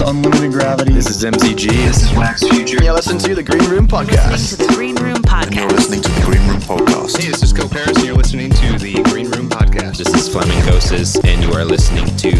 is 0.00 0.08
Unlimited 0.08 0.52
Gravity. 0.52 0.92
This 0.92 1.10
is 1.10 1.24
MCG. 1.24 1.66
This 1.68 2.02
is 2.02 2.12
Wax 2.16 2.46
Future. 2.46 2.82
You're 2.82 2.92
listening 2.94 3.18
to 3.20 3.34
the 3.34 3.42
Green 3.42 3.68
Room 3.70 3.86
Listening 3.86 4.16
Podcast. 4.16 4.50
to 4.50 4.56
the 4.66 4.72
Green 4.74 4.96
Room 4.96 5.16
And 5.16 5.24
Podcast. 5.26 5.54
you're 5.56 5.68
listening 5.68 6.02
to 6.02 6.08
the 6.10 6.20
Green 6.22 6.46
Room 6.48 6.60
Podcast. 6.60 7.18
Hey, 7.20 7.28
this 7.28 7.42
is 7.42 7.52
Co 7.52 7.68
Paris, 7.68 7.96
and 7.96 8.06
you're 8.06 8.14
listening 8.16 8.50
to 8.50 8.78
the 8.78 9.02
Green 9.10 9.30
Room 9.30 9.48
Podcast. 9.48 9.98
This 9.98 10.08
is 10.14 10.28
Flamingosis, 10.28 11.22
and 11.26 11.42
you 11.42 11.52
are 11.52 11.64
listening 11.64 12.06
to 12.16 12.30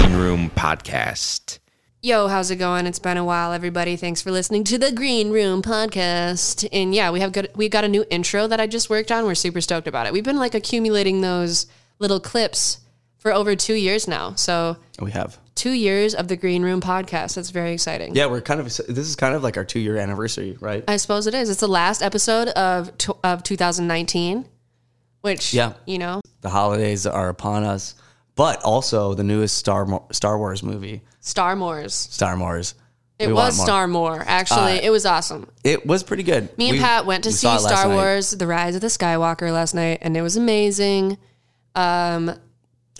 Green 0.00 0.16
Room 0.16 0.50
Podcast. 0.50 1.58
Yo, 2.02 2.26
how's 2.28 2.50
it 2.50 2.56
going? 2.56 2.86
It's 2.86 2.98
been 2.98 3.16
a 3.16 3.24
while, 3.24 3.52
everybody. 3.52 3.96
Thanks 3.96 4.20
for 4.20 4.30
listening 4.30 4.64
to 4.64 4.76
the 4.78 4.90
Green 4.92 5.30
Room 5.30 5.62
podcast. 5.62 6.68
And 6.72 6.94
yeah, 6.94 7.10
we 7.10 7.20
have 7.20 7.32
good. 7.32 7.48
We 7.54 7.68
got 7.68 7.84
a 7.84 7.88
new 7.88 8.04
intro 8.10 8.46
that 8.48 8.60
I 8.60 8.66
just 8.66 8.90
worked 8.90 9.12
on. 9.12 9.24
We're 9.24 9.34
super 9.36 9.60
stoked 9.60 9.86
about 9.86 10.06
it. 10.06 10.12
We've 10.12 10.24
been 10.24 10.38
like 10.38 10.54
accumulating 10.54 11.20
those 11.20 11.66
little 12.00 12.18
clips 12.20 12.80
for 13.18 13.32
over 13.32 13.54
two 13.54 13.74
years 13.74 14.08
now. 14.08 14.34
So 14.34 14.76
We 15.00 15.12
have. 15.12 15.38
Two 15.54 15.70
years 15.72 16.14
of 16.14 16.28
the 16.28 16.36
Green 16.36 16.62
Room 16.62 16.80
podcast. 16.80 17.34
That's 17.34 17.50
very 17.50 17.72
exciting. 17.72 18.14
Yeah, 18.14 18.26
we're 18.26 18.40
kind 18.40 18.60
of. 18.60 18.66
This 18.66 18.80
is 19.08 19.16
kind 19.16 19.34
of 19.34 19.42
like 19.42 19.56
our 19.56 19.64
two 19.64 19.80
year 19.80 19.96
anniversary, 19.96 20.56
right? 20.60 20.84
I 20.88 20.96
suppose 20.96 21.26
it 21.26 21.34
is. 21.34 21.50
It's 21.50 21.60
the 21.60 21.68
last 21.68 22.02
episode 22.02 22.48
of 22.48 22.96
t- 22.98 23.12
of 23.24 23.42
2019, 23.42 24.46
which 25.20 25.52
Yeah. 25.54 25.74
you 25.86 25.98
know, 25.98 26.20
The 26.40 26.50
holidays 26.50 27.06
are 27.06 27.28
upon 27.28 27.64
us, 27.64 27.94
but 28.34 28.62
also 28.62 29.14
the 29.14 29.24
newest 29.24 29.56
Star 29.58 29.84
Mo- 29.86 30.06
Star 30.10 30.38
Wars 30.38 30.62
movie, 30.62 31.02
Star 31.20 31.56
Wars. 31.56 31.94
Star 31.94 32.36
Wars. 32.38 32.74
It 33.18 33.28
We 33.28 33.34
was. 33.34 33.60
Star 33.60 33.86
More. 33.86 34.24
Actually, 34.26 34.78
Uh, 34.80 34.86
it 34.86 34.90
was 34.90 35.06
awesome. 35.06 35.46
It 35.62 35.86
was 35.86 36.02
pretty 36.02 36.24
good. 36.24 36.56
Me 36.58 36.70
and 36.70 36.78
We- 36.78 36.82
Pat 36.82 37.06
went 37.06 37.22
to 37.24 37.28
we 37.30 37.34
see 37.34 37.58
Star 37.58 37.86
night. 37.86 37.94
Wars: 37.94 38.30
The 38.32 38.48
Rise 38.48 38.74
of 38.74 38.80
the 38.80 38.88
Skywalker 38.88 39.52
last 39.52 39.74
night, 39.74 39.98
and 40.02 40.16
it 40.16 40.22
was 40.22 40.36
amazing. 40.36 41.18
Um, 41.76 42.34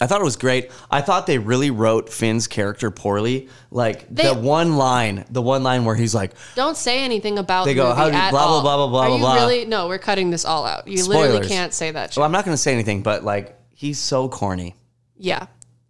I 0.00 0.06
thought 0.06 0.20
it 0.20 0.24
was 0.24 0.36
great. 0.36 0.70
I 0.90 1.00
thought 1.00 1.26
they 1.28 1.38
really 1.38 1.70
wrote 1.70 2.08
Finn's 2.08 2.46
character 2.48 2.90
poorly. 2.90 3.48
Like 3.70 4.06
They- 4.12 4.24
the 4.24 4.34
one 4.34 4.76
line, 4.76 5.24
the 5.30 5.42
one 5.42 5.62
line 5.62 5.84
where 5.84 5.94
he's 5.94 6.14
like, 6.14 6.32
Don't 6.56 6.76
say 6.76 7.04
anything 7.04 7.38
about 7.38 7.66
They 7.66 7.74
the 7.74 7.82
go, 7.82 7.88
movie 7.90 7.96
"How 8.00 8.06
do 8.10 8.16
you- 8.16 8.22
at 8.22 8.30
blah, 8.30 8.46
blah, 8.46 8.52
all. 8.56 8.62
blah, 8.62 8.76
blah, 8.78 8.86
blah, 8.88 9.02
Are 9.02 9.06
blah, 9.08 9.16
you 9.16 9.22
blah." 9.22 9.34
really? 9.34 9.64
No, 9.66 9.86
we're 9.88 9.98
cutting 9.98 10.30
this 10.30 10.44
all 10.44 10.66
out. 10.66 10.88
You 10.88 11.04
literally 11.04 11.28
Spoilers. 11.34 11.48
can't 11.48 11.72
say 11.74 11.90
that 11.92 12.12
shit. 12.12 12.16
"Well, 12.16 12.24
I'm 12.26 12.32
not 12.32 12.44
going 12.44 12.54
to 12.54 12.60
say 12.60 12.72
anything, 12.72 13.02
but 13.02 13.22
like 13.22 13.56
he's 13.74 13.98
so 13.98 14.28
corny." 14.28 14.74
yeah. 15.18 15.46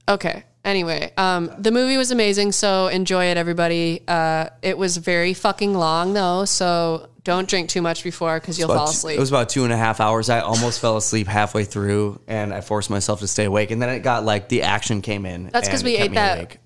Okay. 0.09 0.45
Anyway, 0.65 1.13
um, 1.17 1.51
the 1.59 1.71
movie 1.73 1.97
was 1.97 2.11
amazing, 2.11 2.53
so 2.53 2.89
enjoy 2.89 3.27
it, 3.27 3.37
everybody. 3.37 4.03
Uh, 4.07 4.47
it 4.63 4.77
was 4.79 4.97
very 4.97 5.33
fucking 5.33 5.75
long 5.75 6.13
though, 6.13 6.45
so 6.45 7.09
don't 7.25 7.49
drink 7.49 7.69
too 7.69 7.83
much 7.83 8.03
before 8.03 8.41
because 8.41 8.59
you'll 8.59 8.71
About 8.71 8.79
fall 8.79 8.87
two- 8.89 8.91
asleep. 8.97 9.17
It 9.17 9.21
was 9.21 9.31
about 9.31 9.49
two 9.49 9.65
and 9.65 9.73
a 9.73 9.77
half 9.77 10.01
hours. 10.01 10.29
I 10.29 10.41
almost 10.41 10.81
fell 10.81 10.97
asleep 10.97 11.27
halfway 11.29 11.65
through, 11.65 12.21
and 12.27 12.53
I 12.53 12.61
forced 12.61 12.91
myself 12.91 13.21
to 13.21 13.29
stay 13.29 13.45
awake. 13.45 13.71
And 13.71 13.81
then 13.81 13.89
it 13.91 14.01
got 14.01 14.25
like 14.25 14.49
the 14.49 14.63
action 14.63 15.03
came 15.03 15.25
in. 15.27 15.51
That's 15.53 15.69
because 15.69 15.85
we 15.85 15.97
ate 15.97 16.15
that 16.15 16.39
awake. 16.39 16.59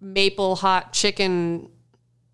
Maple 0.00 0.54
hot 0.56 0.92
chicken. 0.92 1.70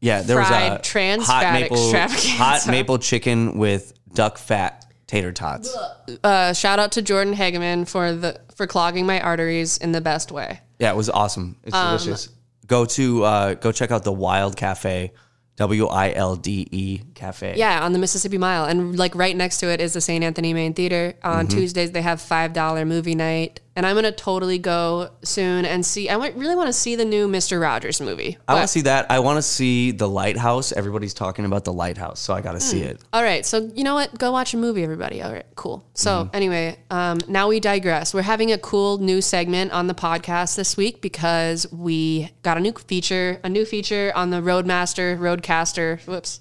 Yeah, 0.00 0.22
there 0.22 0.38
was 0.38 0.50
a 0.50 0.81
trans 0.82 1.27
hot 1.27 1.43
fat 1.43 1.60
maple, 1.60 1.93
hot 1.93 2.66
maple 2.66 2.99
chicken 2.99 3.59
with 3.59 3.93
duck 4.15 4.38
fat 4.38 4.87
tater 5.06 5.31
tots. 5.31 5.76
Uh, 6.25 6.53
shout 6.53 6.78
out 6.78 6.93
to 6.93 7.03
Jordan 7.03 7.34
Hageman 7.34 7.87
for 7.87 8.12
the 8.12 8.41
for 8.56 8.66
clogging 8.66 9.06
my 9.06 9.21
arteries 9.21 9.76
in 9.76 9.93
the 9.93 10.00
best 10.00 10.32
way. 10.32 10.60
Yeah, 10.78 10.91
it 10.91 10.97
was 10.97 11.10
awesome. 11.10 11.56
It's 11.65 11.76
Um, 11.76 11.97
delicious. 11.99 12.31
Go 12.66 12.87
to 12.87 13.25
uh, 13.25 13.55
go 13.55 13.72
check 13.72 13.91
out 13.91 14.03
the 14.05 14.12
Wilde 14.12 14.56
Cafe, 14.56 15.12
W 15.60 15.87
I 15.87 16.12
L 16.15 16.37
D 16.37 16.66
E 16.71 17.00
Cafe. 17.15 17.54
Yeah, 17.56 17.84
on 17.84 17.93
the 17.93 17.98
Mississippi 17.98 18.38
Mile, 18.38 18.65
and 18.65 18.98
like 18.98 19.15
right 19.15 19.37
next 19.37 19.59
to 19.59 19.66
it 19.71 19.78
is 19.81 19.93
the 19.93 20.00
St. 20.00 20.25
Anthony 20.25 20.54
Main 20.54 20.72
Theater. 20.72 21.12
On 21.22 21.47
Mm-hmm. 21.47 21.56
Tuesdays 21.59 21.91
they 21.93 22.00
have 22.00 22.19
five 22.21 22.54
dollar 22.54 22.87
movie 22.87 23.15
night, 23.15 23.60
and 23.81 23.87
I'm 23.87 23.95
gonna 23.97 24.13
totally 24.13 24.59
go 24.59 25.09
soon 25.23 25.65
and 25.65 25.87
see. 25.87 26.11
I 26.11 26.17
really 26.17 26.55
want 26.55 26.67
to 26.67 26.73
see 26.75 26.97
the 26.97 27.05
new 27.07 27.27
Mister 27.27 27.59
Rogers 27.59 27.99
movie. 27.99 28.37
I 28.47 28.53
want 28.53 28.65
to 28.65 28.69
see 28.69 28.83
that. 28.83 29.11
I 29.11 29.21
want 29.21 29.39
to 29.39 29.43
see 29.43 29.91
the 29.93 30.07
lighthouse. 30.07 30.71
Everybody's 30.71 31.15
talking 31.15 31.47
about 31.47 31.65
the 31.65 31.73
lighthouse, 31.73 32.21
so 32.21 32.35
I 32.35 32.43
got 32.43 32.53
to 32.53 32.61
see 32.61 32.83
it. 32.83 33.01
All 33.15 33.23
right, 33.23 33.47
so 33.47 33.71
you 33.75 33.83
know 33.83 33.95
what? 33.95 34.19
Go 34.19 34.33
watch 34.33 34.53
a 34.53 34.59
movie, 34.59 34.83
everybody. 34.85 35.23
All 35.23 35.33
right, 35.33 35.47
cool. 35.55 35.83
So 35.95 36.11
Mm-hmm. 36.11 36.37
anyway, 36.37 36.79
um, 36.91 37.21
now 37.27 37.49
we 37.49 37.59
digress. 37.59 38.13
We're 38.13 38.21
having 38.21 38.53
a 38.53 38.59
cool 38.59 38.99
new 38.99 39.23
segment 39.23 39.73
on 39.73 39.87
the 39.87 39.95
podcast 39.95 40.57
this 40.57 40.77
week 40.77 41.01
because 41.01 41.67
we 41.73 42.31
got 42.43 42.59
a 42.59 42.61
new 42.61 42.73
feature, 42.73 43.41
a 43.43 43.49
new 43.49 43.65
feature 43.65 44.12
on 44.15 44.29
the 44.29 44.43
Roadmaster, 44.43 45.17
Rodecaster. 45.17 46.07
Whoops. 46.07 46.41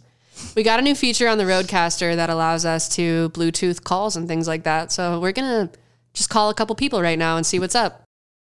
We 0.57 0.63
got 0.63 0.79
a 0.79 0.81
new 0.81 0.95
feature 0.95 1.29
on 1.29 1.37
the 1.37 1.45
Rodecaster 1.45 2.17
that 2.17 2.29
allows 2.29 2.65
us 2.65 2.89
to 2.95 3.29
Bluetooth 3.29 3.81
calls 3.85 4.17
and 4.17 4.27
things 4.27 4.45
like 4.45 4.63
that. 4.63 4.91
So 4.91 5.21
we're 5.21 5.31
gonna 5.31 5.69
just 6.13 6.29
call 6.29 6.49
a 6.49 6.53
couple 6.53 6.75
people 6.75 7.01
right 7.01 7.17
now 7.19 7.37
and 7.37 7.45
see 7.45 7.59
what's 7.59 7.75
up. 7.75 8.03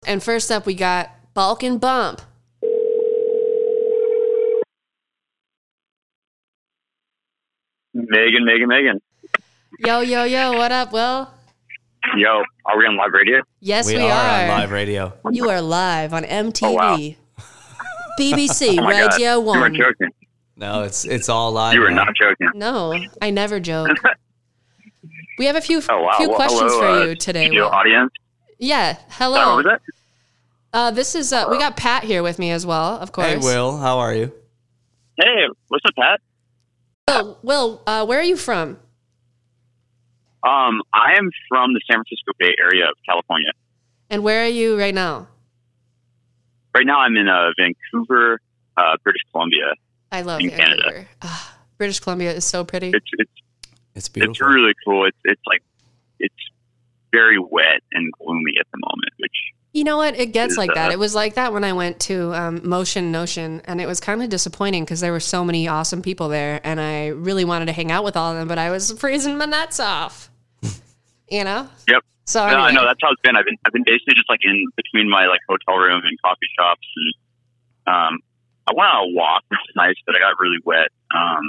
And 0.07 0.23
first 0.23 0.51
up, 0.51 0.65
we 0.65 0.73
got 0.73 1.09
Bulk 1.33 1.63
and 1.63 1.79
Bump. 1.79 2.21
Megan, 7.93 8.45
Megan, 8.45 8.67
Megan. 8.67 9.01
Yo, 9.79 10.01
yo, 10.01 10.23
yo, 10.23 10.53
what 10.53 10.71
up, 10.71 10.91
Will? 10.91 11.29
Yo, 12.17 12.43
are 12.65 12.77
we 12.77 12.85
on 12.85 12.95
live 12.97 13.11
radio? 13.13 13.41
Yes, 13.59 13.87
we, 13.87 13.97
we 13.97 14.03
are. 14.03 14.11
are 14.11 14.41
on 14.43 14.47
live 14.49 14.71
radio. 14.71 15.13
You 15.31 15.49
are 15.49 15.61
live 15.61 16.13
on 16.13 16.23
MTV. 16.23 16.63
Oh, 16.63 16.73
wow. 16.73 16.97
BBC 18.19 18.77
Oh 18.79 18.83
my 18.83 18.91
God. 18.93 19.11
Radio 19.13 19.33
You 19.35 19.41
1. 19.41 19.59
weren't 19.59 19.75
joking. 19.75 20.09
No, 20.55 20.83
it's 20.83 21.05
it's 21.05 21.29
all 21.29 21.51
live. 21.51 21.73
You 21.73 21.81
were 21.81 21.89
now. 21.91 22.03
not 22.05 22.15
joking. 22.15 22.49
No, 22.53 22.97
I 23.21 23.29
never 23.29 23.59
joke. 23.59 23.89
we 25.39 25.45
have 25.45 25.55
a 25.55 25.61
few 25.61 25.81
Oh 25.89 26.03
wow. 26.03 26.11
few 26.17 26.27
Well, 26.29 26.35
questions 26.37 26.71
hello, 26.73 26.79
for 26.79 26.85
uh, 26.87 27.05
you 27.05 27.15
today. 27.15 27.45
studio 27.45 27.63
Will. 27.63 27.71
audience. 27.71 28.11
Yeah, 28.59 28.93
Sorry, 28.93 29.05
hello. 29.11 29.55
what 29.55 29.65
was 29.65 29.65
that? 29.65 29.81
Uh, 30.71 30.91
this 30.91 31.15
is 31.15 31.33
uh, 31.33 31.45
we 31.49 31.57
got 31.57 31.75
Pat 31.77 32.03
here 32.03 32.21
with 32.21 32.37
me 32.37 32.51
as 32.51 32.65
well, 32.65 32.97
of 32.99 33.11
course. 33.11 33.25
Hey, 33.27 33.37
Will, 33.37 33.77
how 33.77 33.97
are 33.99 34.13
you? 34.13 34.31
Hey, 35.17 35.47
what's 35.69 35.83
up, 35.85 35.95
Pat? 35.95 36.19
Will, 37.07 37.39
Will 37.41 37.81
uh, 37.87 38.05
where 38.05 38.19
are 38.19 38.23
you 38.23 38.35
from? 38.37 38.77
Um, 40.43 40.81
I 40.93 41.13
am 41.17 41.31
from 41.49 41.73
the 41.73 41.81
San 41.89 41.95
Francisco 41.95 42.31
Bay 42.37 42.53
Area 42.61 42.85
of 42.85 42.95
California. 43.07 43.51
And 44.09 44.23
where 44.23 44.43
are 44.43 44.47
you 44.47 44.77
right 44.79 44.93
now? 44.93 45.27
Right 46.75 46.85
now, 46.85 46.99
I'm 46.99 47.17
in 47.17 47.27
uh, 47.27 47.49
Vancouver, 47.57 48.39
uh, 48.77 48.95
British 49.03 49.21
Columbia. 49.31 49.73
I 50.11 50.21
love 50.21 50.39
In 50.39 50.49
Vancouver. 50.49 50.81
Canada. 50.83 51.07
Ah, 51.23 51.57
British 51.77 51.99
Columbia 51.99 52.31
is 52.33 52.45
so 52.45 52.63
pretty. 52.63 52.89
It's 52.89 53.05
it's 53.17 53.31
It's 53.95 54.09
beautiful. 54.09 54.31
it's 54.31 54.41
really 54.41 54.73
cool. 54.85 55.05
It's 55.05 55.17
it's 55.23 55.41
like 55.47 55.61
it's 56.19 56.33
very 57.11 57.39
wet 57.39 57.81
and 57.91 58.11
gloomy 58.13 58.53
at 58.59 58.67
the 58.71 58.77
moment, 58.77 59.11
which 59.17 59.31
You 59.73 59.83
know 59.83 59.97
what? 59.97 60.17
It 60.19 60.27
gets 60.27 60.53
is, 60.53 60.57
like 60.57 60.73
that. 60.75 60.89
uh, 60.89 60.93
It 60.93 60.99
was 60.99 61.15
like 61.15 61.33
that 61.35 61.53
when 61.53 61.63
I 61.63 61.73
went 61.73 61.99
to 62.01 62.33
um, 62.35 62.61
Motion 62.67 63.11
Notion, 63.11 63.61
and 63.65 63.81
it 63.81 63.87
was 63.87 63.99
kind 63.99 64.21
of 64.21 64.29
disappointing 64.29 64.83
because 64.85 64.99
there 64.99 65.11
were 65.11 65.19
so 65.19 65.43
many 65.43 65.67
awesome 65.67 66.01
people 66.01 66.29
there, 66.29 66.61
and 66.63 66.79
I 66.79 67.07
really 67.07 67.45
wanted 67.45 67.65
to 67.65 67.71
hang 67.73 67.91
out 67.91 68.03
with 68.03 68.15
all 68.15 68.31
of 68.31 68.37
them, 68.37 68.47
but 68.47 68.57
I 68.59 68.69
was 68.69 68.91
freezing 68.93 69.37
my 69.37 69.45
nuts 69.45 69.79
off. 69.79 70.29
you 71.29 71.43
know? 71.43 71.67
Yep. 71.87 72.03
So 72.25 72.39
No, 72.45 72.45
I 72.45 72.67
anyway. 72.69 72.73
know 72.73 72.85
that's 72.85 72.99
how 73.01 73.11
it's 73.11 73.21
been. 73.21 73.35
I've 73.35 73.45
been 73.45 73.57
I've 73.65 73.73
been 73.73 73.83
basically 73.85 74.13
just 74.15 74.29
like 74.29 74.41
in 74.43 74.65
between 74.75 75.09
my 75.09 75.25
like 75.25 75.41
hotel 75.49 75.77
room 75.77 76.01
and 76.05 76.15
coffee 76.21 76.45
shops, 76.57 76.85
and 76.95 77.13
um, 77.95 78.19
I 78.67 78.73
went 78.77 78.87
on 78.91 79.09
a 79.09 79.13
walk, 79.15 79.41
which 79.49 79.57
was 79.65 79.73
nice, 79.75 79.95
but 80.05 80.15
I 80.15 80.19
got 80.19 80.37
really 80.39 80.59
wet. 80.63 80.89
Um, 81.15 81.41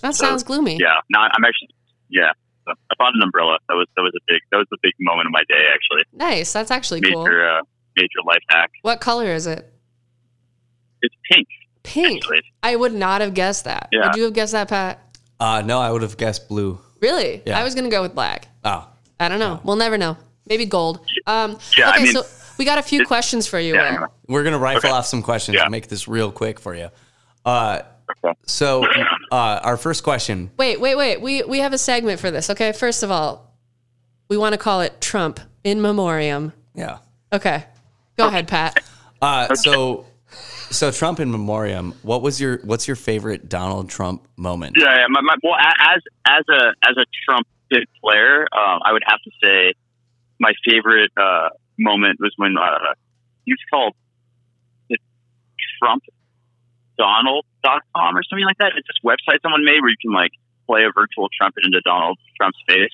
that 0.00 0.14
so, 0.14 0.24
sounds 0.26 0.42
gloomy. 0.42 0.78
yeah, 0.80 0.94
no, 1.10 1.20
I'm 1.20 1.44
actually 1.44 1.68
yeah. 2.08 2.32
So 2.66 2.72
I 2.90 2.94
bought 2.98 3.14
an 3.14 3.22
umbrella. 3.22 3.58
That 3.68 3.74
was 3.74 3.86
that 3.96 4.02
was 4.02 4.12
a 4.16 4.22
big 4.26 4.40
that 4.50 4.58
was 4.58 4.66
the 4.70 4.78
big 4.82 4.92
moment 5.00 5.26
of 5.26 5.32
my 5.32 5.42
day 5.48 5.64
actually. 5.72 6.04
Nice. 6.12 6.52
That's 6.52 6.70
actually 6.70 7.00
Major 7.00 7.14
cool. 7.14 7.24
uh, 7.24 7.62
major 7.96 8.20
life 8.26 8.42
hack. 8.50 8.70
What 8.82 9.00
color 9.00 9.26
is 9.26 9.46
it? 9.46 9.72
It's 11.02 11.14
pink. 11.30 11.48
Pink. 11.82 12.18
Actually. 12.24 12.42
I 12.62 12.76
would 12.76 12.92
not 12.92 13.20
have 13.22 13.32
guessed 13.34 13.64
that. 13.64 13.88
Yeah. 13.92 14.06
Would 14.06 14.16
you 14.16 14.24
have 14.24 14.34
guessed 14.34 14.52
that, 14.52 14.68
Pat? 14.68 15.18
Uh, 15.38 15.62
no, 15.64 15.78
I 15.80 15.90
would 15.90 16.02
have 16.02 16.16
guessed 16.18 16.48
blue. 16.48 16.78
Really? 17.00 17.42
Yeah. 17.46 17.58
I 17.58 17.64
was 17.64 17.74
going 17.74 17.84
to 17.86 17.90
go 17.90 18.02
with 18.02 18.14
black. 18.14 18.48
Oh, 18.64 18.86
I 19.18 19.28
don't 19.30 19.38
know. 19.38 19.60
We'll 19.64 19.76
never 19.76 19.96
know. 19.96 20.18
Maybe 20.46 20.66
gold. 20.66 21.00
Um, 21.26 21.58
Yeah, 21.78 21.88
I 21.88 21.94
okay, 21.94 22.02
mean, 22.04 22.12
so 22.12 22.24
we 22.58 22.66
got 22.66 22.76
a 22.78 22.82
few 22.82 23.06
questions 23.06 23.46
for 23.46 23.58
you. 23.58 23.74
Yeah. 23.74 24.04
We're 24.28 24.42
gonna 24.44 24.58
rifle 24.58 24.88
Okay. 24.90 24.90
off 24.90 25.06
some 25.06 25.22
questions 25.22 25.54
Yeah. 25.56 25.62
and 25.62 25.70
make 25.70 25.88
this 25.88 26.06
real 26.08 26.30
quick 26.30 26.60
for 26.60 26.74
you. 26.74 26.90
Uh, 27.44 27.80
Okay. 28.24 28.38
so, 28.46 28.84
uh, 29.32 29.60
our 29.62 29.76
first 29.76 30.02
question. 30.02 30.50
Wait, 30.56 30.80
wait, 30.80 30.96
wait. 30.96 31.20
We 31.20 31.42
we 31.42 31.58
have 31.58 31.72
a 31.72 31.78
segment 31.78 32.20
for 32.20 32.30
this. 32.30 32.50
Okay, 32.50 32.72
first 32.72 33.02
of 33.02 33.10
all, 33.10 33.54
we 34.28 34.36
want 34.36 34.52
to 34.52 34.58
call 34.58 34.80
it 34.80 35.00
Trump 35.00 35.40
in 35.64 35.80
memoriam. 35.80 36.52
Yeah. 36.74 36.98
Okay, 37.32 37.64
go 38.16 38.28
ahead, 38.28 38.48
Pat. 38.48 38.82
Uh, 39.22 39.54
so, 39.54 40.06
so 40.70 40.90
Trump 40.90 41.20
in 41.20 41.30
memoriam. 41.30 41.94
What 42.02 42.22
was 42.22 42.40
your 42.40 42.58
what's 42.64 42.88
your 42.88 42.96
favorite 42.96 43.48
Donald 43.48 43.90
Trump 43.90 44.26
moment? 44.36 44.76
Yeah, 44.78 44.94
yeah 44.96 45.06
my, 45.08 45.20
my, 45.20 45.34
well, 45.42 45.56
as 45.58 46.02
as 46.26 46.44
a 46.48 46.88
as 46.88 46.96
a 46.96 47.04
Trump 47.24 47.46
player, 48.02 48.42
um, 48.52 48.80
I 48.84 48.92
would 48.92 49.02
have 49.06 49.20
to 49.22 49.30
say 49.42 49.74
my 50.38 50.52
favorite 50.64 51.12
uh, 51.16 51.50
moment 51.78 52.18
was 52.20 52.32
when 52.36 52.56
uh, 52.58 52.94
he 53.44 53.52
was 53.52 53.60
called 53.70 53.94
the 54.88 54.96
TrumpDonald.com 57.00 58.16
or 58.16 58.22
something 58.24 58.44
like 58.44 58.58
that. 58.58 58.72
It's 58.76 58.86
this 58.88 59.00
website 59.04 59.40
someone 59.42 59.64
made 59.64 59.80
where 59.80 59.90
you 59.90 59.96
can 60.00 60.12
like 60.12 60.32
play 60.66 60.84
a 60.84 60.92
virtual 60.94 61.28
trumpet 61.36 61.64
into 61.64 61.80
Donald 61.84 62.18
Trump's 62.36 62.58
face, 62.66 62.90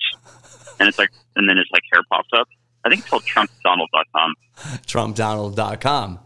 and 0.79 0.87
it's 0.87 0.97
like, 0.97 1.11
and 1.35 1.49
then 1.49 1.57
it's 1.57 1.69
like 1.71 1.83
hair 1.91 2.01
pops 2.11 2.29
up. 2.33 2.47
I 2.85 2.89
think 2.89 3.01
it's 3.01 3.09
called 3.09 3.23
TrumpDonald.com. 3.23 4.35
TrumpDonald.com. 4.87 6.19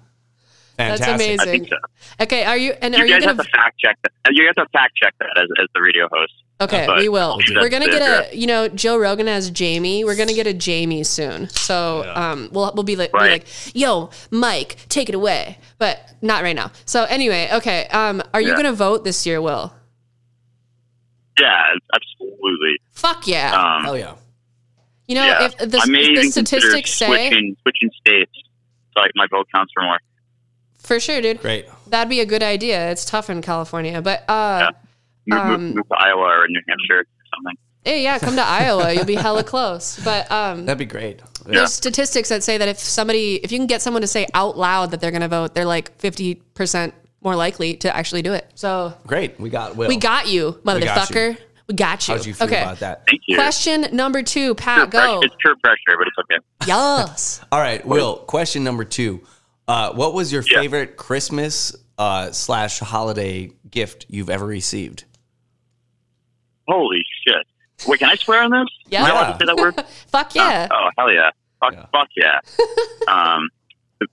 That's 0.77 0.99
Fantastic. 1.01 1.07
I 1.07 1.13
amazing. 1.13 1.51
think 1.51 1.69
so. 1.69 2.23
Okay, 2.23 2.43
are 2.45 2.57
you 2.57 2.73
and 2.81 2.93
You 2.93 3.01
are 3.01 3.05
you 3.05 3.13
guys 3.13 3.25
gonna 3.25 3.37
have 3.37 3.45
to 3.45 3.51
fact 3.51 3.79
check 3.79 3.97
that. 4.03 4.11
You 4.31 4.45
have 4.45 4.55
to 4.55 4.69
fact 4.71 4.95
check 4.95 5.13
that 5.19 5.37
as, 5.37 5.47
as 5.61 5.67
the 5.75 5.81
radio 5.81 6.07
host. 6.11 6.33
Okay, 6.61 6.85
But 6.85 6.97
we 6.99 7.09
will. 7.09 7.37
that's 7.37 7.51
We're 7.55 7.69
gonna 7.69 7.85
it, 7.85 7.91
get 7.91 8.31
a 8.33 8.37
you 8.37 8.45
know 8.47 8.67
Joe 8.69 8.97
Rogan 8.97 9.27
has 9.27 9.49
Jamie. 9.49 10.05
We're 10.05 10.15
gonna 10.15 10.33
get 10.33 10.45
a 10.47 10.53
Jamie 10.53 11.03
soon. 11.03 11.49
So 11.49 12.03
um, 12.15 12.49
we'll 12.51 12.71
we'll 12.75 12.83
be 12.83 12.95
like, 12.95 13.11
be 13.11 13.17
like, 13.19 13.47
yo, 13.75 14.11
Mike, 14.29 14.77
take 14.87 15.09
it 15.09 15.15
away, 15.15 15.57
but 15.79 15.97
not 16.21 16.43
right 16.43 16.55
now. 16.55 16.71
So 16.85 17.03
anyway, 17.05 17.49
okay. 17.53 17.87
Um, 17.87 18.21
are 18.33 18.39
you 18.41 18.49
Yeah. 18.49 18.55
gonna 18.57 18.73
vote 18.73 19.03
this 19.03 19.25
year, 19.25 19.41
Will? 19.41 19.73
Yeah, 21.39 21.63
absolutely. 21.95 22.75
Fuck 22.91 23.27
yeah. 23.27 23.51
Um, 23.77 23.83
Hell 23.83 23.97
yeah. 23.97 24.15
you 25.07 25.15
know, 25.15 25.25
yeah. 25.25 25.45
if 25.45 25.57
the, 25.57 25.79
I 25.81 25.85
may 25.87 26.03
the 26.03 26.09
even 26.11 26.23
consider 26.31 26.59
statistics 26.61 26.91
say 26.93 27.07
switching, 27.07 27.55
switching 27.63 27.89
states 27.99 28.31
so 28.93 28.99
like 29.01 29.11
my 29.15 29.25
vote 29.31 29.47
counts 29.53 29.71
for 29.73 29.81
more. 29.83 29.97
for 30.77 30.99
sure, 30.99 31.21
dude, 31.21 31.39
Great. 31.41 31.65
that'd 31.87 32.09
be 32.09 32.19
a 32.19 32.25
good 32.25 32.43
idea. 32.43 32.91
It's 32.91 33.05
tough 33.05 33.29
in 33.29 33.41
California, 33.41 34.01
but 34.01 34.29
uh, 34.29 34.71
Move, 35.31 35.39
Um, 35.39 35.49
move, 35.67 35.75
move 35.75 35.87
to 35.87 35.95
Iowa 35.97 36.21
or 36.21 36.47
New 36.47 36.61
Hampshire 36.67 36.99
or 36.99 37.05
something. 37.35 37.57
hey, 37.85 38.03
yeah, 38.03 38.19
come 38.19 38.35
to 38.35 38.41
Iowa. 38.43 38.93
You'll 38.93 39.05
be 39.05 39.15
hella 39.15 39.43
close. 39.43 39.99
But 40.03 40.31
um, 40.31 40.65
That'd 40.65 40.77
be 40.79 40.85
great. 40.85 41.21
Yeah. 41.47 41.53
there's 41.59 41.73
statistics 41.73 42.29
that 42.29 42.43
say 42.43 42.57
that 42.59 42.67
if 42.67 42.77
somebody 42.77 43.35
if 43.43 43.51
you 43.51 43.57
can 43.57 43.65
get 43.67 43.81
someone 43.81 44.01
to 44.01 44.07
say 44.07 44.27
out 44.35 44.57
loud 44.57 44.91
that 44.91 45.01
they're 45.01 45.09
going 45.09 45.21
to 45.21 45.27
vote 45.27 45.55
they're 45.55 45.65
like 45.65 45.97
50% 45.97 46.93
more 47.23 47.35
likely 47.35 47.75
to 47.77 47.95
actually 47.95 48.21
do 48.21 48.33
it 48.33 48.47
so 48.53 48.93
Great. 49.07 49.39
We 49.39 49.49
got 49.49 49.75
Will. 49.75 49.87
we 49.87 49.97
got 49.97 50.27
you 50.27 50.59
motherfucker 50.63 51.37
we 51.67 51.73
got 51.73 52.07
you 52.07 52.13
How'd 52.15 52.25
you 52.27 52.33
feel 52.35 52.45
okay 52.47 52.61
about 52.61 52.79
that? 52.81 53.07
Thank 53.07 53.21
you. 53.27 53.37
question 53.37 53.87
number 53.91 54.21
two 54.21 54.53
pat 54.53 54.91
pressure- 54.91 55.07
go 55.07 55.19
It's 55.23 55.33
pure 55.41 55.55
pressure, 55.63 55.97
but 55.97 56.07
it's 56.07 56.17
okay. 56.19 56.37
yes 56.67 57.41
All 57.51 57.59
right, 57.59 57.83
Will. 57.85 58.17
Question 58.17 58.63
number 58.63 58.83
two. 58.85 59.21
Uh, 59.67 59.91
what 59.93 60.13
was 60.13 60.31
your 60.31 60.43
Yeah. 60.47 60.59
favorite 60.59 60.97
Christmas 60.97 61.75
uh, 61.97 62.31
slash 62.31 62.79
holiday 62.79 63.49
gift 63.69 64.05
you've 64.09 64.29
ever 64.29 64.45
received? 64.45 65.05
Holy 66.67 67.03
shit. 67.27 67.45
Wait, 67.87 67.99
can 67.99 68.09
I 68.09 68.15
swear 68.15 68.43
on 68.43 68.51
this? 68.51 68.67
Yeah. 68.87 68.99
Am 69.01 69.05
I 69.05 69.09
allowed 69.09 69.31
to 69.33 69.37
say 69.39 69.45
that 69.45 69.57
word? 69.57 69.75
fuck 70.07 70.35
yeah 70.35 70.67
Oh, 70.71 70.89
hell 70.97 71.11
yeah. 71.11 71.29
Fuck 71.59 71.73
Yeah. 71.73 71.85
fuck 71.91 72.09
yeah. 72.15 72.39
um, 73.07 73.49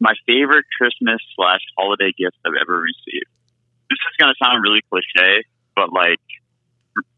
my 0.00 0.14
favorite 0.26 0.64
Christmas 0.78 1.20
slash 1.36 1.60
holiday 1.76 2.12
gift 2.16 2.36
I've 2.46 2.56
ever 2.60 2.78
received. 2.80 3.26
This 3.90 3.96
is 3.96 4.14
gonna 4.18 4.34
sound 4.42 4.62
really 4.62 4.80
cliche, 4.90 5.44
but 5.76 5.92
like 5.92 6.20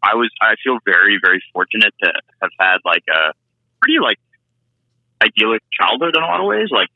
I 0.03 0.15
was 0.15 0.31
I 0.41 0.55
feel 0.63 0.79
very, 0.85 1.19
very 1.23 1.43
fortunate 1.53 1.95
to 2.03 2.13
have 2.43 2.51
had 2.59 2.79
like 2.85 3.03
a 3.11 3.33
pretty 3.81 3.99
like 4.01 4.19
idyllic 5.23 5.63
childhood 5.73 6.17
in 6.17 6.23
a 6.23 6.27
lot 6.27 6.41
of 6.41 6.47
ways. 6.47 6.69
Like 6.71 6.89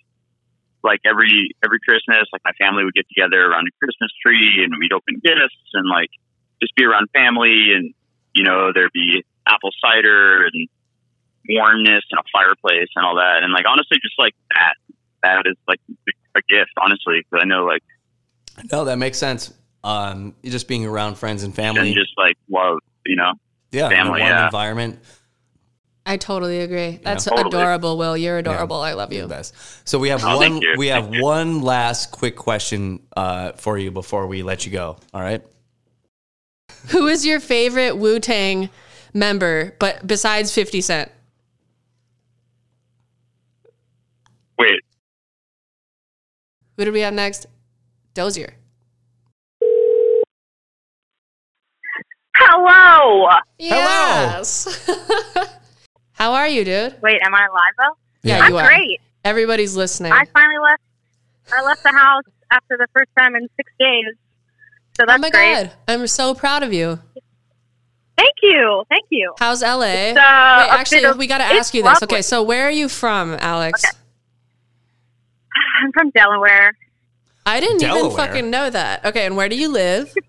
like 0.83 1.01
every 1.05 1.51
every 1.65 1.81
Christmas, 1.81 2.29
like 2.33 2.43
my 2.45 2.53
family 2.59 2.85
would 2.85 2.95
get 2.95 3.07
together 3.09 3.41
around 3.51 3.67
a 3.67 3.75
Christmas 3.83 4.11
tree 4.25 4.63
and 4.63 4.75
we'd 4.79 4.93
open 4.93 5.19
gifts 5.25 5.59
and 5.75 5.89
like 5.89 6.11
just 6.63 6.75
be 6.77 6.85
around 6.85 7.09
family 7.13 7.73
and 7.75 7.95
you 8.35 8.45
know, 8.45 8.73
there'd 8.75 8.93
be 8.93 9.25
apple 9.47 9.71
cider 9.81 10.45
and 10.47 10.69
warmness 11.49 12.03
and 12.11 12.19
a 12.19 12.23
fireplace 12.33 12.89
and 12.97 13.05
all 13.05 13.17
that. 13.17 13.43
And 13.43 13.53
like 13.53 13.65
honestly, 13.69 13.99
just 14.03 14.15
like 14.19 14.35
that, 14.55 14.75
that 15.23 15.43
is 15.47 15.57
like 15.69 15.81
a 16.37 16.41
gift, 16.49 16.71
honestly, 16.83 17.21
because 17.31 17.43
I 17.43 17.47
know 17.47 17.65
like 17.65 17.83
No, 18.73 18.85
that 18.87 18.97
makes 18.99 19.19
sense. 19.19 19.53
Um, 19.83 20.35
just 20.43 20.67
being 20.69 20.87
around 20.87 21.17
friends 21.19 21.43
and 21.43 21.55
family. 21.55 21.89
and 21.89 21.95
just 21.95 22.13
like 22.17 22.37
love, 22.51 22.79
you 23.05 23.17
know. 23.17 23.33
yeah, 23.71 23.91
family, 23.91 24.21
in 24.21 24.27
a 24.27 24.31
warm 24.31 24.39
yeah. 24.39 24.45
environment. 24.47 24.99
i 26.07 26.17
totally 26.17 26.61
agree 26.61 27.01
that's 27.03 27.25
Totally. 27.25 27.49
adorable 27.49 27.97
will 27.99 28.17
you're 28.17 28.39
adorable 28.39 28.77
i 28.77 28.93
love 28.95 29.13
you 29.13 29.27
best. 29.27 29.55
So 29.87 29.99
we 29.99 30.09
have 30.09 30.23
Oh, 30.25 30.37
one. 30.39 30.61
We 30.79 30.87
have 30.89 31.05
Thank 31.05 31.17
you. 31.17 31.23
one 31.23 31.61
last 31.63 32.13
quick 32.13 32.37
question 32.37 33.01
uh, 33.17 33.53
for 33.53 33.77
you 33.79 33.91
before 33.91 34.27
we 34.27 34.43
let 34.43 34.65
you 34.65 34.73
go. 34.73 34.97
All 35.13 35.21
right. 35.21 35.43
Who 36.89 37.07
is 37.07 37.25
your 37.27 37.41
favorite 37.41 37.97
wu-tang 37.97 38.69
member 39.13 39.75
but 39.79 40.07
besides 40.07 40.53
50 40.55 40.81
cent 40.81 41.11
Wait, 44.59 44.81
who 46.77 46.85
do 46.85 46.93
we 46.93 47.01
have 47.01 47.15
next 47.15 47.47
dozier 48.15 48.55
Hello. 52.37 53.29
yes 53.59 54.89
how 56.13 56.33
are 56.33 56.49
you 56.49 56.65
dude 56.65 56.97
Wait, 57.01 57.21
am 57.25 57.35
I 57.35 57.47
live 57.49 57.75
though? 57.79 57.97
yeah 58.23 58.41
I'm 58.41 58.51
you 58.53 58.59
are 58.59 58.67
great. 58.67 59.01
everybody's 59.25 59.77
listening 59.77 60.13
I 60.13 60.25
finally 60.33 60.59
left. 60.63 60.83
I 61.53 61.63
left 61.65 61.83
the 61.83 61.93
house 61.93 62.25
after 62.51 62.77
the 62.77 62.87
first 62.95 63.11
time 63.19 63.35
in 63.37 63.47
six 63.57 63.71
days. 63.79 64.15
So 64.97 65.05
that's 65.07 65.19
oh 65.19 65.21
my 65.21 65.31
great. 65.31 65.55
god 65.65 65.73
i'm 65.89 66.07
so 66.07 66.35
proud 66.35 66.63
of 66.63 66.73
you 66.73 66.99
Thank 68.17 68.35
you. 68.43 68.85
Thank 68.89 69.07
you. 69.11 69.35
how's 69.41 69.61
la 69.63 69.71
uh, 69.71 69.81
wait 69.81 70.17
actually 70.17 71.05
of- 71.05 71.19
we 71.19 71.27
got 71.27 71.39
to 71.39 71.45
ask 71.45 71.75
you 71.75 71.83
this 71.83 72.01
lovely. 72.01 72.17
okay 72.17 72.23
so 72.23 72.43
where 72.43 72.67
are 72.67 72.71
you 72.71 72.89
from 72.89 73.37
alex 73.41 73.85
Okay. 73.85 73.99
I'm 75.83 75.93
from 75.93 76.11
Delaware. 76.11 76.73
i 77.47 77.61
didn't 77.61 77.83
even 77.83 78.11
fucking 78.13 78.51
know 78.51 78.71
that 78.71 79.05
okay 79.05 79.27
and 79.27 79.37
where 79.37 79.49
do 79.49 79.57
you 79.57 79.69
live 79.69 80.13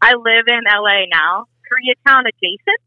I 0.00 0.12
live 0.14 0.44
in 0.46 0.60
LA 0.64 1.06
now. 1.12 1.46
Koreatown 1.66 2.20
adjacent, 2.20 2.80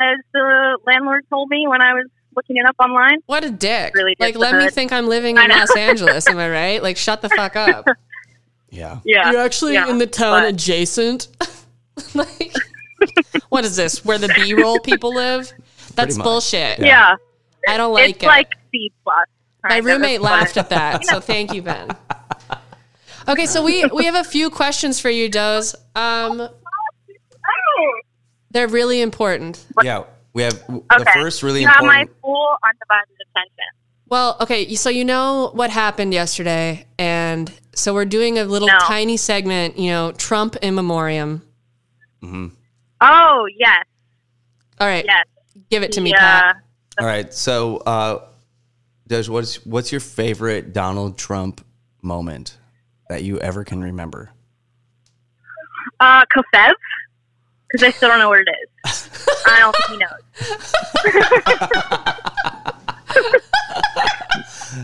as 0.00 0.16
the 0.34 0.78
landlord 0.84 1.24
told 1.30 1.48
me 1.48 1.68
when 1.68 1.80
I 1.80 1.94
was 1.94 2.06
looking 2.34 2.56
it 2.56 2.66
up 2.66 2.74
online. 2.80 3.18
what 3.26 3.44
a 3.44 3.50
dick 3.50 3.94
Really 3.94 4.16
like 4.18 4.36
let 4.36 4.54
me 4.56 4.68
think 4.68 4.92
i'm 4.92 5.06
living 5.06 5.36
in 5.38 5.48
los 5.48 5.74
angeles 5.88 6.26
am 6.28 6.36
i 6.38 6.50
right 6.50 6.82
like 6.82 6.96
shut 6.98 7.22
the 7.22 7.28
fuck 7.30 7.54
up 7.56 7.86
Yeah. 8.70 9.00
Yeah. 9.04 9.30
you're 9.32 9.40
actually 9.40 9.74
yeah, 9.74 9.88
in 9.88 9.98
the 9.98 10.06
town 10.06 10.42
but- 10.42 10.48
adjacent 10.48 11.28
like 12.14 12.52
what 13.48 13.64
is 13.64 13.76
this 13.76 14.04
where 14.04 14.18
the 14.18 14.28
b-roll 14.34 14.80
people 14.80 15.14
live 15.14 15.52
that's 15.94 16.18
bullshit 16.18 16.78
Yeah. 16.78 17.14
i 17.68 17.76
don't 17.76 17.92
like 17.94 18.16
it's 18.16 18.22
it 18.24 18.26
like 18.26 18.48
C 18.72 18.92
plus. 19.04 19.26
My 19.68 19.78
roommate 19.78 20.20
laughed 20.20 20.56
at 20.58 20.68
that, 20.70 21.04
so 21.06 21.18
thank 21.32 21.52
you, 21.52 21.60
Ben. 21.62 21.88
Okay, 23.28 23.46
so 23.46 23.64
we 23.64 23.84
we 23.86 24.04
have 24.04 24.14
a 24.14 24.22
few 24.22 24.48
questions 24.50 25.00
for 25.00 25.10
you, 25.10 25.28
Doze. 25.28 25.74
Um, 25.96 26.48
they're 28.50 28.68
really 28.68 29.00
important. 29.00 29.64
Yeah. 29.82 30.04
We 30.34 30.42
have 30.42 30.60
w- 30.62 30.84
the 30.88 31.00
Okay. 31.00 31.12
first 31.14 31.42
really 31.42 31.62
you 31.62 31.66
have 31.68 31.82
my 31.84 32.00
important. 32.02 32.20
full 32.20 32.56
undivided 32.64 33.16
attention. 33.30 33.64
Well, 34.08 34.36
okay, 34.40 34.74
so 34.74 34.88
you 34.90 35.04
know 35.04 35.50
what 35.54 35.70
happened 35.70 36.12
yesterday, 36.14 36.86
and 36.98 37.50
so 37.76 37.94
we're 37.94 38.04
doing 38.04 38.38
a 38.38 38.44
little 38.44 38.66
No. 38.68 38.78
tiny 38.80 39.16
segment, 39.16 39.78
you 39.78 39.90
know, 39.90 40.10
Trump 40.12 40.56
in 40.56 40.74
memoriam. 40.74 41.42
Oh 43.00 43.46
yes, 43.56 43.84
All 44.80 44.86
right, 44.88 45.04
yes. 45.06 45.26
give 45.70 45.82
it 45.84 45.92
to 45.92 46.00
me, 46.00 46.10
Yeah. 46.10 46.18
Pat. 46.18 46.56
All 46.98 47.06
right. 47.06 47.32
So, 47.32 47.76
uh, 47.78 48.24
Doge, 49.06 49.28
what's 49.28 49.64
what's 49.66 49.92
your 49.92 50.00
favorite 50.00 50.72
Donald 50.72 51.16
Trump 51.18 51.64
moment 52.02 52.56
that 53.08 53.22
you 53.22 53.38
ever 53.38 53.62
can 53.64 53.82
remember? 53.84 54.30
Uh, 56.00 56.24
Covfefe, 56.34 56.72
because 57.70 57.82
I 57.86 57.90
still 57.90 58.08
don't 58.08 58.18
know 58.18 58.28
what 58.30 58.40
it 58.40 58.48
is. 58.86 59.08
I 59.46 59.58
don't 59.60 59.76
think 59.76 59.90
he 59.90 59.98
knows. 59.98 60.22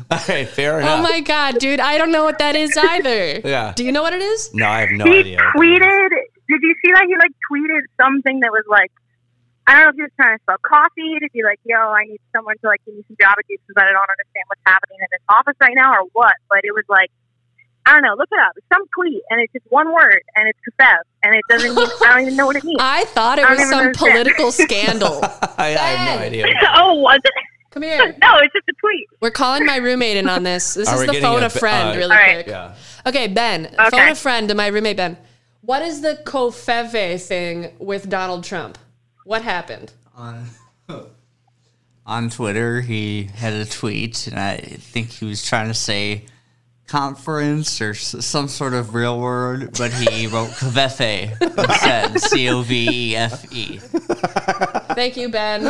All 0.10 0.18
right. 0.28 0.48
Fair 0.48 0.76
oh 0.76 0.78
enough. 0.78 0.98
Oh 1.00 1.02
my 1.02 1.20
god, 1.20 1.58
dude, 1.58 1.80
I 1.80 1.98
don't 1.98 2.12
know 2.12 2.24
what 2.24 2.38
that 2.38 2.56
is 2.56 2.76
either. 2.76 3.40
Yeah. 3.44 3.72
Do 3.74 3.84
you 3.84 3.92
know 3.92 4.02
what 4.02 4.12
it 4.12 4.22
is? 4.22 4.52
No, 4.54 4.68
I 4.68 4.80
have 4.80 4.90
no 4.90 5.04
he 5.04 5.20
idea. 5.20 5.38
tweeted. 5.56 6.08
Did 6.48 6.60
you 6.62 6.74
see 6.84 6.92
that? 6.94 7.04
He 7.06 7.14
like 7.16 7.32
tweeted 7.50 7.82
something 8.00 8.40
that 8.40 8.50
was 8.50 8.64
like, 8.68 8.90
I 9.66 9.74
don't 9.74 9.84
know 9.84 9.88
if 9.90 9.96
he 9.96 10.02
was 10.02 10.10
trying 10.16 10.36
to 10.36 10.42
sell 10.44 10.58
coffee 10.62 11.18
to 11.20 11.28
be 11.32 11.42
like, 11.42 11.60
"Yo, 11.64 11.76
I 11.76 12.04
need 12.04 12.20
someone 12.34 12.56
to 12.62 12.66
like 12.66 12.80
give 12.84 12.94
me 12.94 13.04
some 13.08 13.16
job 13.20 13.38
advice 13.38 13.58
because 13.66 13.80
I 13.80 13.92
don't 13.92 14.10
understand 14.10 14.44
what's 14.48 14.66
happening 14.66 14.98
in 15.00 15.08
this 15.12 15.22
office 15.30 15.56
right 15.60 15.74
now 15.74 15.94
or 15.94 16.04
what." 16.12 16.34
But 16.50 16.60
it 16.64 16.74
was 16.74 16.84
like, 16.88 17.10
I 17.86 17.92
don't 17.94 18.02
know. 18.02 18.14
Look 18.18 18.28
it 18.30 18.38
up. 18.38 18.52
It's 18.56 18.66
some 18.72 18.82
tweet, 18.94 19.22
and 19.30 19.40
it's 19.40 19.52
just 19.52 19.66
one 19.70 19.92
word, 19.92 20.22
and 20.36 20.48
it's 20.48 20.58
Covfefe, 20.66 21.06
and 21.22 21.34
it 21.34 21.42
doesn't. 21.48 21.74
Mean, 21.74 21.88
I 22.02 22.08
don't 22.10 22.22
even 22.22 22.36
know 22.36 22.46
what 22.46 22.56
it 22.56 22.64
means. 22.64 22.78
I 22.82 23.04
thought 23.06 23.38
it 23.38 23.44
I 23.44 23.54
was 23.54 23.68
some 23.70 23.78
understand. 23.78 24.12
political 24.12 24.52
scandal. 24.52 25.20
I, 25.58 25.74
I 25.78 25.88
have 25.94 26.20
no 26.20 26.26
idea. 26.26 26.46
oh, 26.74 26.94
was 26.94 27.20
it? 27.24 27.32
Come 27.72 27.82
here. 27.82 27.98
No, 28.22 28.36
it's 28.38 28.52
just 28.52 28.68
a 28.68 28.72
tweet. 28.80 29.08
We're 29.20 29.30
calling 29.30 29.64
my 29.66 29.76
roommate 29.76 30.16
in 30.16 30.28
on 30.28 30.42
this. 30.42 30.74
This 30.74 30.88
Are 30.88 30.94
is 30.94 31.00
we 31.00 31.06
the 31.06 31.12
getting 31.14 31.26
phone 31.28 31.42
a 31.42 31.46
a 31.46 31.50
friend, 31.50 31.88
uh, 31.88 31.92
really 31.96 32.02
All 32.14 32.16
right. 32.22 32.34
quick. 32.36 32.46
Yeah. 32.46 32.74
Okay, 33.06 33.26
Ben, 33.28 33.74
phone 33.90 34.08
a 34.10 34.14
friend 34.14 34.48
to 34.48 34.54
my 34.54 34.68
roommate 34.68 34.96
Ben. 34.96 35.16
What 35.62 35.82
is 35.82 36.00
the 36.00 36.20
Covfefe 36.24 37.20
thing 37.26 37.72
with 37.78 38.08
Donald 38.08 38.44
Trump? 38.44 38.78
What 39.24 39.42
happened? 39.42 39.92
on 40.14 40.46
on 42.06 42.30
Twitter, 42.30 42.80
he 42.80 43.24
had 43.34 43.52
a 43.54 43.64
tweet, 43.64 44.26
and 44.26 44.38
I 44.38 44.56
think 44.58 45.10
he 45.10 45.24
was 45.24 45.44
trying 45.46 45.68
to 45.68 45.74
say 45.74 46.26
conference 46.88 47.80
or 47.80 47.90
s- 47.90 48.16
some 48.26 48.48
sort 48.48 48.74
of 48.74 48.94
real 48.94 49.18
word, 49.20 49.70
but 49.78 49.92
he 49.92 50.26
wrote 50.32 50.48
Covfefe 50.50 51.40
instead. 51.40 52.20
C 52.20 52.48
O 52.50 52.62
V 52.62 52.88
E 53.12 53.16
F 53.16 53.50
E. 53.52 53.78
Thank 54.94 55.16
you, 55.16 55.28
Ben. 55.30 55.62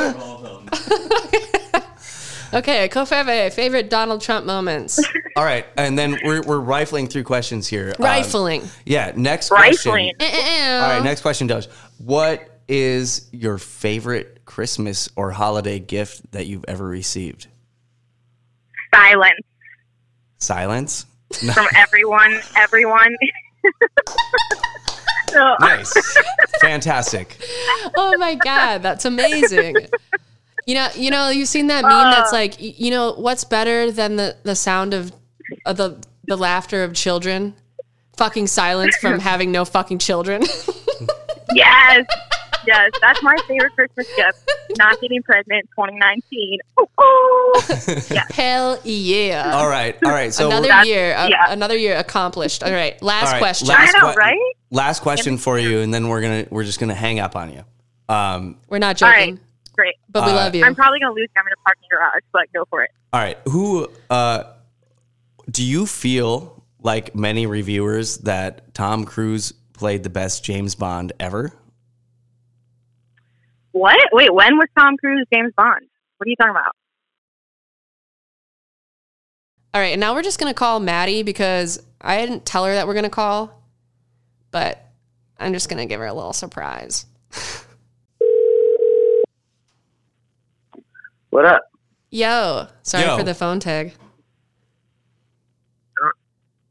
Okay, 2.54 2.88
Covfefe, 2.90 3.52
favorite 3.54 3.88
Donald 3.88 4.20
Trump 4.20 4.44
moments. 4.44 5.02
All 5.36 5.44
right, 5.44 5.64
and 5.78 5.98
then 5.98 6.18
we're, 6.24 6.42
we're 6.42 6.60
rifling 6.60 7.06
through 7.06 7.24
questions 7.24 7.66
here. 7.66 7.94
Um, 7.98 8.04
Rifling. 8.04 8.68
yeah, 8.84 9.12
next 9.16 9.50
Rifling. 9.50 10.14
question. 10.14 10.16
Eh, 10.20 10.24
eh, 10.30 10.60
eh. 10.60 10.80
All 10.82 10.88
right, 10.90 11.02
next 11.02 11.22
question, 11.22 11.46
Doge. 11.46 11.68
What 11.98 12.46
is 12.68 13.28
your 13.32 13.56
favorite 13.56 14.44
Christmas 14.44 15.08
or 15.16 15.30
holiday 15.30 15.78
gift 15.78 16.30
that 16.32 16.46
you've 16.46 16.64
ever 16.68 16.84
received? 16.86 17.46
Silence 18.94 19.40
Silence. 20.38 21.06
from 21.54 21.66
everyone. 21.74 22.38
Everyone. 22.56 23.16
So- 25.30 25.56
Nice, 25.60 25.94
fantastic. 26.60 27.38
oh 27.96 28.14
my 28.18 28.34
god, 28.34 28.82
that's 28.82 29.06
amazing. 29.06 29.76
You 30.66 30.74
know, 30.74 30.88
you 30.94 31.10
know, 31.10 31.28
you've 31.30 31.48
seen 31.48 31.66
that 31.68 31.82
meme 31.82 32.10
that's 32.12 32.32
like, 32.32 32.54
you 32.58 32.90
know, 32.90 33.14
what's 33.14 33.44
better 33.44 33.90
than 33.90 34.16
the 34.16 34.36
the 34.44 34.54
sound 34.54 34.94
of, 34.94 35.12
of 35.66 35.76
the 35.76 35.98
the 36.26 36.36
laughter 36.36 36.84
of 36.84 36.94
children? 36.94 37.54
Fucking 38.16 38.46
silence 38.46 38.96
from 38.96 39.18
having 39.30 39.50
no 39.50 39.64
fucking 39.64 39.98
children. 39.98 40.42
Yes. 41.54 42.06
Yes. 42.66 42.90
That's 43.00 43.22
my 43.22 43.36
favorite 43.46 43.74
Christmas 43.74 44.08
gift. 44.16 44.50
Not 44.78 45.00
getting 45.00 45.22
pregnant 45.22 45.68
2019. 45.76 46.60
Ooh, 46.80 46.86
ooh. 47.02 48.14
Hell 48.34 48.78
yeah. 48.84 49.52
All 49.54 49.68
right, 49.68 49.96
all 50.04 50.12
right. 50.12 50.32
So 50.32 50.46
another 50.46 50.84
year, 50.88 51.14
uh, 51.14 51.28
yeah. 51.28 51.52
another 51.52 51.76
year 51.76 51.96
accomplished. 51.98 52.62
All 52.62 52.72
right, 52.72 53.00
last 53.02 53.26
All 53.26 53.32
right, 53.32 53.38
question. 53.38 53.68
last 53.68 53.94
I 53.94 53.98
know, 53.98 54.12
que- 54.12 54.16
right? 54.16 54.52
Last 54.70 55.00
question 55.00 55.36
for 55.36 55.58
you, 55.58 55.80
and 55.80 55.92
then 55.92 56.08
we're 56.08 56.22
gonna 56.22 56.46
we're 56.48 56.64
just 56.64 56.80
gonna 56.80 56.94
hang 56.94 57.20
up 57.20 57.36
on 57.36 57.52
you. 57.52 57.64
Um, 58.08 58.56
We're 58.68 58.78
not 58.78 58.96
joking, 58.96 59.34
right. 59.34 59.38
Great. 59.74 59.94
but 60.08 60.24
we 60.24 60.30
Uh, 60.32 60.34
love 60.34 60.54
you. 60.54 60.64
I'm 60.64 60.74
probably 60.74 61.00
going 61.00 61.14
to 61.14 61.20
lose. 61.20 61.28
I'm 61.36 61.46
in 61.46 61.52
a 61.52 61.62
parking 61.64 61.88
garage, 61.90 62.22
but 62.32 62.42
go 62.54 62.64
for 62.68 62.82
it. 62.82 62.90
all 63.12 63.20
right, 63.20 63.38
who 63.48 63.88
uh, 64.10 64.44
do 65.50 65.64
you 65.64 65.86
feel 65.86 66.62
like 66.80 67.14
many 67.14 67.46
reviewers 67.46 68.18
that 68.18 68.74
Tom 68.74 69.04
Cruise 69.04 69.52
played 69.72 70.02
the 70.02 70.10
best 70.10 70.44
James 70.44 70.74
Bond 70.74 71.12
ever? 71.20 71.52
What? 73.72 73.96
Wait, 74.12 74.32
when 74.34 74.58
was 74.58 74.68
Tom 74.78 74.96
Cruise 74.98 75.26
James 75.32 75.52
Bond? 75.56 75.86
What 76.18 76.26
are 76.26 76.30
you 76.30 76.36
talking 76.36 76.50
about? 76.50 76.72
All 79.74 79.80
right, 79.80 79.92
and 79.92 80.00
now 80.00 80.12
we're 80.14 80.22
just 80.22 80.38
gonna 80.38 80.52
call 80.52 80.80
Maddie 80.80 81.22
because 81.22 81.82
I 82.00 82.18
didn't 82.20 82.44
tell 82.44 82.66
her 82.66 82.74
that 82.74 82.86
we're 82.86 82.94
gonna 82.94 83.08
call, 83.08 83.62
but 84.50 84.84
I'm 85.38 85.54
just 85.54 85.70
gonna 85.70 85.86
give 85.86 85.98
her 86.00 86.06
a 86.06 86.12
little 86.12 86.34
surprise. 86.34 87.06
What 91.32 91.46
up? 91.46 91.62
Yo, 92.10 92.66
sorry 92.82 93.06
Yo. 93.06 93.16
for 93.16 93.22
the 93.22 93.32
phone 93.32 93.58
tag. 93.58 93.94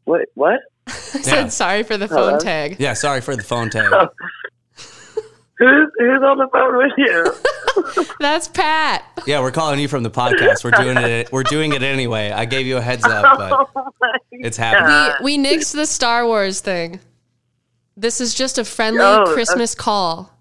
What? 0.04 0.28
What? 0.36 0.60
I 0.88 0.92
said 0.92 1.52
sorry 1.52 1.82
for 1.82 1.98
the 1.98 2.08
phone 2.08 2.34
Hello? 2.34 2.40
tag. 2.40 2.76
Yeah, 2.78 2.94
sorry 2.94 3.22
for 3.22 3.36
the 3.36 3.42
phone 3.42 3.72
tag. 3.72 3.92
Who's 5.58 5.90
who's 5.98 6.22
on 6.24 6.38
the 6.38 6.48
phone 6.54 6.78
with 6.78 6.92
you? 6.98 8.06
That's 8.20 8.48
Pat. 8.50 9.04
Yeah, 9.26 9.42
we're 9.42 9.52
calling 9.52 9.80
you 9.80 9.88
from 9.88 10.04
the 10.04 10.12
podcast. 10.12 10.64
We're 10.64 10.72
doing 10.72 10.98
it. 10.98 11.32
We're 11.32 11.42
doing 11.44 11.74
it 11.74 11.82
anyway. 11.82 12.30
I 12.30 12.46
gave 12.46 12.68
you 12.68 12.78
a 12.78 12.82
heads 12.82 13.04
up, 13.04 13.38
but 13.74 13.86
it's 14.32 14.58
happening. 14.58 15.16
We 15.24 15.38
we 15.38 15.44
nixed 15.44 15.74
the 15.74 15.88
Star 15.88 16.26
Wars 16.28 16.62
thing. 16.62 17.00
This 17.98 18.22
is 18.22 18.36
just 18.36 18.60
a 18.60 18.64
friendly 18.66 19.02
Oh, 19.02 19.24
uh, 19.24 19.34
Christmas 19.34 19.74
call 19.74 20.32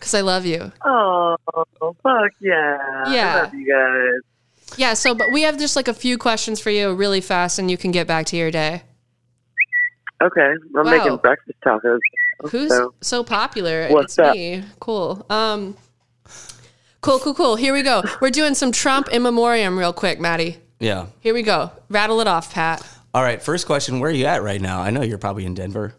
because 0.00 0.14
I 0.14 0.22
love 0.22 0.46
you. 0.46 0.72
Oh, 0.84 1.36
fuck 2.02 2.32
yeah! 2.40 3.04
Yeah. 3.12 3.36
I 3.36 3.42
love 3.44 3.54
you 3.54 3.66
guys. 3.72 4.76
Yeah, 4.78 4.94
so 4.94 5.14
but 5.14 5.30
we 5.32 5.42
have 5.42 5.58
just 5.58 5.76
like 5.76 5.88
a 5.88 5.94
few 5.94 6.16
questions 6.18 6.60
for 6.60 6.70
you 6.70 6.94
really 6.94 7.20
fast, 7.20 7.58
and 7.58 7.70
you 7.70 7.76
can 7.76 7.90
get 7.92 8.06
back 8.06 8.26
to 8.26 8.36
your 8.36 8.50
day. 8.50 8.82
Okay, 10.22 10.52
I'm 10.76 10.84
Wow. 10.86 10.90
making 10.90 11.16
breakfast 11.18 11.58
tacos. 11.64 11.98
Who's 12.50 12.68
So, 12.70 12.94
so 13.00 13.24
popular? 13.24 13.88
What's 13.88 14.04
it's 14.12 14.16
that? 14.16 14.34
me. 14.34 14.64
Cool. 14.80 15.24
Um, 15.30 15.76
cool, 17.00 17.18
cool, 17.18 17.34
cool. 17.34 17.56
Here 17.56 17.72
we 17.72 17.82
go. 17.82 18.02
We're 18.20 18.30
doing 18.30 18.54
some 18.54 18.72
Trump 18.72 19.08
in 19.08 19.22
memoriam 19.22 19.78
real 19.78 19.92
quick, 19.92 20.20
Maddie. 20.20 20.58
Yeah. 20.78 21.06
Here 21.20 21.34
we 21.34 21.42
go. 21.42 21.70
Rattle 21.90 22.20
it 22.20 22.28
off, 22.28 22.52
Pat. 22.54 22.86
All 23.12 23.22
right. 23.22 23.42
First 23.42 23.66
question: 23.66 23.98
Where 24.00 24.10
are 24.10 24.14
you 24.14 24.26
at 24.26 24.42
right 24.42 24.60
now? 24.60 24.80
I 24.80 24.90
know 24.90 25.02
you're 25.02 25.18
probably 25.18 25.44
in 25.44 25.54
Denver. 25.54 25.94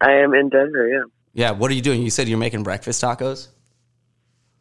I 0.00 0.12
am 0.12 0.32
in 0.34 0.48
Denver. 0.48 0.88
Yeah. 0.88 1.02
Yeah. 1.36 1.50
What 1.52 1.70
are 1.70 1.74
you 1.74 1.82
doing? 1.82 2.02
You 2.02 2.10
said 2.10 2.28
you're 2.28 2.38
making 2.38 2.62
breakfast 2.62 3.02
tacos. 3.02 3.48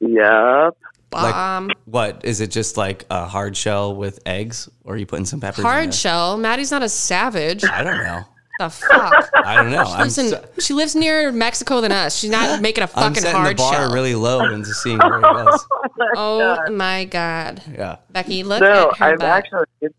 Yep. 0.01 0.75
Bomb. 1.10 1.72
What 1.86 2.25
is 2.25 2.41
it? 2.41 2.51
Just 2.51 2.75
like 2.77 3.05
a 3.10 3.25
hard 3.25 3.55
shell 3.55 3.96
with 3.96 4.20
eggs, 4.25 4.67
or 4.84 4.96
are 4.96 4.98
you 4.98 5.05
putting 5.05 5.25
some 5.25 5.39
peppers? 5.39 5.63
Hard 5.63 5.86
there? 5.86 5.91
shell. 5.94 6.38
Maddie's 6.38 6.72
not 6.72 6.84
a 6.84 6.89
savage. 6.89 7.63
I 7.63 7.84
don't 7.84 8.03
know. 8.03 8.24
The 8.60 8.70
fuck. 8.70 9.29
I 9.34 9.55
don't 9.55 9.72
know. 9.72 9.84
She 9.86 9.91
I'm, 9.91 10.00
lives, 10.00 10.17
in, 10.17 10.29
se- 10.29 10.44
she 10.60 10.74
lives 10.74 10.96
near 10.96 11.32
Mexico 11.32 11.79
than 11.82 11.91
us. 11.91 12.17
She's 12.17 12.29
not 12.29 12.62
making 12.62 12.84
a 12.84 12.88
I'm 12.96 13.13
fucking 13.13 13.15
setting 13.22 13.39
hard 13.39 13.58
the 13.58 13.62
bar 13.62 13.74
shell. 13.74 13.94
really 13.94 14.15
low 14.15 14.39
and 14.41 14.63
just 14.65 14.82
seeing 14.84 14.98
where 14.98 15.20
it 15.20 15.24
goes. 15.24 15.65
oh 16.15 16.70
my 16.72 17.05
god, 17.05 17.62
Yeah. 17.74 17.98
Becky, 18.12 18.44
look 18.44 18.62
no, 18.62 18.89
at 18.91 18.98
her 18.98 19.05
I've 19.05 19.20
butt. 19.20 19.27
actually 19.29 19.89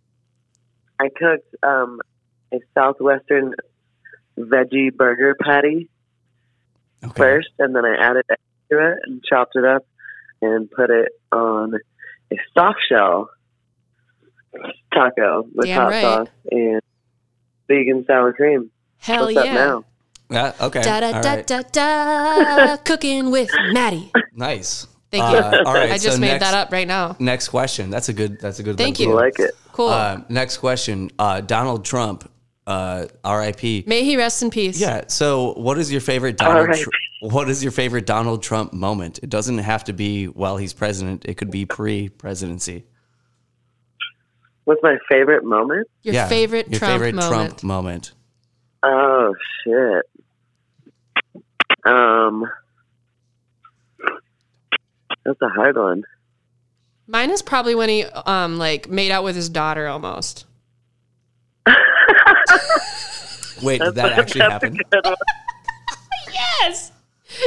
I 0.99 1.09
cooked 1.09 1.55
um, 1.63 2.01
a 2.53 2.59
southwestern 2.75 3.55
veggie 4.39 4.95
burger 4.95 5.35
patty 5.43 5.89
Okay. 7.05 7.15
first, 7.15 7.49
and 7.59 7.75
then 7.75 7.85
I 7.85 7.95
added 7.97 8.25
eggs 8.31 8.41
to 8.71 8.79
it 8.93 8.99
and 9.05 9.23
chopped 9.25 9.55
it 9.57 9.65
up 9.65 9.87
and 10.43 10.71
put 10.71 10.91
it 10.91 11.13
on 11.33 11.75
a 12.33 12.37
soft 12.57 12.79
shell 12.89 13.31
taco 14.93 15.47
with 15.55 15.67
Damn 15.67 15.81
hot 15.83 15.91
right. 15.91 16.03
sauce 16.03 16.29
and 16.51 16.81
vegan 17.69 18.05
sour 18.07 18.33
cream. 18.33 18.71
Hell 18.99 19.27
What's 19.27 19.37
up 19.37 19.45
yeah. 19.47 19.55
now? 19.55 19.85
Yeah. 20.31 20.53
Okay. 20.61 20.83
Da 20.83 21.01
da 21.01 21.07
All 21.13 21.23
da 21.23 21.35
right. 21.35 21.47
da 21.47 21.63
da. 21.73 22.77
Cooking 22.85 23.31
with 23.31 23.51
Maddie. 23.73 24.11
Nice. 24.35 24.87
Thank 25.13 25.25
Uh, 25.25 25.51
you. 25.53 25.59
all 25.65 25.75
right. 25.75 25.91
I 25.93 25.99
just 25.99 26.15
so 26.17 26.19
made 26.21 26.29
next, 26.29 26.45
that 26.45 26.55
up 26.55 26.73
right 26.73 26.89
now. 26.89 27.17
Next 27.21 27.49
question. 27.49 27.91
That's 27.91 28.09
a 28.09 28.13
good. 28.13 28.41
That's 28.41 28.59
a 28.59 28.63
good. 28.63 28.77
Thank 28.77 28.99
you. 28.99 29.13
I 29.13 29.15
like 29.15 29.39
it. 29.39 29.53
Cool. 29.73 29.89
Uh, 29.89 30.23
next 30.29 30.57
question. 30.59 31.11
Uh, 31.19 31.41
Donald 31.43 31.85
Trump, 31.85 32.29
uh, 32.67 33.07
R.I.P. 33.25 33.85
May 33.87 34.05
he 34.05 34.17
rest 34.17 34.43
in 34.43 34.51
peace. 34.51 34.81
Yeah. 34.81 35.05
So, 35.09 35.53
what 35.55 35.79
is 35.79 35.91
your 35.93 36.01
favorite 36.01 36.37
Donald? 36.37 36.77
Tr- 36.77 36.91
what 37.21 37.49
is 37.49 37.63
your 37.63 37.73
favorite 37.73 38.07
Donald 38.07 38.43
Trump 38.43 38.73
moment? 38.73 39.21
It 39.23 39.31
doesn't 39.31 39.59
have 39.59 39.85
to 39.85 39.93
be 39.93 40.27
while 40.27 40.57
he's 40.57 40.73
president. 40.73 41.25
It 41.25 41.37
could 41.37 41.51
be 41.51 41.65
pre-presidency. 41.65 42.85
What's 44.65 44.83
my 44.83 44.97
favorite 45.09 45.45
moment? 45.45 45.89
Your 46.03 46.15
Yeah, 46.15 46.29
favorite 46.29 46.69
your 46.69 46.79
Trump 46.81 46.93
favorite 46.95 47.15
moment. 47.15 47.33
Trump 47.33 47.63
moment. 47.63 48.13
Oh 48.83 49.35
shit. 49.65 50.05
Um, 51.85 52.45
that's 55.25 55.41
a 55.41 55.49
hard 55.49 55.77
one. 55.77 56.03
Mine 57.07 57.31
is 57.31 57.43
probably 57.43 57.77
when 57.77 57.89
he 57.89 58.03
um 58.05 58.59
like 58.59 58.89
made 58.91 59.13
out 59.13 59.23
with 59.23 59.37
his 59.37 59.49
daughter 59.49 59.87
almost. 59.87 60.47
Wait, 63.63 63.81
did 63.81 63.95
that 63.95 64.13
actually 64.19 64.41
happen? 64.43 64.79
Yes. 66.33 66.93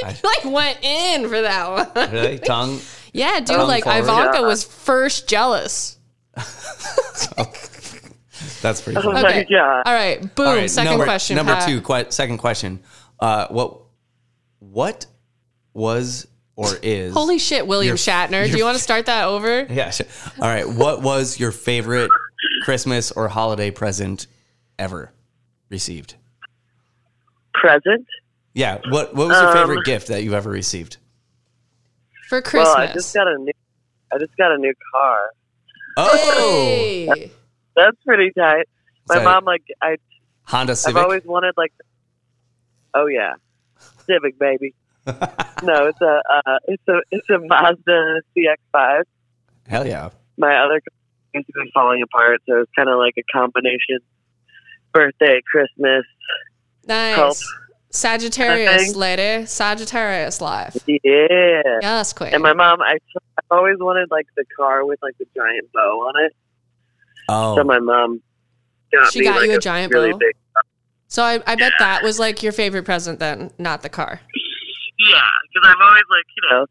I- 0.04 0.16
like 0.24 0.46
went 0.46 0.80
in 0.84 1.28
for 1.30 1.42
that 1.42 1.70
one. 1.96 2.12
Really? 2.12 2.40
Tongue? 2.44 2.80
Yeah, 3.14 3.40
dude. 3.40 3.48
Tongue 3.48 3.68
like 3.68 3.84
forward? 3.86 4.00
Ivanka 4.04 4.40
Yeah. 4.40 4.48
was 4.48 4.64
first 4.64 5.28
jealous. 5.28 5.98
That's 8.62 8.82
pretty 8.82 8.98
Oh 8.98 9.02
funny. 9.02 9.20
Okay. 9.28 9.46
god. 9.50 9.84
All 9.86 9.94
right. 9.94 10.22
Boom. 10.36 10.48
All 10.48 10.56
right, 10.56 10.70
Second 10.70 10.92
number, 10.92 11.06
question. 11.06 11.36
Number 11.36 11.54
Pat. 11.54 11.68
two. 11.68 11.82
Que- 11.82 12.12
second 12.12 12.38
question. 12.38 12.80
Uh, 13.20 13.48
what? 13.50 13.80
What 14.60 15.06
was 15.74 16.28
or 16.56 16.68
is? 16.82 17.14
Holy 17.14 17.38
shit, 17.40 17.66
William 17.68 17.90
Your- 17.90 17.98
Shatner. 17.98 18.50
Do 18.52 18.58
you 18.58 18.64
want 18.66 18.78
to 18.78 18.84
start 18.84 19.06
that 19.08 19.26
over? 19.26 19.66
Yeah. 19.70 19.90
Sure. 19.92 20.06
All 20.42 20.48
right. 20.48 20.68
What 20.68 21.02
was 21.02 21.40
your 21.40 21.52
favorite 21.52 22.10
Christmas 22.64 23.12
or 23.12 23.28
holiday 23.30 23.72
present 23.72 24.28
ever 24.80 25.12
received? 25.70 26.16
Present. 27.54 28.08
Yeah. 28.54 28.80
What 28.90 29.14
What 29.14 29.28
was 29.28 29.38
your 29.40 29.50
Um, 29.50 29.54
favorite 29.58 29.86
gift 29.86 30.08
that 30.08 30.24
you 30.24 30.34
ever 30.34 30.50
received? 30.50 30.98
For 32.28 32.42
Christmas. 32.42 32.68
Well, 32.76 32.78
I 32.78 32.94
just 32.94 33.14
got 33.14 33.28
a 33.28 33.38
new. 33.38 33.52
I 34.12 34.18
just 34.18 34.36
got 34.38 34.52
a 34.52 34.58
new 34.58 34.74
car. 34.92 35.20
Oh, 35.98 36.18
Hey. 36.18 37.32
That's 37.76 37.98
pretty 38.06 38.32
tight. 38.38 38.68
My 39.08 39.16
that- 39.20 39.24
mom 39.24 39.46
like 39.46 39.64
I. 39.82 39.98
Honda 40.44 40.76
Civic. 40.76 40.98
I've 40.98 41.04
always 41.04 41.26
wanted 41.26 41.54
like. 41.58 41.74
Oh 42.94 43.06
yeah, 43.06 43.34
Civic 44.08 44.40
baby. 44.40 44.74
no, 45.06 45.88
it's 45.88 46.02
a 46.02 46.22
uh, 46.34 46.58
it's 46.68 46.84
a 46.88 47.02
it's 47.12 47.30
a 47.30 47.38
Mazda 47.40 48.22
CX-5. 48.36 49.04
Hell 49.68 49.86
yeah. 49.88 50.10
My 50.38 50.56
other 50.56 50.80
car 50.82 50.96
basically 51.34 51.70
falling 51.74 52.02
apart. 52.02 52.42
So 52.50 52.62
it's 52.62 52.72
kind 52.76 52.90
of 52.90 52.98
like 52.98 53.14
a 53.18 53.24
combination 53.32 54.00
birthday, 54.94 55.42
Christmas. 55.50 56.06
Nice. 56.88 57.16
Help. 57.16 57.38
Sagittarius, 57.92 58.88
Nothing. 58.88 59.00
lady. 59.00 59.46
Sagittarius 59.48 60.42
life. 60.42 60.78
Yeah. 60.88 61.62
Yes, 61.82 62.14
queen. 62.14 62.34
And 62.34 62.44
my 62.44 62.54
mom, 62.54 62.82
I, 62.82 62.98
I've 63.38 63.44
always 63.58 63.78
wanted 63.80 64.10
like 64.12 64.28
the 64.38 64.46
car 64.56 64.86
with 64.86 65.00
like 65.02 65.18
the 65.18 65.26
giant 65.36 65.72
bow 65.74 65.80
on 66.08 66.26
it. 66.26 66.36
Oh, 67.28 67.56
So 67.56 67.64
my 67.64 67.80
mom 67.80 68.22
got 68.92 69.12
She 69.12 69.20
me 69.20 69.26
got 69.26 69.38
like 69.42 69.50
you 69.50 69.56
a 69.58 69.60
giant 69.60 69.92
really 69.94 70.12
bow? 70.12 70.18
big. 70.20 70.36
So 71.08 71.24
I, 71.24 71.42
I 71.48 71.56
bet 71.56 71.74
that 71.80 72.04
was 72.04 72.20
like 72.20 72.44
your 72.44 72.52
favorite 72.52 72.86
present 72.86 73.18
then, 73.20 73.50
not 73.58 73.82
the 73.82 73.90
car. 73.90 74.20
Yeah, 75.00 75.22
because 75.54 75.68
I've 75.72 75.82
always 75.82 76.04
like 76.12 76.26
you 76.36 76.50
know, 76.52 76.66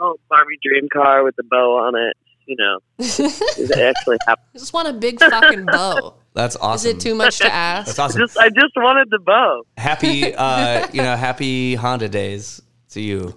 oh 0.00 0.16
Barbie 0.30 0.58
dream 0.62 0.88
car 0.92 1.24
with 1.24 1.34
the 1.34 1.42
bow 1.42 1.78
on 1.78 1.96
it. 1.96 2.16
You 2.46 2.54
know, 2.56 2.78
it 2.98 3.70
actually 3.78 4.18
happened. 4.26 4.46
I 4.54 4.58
just 4.58 4.72
want 4.72 4.86
a 4.86 4.92
big 4.92 5.18
fucking 5.18 5.66
bow. 5.66 6.14
that's 6.34 6.56
awesome. 6.56 6.90
Is 6.90 6.94
it 6.96 7.00
too 7.00 7.14
much 7.14 7.38
to 7.38 7.52
ask? 7.52 7.86
That's 7.86 7.98
awesome. 7.98 8.20
Just 8.20 8.38
I 8.38 8.48
just 8.48 8.74
wanted 8.76 9.08
the 9.10 9.18
bow. 9.18 9.62
happy, 9.76 10.34
uh, 10.36 10.86
you 10.92 11.02
know, 11.02 11.16
happy 11.16 11.74
Honda 11.74 12.08
days 12.08 12.62
to 12.90 13.00
you, 13.00 13.34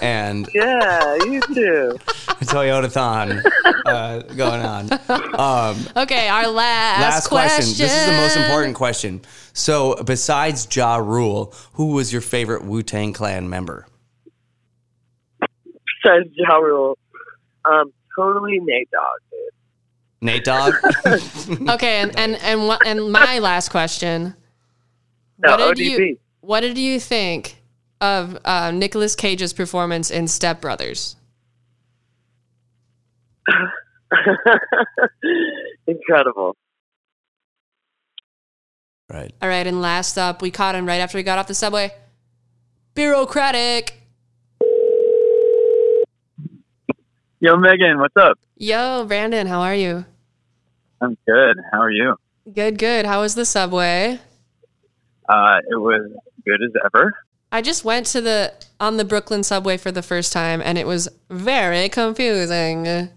and 0.00 0.48
Yeah, 0.54 1.16
you 1.24 1.40
too. 1.40 1.98
Toyotathon 2.42 3.40
uh, 3.86 4.20
going 4.34 4.62
on. 4.62 4.92
Um, 5.38 5.76
Okay, 5.96 6.28
our 6.28 6.48
last, 6.48 7.00
last 7.00 7.28
question. 7.28 7.56
question. 7.64 7.78
This 7.86 7.92
is 7.94 8.06
the 8.06 8.12
most 8.12 8.36
important 8.36 8.74
question. 8.74 9.20
So, 9.52 9.94
besides 10.02 10.66
Ja 10.74 10.96
Rule, 10.96 11.54
who 11.74 11.92
was 11.92 12.12
your 12.12 12.22
favorite 12.22 12.64
Wu 12.64 12.82
Tang 12.82 13.12
Clan 13.12 13.48
member? 13.48 13.86
Says 16.04 16.24
Ja 16.34 16.56
Rule. 16.56 16.98
Um, 17.64 17.92
totally 18.16 18.58
Nate 18.60 18.88
Dogg, 18.90 19.20
dude. 19.30 19.31
Nate 20.22 20.44
Dogg. 20.44 20.74
Okay, 21.68 22.00
and 22.00 22.16
and 22.16 22.36
and 22.36 22.66
what? 22.66 22.86
And 22.86 23.12
my 23.12 23.38
last 23.40 23.68
question. 23.70 24.34
No, 25.38 25.56
what 25.56 25.76
did 25.76 25.86
ODB. 25.86 25.98
you 25.98 26.18
What 26.40 26.60
did 26.60 26.78
you 26.78 26.98
think 27.00 27.56
of 28.00 28.38
uh, 28.44 28.70
Nicolas 28.70 29.16
Cage's 29.16 29.52
performance 29.52 30.10
in 30.10 30.28
Step 30.28 30.60
Brothers? 30.60 31.16
Incredible. 35.86 36.56
right. 39.10 39.34
All 39.42 39.48
right, 39.48 39.66
and 39.66 39.82
last 39.82 40.16
up, 40.16 40.40
we 40.40 40.52
caught 40.52 40.76
him 40.76 40.86
right 40.86 41.00
after 41.00 41.18
he 41.18 41.24
got 41.24 41.38
off 41.38 41.48
the 41.48 41.54
subway. 41.54 41.90
Bureaucratic. 42.94 44.00
Yo, 47.40 47.56
Megan, 47.56 47.98
what's 47.98 48.16
up? 48.16 48.38
Yo, 48.56 49.04
Brandon, 49.06 49.48
how 49.48 49.60
are 49.60 49.74
you? 49.74 50.04
I'm 51.02 51.18
good. 51.26 51.56
How 51.72 51.80
are 51.80 51.90
you? 51.90 52.16
Good, 52.52 52.78
good. 52.78 53.06
How 53.06 53.20
was 53.20 53.34
the 53.34 53.44
subway? 53.44 54.20
Uh, 55.28 55.58
it 55.68 55.74
was 55.74 56.10
good 56.44 56.62
as 56.62 56.70
ever. 56.84 57.12
I 57.50 57.60
just 57.60 57.84
went 57.84 58.06
to 58.06 58.20
the 58.20 58.54
on 58.80 58.96
the 58.96 59.04
Brooklyn 59.04 59.42
subway 59.42 59.76
for 59.76 59.92
the 59.92 60.02
first 60.02 60.32
time, 60.32 60.62
and 60.64 60.78
it 60.78 60.86
was 60.86 61.08
very 61.28 61.88
confusing. 61.88 63.10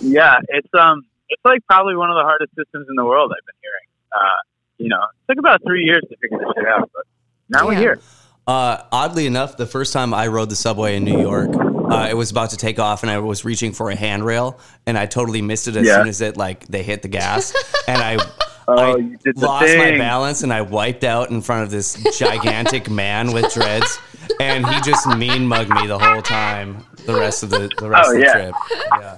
Yeah, 0.00 0.38
it's 0.48 0.68
um, 0.78 1.04
it's 1.28 1.44
like 1.44 1.64
probably 1.66 1.96
one 1.96 2.10
of 2.10 2.16
the 2.16 2.24
hardest 2.24 2.54
systems 2.56 2.86
in 2.90 2.96
the 2.96 3.04
world. 3.04 3.32
I've 3.32 3.46
been 3.46 3.54
hearing. 3.62 3.88
Uh, 4.14 4.40
you 4.78 4.88
know, 4.88 5.02
it 5.02 5.32
took 5.32 5.38
about 5.38 5.62
three 5.64 5.84
years 5.84 6.02
to 6.10 6.16
figure 6.16 6.38
this 6.38 6.48
shit 6.56 6.66
out, 6.66 6.90
but 6.92 7.04
now 7.48 7.66
we're 7.66 7.74
here. 7.74 7.98
Uh, 8.46 8.82
oddly 8.90 9.26
enough, 9.26 9.56
the 9.56 9.66
first 9.66 9.92
time 9.92 10.12
I 10.12 10.26
rode 10.26 10.50
the 10.50 10.56
subway 10.56 10.96
in 10.96 11.04
New 11.04 11.20
York, 11.20 11.50
uh, 11.54 12.08
it 12.10 12.14
was 12.14 12.30
about 12.32 12.50
to 12.50 12.56
take 12.56 12.78
off, 12.80 13.02
and 13.02 13.10
I 13.10 13.18
was 13.18 13.44
reaching 13.44 13.72
for 13.72 13.90
a 13.90 13.94
handrail, 13.94 14.58
and 14.86 14.98
I 14.98 15.06
totally 15.06 15.42
missed 15.42 15.68
it 15.68 15.76
as 15.76 15.86
Yeah. 15.86 15.98
soon 15.98 16.08
as 16.08 16.20
it 16.20 16.36
like 16.36 16.66
they 16.66 16.82
hit 16.82 17.02
the 17.02 17.08
gas, 17.08 17.52
and 17.86 18.00
I. 18.02 18.18
Oh, 18.68 18.76
I 18.94 18.96
you 18.98 19.16
did 19.16 19.36
the 19.38 19.44
lost 19.44 19.62
my 19.64 19.68
thing. 19.86 19.98
balance 19.98 20.44
and 20.44 20.52
I 20.52 20.60
wiped 20.62 21.02
out 21.02 21.30
in 21.30 21.42
front 21.42 21.64
of 21.64 21.72
this 21.72 22.00
gigantic 22.16 22.88
man 23.02 23.32
with 23.32 23.52
dreads, 23.52 23.98
and 24.38 24.64
he 24.64 24.80
just 24.82 25.04
mean 25.16 25.48
mugged 25.48 25.70
me 25.70 25.88
the 25.88 25.98
whole 25.98 26.22
time. 26.22 26.86
The 27.04 27.12
rest 27.12 27.42
of 27.42 27.50
the 27.50 27.68
the 27.78 27.90
rest 27.90 28.08
Oh, 28.08 28.14
of 28.14 28.20
the 28.20 28.24
yeah. 28.24 28.32
trip. 28.34 28.54
Yeah. 29.00 29.16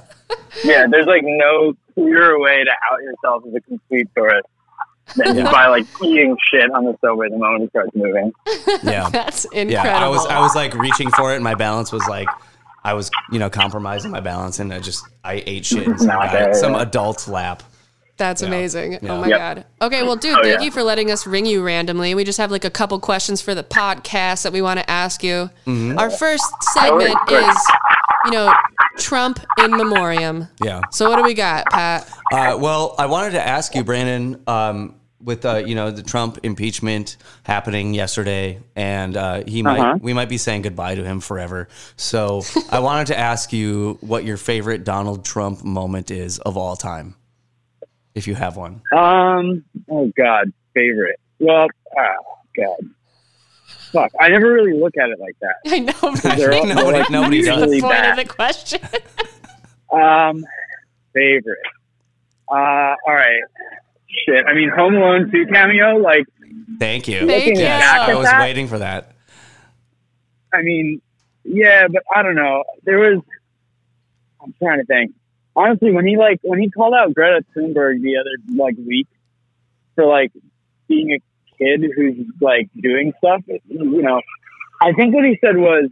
Yeah, 0.65 0.87
there's 0.91 1.05
like 1.05 1.25
no 1.25 1.75
clearer 1.93 2.41
way 2.41 2.65
to 2.65 2.71
out 2.91 3.03
yourself 3.03 3.43
as 3.47 3.55
a 3.55 3.61
complete 3.61 4.09
tourist 4.17 4.49
than 5.17 5.37
just 5.37 5.53
by 5.53 5.67
like 5.69 5.87
eating 6.03 6.37
shit 6.51 6.71
on 6.73 6.85
the 6.85 6.97
subway 7.05 7.29
the 7.29 7.37
moment 7.39 7.65
it 7.65 7.71
starts 7.71 7.91
moving. 7.95 8.33
Yeah. 8.83 9.09
That's 9.11 9.45
incredible. 9.47 9.71
Yeah, 9.73 10.05
I 10.05 10.09
was 10.09 10.27
I 10.27 10.41
was 10.41 10.55
like 10.55 10.75
reaching 10.75 11.11
for 11.11 11.33
it, 11.33 11.37
and 11.37 11.45
my 11.45 11.55
balance 11.55 11.93
was 11.93 12.07
like, 12.09 12.29
I 12.85 12.95
was 12.95 13.11
you 13.33 13.39
know 13.39 13.49
compromising 13.51 14.11
my 14.11 14.21
balance, 14.21 14.59
and 14.59 14.73
I 14.73 14.81
just 14.81 15.05
I 15.23 15.43
ate 15.47 15.65
shit 15.67 15.87
in 15.87 15.97
some, 15.99 16.09
Not 16.09 16.33
guy, 16.33 16.53
some 16.53 16.73
yeah. 16.75 16.83
adult's 16.83 17.29
lap. 17.29 17.63
That's 18.17 18.43
Yeah. 18.43 18.49
amazing. 18.49 18.93
Yeah. 18.95 18.99
Oh 19.13 19.21
my 19.21 19.29
Yep. 19.29 19.39
god. 19.39 19.65
Okay, 19.83 20.03
well, 20.05 20.15
dude, 20.17 20.39
Oh, 20.39 20.43
thank 20.43 20.59
yeah. 20.61 20.65
you 20.65 20.71
for 20.71 20.83
letting 20.85 21.11
us 21.11 21.27
ring 21.27 21.47
you 21.47 21.63
randomly. 21.65 22.15
We 22.15 22.23
just 22.25 22.39
have 22.39 22.51
like 22.53 22.65
a 22.65 22.71
couple 22.71 22.99
questions 23.01 23.41
for 23.43 23.55
the 23.57 23.65
podcast 23.65 24.43
that 24.45 24.53
we 24.53 24.63
want 24.63 24.79
to 24.81 24.89
ask 24.89 25.25
you. 25.25 25.51
Mm-hmm. 25.67 25.99
Our 25.99 26.11
first 26.11 26.45
segment 26.75 27.17
great. 27.27 27.43
is, 27.49 27.57
you 28.27 28.31
know, 28.33 28.53
Trump 28.99 29.41
in 29.59 29.73
memoriam. 29.73 30.47
Yeah. 30.63 30.83
So 30.93 31.11
what 31.11 31.17
do 31.17 31.23
we 31.25 31.35
got, 31.35 31.67
Pat? 31.71 32.09
Uh, 32.33 32.57
well, 32.61 32.95
I 32.99 33.07
wanted 33.07 33.33
to 33.33 33.45
ask 33.45 33.75
you, 33.75 33.83
Brandon, 33.83 34.41
um, 34.47 34.95
with 35.25 35.45
uh, 35.45 35.57
you 35.57 35.75
know 35.75 35.91
the 35.91 36.03
Trump 36.03 36.39
impeachment 36.43 37.17
happening 37.43 37.95
yesterday, 37.95 38.61
and 38.77 39.17
uh, 39.17 39.43
he 39.47 39.63
might 39.63 39.81
Uh-huh. 39.81 39.99
we 40.01 40.13
might 40.13 40.29
be 40.29 40.39
saying 40.39 40.63
goodbye 40.63 40.95
to 40.95 41.03
him 41.05 41.21
forever. 41.21 41.69
So 41.97 42.43
I 42.71 42.79
wanted 42.81 43.09
to 43.09 43.19
ask 43.19 43.53
you 43.53 43.99
what 44.01 44.25
your 44.25 44.37
favorite 44.37 44.85
Donald 44.85 45.25
Trump 45.25 45.65
moment 45.65 46.11
is 46.11 46.39
of 46.41 46.57
all 46.57 46.77
time, 46.77 47.15
if 48.15 48.27
you 48.27 48.35
have 48.35 48.57
one. 48.57 48.83
Um. 48.93 49.65
Oh 49.91 50.13
God, 50.17 50.53
favorite. 50.75 51.19
Well, 51.41 51.69
oh 51.99 52.15
God. 52.57 52.77
Fuck. 53.93 54.11
I 54.21 54.29
never 54.29 54.53
really 54.53 54.73
look 54.79 54.97
at 54.97 55.09
it 55.11 55.21
like 55.21 55.37
that. 55.41 55.55
I 55.67 55.79
know. 55.79 56.37
They're 56.37 56.53
all- 56.53 56.67
Right? 56.67 56.69
Nobody- 56.75 56.99
like, 56.99 57.11
nobody 57.11 57.43
does. 57.43 57.47
That's 57.61 57.61
really 57.71 57.81
the 57.81 57.87
point 57.87 58.07
of 58.07 58.17
the 58.17 58.25
question. 58.25 58.81
Um, 59.93 60.45
favorite. 61.13 61.59
Uh, 62.51 62.55
all 63.07 63.15
right. 63.15 63.41
Shit. 64.27 64.45
I 64.47 64.55
mean, 64.55 64.71
Home 64.71 64.95
Alone 64.95 65.31
2 65.31 65.47
cameo, 65.53 65.97
like, 65.97 66.25
Thank 66.79 67.09
you. 67.09 67.27
Thank 67.27 67.47
you. 67.47 67.65
back 67.65 68.09
I 68.09 68.15
was 68.15 68.25
that, 68.25 68.41
waiting 68.41 68.69
for 68.69 68.79
that. 68.79 69.13
I 70.53 70.63
mean, 70.63 71.03
yeah, 71.45 71.89
but 71.89 72.03
I 72.15 72.23
don't 72.23 72.37
know. 72.37 72.65
There 72.85 72.99
was, 72.99 73.23
I'm 74.43 74.55
trying 74.59 74.79
to 74.79 74.85
think. 74.85 75.15
Honestly, 75.57 75.93
when 75.93 76.07
he, 76.07 76.17
like, 76.17 76.41
when 76.43 76.61
he 76.61 76.71
called 76.71 76.95
out 76.95 77.15
Greta 77.15 77.45
Thunberg 77.57 78.03
the 78.03 78.17
other, 78.19 78.37
like, 78.57 78.77
week 78.77 79.09
for, 79.95 80.07
like, 80.07 80.33
being 80.89 81.13
a 81.13 81.19
kid 81.59 81.85
who's, 81.95 82.27
like, 82.41 82.71
doing 82.81 83.13
stuff, 83.19 83.43
you 83.47 84.03
know, 84.03 84.21
I 84.81 84.93
think 84.93 85.15
what 85.15 85.25
he 85.25 85.39
said 85.41 85.57
was, 85.57 85.91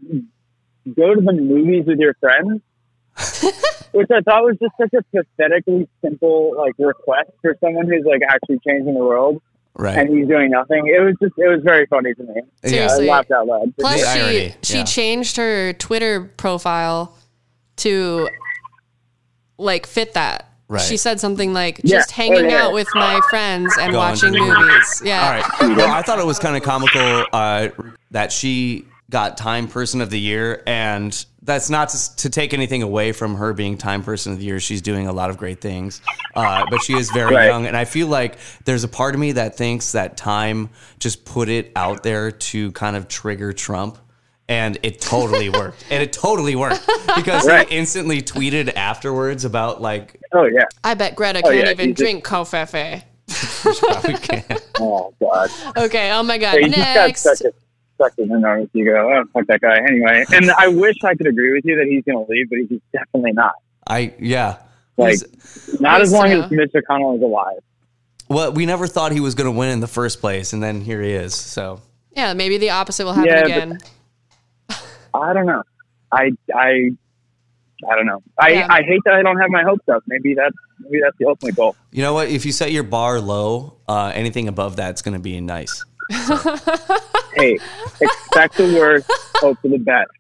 go 0.97 1.15
to 1.15 1.21
the 1.21 1.33
movies 1.33 1.85
with 1.87 1.99
your 1.99 2.15
friends. 2.15 2.61
Which 3.93 4.09
I 4.11 4.21
thought 4.23 4.43
was 4.45 4.57
just 4.61 4.73
such 4.81 4.93
a 4.95 5.03
pathetically 5.17 5.89
simple 6.05 6.55
like 6.57 6.75
request 6.79 7.31
for 7.43 7.57
someone 7.61 7.87
who's 7.89 8.05
like 8.05 8.21
actually 8.29 8.59
changing 8.67 8.95
the 8.95 9.01
world, 9.05 9.41
Right. 9.75 9.97
and 9.99 10.09
he's 10.17 10.27
doing 10.29 10.51
nothing. 10.51 10.87
It 10.87 11.01
was 11.01 11.15
just 11.23 11.35
it 11.39 11.49
was 11.49 11.61
very 11.63 11.87
funny 11.87 12.15
to 12.15 12.23
me. 12.23 12.43
Seriously. 12.65 13.09
I 13.09 13.13
laughed 13.13 13.31
out 13.31 13.47
loud. 13.47 13.75
Plus, 13.79 14.01
The 14.01 14.07
she 14.13 14.21
irony, 14.21 14.55
she 14.63 14.77
yeah. 14.79 14.85
changed 14.85 15.37
her 15.37 15.73
Twitter 15.75 16.31
profile 16.37 17.17
to 17.77 18.29
like 19.59 19.87
fit 19.87 20.15
that. 20.15 20.49
Right. 20.69 20.81
She 20.81 20.97
said 20.97 21.21
something 21.21 21.53
like 21.53 21.81
Yeah. 21.85 21.99
just 21.99 22.11
hanging 22.13 22.47
Oh, 22.47 22.49
yeah. 22.49 22.63
out 22.67 22.73
with 22.73 22.89
my 22.95 23.21
friends 23.29 23.75
and 23.79 23.93
Going 23.93 23.97
watching 24.09 24.33
movies. 24.33 25.03
Yeah. 25.05 25.23
All 25.61 25.69
right. 25.69 25.77
Well, 25.77 25.91
I 25.91 26.01
thought 26.03 26.19
it 26.19 26.25
was 26.27 26.39
kind 26.39 26.57
of 26.57 26.63
comical 26.63 27.27
uh, 27.33 27.69
that 28.11 28.33
she 28.33 28.87
got 29.11 29.37
Time 29.37 29.69
Person 29.69 30.01
of 30.01 30.09
the 30.09 30.19
Year, 30.19 30.63
and 30.67 31.27
that's 31.43 31.69
not 31.71 31.89
to, 31.91 32.17
to 32.17 32.31
take 32.31 32.55
anything 32.55 32.83
away 32.83 33.13
from 33.13 33.35
her 33.37 33.53
being 33.53 33.77
Time 33.77 34.03
Person 34.03 34.33
of 34.33 34.39
the 34.39 34.45
Year. 34.45 34.61
She's 34.61 34.81
doing 34.83 35.07
a 35.09 35.13
lot 35.13 35.29
of 35.31 35.37
great 35.39 35.61
things, 35.61 36.01
uh, 36.37 36.65
but 36.71 36.83
she 36.83 36.95
is 36.95 37.11
very 37.11 37.35
Right. 37.35 37.47
young, 37.47 37.67
and 37.67 37.77
I 37.77 37.85
feel 37.85 38.07
like 38.07 38.37
there's 38.65 38.85
a 38.85 38.89
part 38.89 39.15
of 39.15 39.21
me 39.21 39.33
that 39.33 39.57
thinks 39.57 39.93
that 39.93 40.17
Time 40.17 40.71
just 41.01 41.25
put 41.25 41.49
it 41.49 41.73
out 41.75 42.03
there 42.03 42.31
to 42.31 42.71
kind 42.73 42.95
of 42.97 43.09
trigger 43.09 43.53
Trump. 43.53 43.99
And 44.49 44.77
it 44.83 45.01
totally 45.01 45.49
worked. 45.61 45.85
And 45.89 46.03
it 46.03 46.13
totally 46.13 46.57
worked 46.57 46.87
because 47.17 47.47
Right. 47.47 47.67
he 47.69 47.77
instantly 47.77 48.21
tweeted 48.21 48.75
afterwards 48.77 49.45
about 49.45 49.81
like 49.81 50.21
Oh 50.33 50.45
yeah. 50.45 50.65
I 50.85 50.95
bet 50.95 51.15
Greta 51.15 51.39
Oh, 51.45 51.49
can't 51.51 51.65
yeah, 51.65 51.71
even 51.71 51.89
he's 51.91 52.01
a- 52.01 52.03
drink 52.03 52.25
coffee. 52.25 53.03
Oh 54.81 55.15
god. 55.21 55.51
Okay. 55.77 56.11
Oh 56.13 56.23
my 56.23 56.39
God. 56.39 56.57
Yeah, 56.61 56.67
he 56.67 56.73
just 56.73 56.79
got 56.95 57.07
Next. 57.07 57.21
such 57.23 57.41
a 57.43 57.53
such 58.03 58.19
an 58.19 58.33
enormous 58.33 58.69
ego. 58.75 58.95
Oh 58.97 59.25
fuck 59.33 59.47
that 59.47 59.61
guy. 59.61 59.77
Anyway, 59.79 60.25
and 60.33 60.51
I 60.53 60.69
wish 60.69 60.97
I 61.05 61.15
could 61.15 61.27
agree 61.27 61.53
with 61.53 61.65
you 61.65 61.77
that 61.77 61.87
he's 61.87 62.03
going 62.05 62.25
to 62.25 62.31
leave, 62.31 62.49
but 62.51 62.59
he's 62.69 62.81
definitely 62.93 63.33
not. 63.33 63.55
I 63.87 64.13
yeah. 64.19 64.57
Like 64.97 65.19
He's- 65.21 65.81
not 65.81 66.01
as 66.01 66.13
long 66.13 66.29
to 66.29 66.43
as 66.45 66.51
Mitch 66.51 66.73
McConnell 66.73 67.17
is 67.17 67.23
alive. 67.23 67.59
Well, 68.29 68.53
we 68.53 68.67
never 68.67 68.87
thought 68.87 69.13
he 69.13 69.21
was 69.21 69.35
going 69.35 69.47
to 69.53 69.59
win 69.59 69.71
in 69.71 69.81
the 69.81 69.87
first 69.87 70.21
place, 70.21 70.53
and 70.53 70.63
then 70.63 70.81
here 70.81 71.01
he 71.03 71.13
is. 71.13 71.35
So 71.35 71.81
Yeah. 72.15 72.35
Maybe 72.35 72.59
the 72.59 72.71
opposite 72.71 73.05
will 73.05 73.13
happen 73.15 73.31
Yeah, 73.33 73.45
again. 73.45 73.79
I 75.15 75.33
don't 75.33 75.47
know. 75.47 75.63
I 76.11 76.31
I 76.55 76.91
I 77.91 77.97
don't 77.97 78.07
know. 78.07 78.23
I 78.39 78.49
Yeah. 78.51 78.67
I 78.71 78.83
hate 78.83 79.01
that 79.05 79.15
I 79.15 79.23
don't 79.23 79.39
have 79.39 79.51
my 79.51 79.63
hopes 79.63 79.89
up. 79.89 80.03
Maybe 80.07 80.35
that's 80.35 80.55
maybe 80.81 81.01
that's 81.03 81.17
the 81.19 81.27
ultimate 81.27 81.57
goal. 81.57 81.75
You 81.91 82.03
know 82.03 82.15
what? 82.15 82.29
If 82.29 82.45
you 82.47 82.53
set 82.53 82.71
your 82.73 82.83
bar 82.85 83.21
low, 83.21 83.75
uh, 83.89 84.13
anything 84.15 84.49
above 84.49 84.77
that's 84.77 85.03
going 85.03 85.15
to 85.15 85.21
be 85.21 85.41
nice. 85.41 85.85
Hey, 87.35 87.59
expect 88.01 88.57
the 88.59 88.75
worst, 88.79 89.11
hope 89.37 89.59
for 89.63 89.69
the 89.69 89.79
best. 89.79 90.11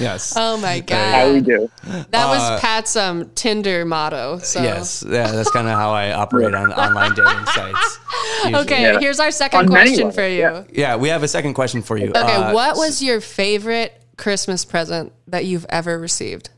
Yes. 0.00 0.34
Oh 0.36 0.56
my 0.58 0.80
god. 0.80 1.14
How 1.14 1.32
we 1.32 1.40
do. 1.40 1.70
That 2.10 2.26
Uh, 2.26 2.28
was 2.28 2.60
Pat's 2.60 2.94
um 2.96 3.30
Tinder 3.34 3.84
motto. 3.86 4.38
So 4.38 4.60
Yes. 4.62 5.02
Yeah, 5.08 5.30
that's 5.30 5.50
kind 5.50 5.66
of 5.66 5.74
how 5.74 5.92
I 5.92 6.12
operate 6.12 6.54
on 6.54 6.72
online 6.84 7.14
dating 7.14 7.46
sites. 7.46 7.98
usually. 8.44 8.62
Okay, 8.62 8.82
Yeah. 8.82 8.98
here's 8.98 9.18
our 9.20 9.30
second 9.30 9.60
On 9.60 9.68
question 9.68 10.10
for 10.12 10.26
you. 10.26 10.38
yeah. 10.40 10.64
Yeah, 10.70 10.96
we 10.96 11.08
have 11.08 11.22
a 11.22 11.28
second 11.28 11.54
question 11.54 11.80
for 11.82 11.96
you. 11.96 12.08
Okay, 12.10 12.20
Uh, 12.20 12.52
what 12.52 12.76
was 12.76 13.02
your 13.02 13.20
favorite 13.20 13.94
Christmas 14.18 14.64
present 14.64 15.12
that 15.28 15.44
you've 15.46 15.66
ever 15.70 15.98
received? 15.98 16.50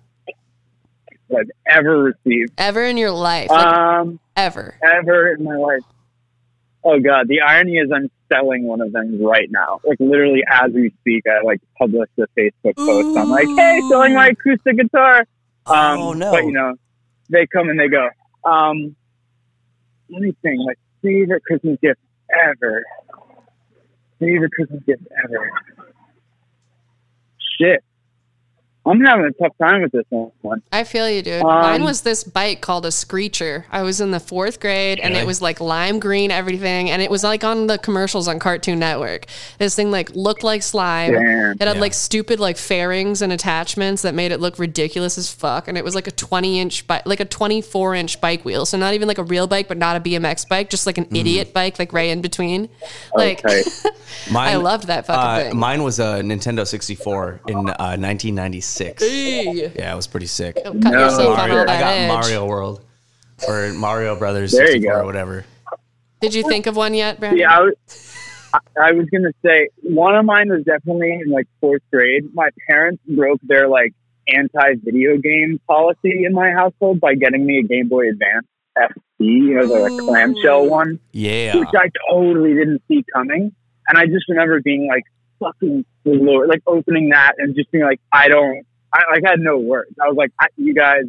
I've 1.31 1.51
ever 1.71 2.03
received. 2.03 2.53
Ever 2.59 2.83
in 2.85 2.97
your 2.97 3.13
life? 3.13 3.51
Like, 3.51 3.65
Um, 3.65 4.19
ever. 4.37 4.75
ever 4.83 5.33
in 5.35 5.45
my 5.45 5.55
life. 5.55 5.83
Oh 6.83 6.99
god, 6.99 7.29
the 7.29 7.41
irony 7.41 7.77
is 7.77 7.91
I'm 7.95 8.11
selling 8.33 8.65
one 8.65 8.81
of 8.81 8.93
them 8.93 9.23
right 9.23 9.49
now. 9.51 9.81
Like 9.85 9.99
literally 10.01 10.43
as 10.51 10.73
we 10.73 10.93
speak, 11.01 11.25
I 11.27 11.45
like 11.45 11.61
published 11.79 12.13
a 12.19 12.27
Facebook 12.39 12.77
post. 12.77 13.19
I'm 13.19 13.29
like, 13.29 13.49
hey, 13.49 13.81
selling 13.89 14.15
my 14.15 14.29
acoustic 14.29 14.77
guitar. 14.77 15.27
Um, 15.67 15.99
Oh, 16.01 16.13
no. 16.15 16.31
But 16.31 16.45
you 16.45 16.53
know, 16.53 16.75
they 17.29 17.47
come 17.47 17.69
and 17.69 17.79
they 17.79 17.89
go. 17.89 18.09
Um, 18.45 18.97
let 20.09 20.23
me 20.23 20.35
think. 20.43 20.59
My 20.65 20.75
favorite 21.03 21.43
Christmas 21.45 21.79
gift 21.83 22.01
ever. 22.33 22.83
Favorite 24.19 24.53
Christmas 24.53 24.83
gift 24.85 25.03
ever. 25.25 25.51
Shit. 27.61 27.85
I'm 28.87 28.99
having 29.03 29.27
a 29.27 29.31
tough 29.33 29.53
time 29.59 29.83
with 29.83 29.93
this 29.93 30.05
one. 30.41 30.63
I 30.73 30.85
feel 30.85 31.09
you, 31.09 31.21
dude. 31.21 31.43
Um, 31.43 31.49
Mine 31.49 31.85
was 31.85 32.01
this 32.01 32.25
bike 32.25 32.63
called 32.63 32.87
a 32.87 32.91
Screecher. 32.91 33.67
I 33.71 33.83
was 33.83 34.01
in 34.01 34.11
the 34.11 34.19
fourth 34.19 34.59
grade, 34.59 34.99
and 34.99 35.11
Really? 35.13 35.23
it 35.23 35.27
was 35.27 35.43
like 35.43 35.61
lime 35.61 36.01
green, 36.01 36.31
everything, 36.31 36.89
and 36.91 37.03
it 37.03 37.11
was 37.11 37.23
like 37.23 37.45
on 37.45 37.67
the 37.67 37.77
commercials 37.77 38.27
on 38.27 38.39
Cartoon 38.39 38.79
Network. 38.79 39.27
This 39.59 39.75
thing 39.77 39.91
like 39.91 40.11
looked 40.17 40.43
like 40.43 40.63
slime. 40.63 41.13
Damn. 41.13 41.53
It 41.53 41.61
had 41.63 41.77
Yeah. 41.77 41.81
like 41.81 41.93
stupid 41.93 42.41
like 42.41 42.57
fairings 42.57 43.21
and 43.21 43.33
attachments 43.33 44.01
that 44.03 44.15
made 44.15 44.33
it 44.33 44.41
look 44.41 44.59
ridiculous 44.59 45.19
as 45.19 45.31
fuck. 45.31 45.69
And 45.69 45.77
it 45.77 45.85
was 45.85 45.95
like 45.95 46.07
a 46.07 46.11
20 46.13 46.59
inch 46.59 46.87
bike, 46.87 47.03
like 47.05 47.21
a 47.21 47.27
24 47.27 47.95
inch 47.97 48.19
bike 48.21 48.47
wheel. 48.47 48.65
So 48.65 48.79
not 48.79 48.95
even 48.95 49.07
like 49.09 49.19
a 49.19 49.25
real 49.25 49.47
bike, 49.47 49.69
but 49.69 49.77
not 49.77 49.97
a 49.97 50.01
BMX 50.01 50.49
bike, 50.49 50.71
just 50.71 50.87
like 50.87 50.97
an 50.97 51.07
idiot 51.15 51.53
bike, 51.53 51.79
like 51.79 51.93
right 51.93 52.09
in 52.09 52.23
between. 52.23 52.71
Like 53.15 53.45
Okay. 53.45 53.63
Mine, 54.33 54.55
I 54.55 54.57
loved 54.57 54.87
that 54.89 55.07
fucking 55.07 55.47
uh, 55.47 55.51
thing. 55.51 55.59
Mine 55.59 55.83
was 55.83 55.99
a 56.01 56.21
Nintendo 56.23 56.67
64 56.67 57.43
in 57.47 57.57
uh, 57.57 57.97
1996. 57.99 58.71
Hey. 58.81 59.73
Yeah, 59.77 59.93
it 59.93 59.97
was 59.97 60.07
pretty 60.07 60.27
sick. 60.27 60.57
Cut 60.63 60.75
No 60.75 60.91
yourself 61.05 61.39
on 61.39 61.49
shit. 61.51 61.59
all 61.59 61.63
I 61.71 61.81
got 61.81 61.93
edge. 61.95 62.09
Mario 62.09 62.47
World 62.47 62.85
or 63.49 63.73
Mario 63.73 64.17
Brothers 64.17 64.53
There 64.53 64.75
you 64.75 64.83
go. 64.89 65.01
or 65.01 65.05
whatever. 65.05 65.45
Did 66.21 66.35
you 66.35 66.43
think 66.43 66.67
of 66.67 66.77
one 66.77 66.93
yet, 66.95 67.19
Brandon? 67.19 67.41
Yeah, 67.41 67.57
I 67.57 67.61
was, 67.61 67.75
I, 68.53 68.59
I 68.89 68.93
was 68.93 69.07
gonna 69.11 69.33
say 69.45 69.69
one 69.83 70.15
of 70.17 70.25
mine 70.25 70.51
was 70.51 70.65
definitely 70.65 71.13
in 71.25 71.31
like 71.31 71.47
fourth 71.61 71.83
grade. 71.93 72.35
My 72.35 72.49
parents 72.69 73.03
broke 73.09 73.41
their 73.43 73.69
like 73.69 73.95
anti-video 74.29 75.17
game 75.19 75.61
policy 75.67 76.25
in 76.25 76.33
my 76.33 76.51
household 76.51 77.01
by 77.01 77.15
getting 77.15 77.45
me 77.47 77.59
a 77.59 77.63
Game 77.63 77.89
Boy 77.89 78.09
Advance 78.11 78.47
SP, 78.79 79.21
you 79.21 79.55
know, 79.55 79.67
the 79.67 79.91
like, 79.91 80.05
clamshell 80.07 80.69
one, 80.69 81.01
Yeah. 81.13 81.57
which 81.57 81.69
I 81.75 81.91
totally 82.11 82.55
didn't 82.55 82.83
see 82.89 83.05
coming. 83.15 83.53
And 83.89 83.99
I 83.99 84.07
just 84.07 84.29
remember 84.29 84.61
being 84.61 84.87
like 84.89 85.03
fucking 85.41 85.85
floored, 86.05 86.49
like 86.49 86.63
opening 86.67 87.09
that 87.11 87.33
and 87.39 87.55
just 87.57 87.71
being 87.73 87.85
like, 87.85 88.01
I 88.13 88.29
don't, 88.29 88.65
I 88.93 89.03
like 89.13 89.25
had 89.25 89.41
no 89.41 89.59
words. 89.59 89.93
I 90.03 90.09
was 90.09 90.17
like, 90.17 90.33
I, 90.41 90.49
you 90.57 90.75
guys, 90.75 91.05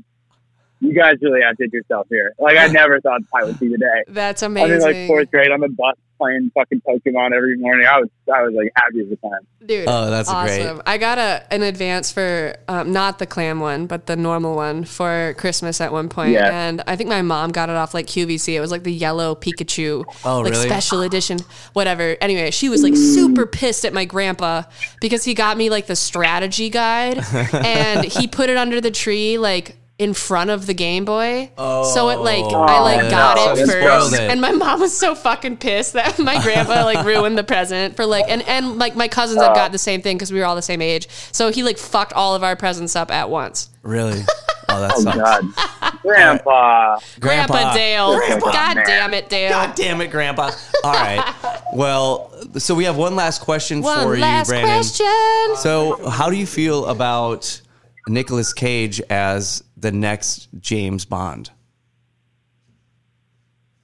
you 0.82 0.94
guys 0.94 1.14
really 1.22 1.42
outdid 1.44 1.72
yourself 1.72 2.08
here. 2.10 2.34
Like 2.40 2.58
I 2.58 2.68
never 2.68 3.00
thought 3.00 3.22
I 3.34 3.44
would 3.46 3.58
see 3.60 3.70
the 3.70 3.78
day. 3.78 4.04
That's 4.08 4.42
amazing. 4.42 4.66
I'm 4.66 4.72
amazing. 4.82 4.90
in 4.90 5.02
like 5.02 5.08
fourth 5.08 5.32
grade 5.32 5.52
on 5.52 5.60
the 5.62 5.70
bus 5.70 5.96
playing 6.20 6.52
fucking 6.54 6.82
Pokemon 6.88 7.34
every 7.34 7.58
morning. 7.58 7.88
I 7.88 8.00
was 8.00 8.10
I 8.34 8.42
was 8.44 8.54
like 8.56 8.72
happy 8.76 9.00
as 9.02 9.12
a 9.12 9.16
time. 9.16 9.40
Dude, 9.66 9.86
Oh, 9.88 10.10
that's 10.10 10.28
awesome. 10.30 10.76
great. 10.78 10.82
I 10.88 10.98
got 10.98 11.18
a 11.18 11.44
an 11.52 11.62
advance 11.64 12.12
for 12.12 12.56
um, 12.68 12.92
not 12.92 13.20
the 13.20 13.26
clam 13.28 13.60
one, 13.60 13.86
but 13.88 14.06
the 14.08 14.16
normal 14.16 14.56
one 14.56 14.84
for 14.84 15.34
Christmas 15.38 15.80
at 15.82 15.92
one 15.92 16.10
point, 16.10 16.32
Yeah. 16.34 16.50
and 16.68 16.84
I 16.88 16.96
think 16.96 17.10
my 17.10 17.22
mom 17.22 17.52
got 17.52 17.70
it 17.70 17.76
off 17.76 17.94
like 17.94 18.08
QVC. 18.08 18.56
It 18.56 18.60
was 18.60 18.72
like 18.72 18.84
the 18.84 18.92
yellow 18.94 19.36
Pikachu, 19.36 20.04
Oh, 20.26 20.42
like 20.42 20.54
really? 20.54 20.68
special 20.68 21.02
edition, 21.02 21.40
whatever. 21.74 22.18
Anyway, 22.22 22.50
she 22.52 22.70
was 22.70 22.82
like 22.84 22.96
super 22.96 23.46
pissed 23.46 23.86
at 23.86 23.94
my 23.94 24.06
grandpa 24.06 24.64
because 25.00 25.24
he 25.24 25.34
got 25.36 25.58
me 25.58 25.70
like 25.70 25.86
the 25.88 25.96
strategy 25.96 26.70
guide, 26.70 27.20
and 27.54 28.04
he 28.06 28.28
put 28.28 28.50
it 28.50 28.58
under 28.58 28.82
the 28.82 28.92
tree 28.92 29.38
like. 29.38 29.78
In 30.02 30.14
front 30.16 30.50
of 30.50 30.66
the 30.66 30.74
Game 30.74 31.06
Boy, 31.06 31.52
so 31.58 32.10
it 32.10 32.18
like 32.20 32.44
I 32.44 32.80
oh. 32.80 32.84
like 32.84 33.02
Oh, 33.06 33.10
got 33.10 33.36
no, 33.38 33.54
it 33.54 33.60
it 33.60 33.68
first, 33.68 34.14
it. 34.14 34.20
and 34.32 34.42
my 34.42 34.52
mom 34.52 34.80
was 34.80 34.98
so 34.98 35.14
fucking 35.14 35.58
pissed 35.58 35.94
that 35.94 36.18
my 36.18 36.42
grandpa 36.42 36.84
like 36.86 37.06
ruined 37.06 37.38
the 37.38 37.44
present 37.44 37.96
for 37.96 38.06
like 38.06 38.26
and 38.28 38.42
and 38.48 38.78
like 38.80 38.96
my 38.96 39.08
cousins 39.08 39.42
had 39.42 39.54
got 39.54 39.72
the 39.72 39.78
same 39.78 40.02
thing 40.02 40.18
because 40.18 40.32
we 40.32 40.40
were 40.40 40.46
all 40.46 40.56
the 40.56 40.62
same 40.62 40.82
age. 40.82 41.08
So 41.32 41.52
he 41.52 41.62
like 41.64 41.78
fucked 41.78 42.14
all 42.14 42.34
of 42.36 42.44
our 42.44 42.56
presents 42.56 42.96
up 42.96 43.12
at 43.12 43.30
once. 43.30 43.70
Really? 43.84 44.22
Oh, 44.74 44.80
that 44.80 44.94
Oh 44.96 45.02
sucks. 45.02 45.18
God, 45.18 45.98
Grandpa. 46.02 46.98
Grandpa, 47.20 47.74
Dale. 47.74 48.16
Grandpa, 48.16 48.52
God 48.54 48.76
man. 48.78 48.86
damn 48.86 49.14
it, 49.14 49.30
Dale. 49.30 49.50
God 49.50 49.76
damn 49.76 50.00
it, 50.00 50.12
Grandpa. 50.12 50.52
All 50.86 50.94
right. 50.94 51.36
Well, 51.74 52.32
so 52.58 52.74
we 52.74 52.86
have 52.86 52.96
one 52.96 53.18
last 53.18 53.42
question 53.42 53.82
One 53.82 54.02
for 54.04 54.16
you, 54.16 54.22
last 54.22 54.48
Brandon. 54.48 54.70
question. 54.72 55.56
So, 55.58 56.10
how 56.10 56.30
do 56.30 56.38
you 56.38 56.46
feel 56.46 56.86
about 56.86 57.60
Nicolas 58.08 58.54
Cage 58.54 59.02
as 59.10 59.62
the 59.82 59.92
next 59.92 60.50
James 60.60 61.06
Bond? 61.06 61.52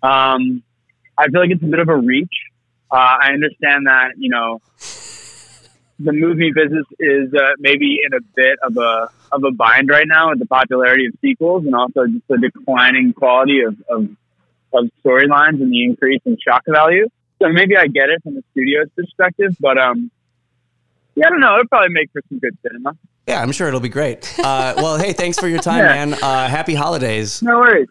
Um, 0.01 0.63
I 1.17 1.27
feel 1.27 1.41
like 1.41 1.51
it's 1.51 1.63
a 1.63 1.67
bit 1.67 1.79
of 1.79 1.89
a 1.89 1.97
reach. 1.97 2.33
Uh, 2.91 3.17
I 3.19 3.33
understand 3.33 3.87
that 3.87 4.13
you 4.17 4.29
know 4.29 4.61
the 5.99 6.13
movie 6.13 6.51
business 6.53 6.85
is 6.99 7.33
uh, 7.33 7.53
maybe 7.59 7.99
in 8.05 8.13
a 8.13 8.21
bit 8.35 8.59
of 8.63 8.77
a 8.77 9.09
of 9.31 9.43
a 9.43 9.51
bind 9.51 9.89
right 9.89 10.07
now 10.07 10.29
with 10.29 10.39
the 10.39 10.45
popularity 10.45 11.07
of 11.07 11.13
sequels 11.21 11.65
and 11.65 11.75
also 11.75 12.05
just 12.07 12.27
the 12.27 12.37
declining 12.37 13.13
quality 13.13 13.61
of 13.61 13.75
of, 13.89 14.07
of 14.73 14.89
storylines 15.03 15.61
and 15.61 15.71
the 15.71 15.83
increase 15.83 16.21
in 16.25 16.37
shock 16.39 16.63
value. 16.67 17.07
So 17.41 17.49
maybe 17.49 17.75
I 17.75 17.87
get 17.87 18.09
it 18.09 18.23
from 18.23 18.35
the 18.35 18.43
studio's 18.51 18.89
perspective, 18.95 19.55
but 19.59 19.77
um, 19.77 20.11
yeah, 21.17 21.25
I 21.27 21.29
don't 21.29 21.39
know. 21.41 21.53
It'll 21.55 21.67
probably 21.67 21.89
make 21.89 22.09
for 22.13 22.21
some 22.29 22.39
good 22.39 22.57
cinema. 22.65 22.95
Yeah, 23.27 23.41
I'm 23.41 23.51
sure 23.51 23.67
it'll 23.67 23.79
be 23.81 23.89
great. 23.89 24.33
Uh, 24.39 24.73
well, 24.77 24.97
hey, 24.97 25.11
thanks 25.13 25.37
for 25.37 25.47
your 25.49 25.59
time, 25.59 25.79
Yeah. 25.79 26.05
man. 26.05 26.13
Uh, 26.13 26.47
happy 26.47 26.75
holidays. 26.75 27.41
No 27.41 27.57
worries. 27.59 27.87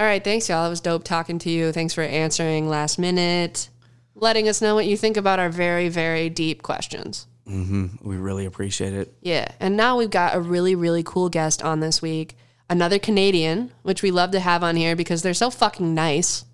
All 0.00 0.06
right, 0.06 0.22
thanks 0.24 0.48
y'all. 0.48 0.66
It 0.66 0.70
was 0.70 0.80
dope 0.80 1.04
talking 1.04 1.38
to 1.40 1.50
you. 1.50 1.70
Thanks 1.72 1.92
for 1.94 2.02
answering 2.02 2.68
last 2.68 2.98
minute, 2.98 3.68
letting 4.14 4.48
us 4.48 4.60
know 4.62 4.74
what 4.74 4.86
you 4.86 4.96
think 4.96 5.16
about 5.16 5.38
our 5.38 5.48
very 5.50 5.88
very 5.88 6.28
deep 6.28 6.62
questions. 6.62 7.26
hmm 7.46 7.86
We 8.02 8.16
really 8.16 8.46
appreciate 8.46 8.92
it. 8.94 9.12
Yeah. 9.22 9.48
And 9.60 9.76
now 9.76 9.96
we've 9.96 10.10
got 10.10 10.34
a 10.34 10.40
really, 10.40 10.74
really 10.74 11.02
cool 11.04 11.28
guest 11.28 11.62
on 11.62 11.80
this 11.80 12.00
week. 12.02 12.36
Another 12.70 12.98
Canadian, 12.98 13.72
which 13.82 14.02
we 14.02 14.10
love 14.10 14.30
to 14.32 14.40
have 14.40 14.62
on 14.62 14.76
here 14.76 14.94
because 14.96 15.22
they're 15.22 15.34
so 15.34 15.50
fucking 15.50 15.94
nice. 15.94 16.44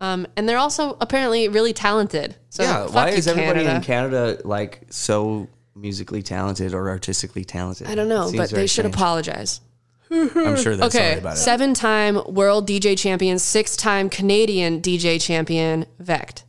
Um, 0.00 0.26
and 0.36 0.48
they're 0.48 0.58
also 0.58 0.96
apparently 1.00 1.48
really 1.48 1.72
talented. 1.72 2.36
So 2.48 2.62
yeah, 2.62 2.84
fuck 2.86 2.94
why 2.94 3.10
you, 3.10 3.16
is 3.16 3.28
everybody 3.28 3.60
Canada. 3.60 3.76
in 3.76 3.82
Canada 3.82 4.38
like 4.44 4.82
so 4.90 5.48
musically 5.74 6.22
talented 6.22 6.72
or 6.74 6.88
artistically 6.88 7.44
talented? 7.44 7.86
I 7.86 7.94
don't 7.94 8.08
know, 8.08 8.32
but 8.34 8.50
very 8.50 8.62
they 8.62 8.66
should 8.66 8.82
strange. 8.82 8.94
apologize. 8.94 9.60
I'm 10.10 10.56
sure 10.56 10.74
they're 10.76 10.90
sorry 10.90 11.04
okay, 11.04 11.18
about 11.18 11.34
it. 11.34 11.36
seven 11.36 11.74
time 11.74 12.20
world 12.26 12.66
DJ 12.66 12.98
champion, 12.98 13.38
six 13.38 13.76
time 13.76 14.08
Canadian 14.08 14.80
DJ 14.80 15.20
champion, 15.20 15.86
Vekked. 16.02 16.42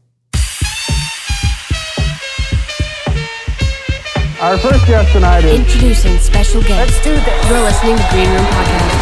Our 4.42 4.58
first 4.58 4.88
guest 4.88 5.12
tonight 5.12 5.44
is 5.44 5.60
Introducing 5.60 6.18
special 6.18 6.62
guest. 6.62 6.92
Let's 6.92 7.04
do 7.04 7.14
this. 7.14 7.50
You're 7.50 7.62
listening 7.62 7.98
to 7.98 8.08
Green 8.10 8.28
Room 8.30 8.46
Podcast. 8.46 9.01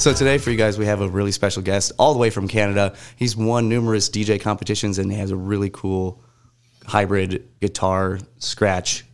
So 0.00 0.14
today 0.14 0.38
for 0.38 0.50
you 0.50 0.56
guys, 0.56 0.78
we 0.78 0.86
have 0.86 1.02
a 1.02 1.08
really 1.10 1.30
special 1.30 1.62
guest 1.62 1.92
all 1.98 2.14
the 2.14 2.18
way 2.18 2.30
from 2.30 2.48
Canada. 2.48 2.96
He's 3.16 3.36
won 3.36 3.68
numerous 3.68 4.08
DJ 4.08 4.40
competitions 4.40 4.98
and 4.98 5.12
he 5.12 5.18
has 5.18 5.30
a 5.30 5.36
really 5.36 5.68
cool 5.68 6.24
hybrid 6.86 7.46
guitar 7.60 8.18
scratch 8.38 9.04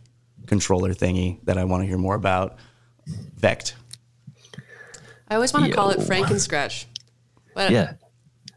controller 0.45 0.93
thingy 0.93 1.43
that 1.43 1.57
I 1.57 1.65
want 1.65 1.83
to 1.83 1.87
hear 1.87 1.97
more 1.97 2.15
about. 2.15 2.55
Vekked. 3.37 3.73
I 5.27 5.35
always 5.35 5.51
want 5.51 5.65
to 5.65 5.73
call 5.73 5.89
it 5.89 5.99
Frankenscratch. 5.99 6.85
But, 7.53 7.71
Yeah. 7.71 7.95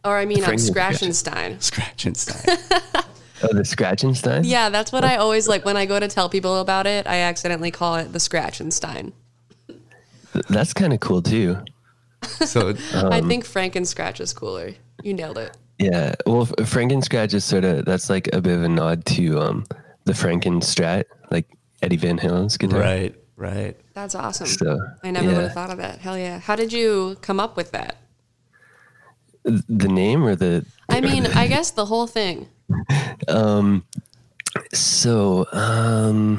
Or 0.04 0.16
I 0.16 0.24
mean, 0.24 0.44
uh, 0.44 0.46
Franken 0.46 0.70
Scratchenstein. 0.70 1.56
Scratchenstein. 1.58 3.04
Oh, 3.42 3.54
the 3.54 3.62
Scratchenstein? 3.62 4.42
Yeah, 4.44 4.68
that's 4.68 4.92
what 4.92 5.02
I 5.02 5.16
always 5.16 5.48
like 5.48 5.64
when 5.64 5.74
I 5.74 5.86
go 5.86 5.98
to 5.98 6.08
tell 6.08 6.28
people 6.28 6.60
about 6.60 6.86
it. 6.86 7.06
I 7.06 7.20
accidentally 7.20 7.70
call 7.70 7.96
it 7.96 8.12
the 8.12 8.18
Scratchenstein. 8.18 9.14
That's 10.50 10.74
kind 10.74 10.92
of 10.92 11.00
cool 11.00 11.22
too. 11.22 11.56
So 12.22 12.68
I 12.94 13.20
think 13.20 13.44
Frankenscratch 13.44 14.20
is 14.20 14.32
cooler. 14.32 14.72
You 15.02 15.14
nailed 15.14 15.38
it. 15.38 15.56
Yeah. 15.78 16.14
Well, 16.26 16.46
Frankenscratch 16.46 17.34
is 17.34 17.44
sort 17.44 17.64
of 17.64 17.84
that's 17.84 18.10
like 18.10 18.28
a 18.32 18.40
bit 18.40 18.56
of 18.56 18.62
a 18.62 18.68
nod 18.68 19.04
to 19.06 19.40
um 19.40 19.66
the 20.04 20.12
Frankenstrat, 20.12 21.04
like 21.30 21.46
Eddie 21.82 21.96
Van 21.96 22.18
Halen's 22.18 22.56
guitar. 22.56 22.80
Right, 22.80 23.14
right. 23.36 23.76
That's 23.94 24.14
awesome. 24.14 24.46
So, 24.46 24.78
I 25.02 25.10
never 25.10 25.26
yeah. 25.26 25.32
would 25.34 25.42
have 25.44 25.52
thought 25.52 25.70
of 25.70 25.78
that. 25.78 25.98
Hell 25.98 26.18
yeah. 26.18 26.38
How 26.38 26.56
did 26.56 26.72
you 26.72 27.16
come 27.22 27.40
up 27.40 27.56
with 27.56 27.72
that? 27.72 27.96
The 29.44 29.88
name 29.88 30.24
or 30.24 30.36
the 30.36 30.66
I 30.88 31.00
mean, 31.00 31.26
I 31.26 31.46
guess 31.46 31.70
the 31.70 31.86
whole 31.86 32.06
thing. 32.06 32.48
um 33.28 33.84
so 34.72 35.46
um 35.52 36.38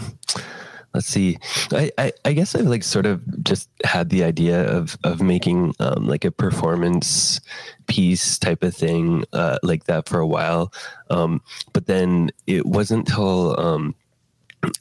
let's 0.94 1.08
see. 1.08 1.38
I, 1.72 1.92
I 1.98 2.12
i 2.26 2.34
guess 2.34 2.56
i've 2.56 2.68
like 2.68 2.84
sort 2.84 3.06
of 3.06 3.22
just 3.44 3.70
had 3.84 4.10
the 4.10 4.24
idea 4.24 4.70
of 4.70 4.98
of 5.04 5.22
making 5.22 5.74
um 5.80 6.08
like 6.08 6.26
a 6.26 6.32
performance 6.32 7.40
piece 7.88 8.38
type 8.38 8.64
of 8.64 8.76
thing 8.76 9.24
uh 9.34 9.58
like 9.64 9.86
that 9.86 10.08
for 10.08 10.20
a 10.20 10.28
while. 10.28 10.74
Um 11.10 11.42
but 11.74 11.88
then 11.88 12.32
it 12.48 12.66
wasn't 12.66 13.08
till 13.08 13.60
um 13.60 13.96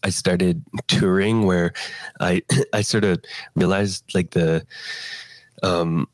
I 0.02 0.10
started 0.10 0.62
touring 0.88 1.46
where 1.46 1.72
I 2.20 2.42
I 2.72 2.82
sort 2.82 3.04
of 3.04 3.22
realized 3.54 4.04
like 4.14 4.30
the 4.30 4.66
um 5.62 6.08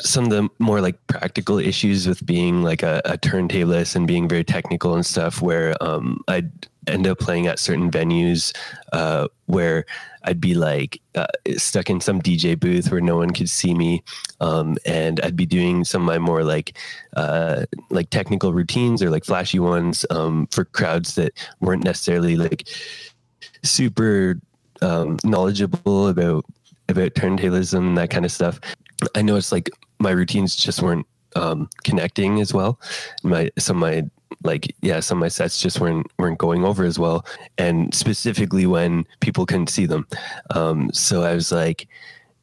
some 0.00 0.24
of 0.24 0.30
the 0.30 0.48
more 0.58 0.80
like 0.80 1.04
practical 1.06 1.58
issues 1.58 2.06
with 2.06 2.24
being 2.26 2.62
like 2.62 2.82
a, 2.82 3.00
a 3.04 3.16
turntablist 3.16 3.96
and 3.96 4.06
being 4.06 4.28
very 4.28 4.44
technical 4.44 4.94
and 4.94 5.06
stuff 5.06 5.40
where 5.40 5.74
um, 5.82 6.20
I'd 6.28 6.50
end 6.86 7.06
up 7.06 7.18
playing 7.18 7.46
at 7.46 7.58
certain 7.58 7.90
venues 7.90 8.56
uh, 8.92 9.28
where 9.46 9.84
I'd 10.24 10.40
be 10.40 10.54
like 10.54 11.00
uh, 11.14 11.26
stuck 11.56 11.90
in 11.90 12.00
some 12.00 12.20
DJ 12.20 12.58
booth 12.58 12.90
where 12.90 13.00
no 13.00 13.16
one 13.16 13.30
could 13.30 13.48
see 13.48 13.74
me 13.74 14.02
um, 14.40 14.76
and 14.84 15.20
I'd 15.22 15.36
be 15.36 15.46
doing 15.46 15.84
some 15.84 16.02
of 16.02 16.06
my 16.06 16.18
more 16.18 16.44
like 16.44 16.78
uh, 17.16 17.64
like 17.90 18.10
technical 18.10 18.52
routines 18.52 19.02
or 19.02 19.10
like 19.10 19.24
flashy 19.24 19.58
ones 19.58 20.04
um, 20.10 20.46
for 20.50 20.64
crowds 20.64 21.14
that 21.14 21.32
weren't 21.60 21.84
necessarily 21.84 22.36
like 22.36 22.68
super 23.62 24.40
um, 24.82 25.18
knowledgeable 25.24 26.08
about 26.08 26.44
about 26.88 27.14
turntablism 27.14 27.78
and 27.78 27.98
that 27.98 28.10
kind 28.10 28.24
of 28.24 28.30
stuff. 28.30 28.60
I 29.14 29.22
noticed 29.22 29.52
like 29.52 29.70
my 29.98 30.10
routines 30.10 30.56
just 30.56 30.82
weren't 30.82 31.06
um, 31.34 31.68
connecting 31.84 32.40
as 32.40 32.52
well. 32.52 32.80
My 33.22 33.50
some 33.58 33.76
of 33.76 33.80
my 33.80 34.08
like 34.42 34.74
yeah 34.82 35.00
some 35.00 35.18
of 35.18 35.20
my 35.20 35.28
sets 35.28 35.60
just 35.60 35.80
weren't 35.80 36.10
weren't 36.18 36.38
going 36.38 36.64
over 36.64 36.84
as 36.84 36.98
well, 36.98 37.24
and 37.58 37.94
specifically 37.94 38.66
when 38.66 39.06
people 39.20 39.46
couldn't 39.46 39.68
see 39.68 39.86
them. 39.86 40.06
Um, 40.50 40.90
so 40.92 41.22
I 41.22 41.34
was 41.34 41.52
like. 41.52 41.88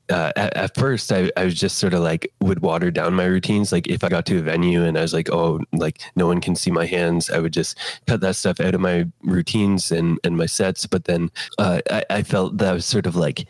Uh, 0.09 0.33
at, 0.35 0.55
at 0.57 0.75
first, 0.75 1.13
I, 1.13 1.31
I 1.37 1.45
was 1.45 1.55
just 1.55 1.77
sort 1.77 1.93
of 1.93 2.01
like 2.01 2.29
would 2.41 2.59
water 2.59 2.91
down 2.91 3.13
my 3.13 3.23
routines. 3.23 3.71
Like 3.71 3.87
if 3.87 4.03
I 4.03 4.09
got 4.09 4.25
to 4.25 4.37
a 4.37 4.41
venue 4.41 4.83
and 4.83 4.97
I 4.97 5.01
was 5.01 5.13
like, 5.13 5.29
oh, 5.31 5.61
like 5.71 6.01
no 6.17 6.27
one 6.27 6.41
can 6.41 6.57
see 6.57 6.71
my 6.71 6.85
hands, 6.85 7.29
I 7.29 7.39
would 7.39 7.53
just 7.53 7.77
cut 8.05 8.19
that 8.19 8.35
stuff 8.35 8.59
out 8.59 8.75
of 8.75 8.81
my 8.81 9.07
routines 9.23 9.93
and, 9.93 10.19
and 10.25 10.35
my 10.35 10.45
sets. 10.45 10.85
But 10.85 11.05
then 11.05 11.31
uh, 11.57 11.79
I, 11.89 12.03
I 12.09 12.23
felt 12.23 12.57
that 12.57 12.73
was 12.73 12.85
sort 12.85 13.05
of 13.05 13.15
like 13.15 13.47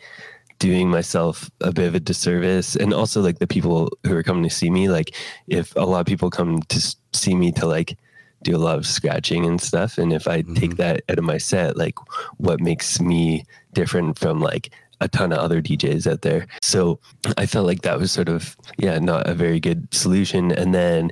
doing 0.64 0.88
myself 0.88 1.50
a 1.60 1.70
bit 1.70 1.86
of 1.86 1.94
a 1.94 2.00
disservice 2.00 2.74
and 2.74 2.94
also 2.94 3.20
like 3.20 3.38
the 3.38 3.46
people 3.46 3.90
who 4.06 4.16
are 4.16 4.22
coming 4.22 4.42
to 4.42 4.48
see 4.48 4.70
me 4.70 4.88
like 4.88 5.14
if 5.46 5.76
a 5.76 5.80
lot 5.80 6.00
of 6.00 6.06
people 6.06 6.30
come 6.30 6.62
to 6.62 6.96
see 7.12 7.34
me 7.34 7.52
to 7.52 7.66
like 7.66 7.98
do 8.42 8.56
a 8.56 8.64
lot 8.66 8.78
of 8.78 8.86
scratching 8.86 9.44
and 9.44 9.60
stuff 9.60 9.98
and 9.98 10.10
if 10.10 10.26
i 10.26 10.40
take 10.54 10.76
that 10.76 11.02
out 11.10 11.18
of 11.18 11.24
my 11.24 11.36
set 11.36 11.76
like 11.76 11.96
what 12.38 12.60
makes 12.60 12.98
me 12.98 13.44
different 13.74 14.18
from 14.18 14.40
like 14.40 14.70
a 15.00 15.08
ton 15.08 15.32
of 15.32 15.38
other 15.38 15.60
DJs 15.60 16.10
out 16.10 16.22
there. 16.22 16.46
So 16.62 17.00
I 17.36 17.46
felt 17.46 17.66
like 17.66 17.82
that 17.82 17.98
was 17.98 18.12
sort 18.12 18.28
of 18.28 18.56
yeah, 18.78 18.98
not 19.00 19.28
a 19.28 19.34
very 19.34 19.58
good 19.60 19.92
solution 19.92 20.52
and 20.52 20.72
then 20.72 21.10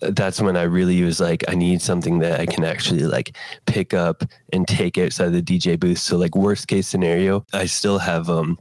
that's 0.00 0.40
when 0.40 0.56
I 0.56 0.62
really 0.62 1.02
was 1.02 1.20
like, 1.20 1.44
I 1.46 1.54
need 1.54 1.82
something 1.82 2.18
that 2.20 2.40
I 2.40 2.46
can 2.46 2.64
actually 2.64 3.04
like 3.04 3.36
pick 3.66 3.94
up 3.94 4.24
and 4.52 4.66
take 4.66 4.96
outside 4.96 5.30
the 5.30 5.42
DJ 5.42 5.78
booth. 5.78 5.98
So 5.98 6.16
like 6.16 6.34
worst 6.34 6.68
case 6.68 6.88
scenario, 6.88 7.44
I 7.52 7.66
still 7.66 7.98
have 7.98 8.28
um 8.30 8.58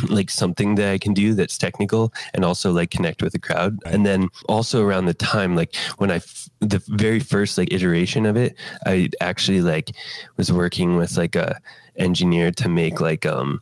like 0.08 0.30
something 0.30 0.74
that 0.76 0.92
I 0.92 0.98
can 0.98 1.14
do 1.14 1.34
that's 1.34 1.58
technical 1.58 2.12
and 2.34 2.44
also 2.44 2.72
like 2.72 2.90
connect 2.90 3.22
with 3.22 3.32
the 3.32 3.38
crowd. 3.38 3.78
And 3.84 4.04
then 4.06 4.28
also 4.48 4.82
around 4.82 5.06
the 5.06 5.14
time, 5.14 5.56
like 5.56 5.74
when 5.98 6.10
I, 6.10 6.16
f- 6.16 6.48
the 6.60 6.82
very 6.88 7.20
first 7.20 7.58
like 7.58 7.72
iteration 7.72 8.26
of 8.26 8.36
it, 8.36 8.56
I 8.86 9.10
actually 9.20 9.60
like 9.60 9.90
was 10.36 10.52
working 10.52 10.96
with 10.96 11.16
like 11.16 11.36
a 11.36 11.58
engineer 11.96 12.50
to 12.52 12.68
make 12.68 13.00
like, 13.00 13.26
um, 13.26 13.60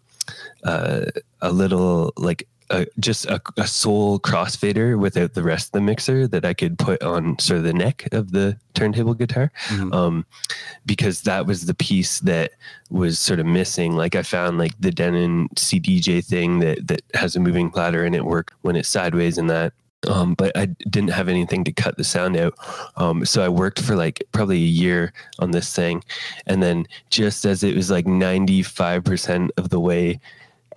uh, 0.65 1.07
a 1.41 1.51
little 1.51 2.13
like 2.17 2.47
a, 2.71 2.87
just 2.99 3.27
a, 3.27 3.41
a 3.57 3.67
sole 3.67 4.19
crossfader 4.19 4.99
without 4.99 5.35
the 5.35 5.43
rest 5.43 5.69
of 5.69 5.73
the 5.73 5.81
mixer 5.81 6.27
that 6.29 6.45
I 6.45 6.55
could 6.55 6.79
put 6.79 7.03
on 7.03 7.39
sort 7.39 7.59
of 7.59 7.65
the 7.65 7.75
neck 7.75 8.09
of 8.13 8.33
the 8.33 8.57
turntable 8.75 9.15
guitar. 9.15 9.53
Um, 9.93 10.27
because 10.87 11.23
that 11.23 11.47
was 11.47 11.67
the 11.67 11.75
piece 11.75 12.21
that 12.21 12.53
was 12.91 13.19
sort 13.19 13.41
of 13.41 13.47
missing. 13.47 13.97
Like 13.97 14.15
I 14.15 14.23
found 14.23 14.59
like 14.59 14.73
the 14.81 14.91
Denon 14.91 15.49
CDJ 15.57 16.25
thing 16.25 16.61
that, 16.61 16.87
that 16.89 17.03
has 17.15 17.37
a 17.37 17.41
moving 17.41 17.71
platter 17.71 18.05
and 18.05 18.15
it 18.15 18.25
worked 18.25 18.55
when 18.63 18.77
it's 18.77 18.89
sideways 18.89 19.37
and 19.39 19.51
that. 19.51 19.73
Um, 20.09 20.33
but 20.33 20.57
I 20.57 20.67
didn't 20.67 21.11
have 21.11 21.29
anything 21.29 21.63
to 21.65 21.73
cut 21.73 21.99
the 21.99 22.05
sound 22.05 22.37
out. 22.37 22.55
Um, 22.97 23.27
so 23.27 23.43
I 23.43 23.51
worked 23.51 23.83
for 23.83 23.97
like 23.97 24.23
probably 24.33 24.57
a 24.57 24.61
year 24.67 25.13
on 25.41 25.51
this 25.51 25.75
thing. 25.75 26.03
And 26.47 26.63
then 26.63 26.87
just 27.11 27.45
as 27.45 27.63
it 27.63 27.77
was 27.77 27.91
like 27.91 28.07
95% 28.07 29.51
of 29.59 29.69
the 29.69 29.81
way 29.81 30.19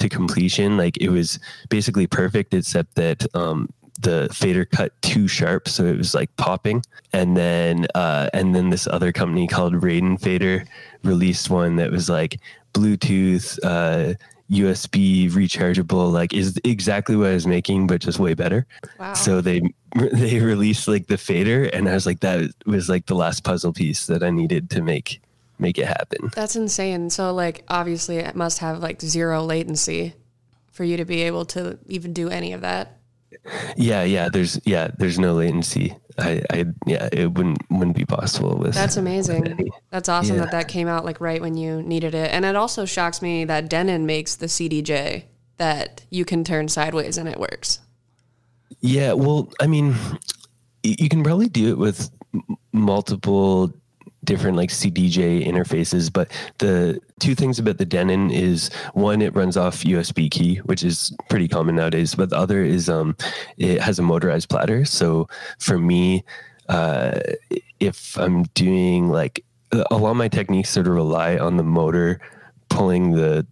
to 0.04 0.10
completion, 0.10 0.78
like 0.78 0.98
it 0.98 1.10
was 1.10 1.40
basically 1.70 2.08
perfect, 2.08 2.54
except 2.54 2.96
that 2.96 3.26
um, 3.36 3.70
the 4.00 4.30
fader 4.32 4.66
cut 4.66 4.92
too 5.02 5.28
sharp, 5.28 5.68
so 5.68 5.86
it 5.86 5.98
was 5.98 6.14
like 6.14 6.36
popping. 6.36 6.84
And 7.12 7.36
then 7.36 7.88
uh, 7.96 8.30
and 8.34 8.54
then 8.54 8.70
this 8.70 8.88
other 8.88 9.12
company 9.12 9.48
called 9.48 9.74
Raiden 9.74 10.20
Fader 10.20 10.66
released 11.04 11.50
one 11.50 11.78
that 11.78 11.92
was 11.92 12.10
like 12.10 12.40
Bluetooth, 12.74 13.58
uh, 13.64 14.14
USB 14.52 15.32
rechargeable, 15.32 16.12
like 16.12 16.34
is 16.34 16.60
exactly 16.64 17.16
what 17.16 17.28
I 17.28 17.34
was 17.34 17.48
making, 17.48 17.88
but 17.88 18.02
just 18.02 18.20
way 18.20 18.34
better. 18.34 18.66
Wow. 19.00 19.14
So 19.14 19.42
they 19.42 19.62
they 20.12 20.40
released 20.40 20.88
like 20.88 21.08
the 21.08 21.18
fader, 21.18 21.66
and 21.66 21.88
I 21.88 21.94
was 21.94 22.06
like, 22.06 22.20
that 22.20 22.52
was 22.66 22.90
like 22.90 23.06
the 23.06 23.16
last 23.16 23.44
puzzle 23.44 23.74
piece 23.74 24.06
that 24.08 24.24
I 24.24 24.30
needed 24.30 24.70
to 24.72 24.82
make 24.82 25.22
make 25.64 25.80
it 25.80 25.88
happen. 25.88 26.30
That's 26.36 26.56
insane. 26.56 27.10
So, 27.10 27.34
like, 27.34 27.64
obviously, 27.68 28.18
it 28.18 28.36
must 28.36 28.60
have 28.60 28.78
like 28.80 29.02
zero 29.02 29.42
latency 29.44 30.14
for 30.72 30.84
you 30.84 30.98
to 30.98 31.06
be 31.06 31.24
able 31.24 31.46
to 31.46 31.80
even 31.88 32.14
do 32.14 32.30
any 32.30 32.54
of 32.54 32.62
that. 32.62 33.00
Yeah, 33.76 34.04
yeah. 34.04 34.30
There's 34.30 34.60
yeah, 34.66 34.90
there's 34.98 35.18
no 35.18 35.34
latency. 35.34 35.96
I, 36.20 36.44
I 36.52 36.66
yeah, 36.86 37.10
it 37.12 37.34
wouldn't 37.34 37.58
wouldn't 37.72 37.96
be 37.96 38.06
possible 38.06 38.58
with. 38.58 38.76
That's 38.76 38.98
amazing. 38.98 39.72
That's 39.90 40.08
awesome 40.08 40.36
Yeah. 40.36 40.44
that 40.44 40.52
that 40.52 40.68
came 40.68 40.88
out 40.88 41.04
like 41.04 41.20
right 41.20 41.42
when 41.42 41.58
you 41.58 41.82
needed 41.82 42.14
it. 42.14 42.32
And 42.32 42.46
it 42.46 42.56
also 42.56 42.86
shocks 42.86 43.22
me 43.22 43.46
that 43.46 43.70
Denon 43.70 44.06
makes 44.06 44.36
the 44.36 44.46
CDJ 44.46 45.24
that 45.58 46.06
you 46.12 46.26
can 46.26 46.44
turn 46.44 46.68
sideways 46.68 47.18
and 47.18 47.28
it 47.28 47.40
works. 47.40 47.80
Yeah, 48.82 49.14
well, 49.14 49.52
I 49.60 49.68
mean, 49.68 49.96
you 50.84 51.10
can 51.10 51.24
probably 51.24 51.48
do 51.50 51.70
it 51.70 51.78
with 51.78 52.10
multiple 52.72 53.74
different 54.24 54.58
like 54.58 54.70
CDJ 54.70 55.46
interfaces, 55.46 56.12
but 56.12 56.32
the 56.60 57.00
two 57.20 57.36
things 57.36 57.60
about 57.60 57.78
the 57.78 57.86
Denon 57.86 58.32
is 58.32 58.70
one, 58.94 59.22
it 59.22 59.36
runs 59.36 59.58
off 59.58 59.84
USB 59.84 60.30
key, 60.30 60.58
which 60.58 60.84
is 60.84 61.16
pretty 61.30 61.48
common 61.48 61.76
nowadays, 61.76 62.16
but 62.16 62.30
the 62.30 62.38
other 62.38 62.64
is 62.64 62.90
um, 62.90 63.16
it 63.58 63.82
has 63.82 64.00
a 64.00 64.04
motorized 64.04 64.50
platter. 64.50 64.86
So 64.86 65.28
for 65.60 65.78
me, 65.78 66.24
uh, 66.70 67.20
if 67.80 68.18
I'm 68.18 68.44
doing 68.54 69.10
like 69.10 69.44
a 69.72 69.98
lot 69.98 70.12
of 70.12 70.18
my 70.18 70.28
techniques 70.28 70.70
sort 70.70 70.88
of 70.88 70.94
rely 70.94 71.38
on 71.38 71.58
the 71.58 71.64
motor 71.64 72.20
pulling 72.70 73.12
the 73.12 73.46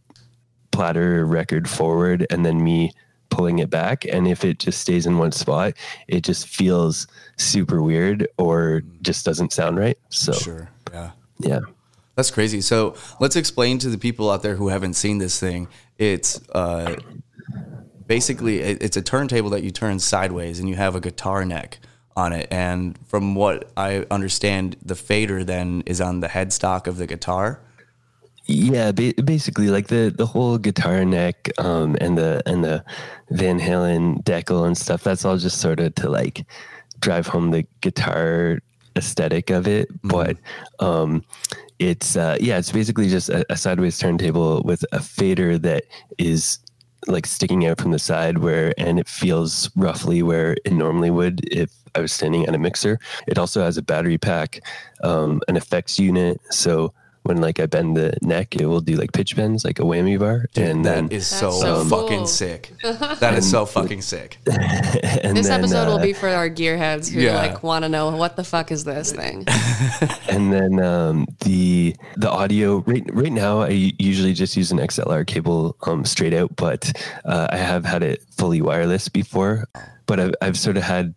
platter 0.72 1.26
record 1.26 1.70
forward 1.70 2.26
and 2.30 2.46
then 2.46 2.64
me 2.64 2.92
pulling 3.32 3.60
it 3.60 3.72
back. 3.72 4.06
And 4.06 4.28
if 4.28 4.46
it 4.46 4.60
just 4.60 4.80
stays 4.80 5.08
in 5.08 5.17
one 5.17 5.32
spot, 5.32 5.74
it 6.08 6.24
just 6.24 6.48
feels 6.48 7.08
super 7.38 7.82
weird 7.82 8.28
or 8.38 8.84
just 9.02 9.26
doesn't 9.26 9.52
sound 9.52 9.80
right. 9.80 9.98
So 10.10 10.34
Sure. 10.34 10.70
Yeah. 10.94 11.12
yeah. 11.39 11.60
That's 12.15 12.30
crazy. 12.30 12.62
So 12.62 12.96
let's 13.20 13.36
explain 13.36 13.80
to 13.80 13.89
the 13.89 13.98
people 13.98 14.30
out 14.30 14.44
there 14.44 14.56
who 14.56 14.67
haven't 14.67 14.94
seen 14.94 15.17
this 15.17 15.39
thing. 15.39 15.67
It's 15.98 16.39
uh, 16.52 16.98
basically 18.06 18.60
it's 18.60 18.98
a 18.98 19.02
turntable 19.02 19.50
that 19.52 19.63
you 19.63 19.72
turn 19.72 19.98
sideways, 20.00 20.60
and 20.60 20.67
you 20.67 20.76
have 20.76 20.96
a 20.96 21.00
guitar 21.00 21.46
neck 21.46 21.80
on 22.15 22.34
it. 22.34 22.48
And 22.52 23.00
from 23.08 23.36
what 23.36 23.72
I 23.78 24.06
understand, 24.12 24.76
the 24.84 24.96
fader 24.96 25.44
then 25.44 25.84
is 25.86 26.02
on 26.02 26.20
the 26.20 26.28
headstock 26.28 26.88
of 26.88 26.98
the 26.98 27.08
guitar. 27.08 27.62
Yeah, 28.46 28.92
ba- 28.92 29.14
basically, 29.24 29.68
like 29.70 29.88
the 29.88 30.14
the 30.16 30.26
whole 30.26 30.58
guitar 30.58 31.06
neck 31.06 31.50
um, 31.58 31.96
and 32.02 32.18
the 32.18 32.42
and 32.46 32.64
the 32.64 32.84
Van 33.30 33.60
Halen 33.60 34.24
decal 34.24 34.66
and 34.66 34.78
stuff. 34.78 35.04
That's 35.04 35.24
all 35.26 35.38
just 35.38 35.62
sort 35.62 35.80
of 35.80 35.96
to 35.96 36.10
like 36.10 36.46
drive 37.00 37.28
home 37.28 37.52
the 37.52 37.66
guitar 37.82 38.60
aesthetic 38.96 39.50
of 39.50 39.68
it. 39.68 39.90
But 40.04 40.38
um, 40.80 41.24
it's 41.80 42.16
uh, 42.16 42.38
yeah, 42.40 42.58
it's 42.58 42.72
basically 42.72 43.10
just 43.10 43.30
a, 43.30 43.46
a 43.50 43.58
sideways 43.58 43.98
turntable 44.00 44.62
with 44.64 44.84
a 44.92 45.02
fader 45.02 45.58
that 45.60 45.86
is 46.18 46.60
like 47.08 47.26
sticking 47.26 47.66
out 47.66 47.80
from 47.80 47.92
the 47.92 48.00
side 48.00 48.40
where 48.40 48.74
and 48.78 49.00
it 49.00 49.08
feels 49.08 49.72
roughly 49.76 50.22
where 50.22 50.56
it 50.66 50.74
normally 50.74 51.10
would 51.10 51.42
if 51.52 51.72
I 51.96 52.00
was 52.00 52.12
standing 52.12 52.46
at 52.46 52.56
a 52.56 52.60
mixer. 52.60 53.00
It 53.28 53.38
also 53.38 53.62
has 53.64 53.78
a 53.78 53.82
battery 53.82 54.18
pack, 54.18 54.62
um, 55.04 55.42
an 55.48 55.58
effects 55.58 56.00
unit, 56.00 56.40
so 56.52 56.94
when 57.24 57.38
like 57.38 57.60
I 57.60 57.68
bend 57.68 57.96
the 57.96 58.18
neck, 58.22 58.56
it 58.56 58.66
will 58.66 58.82
do 58.82 58.96
like 58.96 59.12
pitch 59.14 59.36
bends, 59.36 59.64
like 59.64 59.80
a 59.80 59.84
whammy 59.84 60.18
bar. 60.20 60.46
and 60.56 60.84
that 60.86 60.96
then 60.96 61.08
is 61.12 61.28
so, 61.28 61.50
um, 61.82 61.88
fucking 61.90 62.26
sick. 62.28 62.72
That 63.20 63.36
is 63.38 63.50
so 63.50 63.66
fucking 63.66 64.02
sick. 64.02 64.40
and 64.48 65.38
this 65.38 65.48
then, 65.48 65.60
episode 65.60 65.88
will 65.88 66.00
uh, 66.00 66.02
be 66.02 66.14
for 66.14 66.30
our 66.30 66.50
gearheads 66.50 67.10
who 67.12 67.20
Yeah. 67.22 67.36
like 67.38 67.62
want 67.62 67.84
to 67.86 67.90
know 67.90 68.10
what 68.16 68.36
the 68.38 68.44
fuck 68.44 68.72
is 68.72 68.84
this 68.84 69.12
thing. 69.12 69.46
and 70.30 70.52
then 70.52 70.80
um, 70.80 71.28
the 71.42 71.96
the 72.18 72.30
audio 72.30 72.80
right 72.88 73.04
right 73.14 73.32
now 73.32 73.62
I 73.62 73.92
usually 74.00 74.34
just 74.34 74.58
use 74.58 74.72
an 74.72 74.80
XLR 74.80 75.26
cable 75.28 75.76
um, 75.84 76.06
straight 76.06 76.34
out, 76.34 76.56
but 76.56 76.92
uh, 77.26 77.48
I 77.52 77.58
have 77.58 77.86
had 77.86 78.02
it 78.02 78.24
fully 78.36 78.62
wireless 78.62 79.10
before. 79.10 79.68
But 80.08 80.20
I've 80.20 80.34
I've 80.42 80.58
sort 80.58 80.78
of 80.78 80.84
had 80.84 81.14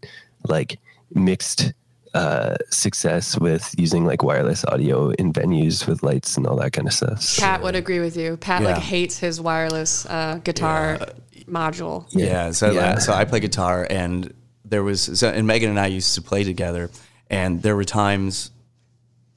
like 0.49 0.79
mixed 1.14 1.73
uh, 2.14 2.55
success 2.70 3.38
with 3.38 3.74
using 3.77 4.05
like 4.07 4.22
wireless 4.22 4.64
audio 4.66 5.11
in 5.11 5.33
venues 5.33 5.87
with 5.87 6.03
lights 6.03 6.37
and 6.37 6.46
all 6.46 6.57
that 6.57 6.72
kind 6.72 6.87
of 6.87 6.94
stuff. 6.94 7.37
Pat 7.38 7.62
would 7.62 7.74
agree 7.74 7.98
with 8.00 8.16
you. 8.16 8.37
Pat 8.37 8.62
Yeah. 8.62 8.68
like 8.74 8.83
hates 8.83 9.18
his 9.18 9.40
wireless 9.40 10.07
uh, 10.07 10.40
guitar 10.44 11.00
module. 11.46 12.07
Yeah. 12.11 12.53
so 12.53 12.70
Yeah. 12.70 12.98
so 12.98 13.12
I 13.12 13.24
play 13.24 13.40
guitar, 13.40 13.87
and 13.90 14.33
there 14.64 14.83
was 14.83 15.18
so, 15.18 15.29
and 15.29 15.46
Megan 15.46 15.70
and 15.70 15.79
I 15.81 15.87
used 15.88 16.14
to 16.14 16.22
play 16.22 16.44
together, 16.44 16.90
and 17.29 17.62
there 17.62 17.77
were 17.77 17.85
times. 17.85 18.50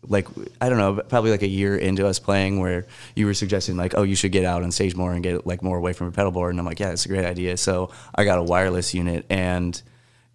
Like 0.09 0.27
I 0.61 0.69
don't 0.69 0.77
know, 0.77 1.01
probably 1.09 1.31
like 1.31 1.41
a 1.41 1.47
year 1.47 1.75
into 1.75 2.07
us 2.07 2.17
playing, 2.17 2.59
where 2.61 2.85
you 3.15 3.25
were 3.25 3.33
suggesting 3.33 3.75
like, 3.75 3.93
oh, 3.97 4.03
you 4.03 4.15
should 4.15 4.31
get 4.31 4.45
out 4.45 4.63
on 4.63 4.71
stage 4.71 4.95
more 4.95 5.11
and 5.11 5.21
get 5.21 5.45
like 5.45 5.61
more 5.61 5.75
away 5.77 5.91
from 5.91 6.05
your 6.07 6.11
pedal 6.13 6.31
board, 6.31 6.51
and 6.51 6.59
I'm 6.59 6.65
like, 6.65 6.79
yeah, 6.79 6.89
that's 6.89 7.05
a 7.05 7.09
great 7.09 7.25
idea. 7.25 7.57
So 7.57 7.89
I 8.15 8.23
got 8.23 8.37
a 8.37 8.43
wireless 8.43 8.93
unit, 8.93 9.25
and 9.29 9.81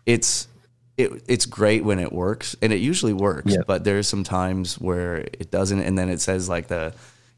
it's 0.04 0.46
it, 0.96 1.10
it's 1.26 1.46
great 1.46 1.84
when 1.84 1.98
it 1.98 2.12
works, 2.12 2.54
and 2.60 2.72
it 2.72 2.80
usually 2.80 3.12
works. 3.14 3.52
Yeah. 3.52 3.62
But 3.66 3.84
there's 3.84 4.06
some 4.08 4.24
times 4.24 4.78
where 4.78 5.16
it 5.16 5.50
doesn't, 5.50 5.80
and 5.80 5.96
then 5.96 6.08
it 6.08 6.20
says 6.20 6.48
like 6.48 6.68
the, 6.68 6.94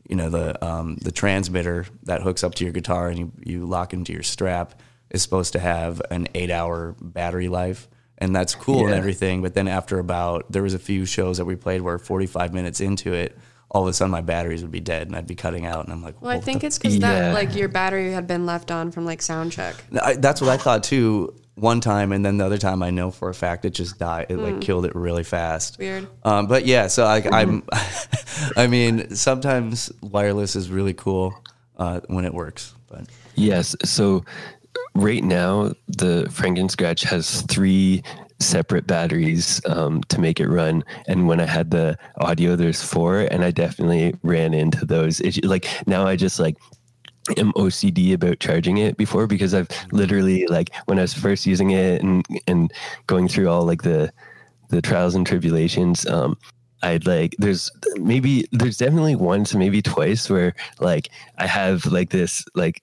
you 0.09 0.17
know, 0.17 0.29
the 0.29 0.65
um, 0.65 0.97
the 0.97 1.13
transmitter 1.13 1.87
that 2.05 2.23
hooks 2.23 2.43
up 2.45 2.55
to 2.57 2.65
your 2.65 2.73
guitar 2.73 3.09
and 3.09 3.19
you 3.19 3.33
you 3.45 3.65
lock 3.67 3.93
into 3.93 4.13
your 4.13 4.23
strap 4.25 4.81
is 5.11 5.23
supposed 5.23 5.53
to 5.53 5.59
have 5.61 6.03
an 6.11 6.27
eight 6.35 6.51
hour 6.51 6.97
battery 7.01 7.49
life, 7.49 7.89
and 8.19 8.35
that's 8.35 8.55
cool 8.55 8.87
and 8.87 8.95
everything. 8.95 9.41
But 9.43 9.55
then 9.55 9.69
after 9.69 9.99
about 9.99 10.51
there 10.51 10.63
was 10.63 10.75
a 10.75 10.79
few 10.79 11.07
shows 11.07 11.39
that 11.39 11.45
we 11.45 11.55
played 11.57 11.81
where 11.81 11.99
45 11.99 12.53
minutes 12.53 12.81
into 12.81 13.13
it. 13.13 13.39
All 13.71 13.83
of 13.83 13.89
a 13.89 13.93
sudden, 13.93 14.13
my 14.13 14.21
batteries 14.21 14.63
would 14.63 14.71
be 14.71 14.79
dead, 14.79 15.09
and 15.09 15.17
I'd 15.17 15.27
be 15.27 15.35
cutting 15.35 15.67
out, 15.67 15.83
and 15.85 15.93
I'm 15.93 16.01
like, 16.01 16.23
Well, 16.23 16.31
I 16.31 16.39
think 16.39 16.61
the 16.61 16.69
it's 16.69 16.79
because 16.79 16.97
Yeah. 16.97 17.31
that 17.31 17.35
like 17.35 17.57
your 17.57 17.67
battery 17.67 18.13
had 18.13 18.29
been 18.29 18.47
left 18.47 18.71
on 18.71 18.93
from 18.93 19.05
like 19.05 19.21
sound 19.21 19.51
check. 19.51 19.75
I, 20.01 20.15
that's 20.15 20.41
what 20.41 20.49
I 20.51 20.57
thought 20.59 20.85
too. 20.85 21.35
One 21.57 21.81
time, 21.81 22.11
and 22.11 22.25
then 22.25 22.39
the 22.39 22.47
other 22.47 22.59
time, 22.59 22.83
I 22.83 22.91
know 22.91 23.13
for 23.13 23.29
a 23.29 23.35
fact 23.35 23.65
it 23.65 23.71
just 23.71 23.99
died. 23.99 24.27
It 24.29 24.39
like 24.39 24.61
killed 24.61 24.87
it 24.87 24.95
really 24.97 25.23
fast. 25.23 25.79
Weird. 25.79 26.09
Um, 26.25 26.49
but 26.49 26.67
yeah, 26.67 26.89
so 26.89 27.05
I, 27.05 27.23
I'm. 27.31 27.63
I 28.57 28.67
mean, 28.67 29.15
sometimes 29.15 29.93
wireless 30.03 30.57
is 30.57 30.69
really 30.69 30.95
cool 30.95 31.33
uh, 31.77 32.01
when 32.09 32.25
it 32.25 32.35
works. 32.35 32.75
But 32.89 33.07
Yes. 33.37 33.77
So 33.85 34.25
right 34.95 35.23
now, 35.23 35.73
the 35.89 36.27
Frankenscratch 36.31 37.05
has 37.05 37.43
three 37.43 38.03
separate 38.41 38.87
batteries 38.87 39.61
um, 39.67 40.03
to 40.05 40.21
make 40.21 40.41
it 40.41 40.49
run. 40.49 40.85
And 41.07 41.27
when 41.29 41.41
I 41.41 41.47
had 41.47 41.71
the 41.71 41.97
audio, 42.19 42.57
there's 42.57 42.83
four, 42.83 43.21
and 43.21 43.45
I 43.45 43.51
definitely 43.51 44.15
ran 44.23 44.55
into 44.55 44.85
those 44.85 45.21
issues. 45.21 45.45
Like 45.45 45.69
now, 45.87 46.07
I 46.07 46.17
just 46.17 46.39
like 46.39 46.57
am 47.37 47.53
OCD 47.53 48.13
about 48.13 48.41
charging 48.41 48.79
it 48.79 48.97
before 48.97 49.27
because 49.27 49.55
I've 49.55 49.69
literally 49.93 50.47
like 50.47 50.71
when 50.87 50.99
I 50.99 51.03
was 51.03 51.15
first 51.15 51.47
using 51.47 51.71
it 51.71 52.03
and 52.03 52.25
and 52.47 52.73
going 53.07 53.29
through 53.29 53.49
all 53.49 53.65
like 53.65 53.83
the 53.83 54.13
the 54.71 54.83
trials 54.83 55.15
and 55.15 55.27
tribulations. 55.27 56.07
Um, 56.07 56.37
I'd 56.83 57.07
like 57.07 57.35
there's 57.39 57.71
maybe 57.97 58.47
there's 58.53 58.77
definitely 58.77 59.17
once 59.17 59.55
maybe 59.55 59.81
twice 59.81 60.29
where 60.29 60.55
like 60.81 61.09
I 61.39 61.47
have 61.47 61.87
like 61.87 62.11
this 62.11 62.45
like 62.55 62.83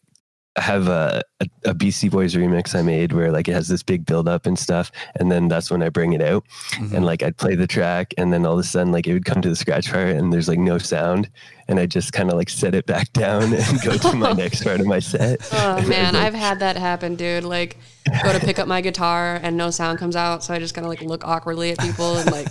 I 0.58 0.62
have 0.62 0.88
a, 0.88 1.23
a, 1.41 1.69
a 1.69 1.73
Beastie 1.73 2.10
Boys 2.10 2.36
remix 2.36 2.75
I 2.77 2.82
made 2.84 3.12
where 3.12 3.32
like 3.32 3.48
it 3.48 3.54
has 3.54 3.67
this 3.67 3.83
big 3.83 4.06
build 4.06 4.27
up 4.27 4.46
and 4.46 4.58
stuff, 4.58 4.92
and 5.15 5.31
then 5.31 5.48
that's 5.48 5.71
when 5.71 5.81
I 5.81 5.89
bring 5.89 6.13
it 6.13 6.21
out, 6.21 6.46
mm-hmm. 6.73 6.96
and 6.96 7.06
like 7.06 7.23
I'd 7.23 7.37
play 7.37 7.56
the 7.56 7.67
track, 7.67 8.13
and 8.17 8.31
then 8.31 8.46
all 8.46 8.54
of 8.54 8.60
a 8.60 8.63
sudden 8.63 8.92
like 8.92 9.08
it 9.08 9.13
would 9.13 9.25
come 9.25 9.42
to 9.42 9.50
the 9.50 9.56
scratch 9.56 9.92
part, 9.92 10.10
and 10.10 10.31
there's 10.31 10.48
like 10.48 10.60
no 10.60 10.77
sound, 10.77 11.29
and 11.71 11.79
I 11.79 11.85
just 11.85 12.13
kind 12.13 12.29
of 12.29 12.35
like 12.35 12.50
set 12.50 12.75
it 12.75 12.85
back 12.85 13.12
down 13.13 13.54
and 13.54 13.81
go 13.81 13.98
to 13.98 14.15
my 14.15 14.33
next 14.33 14.63
part 14.63 14.79
of 14.79 14.85
my 14.85 15.00
set. 15.00 15.39
Oh 15.63 15.81
man, 15.87 16.15
I've 16.15 16.33
had 16.33 16.60
that 16.60 16.75
happen, 16.75 17.15
dude. 17.15 17.44
Like, 17.44 17.77
go 18.23 18.33
to 18.33 18.39
pick 18.39 18.58
up 18.58 18.67
my 18.67 18.81
guitar 18.81 19.39
and 19.42 19.58
no 19.58 19.69
sound 19.69 20.00
comes 20.00 20.15
out, 20.15 20.44
so 20.44 20.54
I 20.54 20.60
just 20.60 20.73
kind 20.73 20.85
of 20.85 20.89
like 20.89 21.02
look 21.02 21.25
awkwardly 21.25 21.71
at 21.71 21.79
people 21.79 22.17
and 22.17 22.31
like 22.31 22.48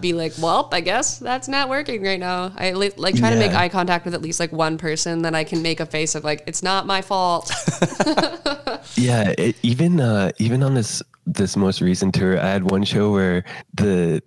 be 0.00 0.12
like, 0.12 0.32
"Well, 0.40 0.68
I 0.72 0.80
guess 0.80 1.18
that's 1.18 1.48
not 1.48 1.68
working 1.68 2.02
right 2.02 2.18
now." 2.18 2.52
I 2.56 2.72
like 2.72 3.14
try 3.14 3.30
to 3.30 3.36
make 3.36 3.52
eye 3.52 3.68
contact 3.68 4.04
with 4.04 4.14
at 4.14 4.22
least 4.22 4.40
like 4.40 4.52
one 4.52 4.78
person, 4.78 5.22
then 5.22 5.34
I 5.34 5.44
can 5.44 5.62
make 5.62 5.80
a 5.80 5.86
face 5.86 6.14
of 6.14 6.24
like, 6.24 6.42
"It's 6.46 6.62
not 6.62 6.86
my 6.86 7.02
fault." 7.02 7.50
Yeah, 8.96 9.34
it, 9.36 9.56
even 9.62 10.00
uh, 10.00 10.30
even 10.38 10.62
on 10.62 10.74
this 10.74 11.02
this 11.26 11.56
most 11.56 11.80
recent 11.80 12.14
tour, 12.14 12.38
I 12.38 12.46
had 12.46 12.70
one 12.70 12.84
show 12.84 13.12
where 13.12 13.44
the 13.74 14.22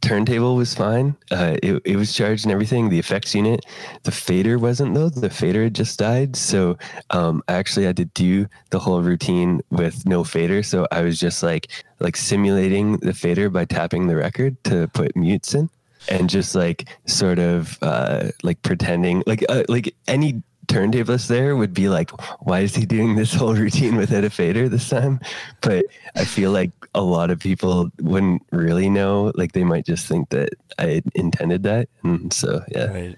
turntable 0.00 0.56
was 0.56 0.74
fine. 0.74 1.16
Uh, 1.30 1.56
it, 1.62 1.82
it 1.84 1.96
was 1.96 2.12
charged 2.12 2.44
and 2.44 2.52
everything. 2.52 2.88
The 2.88 2.98
effects 2.98 3.34
unit, 3.34 3.64
the 4.02 4.10
fader 4.12 4.58
wasn't 4.58 4.94
though. 4.94 5.08
The 5.08 5.30
fader 5.30 5.64
had 5.64 5.74
just 5.74 5.98
died, 5.98 6.36
so 6.36 6.78
um, 7.10 7.42
I 7.48 7.54
actually 7.54 7.86
had 7.86 7.96
to 7.98 8.06
do 8.06 8.46
the 8.70 8.78
whole 8.78 9.02
routine 9.02 9.60
with 9.70 10.06
no 10.06 10.24
fader. 10.24 10.62
So 10.62 10.86
I 10.90 11.02
was 11.02 11.18
just 11.18 11.42
like 11.42 11.68
like 12.00 12.16
simulating 12.16 12.96
the 12.98 13.14
fader 13.14 13.50
by 13.50 13.66
tapping 13.66 14.08
the 14.08 14.16
record 14.16 14.62
to 14.64 14.88
put 14.88 15.16
mutes 15.16 15.54
in. 15.54 15.70
And 16.10 16.30
just 16.30 16.54
like 16.54 16.88
sort 17.06 17.38
of 17.38 17.76
uh, 17.82 18.30
like 18.42 18.62
pretending 18.62 19.22
like 19.26 19.44
uh, 19.48 19.64
like 19.68 19.94
any 20.06 20.42
turntablist 20.68 21.26
there 21.26 21.56
would 21.56 21.74
be 21.74 21.88
like, 21.88 22.10
why 22.42 22.60
is 22.60 22.74
he 22.74 22.86
doing 22.86 23.16
this 23.16 23.34
whole 23.34 23.54
routine 23.54 23.96
without 23.96 24.24
a 24.24 24.30
fader 24.30 24.68
this 24.68 24.88
time? 24.88 25.18
But 25.60 25.86
I 26.14 26.24
feel 26.24 26.52
like 26.52 26.70
a 26.94 27.02
lot 27.02 27.30
of 27.30 27.40
people 27.40 27.90
wouldn't 28.00 28.42
really 28.52 28.88
know. 28.88 29.32
Like 29.34 29.52
they 29.52 29.64
might 29.64 29.84
just 29.84 30.06
think 30.06 30.28
that 30.30 30.50
I 30.78 31.02
intended 31.14 31.62
that. 31.64 31.88
And 32.04 32.32
so, 32.32 32.62
yeah. 32.68 32.86
right, 32.86 33.16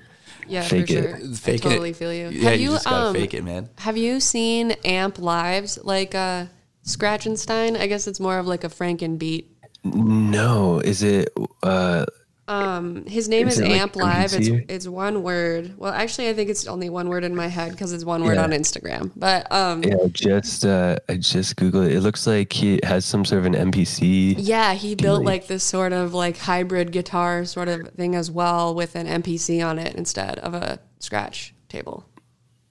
Yeah, 0.49 0.63
Fake 0.63 0.89
for 0.89 0.95
it. 0.95 1.37
Fake 1.37 1.53
I 1.65 1.69
it. 1.69 1.71
totally 1.71 1.93
feel 1.93 2.13
you. 2.13 2.29
Yeah, 2.29 2.51
have 2.51 2.61
you 2.61 2.69
you, 2.69 2.75
just 2.75 2.85
gotta 2.87 3.07
um, 3.09 3.15
fake 3.15 3.35
it, 3.35 3.45
man. 3.45 3.69
Have 3.79 3.97
you 3.97 4.21
seen 4.21 4.73
Amp 4.85 5.19
Lives 5.19 5.79
like 5.83 6.15
uh, 6.15 6.47
Scratchenstein? 6.85 7.79
I 7.79 7.87
guess 7.87 8.07
it's 8.07 8.21
more 8.21 8.39
of 8.39 8.47
like 8.47 8.65
a 8.65 8.69
Franken 8.69 9.19
beat. 9.19 9.51
No, 9.85 10.79
is 10.81 11.03
it, 11.03 11.33
uh, 11.63 12.05
Um, 12.51 13.05
his 13.07 13.29
name 13.29 13.47
Is 13.47 13.55
is, 13.55 13.69
like, 13.69 13.81
Amp 13.81 13.95
Live. 13.97 14.33
It's 14.35 14.49
it's 14.69 14.89
one 14.89 15.23
word. 15.23 15.75
Well, 15.77 15.93
actually, 15.93 16.29
I 16.29 16.35
think 16.35 16.51
it's 16.51 16.67
only 16.67 16.91
one 16.91 17.09
word 17.09 17.23
in 17.23 17.35
my 17.35 17.47
head 17.47 17.71
because 17.73 17.93
it's 17.93 18.05
one 18.05 18.25
word 18.25 18.35
Yeah. 18.35 18.43
on 18.45 18.51
Instagram. 18.51 19.13
But 19.15 19.51
um, 19.53 19.85
yeah, 19.85 19.97
I 20.05 20.09
just, 20.09 20.65
uh, 20.67 20.97
I 21.09 21.15
just 21.17 21.55
Googled 21.57 21.87
it. 21.87 21.93
It 21.95 22.01
looks 22.01 22.27
like 22.27 22.53
he 22.53 22.81
has 22.83 23.05
some 23.05 23.25
sort 23.25 23.39
of 23.39 23.47
an 23.47 23.55
MPC. 23.71 24.35
yeah, 24.39 24.75
he 24.75 24.95
built 24.97 25.21
Really? 25.21 25.33
like 25.33 25.47
this 25.47 25.63
sort 25.63 25.93
of 25.93 26.13
like 26.13 26.37
hybrid 26.39 26.91
guitar 26.93 27.45
sort 27.45 27.69
of 27.69 27.89
thing 27.91 28.15
as 28.17 28.31
well 28.31 28.75
with 28.75 28.97
an 28.97 29.07
MPC 29.07 29.65
on 29.65 29.79
it 29.79 29.95
instead 29.95 30.39
of 30.41 30.55
a 30.55 30.81
scratch 30.99 31.55
table. 31.69 32.05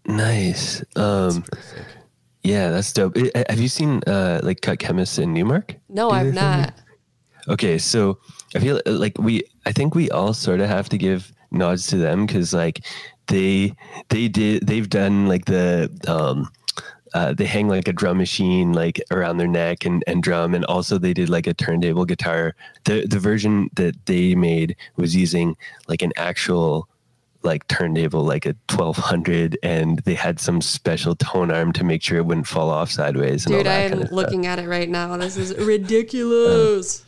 Nice. 0.06 0.84
Um, 0.96 1.44
yeah, 2.44 2.70
that's 2.70 2.92
dope. 2.92 3.16
Have 3.48 3.60
you 3.60 3.68
seen, 3.68 4.02
uh, 4.08 4.40
like 4.44 4.62
Cut 4.62 4.80
Chemist 4.80 5.20
in 5.20 5.34
Nu-Mark? 5.34 5.76
No, 5.88 6.10
I've 6.10 6.34
their 6.34 6.34
thing? 6.34 6.62
not. 6.62 6.74
Okay, 7.48 7.78
so 7.78 8.18
I 8.56 8.60
feel 8.60 8.82
like 8.86 9.18
we, 9.18 9.43
I 9.66 9.72
think 9.72 9.95
we 9.95 10.10
all 10.10 10.34
sort 10.34 10.60
of 10.60 10.70
have 10.70 10.89
to 10.89 10.97
give 10.97 11.32
nods 11.52 11.88
to 11.88 11.97
them 11.97 12.26
because 12.26 12.54
like 12.54 12.86
they 13.28 13.76
they 14.10 14.28
did 14.28 14.68
they've 14.68 14.89
done 14.89 15.28
like 15.28 15.45
the 15.45 15.89
um 16.08 16.50
uh, 17.16 17.34
they 17.34 17.45
hang 17.45 17.68
like 17.68 17.88
a 17.88 17.93
drum 17.93 18.18
machine 18.18 18.72
like 18.72 19.02
around 19.10 19.38
their 19.38 19.47
neck 19.47 19.84
and, 19.84 20.04
and 20.06 20.22
drum 20.22 20.54
and 20.54 20.64
also 20.66 21.00
they 21.00 21.14
did 21.14 21.28
like 21.28 21.47
a 21.47 21.54
turntable 21.56 22.06
guitar 22.06 22.56
the 22.84 23.06
the 23.08 23.18
version 23.18 23.68
that 23.74 23.95
they 24.06 24.36
made 24.36 24.76
was 24.95 25.16
using 25.16 25.58
like 25.88 26.04
an 26.04 26.14
actual 26.18 26.88
like 27.41 27.68
turntable 27.68 28.24
like 28.24 28.45
a 28.45 28.56
1200 28.70 29.58
and 29.64 30.00
they 30.00 30.14
had 30.14 30.39
some 30.39 30.62
special 30.62 31.16
tone 31.16 31.50
arm 31.52 31.72
to 31.74 31.84
make 31.84 32.04
sure 32.04 32.18
it 32.18 32.26
wouldn't 32.26 32.45
fall 32.47 32.70
off 32.70 32.91
sideways 32.91 33.45
and 33.45 33.56
all 33.56 33.62
Dude, 33.62 33.68
i'm 33.68 33.93
of 33.93 34.00
stuff. 34.00 34.12
looking 34.12 34.45
at 34.45 34.60
it 34.60 34.68
right 34.68 34.89
now. 34.89 35.16
This 35.18 35.38
is 35.38 35.56
ridiculous. 35.56 37.06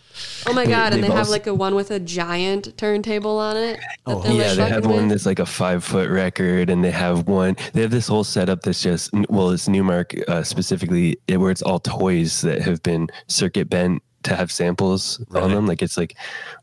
Oh 0.48 0.54
my 0.54 0.66
they- 0.66 0.72
god! 0.72 0.94
And 0.94 1.04
they 1.04 1.08
they've 1.10 1.28
like 1.30 1.48
a 1.48 1.54
one 1.54 1.76
with 1.76 1.92
a 1.92 2.00
giant 2.00 2.78
turntable 2.78 3.38
on 3.38 3.58
it. 3.58 3.80
Oh, 4.06 4.22
they're, 4.22 4.32
like, 4.34 4.40
yeah, 4.42 4.54
they 4.56 4.70
have 4.70 4.86
one 4.86 4.96
with. 5.04 5.10
that's 5.10 5.26
like 5.26 5.40
a 5.40 5.46
five 5.46 5.84
foot 5.84 6.10
record, 6.10 6.70
and 6.70 6.84
they 6.84 6.92
have 6.92 7.28
one. 7.28 7.56
They 7.74 7.82
have 7.82 7.92
this 7.92 8.08
whole 8.08 8.24
setup 8.24 8.62
that's 8.64 8.82
just 8.82 9.12
well, 9.30 9.52
it's 9.52 9.68
Nu-Mark 9.68 10.14
uh, 10.28 10.44
specifically, 10.44 11.18
where 11.30 11.52
it's 11.52 11.62
all 11.62 11.80
toys 11.80 12.42
that 12.42 12.62
have 12.62 12.82
been 12.84 13.08
circuit 13.28 13.70
bent 13.70 14.02
to 14.24 14.36
have 14.36 14.52
samples 14.52 15.24
on 15.36 15.52
them. 15.52 15.66
Like 15.68 15.82
it's 15.82 15.98
like 15.98 16.16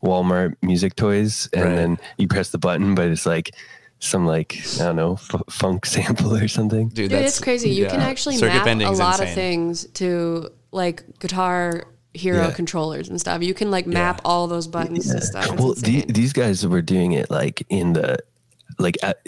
Walmart 0.03 0.55
music 0.61 0.95
toys, 0.95 1.49
and 1.53 1.63
Right. 1.63 1.75
then 1.75 1.97
you 2.17 2.27
press 2.27 2.49
the 2.49 2.57
button, 2.57 2.95
but 2.95 3.07
it's 3.09 3.25
like 3.25 3.51
some 3.99 4.25
like 4.25 4.57
I 4.79 4.85
don't 4.85 4.95
know 4.95 5.13
f- 5.13 5.41
funk 5.49 5.85
sample 5.95 6.35
or 6.35 6.47
something. 6.47 6.89
Dude, 6.89 7.11
it's 7.11 7.39
crazy. 7.39 7.69
You 7.69 7.87
can 7.87 8.01
actually 8.01 8.39
map 8.41 8.65
a 8.67 8.89
lot 8.91 9.19
of 9.21 9.29
things 9.33 9.85
to 9.95 10.49
like 10.71 11.03
guitar 11.19 11.83
hero 12.13 12.47
Yeah. 12.47 12.51
controllers 12.51 13.09
and 13.09 13.19
stuff. 13.19 13.41
You 13.43 13.53
can 13.53 13.69
like 13.71 13.85
map 13.87 14.21
all 14.25 14.47
those 14.47 14.67
buttons 14.67 15.09
and 15.09 15.23
stuff. 15.23 15.51
It's 15.51 15.61
well, 15.61 15.73
the, 15.73 16.05
these 16.07 16.33
guys 16.33 16.65
were 16.65 16.81
doing 16.81 17.11
it 17.13 17.29
like 17.29 17.65
in 17.69 17.93
the 17.93 18.17
like 18.77 18.97
at, 19.03 19.19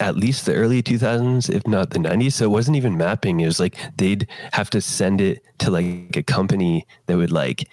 at 0.00 0.16
least 0.16 0.44
the 0.44 0.54
early 0.54 0.82
2000s, 0.82 1.48
if 1.48 1.66
not 1.66 1.90
the 1.90 1.98
90s. 1.98 2.34
So 2.34 2.44
it 2.44 2.50
wasn't 2.50 2.76
even 2.76 2.96
mapping. 2.98 3.40
It 3.40 3.46
was 3.46 3.58
like 3.60 3.76
they'd 3.96 4.26
have 4.52 4.68
to 4.70 4.80
send 4.80 5.20
it 5.20 5.42
to 5.58 5.70
like 5.70 6.16
a 6.16 6.22
company 6.22 6.86
that 7.06 7.16
would 7.16 7.32
like 7.32 7.68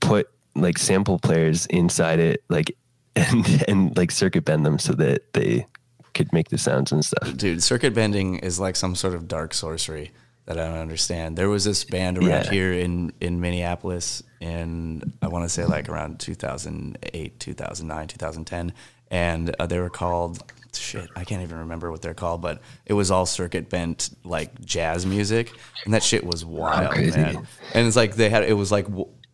put 0.00 0.28
like 0.54 0.78
sample 0.78 1.18
players 1.18 1.66
inside 1.66 2.18
it, 2.18 2.42
like 2.48 2.76
and 3.16 3.64
and 3.68 3.96
like 3.96 4.10
circuit 4.10 4.44
bend 4.44 4.66
them 4.66 4.78
so 4.78 4.92
that 4.92 5.32
they 5.32 5.66
could 6.12 6.32
make 6.32 6.48
the 6.50 6.58
sounds 6.58 6.92
and 6.92 7.04
stuff. 7.04 7.34
Dude, 7.36 7.62
circuit 7.62 7.94
bending 7.94 8.36
is 8.36 8.58
like 8.60 8.76
some 8.76 8.94
sort 8.94 9.14
of 9.14 9.26
dark 9.28 9.54
sorcery 9.54 10.12
that 10.46 10.58
I 10.58 10.64
don't 10.68 10.78
understand. 10.78 11.36
There 11.36 11.48
was 11.48 11.64
this 11.64 11.84
band 11.84 12.18
around 12.18 12.28
Yeah. 12.44 12.50
here 12.50 12.72
in, 12.72 13.12
in 13.20 13.40
Minneapolis 13.40 14.22
in, 14.40 15.12
I 15.20 15.28
want 15.28 15.44
to 15.44 15.48
say 15.48 15.64
like 15.64 15.88
around 15.88 16.20
2008, 16.20 17.40
2009, 17.40 18.08
2010. 18.08 18.72
And 19.10 19.54
uh, 19.58 19.66
they 19.66 19.78
were 19.78 19.90
called, 19.90 20.42
shit, 20.72 21.08
I 21.16 21.24
can't 21.24 21.42
even 21.42 21.58
remember 21.58 21.90
what 21.90 22.02
they're 22.02 22.14
called, 22.14 22.42
but 22.42 22.60
it 22.84 22.92
was 22.92 23.10
all 23.10 23.26
circuit 23.26 23.68
bent 23.70 24.10
like 24.24 24.60
jazz 24.64 25.04
music. 25.06 25.52
And 25.84 25.94
that 25.94 26.02
shit 26.02 26.24
was 26.24 26.44
wild, 26.44 26.96
man. 26.96 27.46
And 27.74 27.86
it's 27.86 27.96
like 27.96 28.14
they 28.16 28.28
had, 28.30 28.44
it 28.44 28.54
was 28.54 28.70
like 28.72 28.86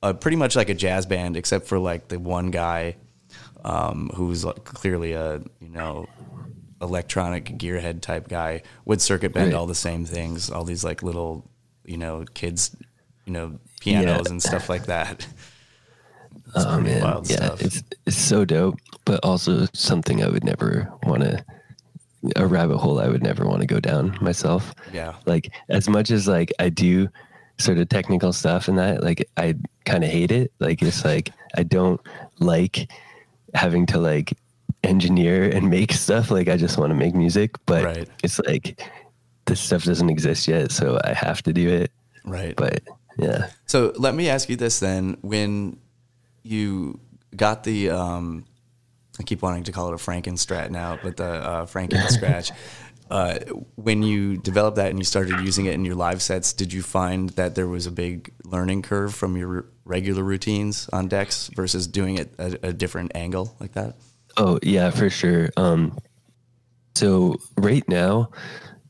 uh, 0.03 0.13
pretty 0.15 0.37
much 0.37 0.57
like 0.57 0.69
a 0.69 0.75
jazz 0.75 1.07
band, 1.07 1.37
except 1.37 1.67
for 1.67 1.79
like 1.79 2.09
the 2.09 2.19
one 2.19 2.51
guy 2.51 2.97
um, 3.65 4.11
who's 4.15 4.45
like 4.45 4.65
clearly 4.65 5.13
a, 5.13 5.41
you 5.61 5.69
know, 5.69 6.07
electronic 6.83 7.45
gearhead 7.59 8.01
type 8.03 8.29
guy 8.29 8.63
would 8.85 9.01
circuit 9.01 9.33
bend 9.33 9.53
Right. 9.53 9.55
all 9.59 9.67
the 9.67 9.75
same 9.75 10.05
things, 10.05 10.51
all 10.51 10.65
these 10.65 10.85
like 10.85 11.03
little, 11.03 11.49
you 11.85 11.97
know, 11.97 12.25
kids, 12.35 12.77
you 13.25 13.33
know, 13.33 13.59
pianos 13.81 14.23
Yeah. 14.27 14.31
and 14.33 14.43
stuff 14.43 14.69
like 14.69 14.87
that. 14.87 15.27
It's 16.55 16.65
oh 16.67 16.81
man, 16.81 17.03
yeah, 17.25 17.37
stuff. 17.37 17.63
it's 17.63 17.83
it's 18.07 18.17
so 18.17 18.45
dope, 18.45 18.79
but 19.05 19.21
also 19.23 19.67
something 19.73 20.23
I 20.23 20.29
would 20.29 20.45
never 20.45 20.91
want 21.05 21.23
to 21.23 21.43
a 22.37 22.47
rabbit 22.47 22.79
hole 22.79 23.01
I 23.01 23.09
would 23.09 23.23
never 23.23 23.47
want 23.47 23.61
to 23.63 23.67
go 23.67 23.81
down 23.81 24.17
myself. 24.21 24.75
Yeah. 24.93 25.15
Like 25.27 25.51
as 25.69 25.89
much 25.89 26.11
as 26.11 26.29
like 26.29 26.53
I 26.59 26.69
do 26.69 27.09
sort 27.59 27.79
of 27.79 27.89
technical 27.89 28.33
stuff 28.33 28.69
and 28.69 28.77
that, 28.79 29.03
like 29.03 29.27
I 29.37 29.55
kind 29.87 30.05
of 30.05 30.11
hate 30.11 30.31
it. 30.31 30.53
Like 30.59 30.83
it's 30.83 31.05
like 31.05 31.31
I 31.57 31.63
don't 31.63 32.01
like 32.39 32.91
having 33.55 33.87
to 33.87 33.99
like 33.99 34.33
engineer 34.85 35.49
and 35.49 35.71
make 35.71 35.93
stuff. 35.93 36.31
Like 36.31 36.49
I 36.49 36.57
just 36.57 36.79
want 36.79 36.91
to 36.91 36.95
make 36.95 37.15
music, 37.15 37.57
but 37.67 37.85
Right. 37.85 38.09
it's 38.23 38.39
like 38.41 38.81
this 39.47 39.61
stuff 39.61 39.85
doesn't 39.85 40.11
exist 40.11 40.47
yet, 40.49 40.71
so 40.73 41.01
I 41.05 41.13
have 41.13 41.43
to 41.45 41.53
do 41.53 41.69
it. 41.69 41.91
Right. 42.25 42.55
But 42.57 42.83
yeah. 43.19 43.49
So 43.67 43.93
let 43.97 44.15
me 44.15 44.29
ask 44.29 44.49
you 44.49 44.57
this 44.57 44.81
then: 44.81 45.17
when 45.23 45.79
you 46.43 47.01
got 47.37 47.65
the, 47.65 47.91
um, 47.91 48.45
I 49.19 49.23
keep 49.23 49.43
wanting 49.43 49.65
to 49.65 49.73
call 49.73 49.89
it 49.89 49.95
a 49.95 49.97
Frankenstrat 49.99 50.71
now, 50.71 50.99
but 51.03 51.17
the 51.17 51.25
uh, 51.25 51.67
Frankenscratch. 51.67 52.53
Uh, 53.11 53.39
when 53.75 54.03
you 54.03 54.39
developed 54.39 54.77
that 54.77 54.89
and 54.89 54.99
you 54.99 55.05
started 55.05 55.39
using 55.41 55.67
it 55.67 55.75
in 55.75 55.85
your 55.85 55.95
live 55.95 56.23
sets, 56.23 56.55
did 56.55 56.73
you 56.73 56.81
find 56.81 57.29
that 57.31 57.55
there 57.55 57.69
was 57.69 57.87
a 57.87 57.91
big 57.91 58.33
learning 58.43 58.81
curve 58.81 59.15
from 59.15 59.37
your 59.37 59.67
regular 59.85 60.23
routines 60.23 60.89
on 60.95 61.09
decks 61.09 61.51
versus 61.55 61.87
doing 61.87 62.17
it 62.17 62.33
at 62.39 62.65
a 62.65 62.73
different 62.73 63.13
angle 63.15 63.55
like 63.61 63.73
that? 63.73 63.97
Oh 64.37 64.59
yeah, 64.63 64.91
for 64.91 65.11
sure. 65.11 65.51
Um, 65.57 65.99
so 66.95 67.37
right 67.57 67.87
now, 67.89 68.31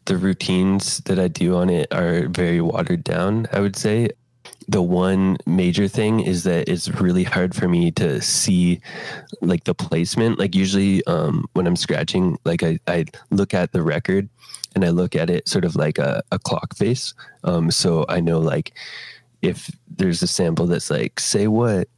the 0.06 0.16
routines 0.16 0.98
that 1.00 1.18
I 1.18 1.28
do 1.28 1.56
on 1.56 1.70
it 1.70 1.92
are 1.92 2.28
very 2.28 2.60
watered 2.60 3.04
down. 3.04 3.46
I 3.52 3.60
would 3.60 3.76
say 3.76 4.10
the 4.68 4.82
one 4.82 5.36
major 5.46 5.88
thing 5.88 6.20
is 6.20 6.44
that 6.44 6.68
it's 6.68 6.88
really 6.88 7.24
hard 7.24 7.54
for 7.54 7.68
me 7.68 7.90
to 7.92 8.20
see 8.20 8.80
like 9.40 9.64
the 9.64 9.74
placement. 9.74 10.38
Like 10.38 10.54
usually, 10.54 11.04
um, 11.06 11.46
when 11.54 11.66
I'm 11.66 11.76
scratching, 11.76 12.38
like 12.44 12.62
I, 12.62 12.78
I 12.86 13.04
look 13.30 13.54
at 13.54 13.72
the 13.72 13.82
record 13.82 14.28
and 14.74 14.84
I 14.84 14.90
look 14.90 15.14
at 15.14 15.30
it 15.30 15.48
sort 15.48 15.64
of 15.64 15.76
like 15.76 15.98
a, 15.98 16.22
a 16.32 16.38
clock 16.38 16.74
face. 16.74 17.14
Um, 17.44 17.70
so 17.70 18.04
I 18.08 18.20
know 18.20 18.38
like 18.38 18.72
if 19.42 19.70
there's 19.88 20.22
a 20.22 20.28
sample 20.28 20.66
that's 20.66 20.90
like 20.90 21.18
say 21.20 21.46
what 21.48 21.88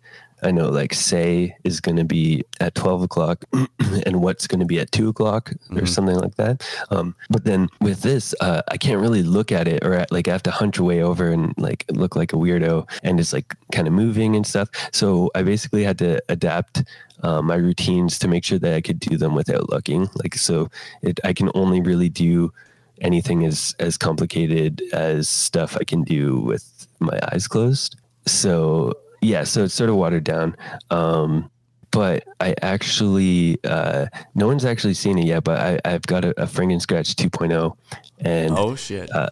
I 0.45 0.51
know 0.51 0.69
like 0.69 0.93
say 0.95 1.57
is 1.65 1.81
going 1.81 1.97
to 1.97 2.05
be 2.05 2.45
at 2.61 2.75
12 2.75 3.03
o'clock 3.03 3.45
and 4.07 4.21
what's 4.23 4.47
going 4.47 4.61
to 4.61 4.67
be 4.67 4.79
at 4.79 4.93
2 4.93 5.09
o'clock 5.09 5.51
or 5.71 5.83
Mhm. 5.83 5.89
something 5.89 6.17
like 6.17 6.37
that. 6.37 6.63
Um, 6.91 7.15
but 7.31 7.45
then 7.45 7.69
with 7.81 8.03
this, 8.03 8.35
uh, 8.41 8.63
I 8.69 8.77
can't 8.77 9.01
really 9.01 9.23
look 9.23 9.51
at 9.51 9.67
it 9.67 9.85
or 9.85 10.05
like 10.11 10.29
I 10.29 10.33
have 10.33 10.43
to 10.45 10.51
hunch 10.51 10.79
way 10.79 11.03
over 11.03 11.31
and 11.31 11.55
like 11.57 11.85
look 11.91 12.15
like 12.15 12.33
a 12.33 12.37
weirdo 12.37 12.89
and 13.03 13.19
it's 13.19 13.33
like 13.33 13.55
kind 13.73 13.89
of 13.89 13.95
moving 13.95 14.37
and 14.37 14.47
stuff. 14.47 14.69
So 14.93 15.31
I 15.35 15.43
basically 15.43 15.83
had 15.85 15.99
to 15.99 16.21
adapt 16.29 16.85
uh, 17.23 17.41
my 17.41 17.55
routines 17.57 18.19
to 18.19 18.29
make 18.29 18.45
sure 18.45 18.59
that 18.59 18.75
I 18.75 18.83
could 18.83 19.01
do 19.01 19.17
them 19.17 19.35
without 19.35 19.71
looking. 19.71 20.11
Like, 20.23 20.35
so 20.35 20.69
it, 21.03 21.19
I 21.25 21.33
can 21.33 21.51
only 21.55 21.81
really 21.81 22.11
do 22.11 22.53
anything 23.01 23.45
as, 23.47 23.75
as 23.81 23.97
complicated 23.97 24.83
as 24.93 25.29
stuff 25.29 25.77
I 25.81 25.85
can 25.85 26.03
do 26.05 26.39
with 26.39 26.87
my 27.01 27.19
eyes 27.33 27.49
closed. 27.49 27.97
So 28.27 28.95
yeah, 29.25 29.45
so 29.45 29.65
it's 29.65 29.75
sort 29.75 29.91
of 29.91 29.97
watered 29.97 30.25
down. 30.25 30.57
Um, 30.91 31.51
but 31.91 32.25
I 32.41 32.55
actually, 32.61 33.59
uh, 33.65 34.07
no 34.35 34.47
one's 34.49 34.65
actually 34.65 34.95
seen 34.95 35.17
it 35.19 35.27
yet, 35.27 35.45
but 35.45 35.61
I, 35.61 35.81
I've 35.85 36.03
got 36.03 36.25
a, 36.25 36.31
a 36.43 36.47
Frankenscratch 36.47 37.15
2.0 37.15 37.77
and 38.19 38.59
Oh 38.59 38.75
shit! 38.75 39.11
uh, 39.15 39.31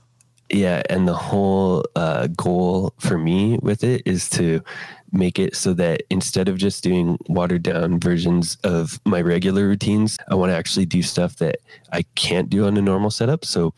yeah, 0.48 0.82
and 0.88 1.08
the 1.08 1.14
whole 1.14 1.84
uh, 1.96 2.28
goal 2.28 2.92
for 2.98 3.18
me 3.18 3.58
with 3.62 3.82
it 3.82 4.02
is 4.04 4.28
to 4.30 4.62
make 5.10 5.38
it 5.38 5.56
so 5.56 5.74
that 5.74 6.02
instead 6.08 6.48
of 6.48 6.56
just 6.56 6.82
doing 6.82 7.18
watered 7.28 7.62
down 7.62 7.98
versions 8.00 8.56
of 8.64 9.00
my 9.04 9.20
regular 9.20 9.66
routines, 9.66 10.16
I 10.28 10.34
want 10.34 10.50
to 10.50 10.56
actually 10.56 10.86
do 10.86 11.02
stuff 11.02 11.36
that 11.36 11.56
I 11.92 12.02
can't 12.14 12.48
do 12.48 12.66
on 12.66 12.76
a 12.76 12.82
normal 12.82 13.10
setup. 13.10 13.44
So 13.44 13.74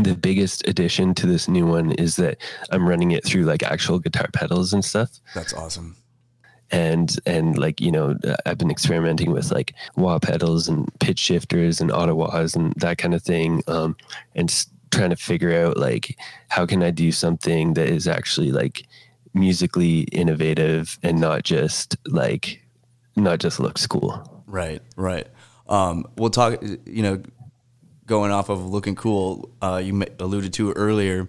the 0.00 0.14
biggest 0.16 0.66
addition 0.66 1.14
to 1.14 1.26
this 1.26 1.48
new 1.48 1.66
one 1.66 1.92
is 1.92 2.16
that 2.16 2.38
I'm 2.70 2.88
running 2.88 3.12
it 3.12 3.24
through 3.24 3.44
like 3.44 3.62
actual 3.62 3.98
guitar 3.98 4.28
pedals 4.32 4.72
and 4.72 4.84
stuff 4.84 5.10
That's 5.34 5.52
awesome. 5.52 5.96
and 6.70 7.16
and 7.26 7.56
like 7.58 7.80
you 7.80 7.92
know 7.92 8.16
uh, 8.26 8.36
i've 8.46 8.58
been 8.58 8.70
experimenting 8.70 9.30
with 9.30 9.52
like 9.52 9.74
wah 9.96 10.18
pedals 10.18 10.66
and 10.68 10.88
pitch 10.98 11.18
shifters 11.18 11.80
and 11.80 11.92
auto 11.92 12.14
wahs 12.14 12.56
and 12.56 12.72
that 12.78 12.98
kind 12.98 13.14
of 13.14 13.22
thing 13.22 13.62
um 13.68 13.94
and 14.34 14.66
trying 14.90 15.10
to 15.10 15.16
figure 15.16 15.52
out 15.66 15.76
like 15.76 16.18
how 16.48 16.64
can 16.66 16.82
i 16.82 16.90
do 16.90 17.12
something 17.12 17.74
that 17.74 17.88
is 17.88 18.08
actually 18.08 18.50
like 18.50 18.86
musically 19.34 20.00
innovative 20.12 20.98
and 21.02 21.20
not 21.20 21.42
just 21.42 21.96
like 22.06 22.62
not 23.16 23.38
just 23.40 23.60
looks 23.60 23.86
cool 23.86 24.30
Right, 24.46 24.82
right. 24.96 25.26
Um, 25.68 26.06
we'll 26.16 26.30
talk. 26.30 26.62
You 26.86 27.02
know, 27.02 27.22
going 28.06 28.30
off 28.30 28.48
of 28.48 28.66
looking 28.66 28.94
cool. 28.94 29.50
Uh, 29.62 29.80
you 29.84 30.04
alluded 30.18 30.52
to 30.54 30.72
earlier 30.72 31.28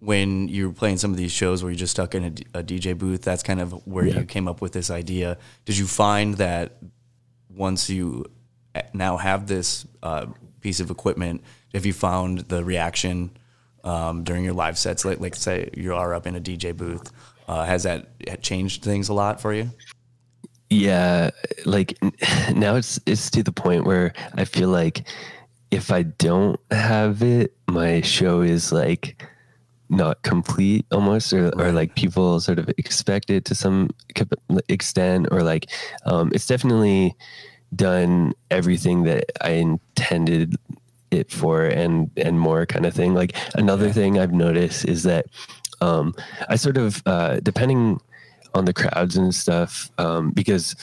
when 0.00 0.48
you 0.48 0.68
were 0.68 0.74
playing 0.74 0.98
some 0.98 1.10
of 1.10 1.16
these 1.16 1.32
shows 1.32 1.62
where 1.62 1.70
you're 1.72 1.78
just 1.78 1.92
stuck 1.92 2.14
in 2.14 2.24
a 2.54 2.62
DJ 2.62 2.96
booth. 2.96 3.22
That's 3.22 3.42
kind 3.42 3.60
of 3.60 3.72
where 3.86 4.06
Yeah. 4.06 4.20
you 4.20 4.24
came 4.24 4.46
up 4.48 4.60
with 4.60 4.72
this 4.72 4.90
idea. 4.90 5.38
Did 5.64 5.78
you 5.78 5.86
find 5.86 6.34
that 6.34 6.76
once 7.50 7.88
you 7.90 8.26
now 8.92 9.16
have 9.16 9.46
this 9.46 9.86
uh, 10.02 10.26
piece 10.60 10.80
of 10.80 10.90
equipment, 10.90 11.42
have 11.72 11.86
you 11.86 11.92
found 11.92 12.40
the 12.40 12.62
reaction 12.62 13.30
um, 13.84 14.22
during 14.24 14.44
your 14.44 14.52
live 14.54 14.76
sets? 14.78 15.04
Like, 15.04 15.20
like 15.20 15.34
say 15.34 15.70
you 15.74 15.94
are 15.94 16.14
up 16.14 16.26
in 16.26 16.36
a 16.36 16.40
DJ 16.40 16.76
booth. 16.76 17.10
Uh, 17.48 17.64
has 17.64 17.84
that 17.84 18.08
changed 18.42 18.82
things 18.82 19.08
a 19.08 19.14
lot 19.14 19.40
for 19.40 19.52
you? 19.54 19.70
yeah, 20.68 21.30
like 21.64 21.96
now 22.54 22.74
it's 22.74 22.98
it's 23.06 23.30
to 23.30 23.42
the 23.42 23.52
point 23.52 23.84
where 23.84 24.12
I 24.34 24.44
feel 24.44 24.68
like 24.68 25.06
if 25.76 25.92
I 25.92 26.04
don't 26.04 26.58
have 26.70 27.22
it, 27.22 27.54
my 27.68 28.00
show 28.00 28.40
is 28.40 28.72
like 28.72 29.22
not 29.90 30.22
complete 30.22 30.86
almost 30.90 31.34
or, 31.34 31.50
or 31.60 31.70
like 31.70 31.94
people 31.94 32.40
sort 32.40 32.58
of 32.58 32.70
expect 32.78 33.28
it 33.28 33.44
to 33.44 33.54
some 33.54 33.90
extent 34.68 35.28
or 35.30 35.42
like 35.42 35.70
um, 36.06 36.32
it's 36.34 36.46
definitely 36.46 37.14
done 37.74 38.32
everything 38.50 39.02
that 39.02 39.24
i 39.42 39.50
intended 39.50 40.56
it 41.10 41.30
for 41.30 41.64
and 41.64 42.10
and 42.16 42.40
more 42.40 42.64
kind 42.64 42.86
of 42.86 42.94
thing. 42.94 43.12
Like 43.14 43.36
another 43.54 43.92
thing 43.92 44.18
i've 44.18 44.32
noticed 44.32 44.86
is 44.86 45.02
that 45.02 45.26
um, 45.82 46.14
i 46.48 46.56
sort 46.56 46.78
of 46.78 47.02
uh, 47.04 47.40
depending 47.40 48.00
on 48.54 48.64
the 48.64 48.72
crowds 48.72 49.16
and 49.16 49.34
stuff 49.34 49.90
um, 49.98 50.30
because 50.30 50.74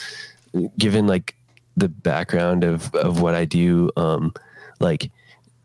given 0.78 1.08
like 1.08 1.34
the 1.76 1.88
background 1.88 2.62
of 2.62 2.94
of 2.94 3.20
what 3.20 3.34
i 3.34 3.44
do 3.44 3.90
um, 3.96 4.32
like 4.80 5.10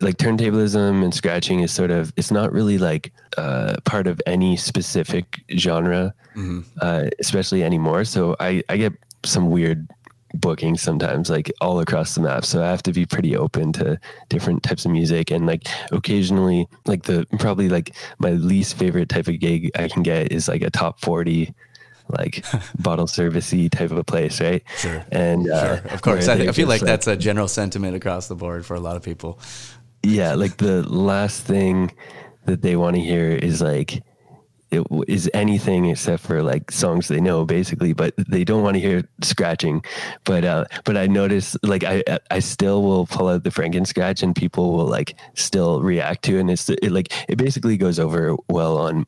like 0.01 0.18
turntablism 0.18 1.03
and 1.03 1.14
scratching 1.14 1.60
is 1.60 1.72
sort 1.74 1.91
of 1.91 2.14
it's 2.16 2.32
not 2.32 2.53
really 2.53 2.78
like 2.78 3.12
uh, 3.38 3.76
part 3.86 4.07
of 4.07 4.22
any 4.26 4.55
specific 4.57 5.41
genre 5.57 6.14
Mhm. 6.36 6.64
uh, 6.82 7.10
especially 7.20 7.64
anymore. 7.64 8.05
So 8.05 8.36
i 8.39 8.64
i 8.70 8.78
get 8.78 8.93
some 9.26 9.49
weird 9.49 9.88
bookings 10.36 10.80
sometimes 10.82 11.28
like 11.30 11.51
all 11.60 11.80
across 11.80 12.14
the 12.16 12.22
map. 12.22 12.45
So 12.45 12.64
i 12.64 12.70
have 12.70 12.84
to 12.84 12.93
be 12.93 13.05
pretty 13.05 13.36
open 13.36 13.74
to 13.74 13.99
different 14.30 14.62
types 14.64 14.86
of 14.86 14.91
music. 14.91 15.32
And 15.32 15.45
like 15.47 15.68
occasionally 15.91 16.68
like 16.86 17.03
the 17.03 17.26
probably 17.39 17.68
like 17.68 17.95
my 18.20 18.32
least 18.32 18.78
favorite 18.78 19.10
type 19.10 19.28
of 19.28 19.39
gig 19.39 19.72
i 19.76 19.88
can 19.88 20.03
get 20.03 20.32
is 20.32 20.47
like 20.47 20.62
a 20.62 20.70
top 20.70 21.01
40 21.01 21.53
like 22.18 22.43
bottle 22.80 23.05
servicey 23.07 23.70
type 23.70 23.91
of 23.91 23.97
a 23.97 24.03
place 24.03 24.41
right 24.41 24.64
Sure. 24.78 25.05
and 25.12 25.49
uh, 25.49 25.78
Sure, 25.82 25.91
of 25.93 26.01
course. 26.01 26.28
I, 26.28 26.34
I 26.36 26.51
feel 26.51 26.68
like 26.68 26.80
just, 26.82 26.86
that's 26.86 27.07
a 27.07 27.16
general 27.16 27.47
sentiment 27.47 27.95
across 27.95 28.28
the 28.28 28.36
board 28.36 28.66
for 28.66 28.76
a 28.76 28.80
lot 28.80 28.95
of 28.95 29.03
people. 29.03 29.39
yeah 30.03 30.34
like 30.36 30.57
the 30.57 30.82
last 30.89 31.41
thing 31.43 31.91
that 32.45 32.62
they 32.62 32.76
want 32.76 32.95
to 32.95 33.01
hear 33.01 33.32
is 33.32 33.62
like 33.62 34.01
it 34.72 34.84
w- 34.84 35.03
is 35.07 35.30
anything 35.34 35.86
except 35.86 36.22
for 36.24 36.41
like 36.43 36.72
songs 36.72 37.07
they 37.07 37.20
know 37.20 37.43
basically 37.43 37.91
but 37.93 38.14
they 38.30 38.43
don't 38.43 38.62
want 38.64 38.76
to 38.76 38.80
hear 38.80 39.03
scratching 39.24 39.84
but 40.26 40.43
uh 40.45 40.64
but 40.86 40.95
i 40.95 41.05
notice 41.07 41.57
like 41.64 41.84
i 41.84 42.03
i 42.32 42.39
still 42.39 42.84
will 42.84 43.05
pull 43.07 43.28
out 43.28 43.43
the 43.43 43.49
Frankenscratch 43.49 44.22
and 44.24 44.36
people 44.36 44.74
will 44.74 44.86
like 44.86 45.16
still 45.34 45.82
react 45.82 46.24
to 46.26 46.38
it 46.38 46.41
and 46.41 46.51
it's 46.51 46.70
it 46.70 46.91
like 46.91 47.12
it 47.28 47.38
basically 47.38 47.78
goes 47.78 47.97
over 47.99 48.36
well 48.47 48.78
on 48.78 49.05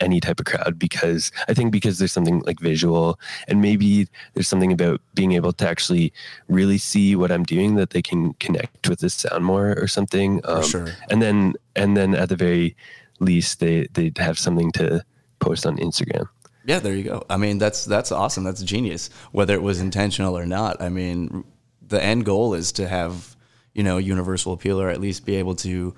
any 0.00 0.20
type 0.20 0.40
of 0.40 0.46
crowd 0.46 0.78
because 0.78 1.32
I 1.48 1.54
think 1.54 1.72
because 1.72 1.98
there's 1.98 2.12
something 2.12 2.40
like 2.40 2.60
visual 2.60 3.18
and 3.46 3.60
maybe 3.60 4.08
there's 4.34 4.48
something 4.48 4.72
about 4.72 5.00
being 5.14 5.32
able 5.32 5.52
to 5.54 5.68
actually 5.68 6.12
really 6.48 6.78
see 6.78 7.16
what 7.16 7.32
I'm 7.32 7.44
doing 7.44 7.74
that 7.76 7.90
they 7.90 8.02
can 8.02 8.34
connect 8.34 8.88
with 8.88 9.00
the 9.00 9.10
sound 9.10 9.44
more 9.44 9.74
or 9.78 9.86
something. 9.86 10.40
Um, 10.44 10.62
sure. 10.62 10.88
And 11.10 11.20
then 11.22 11.54
and 11.74 11.96
then 11.96 12.14
at 12.14 12.28
the 12.28 12.36
very 12.36 12.76
least 13.20 13.60
they 13.60 13.88
they'd 13.92 14.18
have 14.18 14.38
something 14.38 14.72
to 14.72 15.04
post 15.40 15.66
on 15.66 15.76
Instagram. 15.78 16.28
Yeah, 16.64 16.80
there 16.80 16.94
you 16.94 17.04
go. 17.04 17.24
I 17.30 17.38
mean, 17.38 17.58
that's 17.58 17.84
that's 17.86 18.12
awesome. 18.12 18.44
That's 18.44 18.62
genius. 18.62 19.08
Whether 19.32 19.54
it 19.54 19.62
was 19.62 19.80
intentional 19.80 20.36
or 20.36 20.44
not, 20.44 20.82
I 20.82 20.90
mean, 20.90 21.44
the 21.86 22.02
end 22.02 22.26
goal 22.26 22.52
is 22.54 22.72
to 22.72 22.86
have 22.86 23.36
you 23.72 23.82
know 23.82 23.96
universal 23.96 24.52
appeal, 24.52 24.80
or 24.80 24.90
at 24.90 25.00
least 25.00 25.24
be 25.24 25.36
able 25.36 25.54
to 25.56 25.94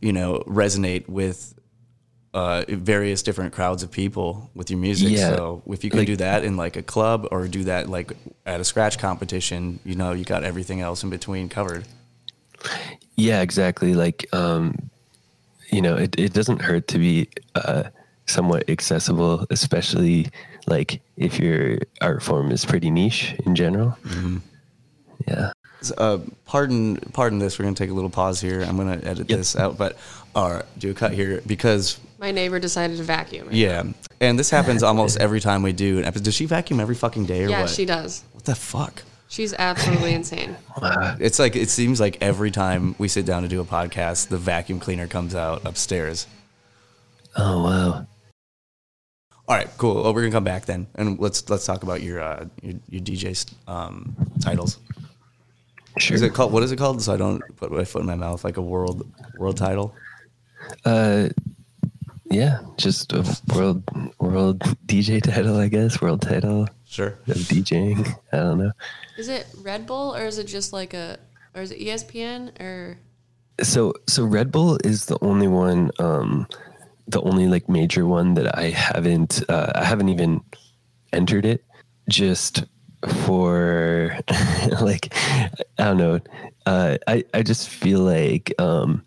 you 0.00 0.12
know 0.12 0.42
resonate 0.46 1.08
with 1.08 1.54
uh, 2.34 2.64
various 2.68 3.22
different 3.22 3.54
crowds 3.54 3.82
of 3.82 3.90
people 3.90 4.50
with 4.54 4.68
your 4.68 4.78
music. 4.78 5.10
Yeah. 5.10 5.36
So 5.36 5.62
if 5.68 5.84
you 5.84 5.90
can 5.90 6.00
Like- 6.00 6.08
do 6.08 6.16
that 6.16 6.44
in 6.44 6.56
like 6.56 6.76
a 6.76 6.82
club 6.82 7.28
or 7.30 7.46
do 7.48 7.64
that 7.64 7.88
like 7.88 8.12
at 8.44 8.60
a 8.60 8.64
scratch 8.64 8.98
competition, 8.98 9.78
you 9.84 9.94
know, 9.94 10.12
you 10.12 10.24
got 10.24 10.42
everything 10.44 10.80
else 10.80 11.02
in 11.04 11.10
between 11.10 11.48
covered. 11.48 11.84
Yeah, 13.16 13.40
exactly. 13.40 13.94
Like, 13.94 14.26
um, 14.34 14.90
you 15.70 15.80
know, 15.80 15.96
it, 15.96 16.18
it 16.18 16.32
doesn't 16.32 16.60
hurt 16.60 16.88
to 16.88 16.98
be 16.98 17.28
uh, 17.54 17.84
somewhat 18.26 18.68
accessible, 18.68 19.46
especially 19.50 20.26
like 20.66 21.00
if 21.16 21.38
your 21.38 21.78
art 22.00 22.22
form 22.22 22.50
is 22.50 22.64
pretty 22.64 22.90
niche 22.90 23.34
in 23.46 23.54
general. 23.54 23.96
Yeah. 25.28 25.52
Uh, 25.98 26.18
pardon, 26.46 26.96
pardon 27.12 27.38
this. 27.38 27.58
We're 27.58 27.64
gonna 27.66 27.76
take 27.76 27.90
a 27.90 27.94
little 27.94 28.10
pause 28.10 28.40
here. 28.40 28.62
I'm 28.62 28.76
gonna 28.76 29.00
edit 29.04 29.28
this 29.28 29.54
out, 29.54 29.76
but 29.76 29.96
or 30.34 30.64
do 30.78 30.90
a 30.90 30.94
cut 30.94 31.12
here 31.12 31.42
because 31.46 31.98
My 32.24 32.30
neighbor 32.30 32.58
decided 32.58 32.96
to 32.96 33.02
vacuum. 33.02 33.48
yeah, 33.50 33.82
and 34.18 34.38
this 34.38 34.48
happens 34.48 34.82
almost 34.82 35.20
every 35.20 35.40
time 35.40 35.62
we 35.62 35.74
do 35.74 35.98
an 35.98 36.06
episode. 36.06 36.24
Does 36.24 36.34
she 36.34 36.46
vacuum 36.46 36.80
every 36.80 36.94
fucking 36.94 37.26
day 37.26 37.40
or 37.40 37.42
what? 37.42 37.50
yeah, 37.50 37.60
what? 37.60 37.68
she 37.68 37.84
does. 37.84 38.24
What 38.32 38.44
the 38.46 38.54
fuck? 38.54 39.02
She's 39.28 39.52
absolutely 39.52 40.14
insane. 40.14 40.56
It's 41.20 41.38
like 41.38 41.54
it 41.54 41.68
seems 41.68 42.00
like 42.00 42.16
every 42.22 42.50
time 42.50 42.94
we 42.96 43.08
sit 43.08 43.26
down 43.26 43.42
to 43.42 43.48
do 43.48 43.60
a 43.60 43.64
podcast, 43.66 44.28
the 44.28 44.38
vacuum 44.38 44.80
cleaner 44.80 45.06
comes 45.06 45.34
out 45.34 45.66
upstairs. 45.66 46.26
Oh 47.36 47.62
wow. 47.62 48.06
All 49.46 49.56
right, 49.56 49.68
cool. 49.76 49.96
Well, 49.96 50.14
we're 50.14 50.22
gonna 50.22 50.32
come 50.32 50.44
back 50.44 50.64
then, 50.64 50.86
and 50.94 51.18
let's 51.18 51.50
let's 51.50 51.66
talk 51.66 51.82
about 51.82 52.00
your 52.00 52.22
uh, 52.22 52.46
your, 52.62 52.74
your 52.88 53.02
DJ 53.02 53.54
um, 53.68 54.16
titles. 54.40 54.78
Sure. 55.98 56.14
Is 56.14 56.22
it 56.22 56.32
called? 56.32 56.52
What 56.54 56.62
is 56.62 56.72
it 56.72 56.78
called? 56.78 57.02
So 57.02 57.12
I 57.12 57.18
don't 57.18 57.42
put 57.56 57.70
my 57.70 57.84
foot 57.84 58.00
in 58.00 58.06
my 58.06 58.14
mouth. 58.14 58.44
Like 58.44 58.56
a 58.56 58.62
world 58.62 59.06
world 59.36 59.58
title. 59.58 59.94
Uh, 60.86 61.28
yeah, 62.34 62.58
just 62.76 63.12
a 63.12 63.22
world 63.54 63.82
world 64.18 64.58
DJ 64.86 65.22
title, 65.22 65.56
I 65.56 65.68
guess. 65.68 66.00
World 66.02 66.22
title. 66.22 66.66
Sure. 66.84 67.16
Of 67.28 67.36
DJing. 67.36 68.12
I 68.32 68.36
don't 68.36 68.58
know. 68.58 68.72
Is 69.16 69.28
it 69.28 69.46
Red 69.62 69.86
Bull 69.86 70.14
or 70.14 70.26
is 70.26 70.38
it 70.38 70.48
just 70.48 70.72
like 70.72 70.94
a, 70.94 71.18
or 71.54 71.62
is 71.62 71.70
it 71.70 71.78
ESPN 71.78 72.60
or? 72.60 72.98
So 73.62 73.94
so 74.08 74.24
Red 74.24 74.50
Bull 74.50 74.78
is 74.82 75.06
the 75.06 75.18
only 75.22 75.46
one, 75.46 75.92
um, 76.00 76.48
the 77.06 77.20
only 77.22 77.46
like 77.46 77.68
major 77.68 78.04
one 78.04 78.34
that 78.34 78.58
I 78.58 78.70
haven't 78.70 79.48
uh, 79.48 79.70
I 79.76 79.84
haven't 79.84 80.08
even 80.08 80.40
entered 81.12 81.46
it 81.46 81.64
just 82.08 82.64
for 83.24 84.18
like 84.80 85.14
I 85.78 85.84
don't 85.84 85.98
know. 85.98 86.20
Uh, 86.66 86.98
I 87.06 87.24
I 87.32 87.42
just 87.42 87.68
feel 87.68 88.00
like 88.00 88.52
um, 88.58 89.04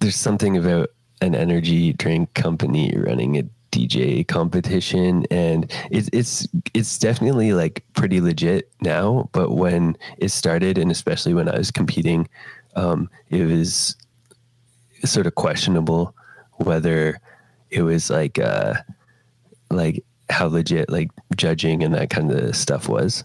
there's 0.00 0.16
something 0.16 0.56
about 0.56 0.88
an 1.22 1.34
energy 1.34 1.92
drink 1.92 2.34
company 2.34 2.94
running 2.96 3.38
a 3.38 3.44
DJ 3.70 4.26
competition. 4.26 5.24
And 5.30 5.70
it's 5.90 6.10
it's 6.12 6.48
it's 6.74 6.98
definitely 6.98 7.52
like 7.54 7.84
pretty 7.94 8.20
legit 8.20 8.70
now. 8.82 9.30
But 9.32 9.52
when 9.52 9.96
it 10.18 10.30
started 10.30 10.76
and 10.76 10.90
especially 10.90 11.32
when 11.32 11.48
I 11.48 11.56
was 11.56 11.70
competing 11.70 12.28
um, 12.76 13.08
it 13.30 13.44
was 13.44 13.96
sort 15.04 15.26
of 15.26 15.34
questionable 15.34 16.14
whether 16.58 17.18
it 17.70 17.82
was 17.82 18.08
like 18.08 18.38
uh 18.38 18.74
like 19.70 20.04
how 20.30 20.46
legit 20.46 20.88
like 20.88 21.10
judging 21.34 21.82
and 21.82 21.92
that 21.92 22.08
kind 22.08 22.30
of 22.30 22.54
stuff 22.54 22.88
was 22.88 23.24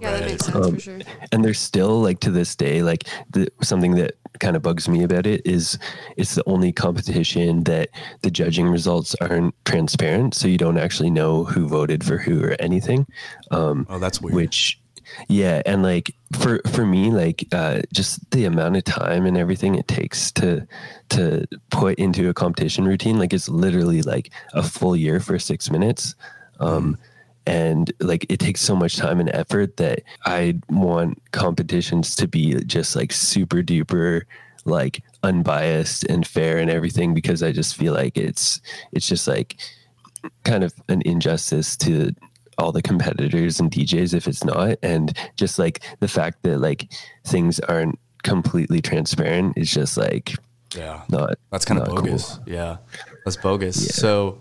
Yeah, 0.00 0.10
that 0.12 0.28
makes 0.28 0.44
sense 0.44 0.56
um, 0.56 0.74
for 0.74 0.80
sure. 0.80 0.98
and 1.30 1.44
there's 1.44 1.60
still 1.60 2.00
like 2.00 2.18
to 2.20 2.30
this 2.32 2.56
day 2.56 2.82
like 2.82 3.04
the, 3.30 3.48
something 3.62 3.94
that 3.94 4.16
kind 4.40 4.56
of 4.56 4.62
bugs 4.62 4.88
me 4.88 5.04
about 5.04 5.24
it 5.26 5.46
is 5.46 5.78
it's 6.16 6.34
the 6.34 6.42
only 6.46 6.72
competition 6.72 7.62
that 7.64 7.90
the 8.22 8.30
judging 8.30 8.66
results 8.66 9.14
aren't 9.20 9.54
transparent 9.64 10.34
so 10.34 10.48
you 10.48 10.58
don't 10.58 10.78
actually 10.78 11.10
know 11.10 11.44
who 11.44 11.68
voted 11.68 12.02
for 12.02 12.18
who 12.18 12.42
or 12.42 12.56
anything 12.58 13.06
um 13.52 13.86
oh 13.88 14.00
that's 14.00 14.20
weird. 14.20 14.34
which 14.34 14.80
yeah 15.28 15.62
and 15.64 15.84
like 15.84 16.12
for 16.32 16.60
for 16.72 16.84
me 16.84 17.10
like 17.10 17.46
uh 17.52 17.80
just 17.92 18.28
the 18.32 18.44
amount 18.46 18.76
of 18.76 18.82
time 18.82 19.26
and 19.26 19.36
everything 19.36 19.76
it 19.76 19.86
takes 19.86 20.32
to 20.32 20.66
to 21.08 21.46
put 21.70 21.96
into 21.98 22.28
a 22.28 22.34
competition 22.34 22.84
routine 22.84 23.18
like 23.18 23.32
it's 23.32 23.48
literally 23.48 24.02
like 24.02 24.32
a 24.54 24.62
full 24.62 24.96
year 24.96 25.20
for 25.20 25.38
six 25.38 25.70
minutes 25.70 26.16
um 26.58 26.98
and 27.46 27.92
like 28.00 28.24
it 28.30 28.38
takes 28.40 28.60
so 28.60 28.74
much 28.74 28.96
time 28.96 29.20
and 29.20 29.28
effort 29.34 29.76
that 29.76 30.00
i 30.24 30.58
want 30.70 31.20
competitions 31.32 32.16
to 32.16 32.26
be 32.26 32.54
just 32.64 32.96
like 32.96 33.12
super 33.12 33.62
duper 33.62 34.22
like 34.64 35.02
unbiased 35.22 36.04
and 36.04 36.26
fair 36.26 36.58
and 36.58 36.70
everything 36.70 37.12
because 37.14 37.42
i 37.42 37.52
just 37.52 37.76
feel 37.76 37.92
like 37.92 38.16
it's 38.16 38.60
it's 38.92 39.06
just 39.08 39.28
like 39.28 39.56
kind 40.44 40.64
of 40.64 40.72
an 40.88 41.02
injustice 41.04 41.76
to 41.76 42.10
all 42.56 42.70
the 42.72 42.80
competitors 42.80 43.58
and 43.60 43.70
DJs 43.72 44.14
if 44.14 44.28
it's 44.28 44.44
not 44.44 44.78
and 44.82 45.12
just 45.36 45.58
like 45.58 45.82
the 46.00 46.06
fact 46.08 46.38
that 46.44 46.58
like 46.60 46.90
things 47.24 47.58
aren't 47.60 47.98
completely 48.22 48.80
transparent 48.80 49.58
is 49.58 49.70
just 49.70 49.96
like 49.98 50.34
Yeah. 50.74 51.02
not 51.10 51.34
That's 51.50 51.64
kind 51.64 51.80
of 51.80 51.88
bogus. 51.88 52.36
cool. 52.36 52.44
Yeah, 52.46 52.76
that's 53.24 53.36
bogus. 53.36 53.94
So, 53.96 54.38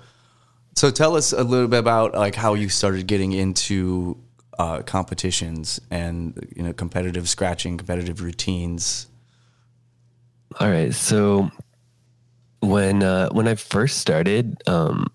so 0.75 0.91
tell 0.91 1.15
us 1.15 1.33
a 1.33 1.43
little 1.43 1.67
bit 1.67 1.79
about 1.79 2.13
like 2.13 2.35
how 2.35 2.53
you 2.53 2.69
started 2.69 3.07
getting 3.07 3.31
into 3.31 4.17
uh, 4.59 4.81
competitions 4.83 5.79
and 5.91 6.47
you 6.55 6.63
know 6.63 6.73
competitive 6.73 7.27
scratching, 7.29 7.77
competitive 7.77 8.21
routines. 8.21 9.07
All 10.59 10.69
right. 10.69 10.93
So 10.93 11.51
when 12.61 13.03
uh, 13.03 13.29
when 13.29 13.47
I 13.47 13.55
first 13.55 13.99
started, 13.99 14.61
um, 14.67 15.07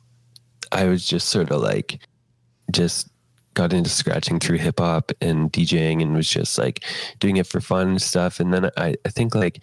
I 0.73 0.85
was 0.85 1.07
just 1.07 1.29
sort 1.29 1.51
of 1.51 1.61
like 1.61 2.01
just 2.73 3.09
got 3.55 3.73
into 3.73 3.91
scratching 3.91 4.39
through 4.39 4.59
hip 4.59 4.79
hop 4.79 5.11
and 5.21 5.53
DJing 5.53 6.01
and 6.03 6.15
was 6.15 6.29
just 6.29 6.59
like 6.59 6.85
doing 7.19 7.39
it 7.39 7.47
for 7.47 7.61
fun 7.61 7.89
and 7.89 8.03
stuff. 8.03 8.39
And 8.39 8.53
then 8.53 8.71
I, 8.77 8.95
I 9.05 9.09
think 9.09 9.35
like 9.35 9.63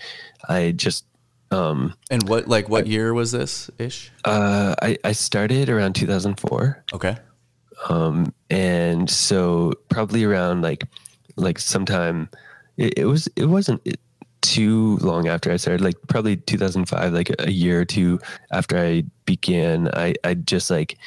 I 0.50 0.72
just 0.72 1.06
um 1.52 1.94
And 2.10 2.28
what 2.28 2.48
like 2.48 2.70
what 2.70 2.88
year 2.88 3.14
was 3.14 3.32
this 3.32 3.70
ish? 3.80 4.12
uh 4.24 4.76
I, 4.82 4.98
I 5.04 5.12
started 5.14 5.70
around 5.70 5.94
2004. 5.94 6.84
Okay. 6.94 7.18
Um 7.90 8.34
and 8.50 9.10
so 9.10 9.74
probably 9.90 10.24
around 10.24 10.62
like 10.62 10.84
like 11.36 11.60
sometime 11.60 12.30
it, 12.78 12.98
it 13.00 13.06
was 13.06 13.28
it 13.36 13.46
wasn't 13.46 13.82
too 14.42 14.98
long 14.98 15.28
after 15.28 15.52
I 15.52 15.58
started, 15.58 15.82
like 15.82 15.96
probably 16.08 16.38
2005, 16.38 17.14
like 17.14 17.32
a 17.40 17.52
year 17.52 17.82
or 17.82 17.86
two 17.86 18.20
after 18.52 18.78
I 18.78 19.04
began, 19.26 19.90
I, 19.94 20.14
I 20.24 20.36
just 20.36 20.70
like 20.70 20.98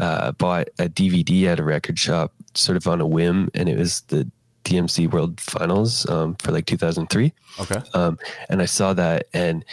uh, 0.00 0.32
bought 0.32 0.68
a 0.78 0.88
DVD 0.88 1.44
at 1.44 1.60
a 1.60 1.62
record 1.62 1.98
shop 1.98 2.32
sort 2.54 2.76
of 2.76 2.86
on 2.88 3.02
a 3.02 3.06
whim, 3.06 3.50
and 3.54 3.68
it 3.68 3.76
was 3.78 4.00
the 4.08 4.26
DMC 4.66 5.10
World 5.12 5.40
Finals 5.40 6.08
um, 6.10 6.34
for 6.40 6.50
like 6.50 6.66
2003. 6.66 7.32
Okay. 7.60 7.80
Um, 7.94 8.18
and 8.48 8.60
I 8.60 8.64
saw 8.64 8.92
that, 8.94 9.28
and 9.32 9.64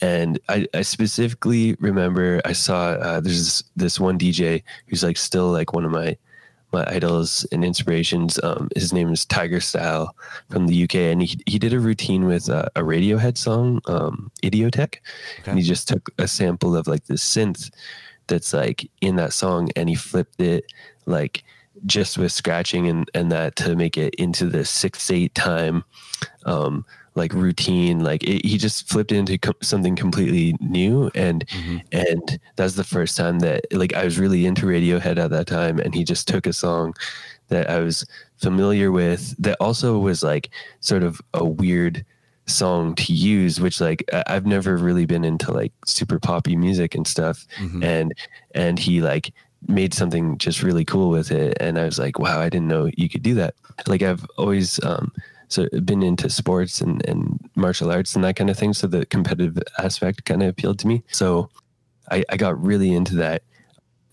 and 0.00 0.38
I, 0.48 0.66
I 0.74 0.82
specifically 0.82 1.74
remember 1.80 2.42
I 2.44 2.52
saw 2.52 2.90
uh, 2.90 3.20
there's 3.20 3.64
this, 3.76 3.98
one 3.98 4.18
DJ 4.18 4.62
who's 4.86 5.02
like 5.02 5.16
still 5.16 5.50
like 5.50 5.72
one 5.72 5.84
of 5.84 5.90
my 5.90 6.16
my 6.70 6.84
idols 6.86 7.46
and 7.50 7.64
inspirations. 7.64 8.38
Um, 8.42 8.68
his 8.74 8.92
name 8.92 9.10
is 9.10 9.24
Tigerstyle 9.24 10.10
from 10.50 10.66
the 10.66 10.84
UK, 10.84 10.96
and 10.96 11.22
he 11.22 11.40
he 11.46 11.58
did 11.58 11.72
a 11.72 11.80
routine 11.80 12.26
with 12.26 12.50
uh, 12.50 12.66
a 12.76 12.82
Radiohead 12.82 13.38
song, 13.38 13.80
um, 13.86 14.30
Idioteque, 14.42 14.98
and 15.46 15.58
he 15.58 15.64
just 15.64 15.88
took 15.88 16.10
a 16.18 16.28
sample 16.28 16.76
of 16.76 16.86
like 16.86 17.06
this 17.06 17.24
synth 17.24 17.70
that's 18.26 18.52
like 18.52 18.90
in 19.00 19.16
that 19.16 19.32
song, 19.32 19.70
and 19.76 19.88
he 19.88 19.94
flipped 19.94 20.40
it 20.42 20.66
like 21.06 21.42
just 21.86 22.18
with 22.18 22.32
scratching 22.32 22.88
and 22.88 23.10
and 23.14 23.30
that 23.32 23.56
to 23.56 23.74
make 23.76 23.96
it 23.96 24.14
into 24.16 24.46
the 24.46 24.64
six 24.64 25.10
eight 25.10 25.34
time. 25.34 25.84
Um, 26.46 26.84
like 27.14 27.34
routine 27.34 28.00
like 28.02 28.22
it, 28.24 28.42
he 28.46 28.56
just 28.56 28.88
flipped 28.88 29.12
into 29.12 29.36
co- 29.36 29.52
something 29.60 29.94
completely 29.94 30.56
new 30.60 31.10
and 31.14 31.44
and 31.92 32.40
that's 32.56 32.72
the 32.74 32.84
first 32.84 33.18
time 33.18 33.40
that 33.40 33.66
like 33.70 33.92
i 33.92 34.02
was 34.02 34.18
really 34.18 34.46
into 34.46 34.64
radiohead 34.64 35.18
at 35.18 35.28
that 35.28 35.46
time 35.46 35.78
and 35.78 35.94
he 35.94 36.04
just 36.04 36.26
took 36.26 36.46
a 36.46 36.54
song 36.54 36.94
that 37.48 37.68
i 37.68 37.80
was 37.80 38.06
familiar 38.38 38.90
with 38.90 39.36
that 39.36 39.58
also 39.60 39.98
was 39.98 40.22
like 40.22 40.48
sort 40.80 41.02
of 41.02 41.20
a 41.34 41.44
weird 41.44 42.02
song 42.46 42.94
to 42.94 43.12
use 43.12 43.60
which 43.60 43.78
like 43.78 44.02
i've 44.26 44.46
never 44.46 44.78
really 44.78 45.04
been 45.04 45.22
into 45.24 45.52
like 45.52 45.72
super 45.84 46.18
poppy 46.18 46.56
music 46.56 46.94
and 46.94 47.06
stuff 47.06 47.46
Mhm. 47.60 47.84
and 47.84 48.14
and 48.54 48.78
he 48.78 49.02
like 49.02 49.34
made 49.68 49.94
something 49.94 50.38
just 50.38 50.62
really 50.62 50.84
cool 50.84 51.10
with 51.10 51.30
it 51.30 51.56
and 51.60 51.78
i 51.78 51.84
was 51.84 51.98
like 51.98 52.18
wow 52.18 52.40
i 52.40 52.48
didn't 52.48 52.68
know 52.68 52.90
you 52.96 53.08
could 53.08 53.22
do 53.22 53.34
that. 53.34 53.54
Like 53.86 54.02
i've 54.02 54.24
always 54.36 54.82
um 54.84 55.12
so 55.48 55.68
been 55.84 56.02
into 56.02 56.30
sports 56.30 56.80
and, 56.80 57.06
and 57.06 57.38
martial 57.56 57.90
arts 57.90 58.14
and 58.14 58.24
that 58.24 58.36
kind 58.36 58.48
of 58.48 58.58
thing 58.58 58.72
so 58.72 58.86
the 58.86 59.04
competitive 59.06 59.62
aspect 59.78 60.24
kind 60.24 60.42
of 60.42 60.48
appealed 60.48 60.78
to 60.78 60.86
me. 60.86 61.02
So 61.12 61.50
I, 62.10 62.24
I 62.30 62.38
got 62.38 62.60
really 62.62 62.92
into 62.92 63.14
that 63.16 63.42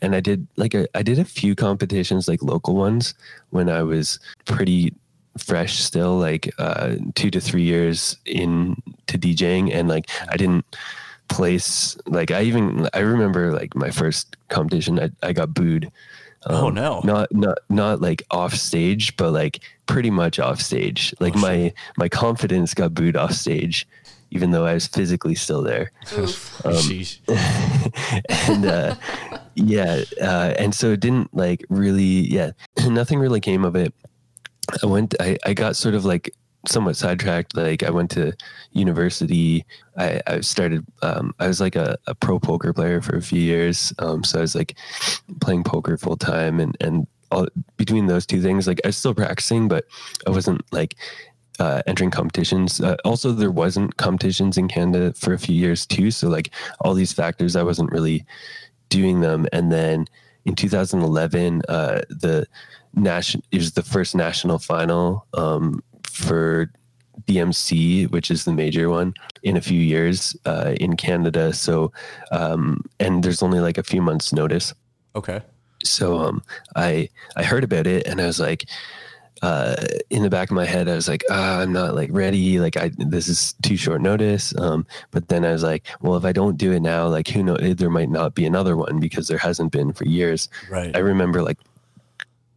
and 0.01 0.15
i 0.15 0.19
did 0.19 0.47
like 0.55 0.73
a, 0.73 0.87
i 0.97 1.01
did 1.01 1.19
a 1.19 1.25
few 1.25 1.55
competitions 1.55 2.27
like 2.27 2.41
local 2.41 2.75
ones 2.75 3.13
when 3.49 3.69
i 3.69 3.83
was 3.83 4.19
pretty 4.45 4.93
fresh 5.37 5.79
still 5.79 6.17
like 6.17 6.51
uh 6.57 6.95
two 7.15 7.29
to 7.29 7.39
three 7.39 7.63
years 7.63 8.17
in 8.25 8.75
to 9.07 9.17
djing 9.17 9.73
and 9.73 9.87
like 9.87 10.09
i 10.29 10.37
didn't 10.37 10.65
place 11.29 11.97
like 12.07 12.31
i 12.31 12.41
even 12.41 12.89
i 12.93 12.99
remember 12.99 13.53
like 13.53 13.75
my 13.75 13.89
first 13.91 14.35
competition 14.49 14.99
i, 14.99 15.09
I 15.23 15.33
got 15.33 15.53
booed 15.53 15.91
Oh, 16.47 16.69
no. 16.69 17.01
not 17.03 17.33
not 17.33 17.57
not 17.69 18.01
like 18.01 18.23
off 18.31 18.53
stage 18.55 19.17
but 19.17 19.31
like 19.31 19.59
pretty 19.87 20.09
much 20.09 20.39
off 20.39 20.61
stage. 20.61 21.13
Like 21.19 21.35
my 21.35 21.73
my 21.97 22.07
confidence 22.07 22.73
got 22.73 22.93
booed 22.93 23.17
off 23.17 23.33
stage 23.33 23.85
even 24.31 24.51
though 24.51 24.65
i 24.65 24.73
was 24.73 24.87
physically 24.87 25.35
still 25.35 25.61
there. 25.61 25.91
Um, 26.63 27.03
and 28.47 28.65
uh 28.65 28.95
yeah 29.55 30.03
uh 30.21 30.53
and 30.57 30.73
so 30.73 30.91
it 30.91 30.99
didn't 31.01 31.33
like 31.35 31.65
really 31.69 32.03
yeah 32.03 32.51
nothing 32.87 33.19
really 33.19 33.41
came 33.41 33.65
of 33.65 33.75
it. 33.75 33.93
I 34.81 34.85
went 34.85 35.15
i 35.19 35.37
i 35.45 35.53
got 35.53 35.75
sort 35.75 35.93
of 35.95 36.05
like 36.05 36.33
somewhat 36.67 36.95
sidetracked 36.95 37.55
like 37.55 37.83
i 37.83 37.89
went 37.89 38.11
to 38.11 38.33
university 38.73 39.65
i 39.97 40.21
i 40.27 40.39
started 40.41 40.85
um 41.01 41.33
i 41.39 41.47
was 41.47 41.61
like 41.61 41.75
a, 41.75 41.97
a 42.07 42.15
pro 42.15 42.39
poker 42.39 42.73
player 42.73 43.01
for 43.01 43.15
a 43.15 43.21
few 43.21 43.39
years 43.39 43.93
um 43.99 44.23
so 44.23 44.39
i 44.39 44.41
was 44.41 44.55
like 44.55 44.75
playing 45.39 45.63
poker 45.63 45.97
full 45.97 46.17
time 46.17 46.59
and 46.59 46.75
and 46.81 47.07
all 47.31 47.47
between 47.77 48.07
those 48.07 48.25
two 48.25 48.41
things 48.41 48.67
like 48.67 48.81
i 48.83 48.89
was 48.89 48.97
still 48.97 49.13
practicing 49.13 49.67
but 49.67 49.85
i 50.27 50.29
wasn't 50.29 50.61
like 50.73 50.95
uh, 51.59 51.81
entering 51.87 52.09
competitions. 52.09 52.79
Uh, 52.79 52.95
also, 53.03 53.31
there 53.31 53.51
wasn't 53.51 53.97
competitions 53.97 54.57
in 54.57 54.67
Canada 54.67 55.13
for 55.13 55.33
a 55.33 55.37
few 55.37 55.55
years 55.55 55.85
too. 55.85 56.09
So, 56.09 56.29
like 56.29 56.51
all 56.81 56.93
these 56.93 57.11
factors, 57.11 57.55
I 57.55 57.63
wasn't 57.63 57.91
really 57.91 58.25
doing 58.87 59.19
them. 59.19 59.45
And 59.51 59.71
then 59.71 60.07
in 60.45 60.55
2011, 60.55 61.63
uh, 61.67 62.01
the 62.09 62.47
national 62.95 63.43
was 63.51 63.73
the 63.73 63.83
first 63.83 64.15
national 64.15 64.59
final 64.59 65.25
um, 65.33 65.83
for 66.19 66.71
DMC, 67.27 68.09
which 68.11 68.31
is 68.31 68.45
the 68.45 68.53
major 68.53 68.89
one, 68.89 69.13
in 69.43 69.57
a 69.57 69.61
few 69.61 69.79
years 69.79 70.35
uh, 70.45 70.75
in 70.79 70.95
Canada. 70.95 71.53
So, 71.53 71.91
um, 72.31 72.83
and 72.99 73.23
there's 73.23 73.43
only 73.43 73.59
like 73.59 73.77
a 73.77 73.83
few 73.83 74.01
months' 74.01 74.33
notice. 74.33 74.73
Okay. 75.15 75.41
So, 75.83 76.17
um, 76.17 76.43
I 76.75 77.09
I 77.35 77.43
heard 77.43 77.63
about 77.63 77.87
it 77.87 78.05
and 78.05 78.19
I 78.19 78.25
was 78.25 78.39
like, 78.39 78.65
uh, 79.41 79.75
in 80.09 80.23
the 80.23 80.29
back 80.29 80.49
of 80.49 80.55
my 80.55 80.65
head, 80.65 80.89
I 80.89 80.95
was 80.95 81.07
like, 81.07 81.23
ah, 81.29 81.59
I'm 81.59 81.71
not 81.71 81.95
like 81.95 82.09
ready. 82.11 82.59
Like 82.59 82.75
I, 82.75 82.91
this 82.97 83.27
is 83.29 83.53
too 83.61 83.77
short 83.77 84.01
notice. 84.01 84.53
Um, 84.57 84.85
but 85.11 85.29
then 85.29 85.45
I 85.45 85.51
was 85.51 85.63
like, 85.63 85.87
well, 86.01 86.17
if 86.17 86.25
I 86.25 86.33
don't 86.33 86.57
do 86.57 86.73
it 86.73 86.81
now, 86.81 87.07
like 87.07 87.29
who 87.29 87.43
knows, 87.43 87.75
there 87.77 87.89
might 87.89 88.09
not 88.09 88.35
be 88.35 88.45
another 88.45 88.75
one 88.75 88.99
because 88.99 89.27
there 89.27 89.37
hasn't 89.37 89.71
been 89.71 89.93
for 89.93 90.05
years. 90.05 90.49
Right. 90.69 90.93
I 90.95 90.99
remember 90.99 91.41
like 91.41 91.57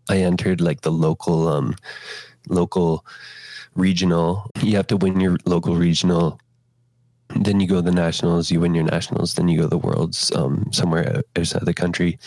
I 0.08 0.18
entered 0.18 0.60
like 0.60 0.80
the 0.80 0.90
local, 0.90 1.46
um, 1.48 1.76
local 2.48 3.04
regional. 3.74 4.50
You 4.60 4.76
have 4.76 4.86
to 4.88 4.96
win 4.96 5.20
your 5.20 5.36
local 5.44 5.76
regional. 5.76 6.38
Then 7.34 7.60
you 7.60 7.66
go 7.66 7.76
to 7.76 7.82
the 7.82 7.92
nationals. 7.92 8.50
You 8.50 8.60
win 8.60 8.74
your 8.74 8.84
nationals. 8.84 9.34
Then 9.34 9.48
you 9.48 9.58
go 9.58 9.64
to 9.64 9.68
the 9.68 9.78
worlds 9.78 10.30
um, 10.34 10.68
somewhere 10.72 11.22
outside 11.36 11.64
the 11.64 11.74
country. 11.74 12.18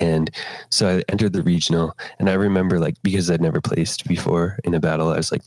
And 0.00 0.30
so 0.70 0.98
I 0.98 1.04
entered 1.10 1.32
the 1.32 1.42
regional, 1.42 1.96
and 2.18 2.28
I 2.28 2.34
remember 2.34 2.78
like 2.78 2.96
because 3.02 3.30
I'd 3.30 3.40
never 3.40 3.60
placed 3.60 4.06
before 4.06 4.58
in 4.64 4.74
a 4.74 4.80
battle, 4.80 5.08
I 5.08 5.16
was 5.16 5.32
like, 5.32 5.42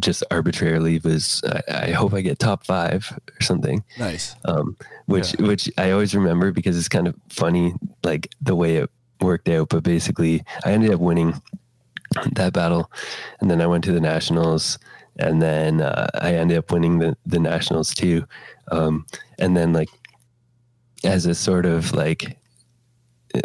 just 0.00 0.24
arbitrarily 0.30 0.98
was 1.00 1.42
I, 1.44 1.86
I 1.86 1.90
hope 1.90 2.14
I 2.14 2.20
get 2.20 2.38
top 2.38 2.64
five 2.64 3.12
or 3.12 3.42
something. 3.42 3.84
Nice. 3.98 4.34
Um, 4.44 4.76
which 5.06 5.32
which 5.32 5.70
I 5.78 5.90
always 5.90 6.14
remember 6.14 6.52
because 6.52 6.76
it's 6.76 6.88
kind 6.88 7.06
of 7.06 7.14
funny 7.28 7.74
like 8.02 8.34
the 8.40 8.56
way 8.56 8.76
it 8.76 8.90
worked 9.20 9.48
out. 9.48 9.68
But 9.68 9.84
basically, 9.84 10.42
I 10.64 10.72
ended 10.72 10.92
up 10.92 11.00
winning 11.00 11.40
that 12.32 12.52
battle, 12.52 12.90
and 13.40 13.50
then 13.50 13.60
I 13.60 13.66
went 13.66 13.84
to 13.84 13.92
the 13.92 14.00
nationals, 14.00 14.78
and 15.18 15.40
then 15.42 15.80
uh, 15.80 16.08
I 16.14 16.34
ended 16.34 16.58
up 16.58 16.70
winning 16.70 16.98
the 16.98 17.16
the 17.26 17.38
nationals 17.38 17.94
too. 17.94 18.26
Um, 18.70 19.06
and 19.38 19.56
then 19.56 19.72
like 19.72 19.90
as 21.04 21.26
a 21.26 21.34
sort 21.34 21.66
of 21.66 21.92
like 21.92 22.38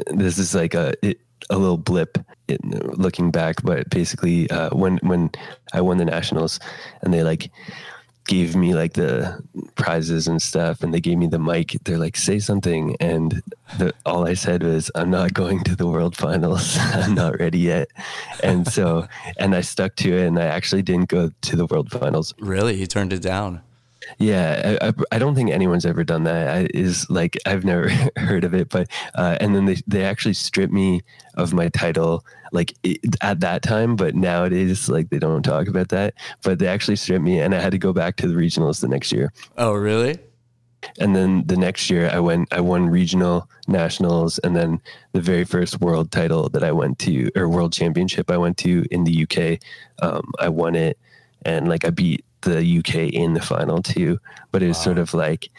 this 0.07 0.37
is 0.37 0.55
like 0.55 0.73
a 0.73 0.93
it, 1.01 1.19
a 1.49 1.57
little 1.57 1.77
blip 1.77 2.17
in, 2.47 2.59
looking 2.95 3.31
back, 3.31 3.61
but 3.63 3.89
basically 3.89 4.49
uh, 4.51 4.69
when 4.69 4.97
when 4.97 5.31
I 5.73 5.81
won 5.81 5.97
the 5.97 6.05
nationals 6.05 6.59
and 7.01 7.13
they 7.13 7.23
like 7.23 7.51
gave 8.29 8.55
me 8.55 8.75
like 8.75 8.93
the 8.93 9.41
prizes 9.75 10.27
and 10.27 10.39
stuff 10.39 10.83
and 10.83 10.93
they 10.93 11.01
gave 11.01 11.17
me 11.17 11.27
the 11.27 11.39
mic 11.39 11.75
they're 11.83 11.97
like 12.05 12.15
say 12.15 12.37
something 12.37 12.95
and 12.99 13.41
the, 13.79 13.91
all 14.05 14.27
i 14.27 14.35
said 14.35 14.61
was 14.61 14.91
i'm 14.93 15.09
not 15.09 15.33
going 15.33 15.63
to 15.63 15.75
the 15.75 15.87
world 15.87 16.15
finals 16.15 16.77
i'm 17.01 17.15
not 17.15 17.39
ready 17.39 17.57
yet 17.59 17.87
and 18.43 18.67
so 18.67 19.07
and 19.37 19.55
i 19.55 19.61
stuck 19.61 19.95
to 19.95 20.15
it 20.15 20.27
and 20.27 20.37
i 20.37 20.45
actually 20.45 20.83
didn't 20.83 21.09
go 21.09 21.31
to 21.41 21.55
the 21.55 21.65
world 21.65 21.89
finals 21.89 22.33
Really? 22.39 22.75
He 22.77 22.87
turned 22.87 23.13
it 23.13 23.21
down. 23.21 23.61
Yeah, 24.17 24.77
I, 24.81 24.87
I, 24.87 24.93
I 25.13 25.19
don't 25.19 25.35
think 25.35 25.51
anyone's 25.51 25.85
ever 25.85 26.03
done 26.03 26.23
that. 26.23 26.47
I, 26.47 26.69
is 26.73 27.09
like 27.09 27.37
I've 27.45 27.63
never 27.63 27.89
heard 28.17 28.43
of 28.43 28.53
it, 28.53 28.69
but 28.69 28.89
uh, 29.15 29.37
and 29.39 29.55
then 29.55 29.65
they 29.65 29.77
they 29.87 30.03
actually 30.03 30.33
stripped 30.33 30.73
me 30.73 31.01
of 31.35 31.53
my 31.53 31.69
title 31.69 32.25
like 32.51 32.73
it, 32.83 32.99
at 33.21 33.39
that 33.41 33.61
time, 33.61 33.95
but 33.95 34.15
nowadays 34.15 34.89
like 34.89 35.09
they 35.09 35.19
don't 35.19 35.43
talk 35.43 35.67
about 35.67 35.89
that. 35.89 36.15
But 36.43 36.59
they 36.59 36.67
actually 36.67 36.95
stripped 36.95 37.23
me, 37.23 37.39
and 37.39 37.53
I 37.53 37.59
had 37.59 37.71
to 37.71 37.77
go 37.77 37.93
back 37.93 38.15
to 38.17 38.27
the 38.27 38.35
regionals 38.35 38.81
the 38.81 38.87
next 38.87 39.11
year. 39.11 39.31
Oh, 39.57 39.73
really? 39.73 40.17
And 40.97 41.13
then 41.13 41.43
the 41.45 41.57
next 41.57 41.89
year, 41.89 42.09
I 42.09 42.19
went. 42.19 42.53
I 42.53 42.61
won 42.61 42.87
regional, 42.89 43.49
nationals, 43.67 44.39
and 44.39 44.55
then 44.55 44.81
the 45.11 45.21
very 45.21 45.43
first 45.43 45.81
world 45.81 46.11
title 46.11 46.47
that 46.49 46.63
I 46.63 46.71
went 46.71 46.99
to, 46.99 47.29
or 47.35 47.49
world 47.49 47.73
championship 47.73 48.31
I 48.31 48.37
went 48.37 48.57
to 48.59 48.85
in 48.89 49.03
the 49.03 49.23
UK. 49.23 49.59
Um, 50.01 50.31
I 50.39 50.47
won 50.47 50.75
it, 50.75 50.97
and 51.43 51.67
like 51.67 51.83
I 51.83 51.89
beat 51.89 52.23
the 52.41 52.79
UK 52.79 53.13
in 53.13 53.33
the 53.33 53.41
final 53.41 53.81
too. 53.81 54.19
But 54.51 54.63
it 54.63 54.67
was 54.67 54.81
sort 54.81 54.97
of 54.97 55.13
like 55.13 55.49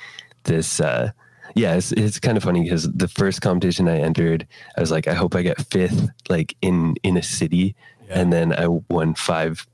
this. 0.44 0.80
Uh, 0.80 1.12
yeah, 1.54 1.74
it's, 1.74 1.92
it's 1.92 2.20
kind 2.20 2.36
of 2.36 2.44
funny 2.44 2.62
because 2.62 2.90
the 2.92 3.08
first 3.08 3.42
competition 3.42 3.88
I 3.88 3.98
entered, 3.98 4.46
I 4.76 4.80
was 4.80 4.90
like, 4.90 5.08
I 5.08 5.14
hope 5.14 5.34
I 5.34 5.42
get 5.42 5.60
fifth, 5.66 6.08
like 6.28 6.56
in 6.62 6.96
in 7.02 7.16
a 7.16 7.22
city, 7.22 7.74
and 8.08 8.32
then 8.32 8.52
I 8.52 8.68
won 8.68 9.14
five 9.14 9.66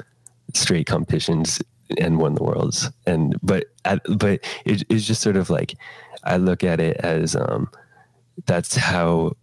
straight 0.54 0.86
competitions 0.86 1.60
and 1.98 2.18
won 2.18 2.34
the 2.34 2.42
worlds. 2.42 2.90
And 3.06 3.36
but 3.42 3.66
at, 3.84 4.00
but 4.18 4.40
it, 4.64 4.84
it's 4.88 5.06
just 5.06 5.22
sort 5.22 5.36
of 5.36 5.50
like 5.50 5.74
I 6.24 6.36
look 6.36 6.64
at 6.64 6.80
it 6.80 6.96
as 6.98 7.36
um, 7.36 7.70
that's 8.46 8.74
how 8.76 9.36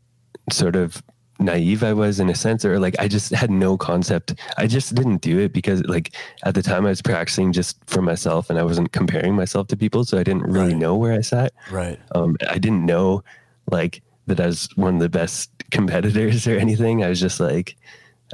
sort 0.51 0.75
of 0.75 1.01
naive 1.43 1.83
I 1.83 1.93
was 1.93 2.19
in 2.19 2.29
a 2.29 2.35
sense, 2.35 2.65
or 2.65 2.79
like 2.79 2.95
I 2.99 3.07
just 3.07 3.31
had 3.31 3.51
no 3.51 3.77
concept. 3.77 4.35
I 4.57 4.67
just 4.67 4.95
didn't 4.95 5.21
do 5.21 5.39
it 5.39 5.53
because 5.53 5.83
like 5.83 6.15
at 6.43 6.55
the 6.55 6.63
time 6.63 6.85
I 6.85 6.89
was 6.89 7.01
practicing 7.01 7.51
just 7.51 7.77
for 7.87 8.01
myself 8.01 8.49
and 8.49 8.57
I 8.57 8.63
wasn't 8.63 8.91
comparing 8.91 9.35
myself 9.35 9.67
to 9.67 9.77
people, 9.77 10.05
so 10.05 10.17
I 10.17 10.23
didn't 10.23 10.43
really 10.43 10.75
know 10.75 10.95
where 10.95 11.13
I 11.13 11.21
sat. 11.21 11.53
Right. 11.71 11.99
Um, 12.15 12.37
I 12.49 12.57
didn't 12.57 12.85
know 12.85 13.23
like 13.69 14.01
that 14.27 14.39
I 14.39 14.47
was 14.47 14.69
one 14.75 14.95
of 14.95 15.01
the 15.01 15.09
best 15.09 15.51
competitors 15.71 16.47
or 16.51 16.57
anything. 16.57 17.03
I 17.03 17.09
was 17.09 17.19
just 17.19 17.39
like, 17.39 17.75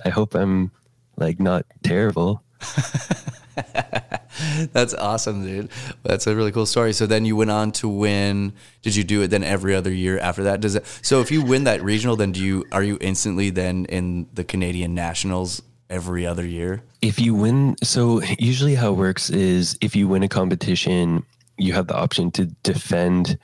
I 0.05 0.09
hope 0.09 0.35
I'm 0.35 0.71
like 1.17 1.39
not 1.39 1.65
terrible. 1.83 2.43
That's 4.73 4.93
awesome, 4.93 5.45
dude. 5.45 5.69
That's 6.03 6.27
a 6.27 6.35
really 6.35 6.51
cool 6.51 6.65
story. 6.65 6.93
So 6.93 7.05
then 7.05 7.25
you 7.25 7.35
went 7.35 7.51
on 7.51 7.71
to 7.73 7.87
win. 7.87 8.53
Did 8.81 8.95
you 8.95 9.03
do 9.03 9.21
it 9.21 9.27
then 9.27 9.43
every 9.43 9.75
other 9.75 9.91
year 9.91 10.19
after 10.19 10.43
that? 10.43 10.61
Does 10.61 10.75
it? 10.75 10.85
So 11.01 11.21
if 11.21 11.31
you 11.31 11.43
win 11.43 11.63
that 11.65 11.83
regional, 11.83 12.15
then 12.15 12.31
do 12.31 12.43
you 12.43 12.65
are 12.71 12.83
you 12.83 12.97
instantly 13.01 13.49
then 13.49 13.85
in 13.85 14.27
the 14.33 14.43
Canadian 14.43 14.93
nationals 14.93 15.61
every 15.89 16.25
other 16.25 16.45
year? 16.45 16.83
If 17.01 17.19
you 17.19 17.33
win, 17.33 17.75
so 17.83 18.21
usually 18.37 18.75
how 18.75 18.91
it 18.91 18.97
works 18.97 19.29
is 19.29 19.77
if 19.81 19.95
you 19.95 20.07
win 20.07 20.23
a 20.23 20.29
competition, 20.29 21.25
you 21.57 21.73
have 21.73 21.87
the 21.87 21.95
option 21.95 22.31
to 22.31 22.45
defend 22.63 23.37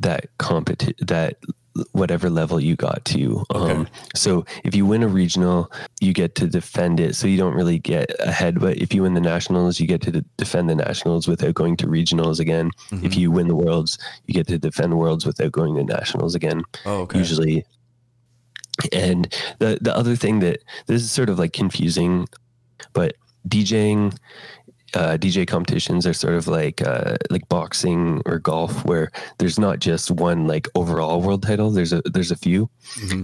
that 0.00 0.26
competi- 0.38 0.96
that 1.06 1.38
whatever 1.92 2.28
level 2.28 2.60
you 2.60 2.74
got 2.76 3.04
to. 3.04 3.44
Um, 3.50 3.88
so 4.14 4.44
if 4.64 4.74
you 4.74 4.84
win 4.84 5.02
a 5.02 5.08
regional, 5.08 5.70
you 6.00 6.12
get 6.12 6.34
to 6.36 6.46
defend 6.46 6.98
it. 7.00 7.14
So 7.14 7.26
you 7.26 7.36
don't 7.36 7.54
really 7.54 7.78
get 7.78 8.10
ahead. 8.20 8.58
But 8.58 8.78
if 8.78 8.92
you 8.92 9.02
win 9.02 9.14
the 9.14 9.20
nationals, 9.20 9.78
you 9.78 9.86
get 9.86 10.00
to 10.02 10.10
de- 10.10 10.24
defend 10.36 10.68
the 10.68 10.74
nationals 10.74 11.28
without 11.28 11.54
going 11.54 11.76
to 11.78 11.86
regionals 11.86 12.40
again. 12.40 12.70
If 13.04 13.16
you 13.16 13.30
win 13.30 13.48
the 13.48 13.54
worlds, 13.54 13.98
you 14.26 14.34
get 14.34 14.48
to 14.48 14.58
defend 14.58 14.98
worlds 14.98 15.24
without 15.24 15.52
going 15.52 15.74
to 15.76 15.84
nationals 15.84 16.34
again. 16.34 16.64
Oh, 16.84 17.02
okay. 17.02 17.18
Usually. 17.18 17.64
And 18.92 19.32
the 19.58 19.78
the 19.80 19.94
other 19.94 20.16
thing 20.16 20.40
that 20.40 20.62
this 20.86 21.02
is 21.02 21.10
sort 21.12 21.28
of 21.28 21.38
like 21.38 21.52
confusing, 21.52 22.26
but 22.92 23.14
DJing 23.48 24.16
uh, 24.94 25.16
DJ 25.16 25.46
competitions 25.46 26.06
are 26.06 26.12
sort 26.12 26.34
of 26.34 26.48
like 26.48 26.82
uh, 26.82 27.16
like 27.30 27.48
boxing 27.48 28.22
or 28.26 28.38
golf, 28.38 28.84
where 28.84 29.10
there's 29.38 29.58
not 29.58 29.78
just 29.78 30.10
one 30.10 30.46
like 30.46 30.68
overall 30.74 31.20
world 31.20 31.42
title. 31.42 31.70
There's 31.70 31.92
a 31.92 32.02
there's 32.02 32.30
a 32.30 32.36
few. 32.36 32.68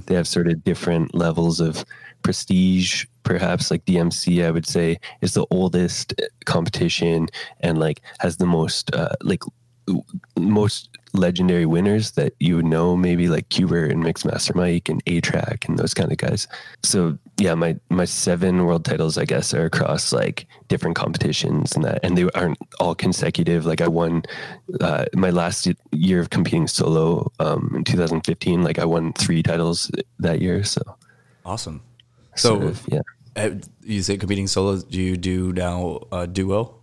They 0.07 0.15
have 0.15 0.29
sort 0.29 0.49
of 0.49 0.63
different 0.65 1.15
levels 1.15 1.61
of 1.61 1.85
prestige. 2.23 3.07
Perhaps 3.23 3.71
like 3.71 3.85
DMC, 3.85 4.45
I 4.45 4.51
would 4.53 4.67
say 4.67 4.99
is 5.21 5.35
the 5.35 5.47
oldest 5.51 6.15
competition 6.45 7.27
and 7.61 7.79
like 7.79 8.01
has 8.21 8.37
the 8.37 8.47
most 8.47 8.95
uh, 8.95 9.17
like 9.23 9.43
most 10.39 10.91
legendary 11.13 11.67
winners 11.67 12.13
that 12.13 12.35
you 12.39 12.57
would 12.57 12.65
know, 12.67 12.97
maybe 12.97 13.29
like 13.29 13.49
Qbert 13.49 13.91
and 13.91 14.03
Mixmaster 14.03 14.55
Mike 14.55 14.89
and 14.89 15.03
A-Trak 15.07 15.69
and 15.69 15.79
those 15.79 15.95
kind 15.95 16.13
of 16.13 16.19
guys. 16.19 16.47
So 16.83 17.19
yeah, 17.39 17.55
my 17.55 17.77
my 17.91 18.05
seven 18.05 18.65
world 18.65 18.85
titles, 18.85 19.19
I 19.19 19.25
guess, 19.25 19.53
are 19.55 19.65
across 19.65 20.13
like 20.13 20.47
different 20.69 20.97
competitions 20.97 21.75
and 21.75 21.85
that, 21.85 22.01
and 22.03 22.17
they 22.17 22.29
aren't 22.35 22.59
all 22.81 22.95
consecutive. 22.95 23.67
Like 23.67 23.81
I 23.81 23.89
won 23.89 24.23
uh, 24.81 25.07
my 25.15 25.31
last 25.31 25.69
year 25.93 26.21
of 26.21 26.31
competing 26.31 26.67
solo 26.67 27.31
um, 27.41 27.73
in 27.77 27.85
2015. 27.85 28.63
Like 28.63 28.79
I 28.79 28.85
won 28.85 29.13
three 29.15 29.43
titles 29.43 29.91
that 30.19 30.41
year. 30.41 30.65
So 30.65 30.83
Awesome. 31.45 31.81
So 32.35 32.49
Sort 32.49 32.65
of, 32.65 32.89
yeah. 32.89 33.01
uh, 33.37 33.51
you 33.83 34.03
say 34.03 34.17
competing 34.19 34.47
solo. 34.47 34.81
Do 34.81 35.01
you 35.01 35.17
do 35.17 35.53
now 35.53 36.01
a 36.13 36.27
duo? 36.27 36.75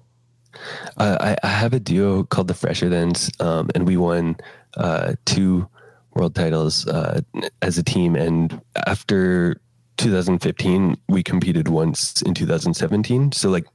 Uh, 0.97 1.17
I, 1.19 1.37
I 1.43 1.47
have 1.47 1.73
a 1.73 1.79
duo 1.79 2.23
called 2.23 2.47
the 2.47 2.53
Fresher 2.53 2.89
Thens, 2.89 3.31
um, 3.39 3.69
and 3.75 3.87
we 3.87 3.97
won 3.97 4.37
uh, 4.77 5.13
two 5.25 5.67
world 6.13 6.35
titles 6.35 6.87
uh, 6.87 7.21
as 7.61 7.77
a 7.77 7.83
team. 7.83 8.15
And 8.15 8.61
after 8.87 9.59
2015, 9.97 10.97
we 11.07 11.23
competed 11.23 11.67
once 11.67 12.21
in 12.21 12.33
2017. 12.33 13.31
So 13.31 13.49
like. 13.49 13.65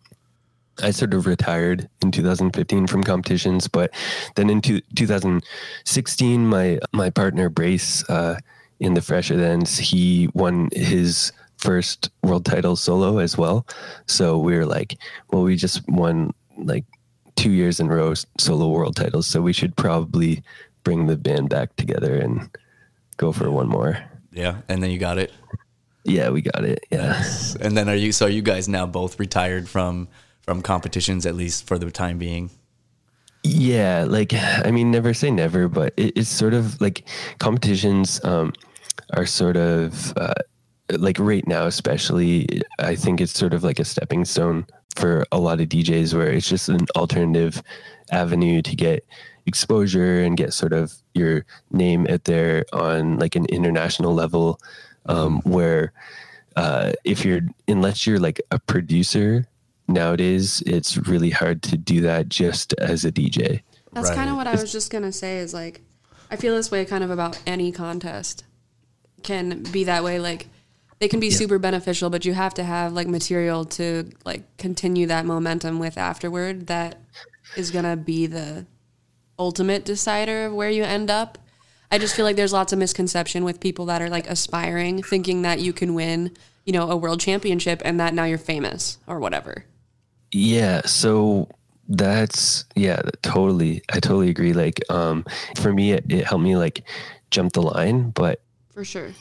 I 0.81 0.93
sort 0.93 1.12
of 1.12 1.26
retired 1.26 1.89
in 2.03 2.12
2015 2.12 2.87
from 2.87 3.03
competitions, 3.03 3.66
but 3.66 3.91
then 4.37 4.49
in 4.49 4.61
two, 4.61 4.81
2016, 4.95 6.47
my 6.47 6.79
my 6.93 7.11
partner 7.11 7.49
Brace 7.49 8.09
uh, 8.09 8.39
in 8.79 8.95
the 8.95 9.03
Fresher 9.03 9.37
Thens, 9.37 9.76
he 9.76 10.29
won 10.35 10.68
his 10.72 11.33
first 11.59 12.11
world 12.22 12.45
title 12.45 12.76
solo 12.76 13.18
as 13.18 13.37
well. 13.37 13.66
So 14.07 14.39
we 14.39 14.57
were 14.57 14.66
like, 14.66 14.97
well, 15.31 15.43
we 15.43 15.57
just 15.57 15.87
won 15.89 16.33
like 16.59 16.85
two 17.37 17.51
years 17.51 17.81
in 17.81 17.87
a 17.91 17.95
row 17.95 18.15
solo 18.39 18.69
world 18.69 18.97
titles, 18.97 19.27
so 19.27 19.41
we 19.41 19.53
should 19.53 19.77
probably 19.77 20.43
bring 20.85 21.07
the 21.07 21.17
band 21.17 21.49
back 21.49 21.75
together 21.77 22.17
and 22.17 22.51
go 23.17 23.33
for 23.33 23.51
one 23.51 23.69
more. 23.69 24.03
Yeah, 24.33 24.59
and 24.69 24.83
then 24.83 24.91
you 24.91 24.99
got 24.99 25.19
it. 25.19 25.33
Yeah, 26.05 26.31
we 26.31 26.43
got 26.43 26.65
it. 26.65 26.85
Yeah. 26.91 27.23
And 27.61 27.77
then 27.77 27.89
are 27.89 27.95
you? 27.95 28.13
So 28.13 28.27
are 28.27 28.31
you 28.31 28.43
guys 28.43 28.69
now 28.69 28.87
both 28.87 29.19
retired 29.21 29.69
from 29.69 30.09
from 30.43 30.63
competitions 30.63 31.27
at 31.27 31.35
least 31.35 31.67
for 31.67 31.79
the 31.79 31.91
time 31.91 32.19
being? 32.19 32.51
Yeah, 33.45 34.05
like 34.09 34.33
I 34.35 34.71
mean, 34.71 34.91
never 34.91 35.15
say 35.15 35.31
never, 35.31 35.69
but 35.69 35.95
it, 35.97 36.17
it's 36.17 36.29
sort 36.29 36.55
of 36.55 36.81
like 36.81 37.05
competitions 37.39 38.23
um, 38.25 38.53
are 39.15 39.27
sort 39.27 39.57
of 39.57 40.17
uh, 40.17 40.35
like 40.91 41.19
right 41.19 41.47
now, 41.47 41.67
especially. 41.67 42.63
I 42.79 42.97
think 42.97 43.21
it's 43.21 43.33
sort 43.33 43.55
of 43.55 43.63
like 43.63 43.79
a 43.79 43.85
stepping 43.85 44.25
stone 44.25 44.67
for 44.99 45.25
a 45.33 45.39
lot 45.39 45.61
of 45.61 45.69
DJs, 45.69 46.15
where 46.15 46.31
it's 46.31 46.49
just 46.49 46.69
an 46.69 46.87
alternative 46.97 47.63
avenue 48.11 48.63
to 48.63 48.77
get 48.77 49.07
exposure 49.47 50.23
and 50.23 50.37
get 50.37 50.53
sort 50.53 50.73
of 50.73 50.93
your 51.15 51.45
name 51.71 52.07
out 52.09 52.25
there 52.25 52.65
on 52.73 53.19
like 53.19 53.37
an 53.37 53.47
international 53.47 54.15
level. 54.15 54.61
Um, 55.07 55.41
where 55.43 55.93
uh, 56.57 56.93
if 57.05 57.25
you're 57.25 57.41
unless 57.67 58.07
you're 58.07 58.19
like 58.19 58.41
a 58.51 58.59
producer 58.59 59.47
nowadays, 59.87 60.63
it's 60.67 60.99
really 60.99 61.31
hard 61.31 61.63
to 61.63 61.77
do 61.77 62.01
that 62.03 62.29
just 62.29 62.75
as 62.75 63.05
a 63.05 63.13
DJ. 63.13 63.63
That's 63.93 64.11
kind 64.11 64.29
of 64.29 64.37
what 64.37 64.47
I 64.47 64.53
was 64.53 64.71
just 64.71 64.91
gonna 64.91 65.13
say. 65.13 65.39
Is 65.39 65.55
like, 65.55 65.81
I 66.31 66.37
feel 66.37 66.55
this 66.55 66.71
way 66.71 66.85
kind 66.85 67.03
of 67.03 67.11
about 67.11 67.41
any 67.47 67.73
contest. 67.73 68.45
Can 69.23 69.63
be 69.73 69.85
that 69.85 70.05
way. 70.05 70.19
Like, 70.19 70.49
they 70.99 71.09
can 71.09 71.21
be 71.21 71.31
super 71.31 71.59
beneficial, 71.59 72.11
but 72.11 72.25
you 72.25 72.35
have 72.35 72.55
to 72.55 72.65
have 72.65 72.93
like 72.93 73.07
material 73.07 73.65
to 73.65 74.11
like 74.25 74.57
continue 74.57 75.07
that 75.07 75.25
momentum 75.25 75.79
with 75.79 75.97
afterward. 75.97 76.67
That 76.67 76.99
is 77.57 77.71
gonna 77.71 77.97
be 77.97 78.27
the 78.27 78.67
ultimate 79.39 79.85
decider 79.85 80.47
of 80.47 80.55
where 80.55 80.71
you 80.71 80.83
end 80.83 81.11
up. 81.11 81.39
I 81.91 81.99
just 81.99 82.15
feel 82.15 82.25
like 82.25 82.37
there's 82.37 82.53
lots 82.53 82.73
of 82.73 82.79
misconception 82.79 83.45
with 83.45 83.61
people 83.61 83.87
that 83.87 84.03
are 84.03 84.11
like 84.11 84.29
aspiring, 84.29 85.03
thinking 85.03 85.43
that 85.43 85.61
you 85.61 85.73
can 85.73 85.95
win, 85.95 86.37
you 86.65 86.73
know, 86.73 86.91
a 86.91 86.97
world 86.97 87.21
championship 87.21 87.81
and 87.85 87.99
that 88.01 88.13
now 88.13 88.25
you're 88.25 88.37
famous 88.37 88.99
or 89.07 89.19
whatever. 89.21 89.65
Yeah, 90.33 90.83
so 90.85 91.49
that's 91.89 92.67
yeah, 92.75 93.01
totally. 93.23 93.83
I 93.91 94.01
totally 94.01 94.29
agree. 94.29 94.53
Like, 94.53 94.81
um, 94.91 95.25
for 95.57 95.73
me, 95.73 95.93
it, 95.93 96.05
it 96.11 96.27
helped 96.27 96.45
me 96.45 96.57
like 96.57 96.83
jump 97.31 97.55
the 97.55 97.63
line, 97.63 98.11
but 98.11 98.43
For 98.75 98.85
sure. 98.85 99.13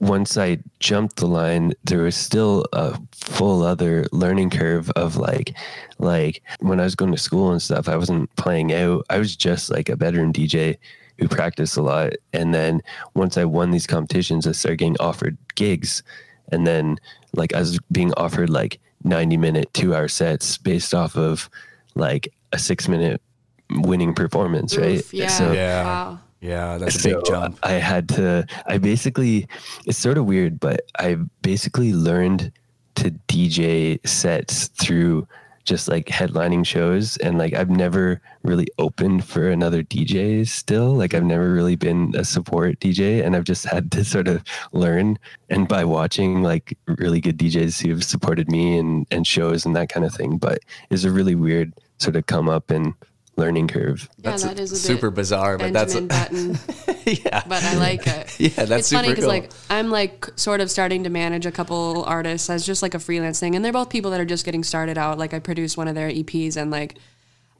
Once 0.00 0.36
I 0.36 0.58
jumped 0.80 1.16
the 1.16 1.26
line, 1.26 1.72
there 1.84 2.02
was 2.02 2.16
still 2.16 2.66
a 2.72 2.98
full 3.12 3.62
other 3.62 4.04
learning 4.10 4.50
curve 4.50 4.90
of 4.90 5.16
like, 5.16 5.56
like 5.98 6.42
when 6.60 6.80
I 6.80 6.84
was 6.84 6.96
going 6.96 7.12
to 7.12 7.18
school 7.18 7.52
and 7.52 7.62
stuff, 7.62 7.88
I 7.88 7.96
wasn't 7.96 8.34
playing 8.36 8.72
out. 8.72 9.06
I 9.10 9.18
was 9.18 9.36
just 9.36 9.70
like 9.70 9.88
a 9.88 9.96
veteran 9.96 10.32
DJ 10.32 10.78
who 11.18 11.28
practiced 11.28 11.76
a 11.76 11.82
lot. 11.82 12.14
And 12.32 12.52
then 12.52 12.82
once 13.14 13.36
I 13.36 13.44
won 13.44 13.70
these 13.70 13.86
competitions, 13.86 14.46
I 14.46 14.52
started 14.52 14.78
getting 14.78 14.96
offered 14.98 15.38
gigs. 15.54 16.02
And 16.50 16.66
then 16.66 16.98
like 17.34 17.54
I 17.54 17.60
was 17.60 17.78
being 17.92 18.12
offered 18.14 18.50
like 18.50 18.80
90 19.04 19.36
minute, 19.36 19.72
two 19.72 19.94
hour 19.94 20.08
sets 20.08 20.58
based 20.58 20.94
off 20.94 21.16
of 21.16 21.48
like 21.94 22.28
a 22.52 22.58
six 22.58 22.88
minute 22.88 23.22
winning 23.70 24.14
performance, 24.14 24.76
right? 24.76 25.04
Yeah. 25.12 25.28
So, 25.28 25.52
Yeah. 25.52 25.84
Wow. 25.84 26.20
Yeah, 26.40 26.78
that's 26.78 27.04
a 27.04 27.08
big 27.08 27.24
jump. 27.24 27.58
I 27.62 27.72
had 27.72 28.08
to, 28.10 28.46
I 28.66 28.78
basically, 28.78 29.48
it's 29.86 29.98
sort 29.98 30.18
of 30.18 30.26
weird, 30.26 30.60
but 30.60 30.82
I 30.98 31.16
basically 31.42 31.92
learned 31.92 32.52
to 32.96 33.10
DJ 33.28 34.06
sets 34.06 34.68
through 34.68 35.26
just 35.64 35.88
like 35.88 36.06
headlining 36.06 36.64
shows. 36.64 37.16
And 37.18 37.38
like, 37.38 37.52
I've 37.52 37.70
never 37.70 38.20
really 38.42 38.68
opened 38.78 39.24
for 39.24 39.50
another 39.50 39.82
DJ 39.82 40.46
still. 40.46 40.94
Like, 40.94 41.12
I've 41.12 41.24
never 41.24 41.52
really 41.52 41.74
been 41.74 42.14
a 42.16 42.24
support 42.24 42.78
DJ. 42.78 43.24
And 43.24 43.34
I've 43.34 43.44
just 43.44 43.64
had 43.64 43.90
to 43.92 44.04
sort 44.14 44.28
of 44.28 44.44
learn. 44.72 45.18
And 45.50 45.66
by 45.66 45.84
watching 45.84 46.42
like 46.42 46.78
really 46.86 47.20
good 47.20 47.38
DJs 47.38 47.84
who've 47.84 48.04
supported 48.04 48.50
me 48.50 48.78
and, 48.78 49.06
and 49.10 49.26
shows 49.26 49.66
and 49.66 49.74
that 49.74 49.88
kind 49.88 50.06
of 50.06 50.14
thing. 50.14 50.38
But 50.38 50.60
it's 50.90 51.04
a 51.04 51.10
really 51.10 51.34
weird 51.34 51.74
sort 51.98 52.16
of 52.16 52.26
come 52.26 52.48
up 52.48 52.70
and 52.70 52.94
learning 53.36 53.68
curve. 53.68 54.08
Yeah, 54.16 54.30
That's 54.30 54.42
that 54.44 54.58
is 54.58 54.72
a 54.72 54.74
bit 54.74 54.80
super 54.80 55.10
bizarre, 55.10 55.58
but 55.58 55.72
that's 55.72 55.94
Benjamin 55.94 56.52
Button. 56.54 56.96
yeah. 57.24 57.42
But 57.46 57.62
I 57.62 57.74
like 57.74 58.06
it. 58.06 58.40
Yeah, 58.46 58.64
that's 58.64 58.70
it's 58.70 58.92
funny 58.92 59.08
because 59.08 59.24
cool. 59.24 59.32
like 59.32 59.50
I'm 59.70 59.90
like 59.90 60.26
sort 60.36 60.60
of 60.60 60.70
starting 60.70 61.04
to 61.04 61.10
manage 61.10 61.46
a 61.46 61.52
couple 61.52 62.04
artists 62.04 62.50
as 62.50 62.66
just 62.66 62.82
like 62.82 62.94
a 62.94 62.98
freelance 62.98 63.40
thing, 63.40 63.54
and 63.54 63.64
they're 63.64 63.72
both 63.72 63.90
people 63.90 64.10
that 64.10 64.20
are 64.20 64.26
just 64.26 64.44
getting 64.44 64.64
started 64.64 64.98
out. 64.98 65.18
Like 65.18 65.34
I 65.34 65.38
produced 65.38 65.76
one 65.76 65.88
of 65.88 65.94
their 65.94 66.10
EPs, 66.10 66.56
and 66.56 66.70
like 66.70 66.96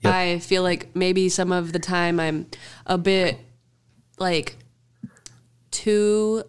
I 0.05 0.39
feel 0.41 0.63
like 0.63 0.95
maybe 0.95 1.29
some 1.29 1.53
of 1.53 1.73
the 1.73 1.79
time 1.79 2.21
I'm 2.21 2.47
a 2.87 2.99
bit 2.99 3.39
like 4.19 4.57
too 5.71 6.45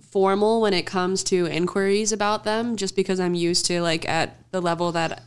formal 0.00 0.60
when 0.60 0.72
it 0.72 0.86
comes 0.86 1.22
to 1.24 1.46
inquiries 1.46 2.12
about 2.12 2.44
them, 2.44 2.76
just 2.76 2.96
because 2.96 3.20
I'm 3.20 3.34
used 3.34 3.66
to 3.66 3.80
like 3.80 4.08
at 4.08 4.36
the 4.50 4.60
level 4.60 4.92
that 4.92 5.22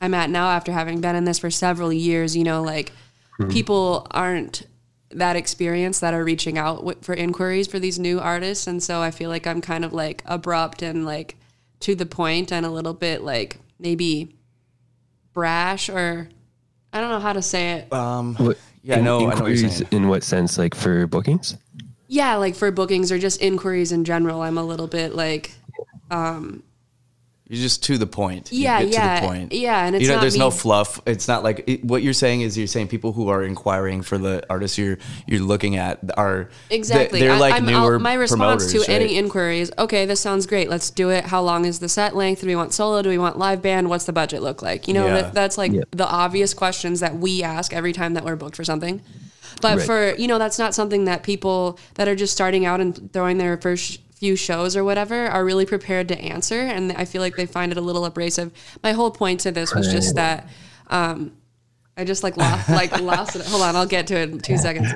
I'm 0.00 0.14
at 0.14 0.30
now 0.30 0.48
after 0.50 0.72
having 0.72 1.00
been 1.00 1.16
in 1.16 1.24
this 1.24 1.38
for 1.38 1.50
several 1.50 1.92
years. 1.92 2.36
You 2.36 2.44
know, 2.44 2.62
like 2.62 2.92
people 3.48 4.06
aren't 4.10 4.66
that 5.10 5.36
experienced 5.36 6.00
that 6.02 6.12
are 6.12 6.22
reaching 6.24 6.58
out 6.58 6.76
w- 6.78 6.98
for 7.02 7.14
inquiries 7.14 7.66
for 7.66 7.78
these 7.78 7.98
new 7.98 8.20
artists 8.20 8.66
and 8.66 8.82
so 8.82 9.00
i 9.00 9.10
feel 9.10 9.30
like 9.30 9.46
i'm 9.46 9.62
kind 9.62 9.82
of 9.84 9.92
like 9.94 10.22
abrupt 10.26 10.82
and 10.82 11.06
like 11.06 11.36
to 11.80 11.94
the 11.94 12.04
point 12.04 12.52
and 12.52 12.66
a 12.66 12.68
little 12.68 12.92
bit 12.92 13.22
like 13.22 13.56
maybe 13.78 14.34
brash 15.32 15.88
or 15.88 16.28
i 16.92 17.00
don't 17.00 17.10
know 17.10 17.20
how 17.20 17.32
to 17.32 17.40
say 17.40 17.72
it 17.72 17.92
Um, 17.92 18.34
What, 18.36 18.58
yeah, 18.82 18.96
I 18.96 18.98
in- 18.98 19.04
know. 19.04 19.18
I 19.18 19.20
know 19.20 19.26
what 19.26 19.34
you're 19.36 19.54
inquiries 19.54 19.76
saying. 19.76 19.88
in 19.92 20.08
what 20.08 20.22
sense? 20.22 20.58
Like 20.58 20.74
for 20.74 21.06
bookings? 21.06 21.56
yeah 22.08 22.34
like 22.36 22.54
for 22.54 22.70
bookings 22.70 23.12
or 23.12 23.18
just 23.18 23.40
inquiries 23.40 23.92
in 23.92 24.04
general 24.04 24.42
i'm 24.42 24.58
a 24.58 24.62
little 24.64 24.86
bit 24.88 25.14
like 25.14 25.52
um 26.10 26.62
You're 27.50 27.62
just 27.62 27.82
to 27.84 27.96
the 27.96 28.06
point. 28.06 28.52
You 28.52 28.64
Yeah, 28.64 28.82
get 28.82 28.92
yeah, 28.92 29.14
To 29.14 29.20
the 29.22 29.26
point. 29.26 29.52
yeah, 29.54 29.86
and 29.86 29.96
it's 29.96 30.02
you 30.02 30.08
know, 30.08 30.16
not 30.16 30.20
there's 30.20 30.36
no 30.36 30.50
fluff. 30.50 31.00
It's 31.06 31.26
not 31.28 31.42
like 31.42 31.64
it, 31.66 31.82
what 31.84 32.02
you're 32.02 32.12
saying 32.12 32.42
is 32.42 32.58
you're 32.58 32.66
saying 32.66 32.88
people 32.88 33.12
who 33.14 33.28
are 33.30 33.42
inquiring 33.42 34.02
for 34.02 34.18
the 34.18 34.44
artists 34.50 34.76
you're 34.76 34.98
you're 35.26 35.40
looking 35.40 35.76
at 35.76 35.98
are 36.18 36.50
Exactly. 36.68 37.20
They're 37.20 37.32
I- 37.32 37.38
like 37.38 37.54
I'm 37.54 37.64
newer 37.64 37.94
out- 37.94 38.02
my 38.02 38.12
response 38.14 38.66
to 38.66 38.72
promoters, 38.80 38.88
any 38.90 39.04
right? 39.06 39.24
inquiry 39.24 39.60
is, 39.60 39.72
okay, 39.78 40.04
this 40.04 40.20
sounds 40.20 40.44
great. 40.46 40.68
Let's 40.68 40.90
do 40.90 41.08
it. 41.08 41.24
How 41.24 41.40
long 41.40 41.64
is 41.64 41.78
the 41.78 41.88
set 41.88 42.14
length? 42.14 42.42
Do 42.42 42.46
we 42.48 42.54
want 42.56 42.74
solo? 42.74 43.00
Do 43.00 43.08
we 43.08 43.16
want 43.18 43.38
live 43.38 43.62
band? 43.62 43.88
What's 43.88 44.04
the 44.04 44.12
budget 44.12 44.42
look 44.42 44.60
like? 44.60 44.86
You 44.86 44.92
know, 44.92 45.06
Yeah. 45.06 45.14
that, 45.22 45.34
that's 45.34 45.56
like 45.56 45.72
Yeah. 45.72 45.84
the 45.92 46.06
obvious 46.06 46.52
questions 46.52 47.00
that 47.00 47.16
we 47.16 47.42
ask 47.42 47.72
every 47.72 47.94
time 47.94 48.12
that 48.12 48.24
we're 48.26 48.36
booked 48.36 48.56
for 48.56 48.64
something. 48.64 49.00
But 49.62 49.78
Right. 49.78 49.86
for, 49.86 50.14
you 50.18 50.28
know, 50.28 50.38
that's 50.38 50.58
not 50.58 50.74
something 50.74 51.06
that 51.06 51.22
people 51.22 51.78
that 51.94 52.06
are 52.08 52.14
just 52.14 52.32
starting 52.34 52.66
out 52.66 52.80
and 52.80 53.10
throwing 53.12 53.38
their 53.38 53.56
first 53.56 54.00
few 54.18 54.36
shows 54.36 54.76
or 54.76 54.84
whatever 54.84 55.26
are 55.28 55.44
really 55.44 55.64
prepared 55.66 56.08
to 56.08 56.18
answer. 56.18 56.60
And 56.60 56.92
I 56.92 57.04
feel 57.04 57.22
like 57.22 57.36
they 57.36 57.46
find 57.46 57.72
it 57.72 57.78
a 57.78 57.80
little 57.80 58.04
abrasive. 58.04 58.52
My 58.82 58.92
whole 58.92 59.10
point 59.10 59.40
to 59.40 59.50
this 59.52 59.74
was 59.74 59.90
just 59.90 60.14
that, 60.16 60.48
um, 60.88 61.32
I 61.96 62.04
just 62.04 62.22
like 62.22 62.36
lost, 62.36 62.68
like 62.68 63.00
lost 63.00 63.34
it. 63.36 63.44
Hold 63.46 63.62
on, 63.62 63.74
I'll 63.74 63.84
get 63.86 64.06
to 64.08 64.16
it 64.16 64.30
in 64.30 64.38
two 64.38 64.56
seconds. 64.56 64.92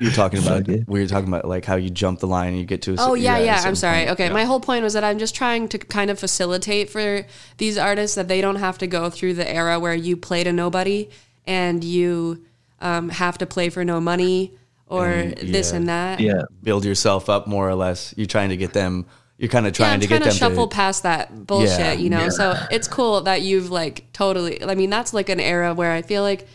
You're 0.00 0.10
talking 0.12 0.38
about 0.38 0.66
we 0.66 1.00
were 1.00 1.06
talking 1.06 1.28
about 1.28 1.44
like 1.46 1.64
how 1.66 1.76
you 1.76 1.90
jump 1.90 2.20
the 2.20 2.26
line 2.26 2.48
and 2.50 2.58
you 2.58 2.64
get 2.64 2.80
to 2.82 2.92
a 2.92 2.96
Oh 2.98 3.14
cer- 3.14 3.16
yeah, 3.18 3.38
yeah. 3.38 3.62
I'm 3.64 3.74
sorry. 3.74 3.98
point. 4.06 4.10
Okay, 4.12 4.26
Yeah. 4.28 4.32
my 4.32 4.44
whole 4.44 4.60
point 4.60 4.82
was 4.82 4.94
that 4.94 5.04
I'm 5.04 5.18
just 5.18 5.34
trying 5.34 5.68
to 5.68 5.78
kind 5.78 6.10
of 6.10 6.18
facilitate 6.18 6.88
for 6.88 7.26
these 7.58 7.76
artists 7.76 8.14
that 8.16 8.28
they 8.28 8.40
don't 8.40 8.56
have 8.56 8.78
to 8.78 8.86
go 8.86 9.10
through 9.10 9.34
the 9.34 9.46
era 9.50 9.78
where 9.78 9.94
you 9.94 10.16
play 10.16 10.44
to 10.44 10.52
nobody 10.52 11.10
and 11.46 11.84
you 11.84 12.44
um, 12.80 13.10
have 13.10 13.36
to 13.38 13.46
play 13.46 13.68
for 13.68 13.84
no 13.84 14.00
money 14.00 14.52
or 14.86 15.06
And, 15.06 15.36
this 15.36 15.72
and 15.72 15.88
that. 15.88 16.20
Yeah. 16.20 16.42
build 16.62 16.84
yourself 16.84 17.28
up 17.28 17.46
more 17.46 17.68
or 17.68 17.74
less. 17.74 18.14
You're 18.16 18.26
trying 18.26 18.50
to 18.50 18.56
get 18.56 18.72
them. 18.72 19.06
You're 19.38 19.50
kind 19.50 19.66
of 19.66 19.72
trying 19.74 19.94
I'm 19.94 20.00
to 20.00 20.06
trying 20.06 20.20
get 20.20 20.32
to 20.32 20.38
them 20.38 20.50
shuffle 20.50 20.66
to. 20.68 20.74
past 20.74 21.02
that 21.02 21.46
bullshit, 21.46 21.78
Yeah, 21.78 21.92
you 21.92 22.08
know. 22.08 22.20
yeah. 22.20 22.28
So 22.30 22.54
it's 22.70 22.88
cool 22.88 23.20
that 23.22 23.42
you've 23.42 23.70
like 23.70 24.10
totally. 24.12 24.62
I 24.64 24.74
mean, 24.74 24.88
that's 24.88 25.12
like 25.12 25.28
an 25.28 25.40
era 25.40 25.74
where 25.74 25.92
I 25.92 26.00
feel 26.02 26.22
like, 26.22 26.46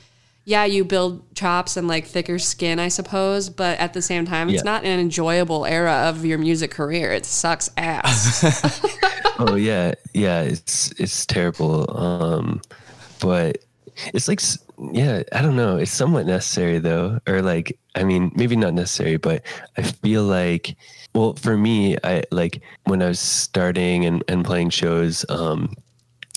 yeah, 0.46 0.66
you 0.66 0.84
build 0.84 1.36
chops 1.36 1.78
and 1.78 1.88
like 1.88 2.08
thicker 2.08 2.40
skin, 2.40 2.80
I 2.80 2.88
suppose, 2.88 3.50
but 3.52 3.78
at 3.78 3.94
the 3.94 4.02
same 4.02 4.26
time, 4.26 4.50
it's 4.50 4.64
Yeah. 4.64 4.72
not 4.72 4.84
an 4.84 5.00
enjoyable 5.00 5.66
era 5.68 5.94
of 6.10 6.26
your 6.26 6.40
music 6.40 6.72
career. 6.72 7.12
It 7.12 7.26
sucks 7.28 7.70
ass. 7.78 8.82
oh 9.40 9.54
yeah, 9.56 9.94
yeah. 10.16 10.42
It's 10.42 10.92
it's 10.94 11.28
terrible. 11.28 11.96
Um, 11.96 12.62
but 13.20 13.60
it's 14.16 14.28
like 14.28 14.42
s- 14.42 14.58
yeah, 14.92 15.24
I 15.32 15.42
don't 15.42 15.56
know. 15.56 15.78
It's 15.78 15.92
somewhat 15.92 16.26
necessary 16.26 16.80
though, 16.80 17.20
or 17.28 17.42
like 17.42 17.78
I 17.96 18.04
mean, 18.04 18.32
maybe 18.36 18.56
not 18.56 18.74
necessary, 18.74 19.18
but 19.18 19.44
I 19.78 19.84
feel 19.84 20.24
like 20.24 20.76
well, 21.14 21.34
for 21.34 21.58
me, 21.58 21.98
I 22.04 22.24
like 22.32 22.62
when 22.86 23.02
I 23.02 23.10
was 23.10 23.20
starting 23.20 24.06
and 24.06 24.24
and 24.28 24.44
playing 24.44 24.70
shows, 24.72 25.26
um, 25.30 25.74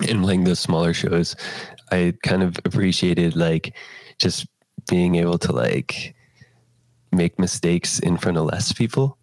and 0.09 0.23
playing 0.23 0.45
those 0.45 0.61
smaller 0.61 0.93
shows, 0.93 1.37
I 1.91 2.15
kind 2.23 2.43
of 2.43 2.57
appreciated 2.65 3.37
like 3.37 3.75
just 4.19 4.47
being 4.89 5.15
able 5.17 5.39
to 5.39 5.53
like 5.53 6.15
make 7.13 7.39
mistakes 7.39 7.99
in 8.01 8.17
front 8.19 8.37
of 8.37 8.45
less 8.45 8.73
people. 8.73 9.17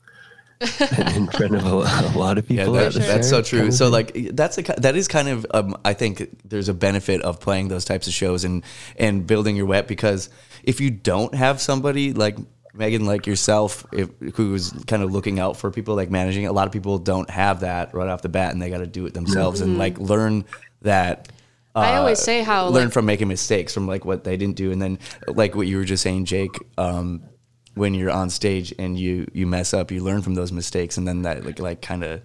And 0.62 1.16
in 1.18 1.28
front 1.28 1.55
of 1.55 1.66
a, 1.66 1.70
a 1.70 2.14
lot 2.18 2.38
of 2.38 2.49
Yeah, 2.49 2.62
people. 2.62 2.74
that, 2.74 2.88
at 2.88 2.93
the 2.93 2.99
that's 2.99 3.30
so 3.30 3.41
true. 3.41 3.59
kind 3.59 3.70
of 3.70 3.76
So 3.76 3.89
like 3.89 4.14
that's 4.34 4.57
a 4.57 4.62
that 4.78 4.95
is 4.95 5.07
kind 5.07 5.28
of 5.30 5.45
um, 5.53 5.76
I 5.84 5.93
think 5.93 6.30
there's 6.47 6.70
a 6.70 6.74
benefit 6.74 7.22
of 7.22 7.39
playing 7.39 7.68
those 7.70 7.86
types 7.86 8.07
of 8.07 8.14
shows 8.14 8.43
and 8.43 8.64
and 8.97 9.26
building 9.26 9.55
your 9.55 9.66
web 9.66 9.88
because 9.88 10.30
if 10.64 10.80
you 10.80 10.89
don't 10.91 11.34
have 11.36 11.59
somebody 11.62 12.14
like 12.14 12.38
Megan 12.74 13.05
like 13.05 13.28
yourself 13.28 13.86
if, 13.91 14.09
who's 14.36 14.72
kind 14.88 15.03
of 15.03 15.12
looking 15.12 15.39
out 15.39 15.57
for 15.57 15.72
people 15.72 15.95
like 15.95 16.09
managing 16.09 16.45
a 16.47 16.53
lot 16.53 16.68
of 16.68 16.72
people 16.74 16.97
don't 16.99 17.30
have 17.30 17.62
that 17.62 17.93
right 17.93 18.07
off 18.07 18.22
the 18.22 18.30
bat 18.30 18.53
and 18.53 18.62
they 18.62 18.70
got 18.70 18.78
to 18.78 18.88
do 18.88 19.05
it 19.05 19.14
themselves 19.14 19.59
and 19.62 19.78
like 19.78 19.97
learn 19.99 20.45
that 20.84 21.30
I 21.74 21.93
uh, 21.95 21.99
always 21.99 22.20
say 22.20 22.43
how, 22.43 22.68
learn 22.68 22.86
like- 22.86 22.93
from 22.93 23.05
making 23.05 23.28
mistakes 23.30 23.74
from 23.74 23.88
like 23.88 24.05
what 24.05 24.24
they 24.24 24.38
didn't 24.38 24.55
do 24.55 24.72
and 24.72 24.82
then 24.82 24.99
like 25.28 25.55
what 25.55 25.68
you 25.68 25.78
were 25.78 25.84
just 25.86 26.03
saying 26.03 26.26
Jake 26.26 26.51
um, 26.78 27.24
when 27.76 27.93
you're 27.93 28.11
on 28.11 28.30
stage 28.30 28.74
and 28.78 28.99
you 28.99 29.28
you 29.34 29.47
mess 29.47 29.74
up 29.74 29.91
you 29.91 30.03
learn 30.03 30.22
from 30.22 30.36
those 30.36 30.51
mistakes 30.51 30.97
and 30.97 31.07
then 31.07 31.22
that 31.22 31.45
like 31.45 31.59
like 31.59 31.82
kind 31.82 32.03
of 32.03 32.22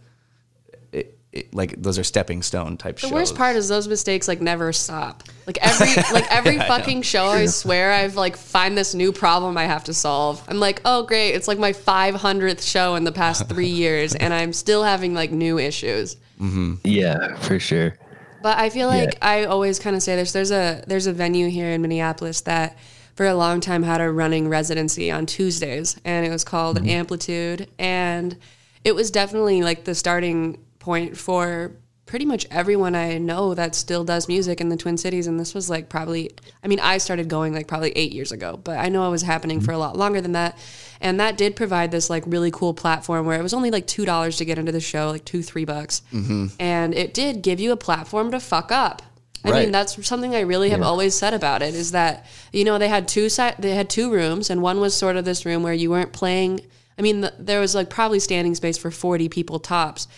it, 0.93 1.19
it, 1.33 1.55
like 1.55 1.81
those 1.81 1.99
are 1.99 2.05
stepping 2.05 2.43
stone 2.43 2.77
type 2.77 2.97
The 2.97 3.03
shows 3.03 3.11
The 3.11 3.15
worst 3.17 3.35
part 3.37 3.57
is 3.57 3.69
those 3.69 3.87
mistakes 3.87 4.27
like 4.27 4.41
never 4.41 4.73
stop. 4.73 5.23
Like 5.47 5.59
every 5.61 5.95
like 6.13 6.27
every 6.33 6.57
Yeah, 6.57 6.67
fucking 6.67 6.99
know. 6.99 7.03
show, 7.03 7.27
I 7.27 7.47
swear 7.47 7.93
I've 7.93 8.17
like 8.17 8.37
find 8.37 8.77
this 8.77 8.95
new 8.95 9.13
problem 9.13 9.57
I 9.57 9.65
have 9.65 9.85
to 9.85 9.95
solve. 9.95 10.43
I'm 10.49 10.59
like, 10.59 10.81
oh 10.85 11.05
great, 11.05 11.33
it's 11.33 11.47
like 11.47 11.59
my 11.59 11.73
500th 11.73 12.69
show 12.69 12.95
in 12.97 13.05
the 13.05 13.13
past 13.13 13.49
three 13.49 13.69
years, 13.69 14.15
and 14.15 14.35
I'm 14.35 14.53
still 14.53 14.83
having 14.83 15.15
like 15.15 15.31
new 15.31 15.59
issues. 15.59 16.17
Mm-hmm. 16.41 16.75
Yeah, 16.85 17.37
for 17.37 17.59
sure. 17.59 17.97
But 18.43 18.59
I 18.59 18.71
feel 18.71 18.89
like 18.89 19.19
I 19.23 19.45
always 19.45 19.79
kind 19.79 19.97
of 19.97 20.03
say 20.03 20.17
this. 20.17 20.33
There's 20.33 20.51
a 20.53 20.83
there's 20.87 21.07
a 21.07 21.13
venue 21.13 21.49
here 21.49 21.71
in 21.71 21.83
Minneapolis 21.83 22.43
that 22.43 22.77
for 23.17 23.27
a 23.27 23.35
long 23.35 23.61
time 23.61 23.83
had 23.83 24.01
a 24.01 24.11
running 24.13 24.49
residency 24.49 25.11
on 25.11 25.27
Tuesdays, 25.27 25.97
and 26.05 26.25
it 26.25 26.31
was 26.31 26.45
called 26.45 26.77
Mm-hmm. 26.79 26.89
Amplitude, 26.91 27.69
and 27.79 28.37
it 28.85 28.95
was 28.95 29.11
definitely 29.11 29.63
like 29.63 29.85
the 29.85 29.95
starting 29.97 30.59
point 30.79 31.17
for 31.17 31.73
pretty 32.05 32.25
much 32.25 32.47
everyone 32.53 32.95
I 32.95 33.19
know 33.19 33.53
that 33.55 33.75
still 33.75 34.05
does 34.05 34.29
music 34.29 34.61
in 34.61 34.69
the 34.69 34.77
Twin 34.77 34.97
Cities. 34.97 35.27
And 35.27 35.41
this 35.41 35.55
was 35.55 35.69
like 35.69 35.89
probably, 35.89 36.31
I 36.63 36.69
mean, 36.69 36.79
I 36.79 36.99
started 36.99 37.29
going 37.29 37.53
like 37.53 37.67
probably 37.67 37.91
eight 37.97 38.13
years 38.13 38.31
ago, 38.31 38.61
but 38.63 38.79
I 38.79 38.89
know 38.91 39.09
it 39.09 39.11
was 39.11 39.23
happening 39.23 39.61
for 39.61 39.73
a 39.73 39.79
lot 39.79 39.97
longer 39.97 40.21
than 40.21 40.31
that. 40.33 40.57
And 41.01 41.19
that 41.19 41.37
did 41.37 41.57
provide 41.57 41.91
this 41.91 42.09
like 42.09 42.23
really 42.25 42.53
cool 42.53 42.75
platform 42.75 43.27
where 43.27 43.41
it 43.41 43.43
was 43.43 43.53
only 43.53 43.73
like 43.73 43.89
two 43.89 44.05
dollars 44.05 44.37
to 44.37 44.45
get 44.45 44.57
into 44.57 44.71
the 44.71 44.81
show, 44.81 45.11
like 45.11 45.25
two 45.25 45.43
three 45.43 45.65
bucks 45.65 46.03
Mm-hmm. 46.13 46.47
and 46.61 46.95
it 46.95 47.13
did 47.13 47.43
give 47.43 47.59
you 47.59 47.73
a 47.73 47.77
platform 47.77 48.31
to 48.31 48.39
fuck 48.39 48.71
up. 48.71 49.03
I 49.47 49.51
Right. 49.51 49.63
mean, 49.63 49.73
that's 49.73 50.07
something 50.07 50.35
I 50.35 50.41
really 50.41 50.71
have 50.71 50.81
Yeah. 50.81 50.87
always 50.87 51.15
said 51.15 51.33
about 51.35 51.63
it 51.63 51.75
is 51.75 51.93
that 51.93 52.27
you 52.53 52.65
know 52.65 52.79
they 52.79 52.89
had 52.89 53.07
two 53.09 53.29
si- 53.29 53.55
they 53.59 53.75
had 53.75 53.89
two 53.89 54.11
rooms, 54.11 54.51
and 54.51 54.61
one 54.61 54.81
was 54.81 54.95
sort 54.95 55.17
of 55.17 55.25
this 55.25 55.47
room 55.47 55.63
where 55.63 55.73
you 55.73 55.89
weren't 55.91 56.13
playing. 56.13 56.61
I 56.99 57.03
mean, 57.03 57.23
th 57.23 57.33
there 57.39 57.61
was 57.61 57.75
like 57.75 57.89
probably 57.91 58.19
standing 58.21 58.55
space 58.55 58.77
for 58.79 58.91
forty 58.91 59.29
people 59.29 59.59
tops, 59.61 60.09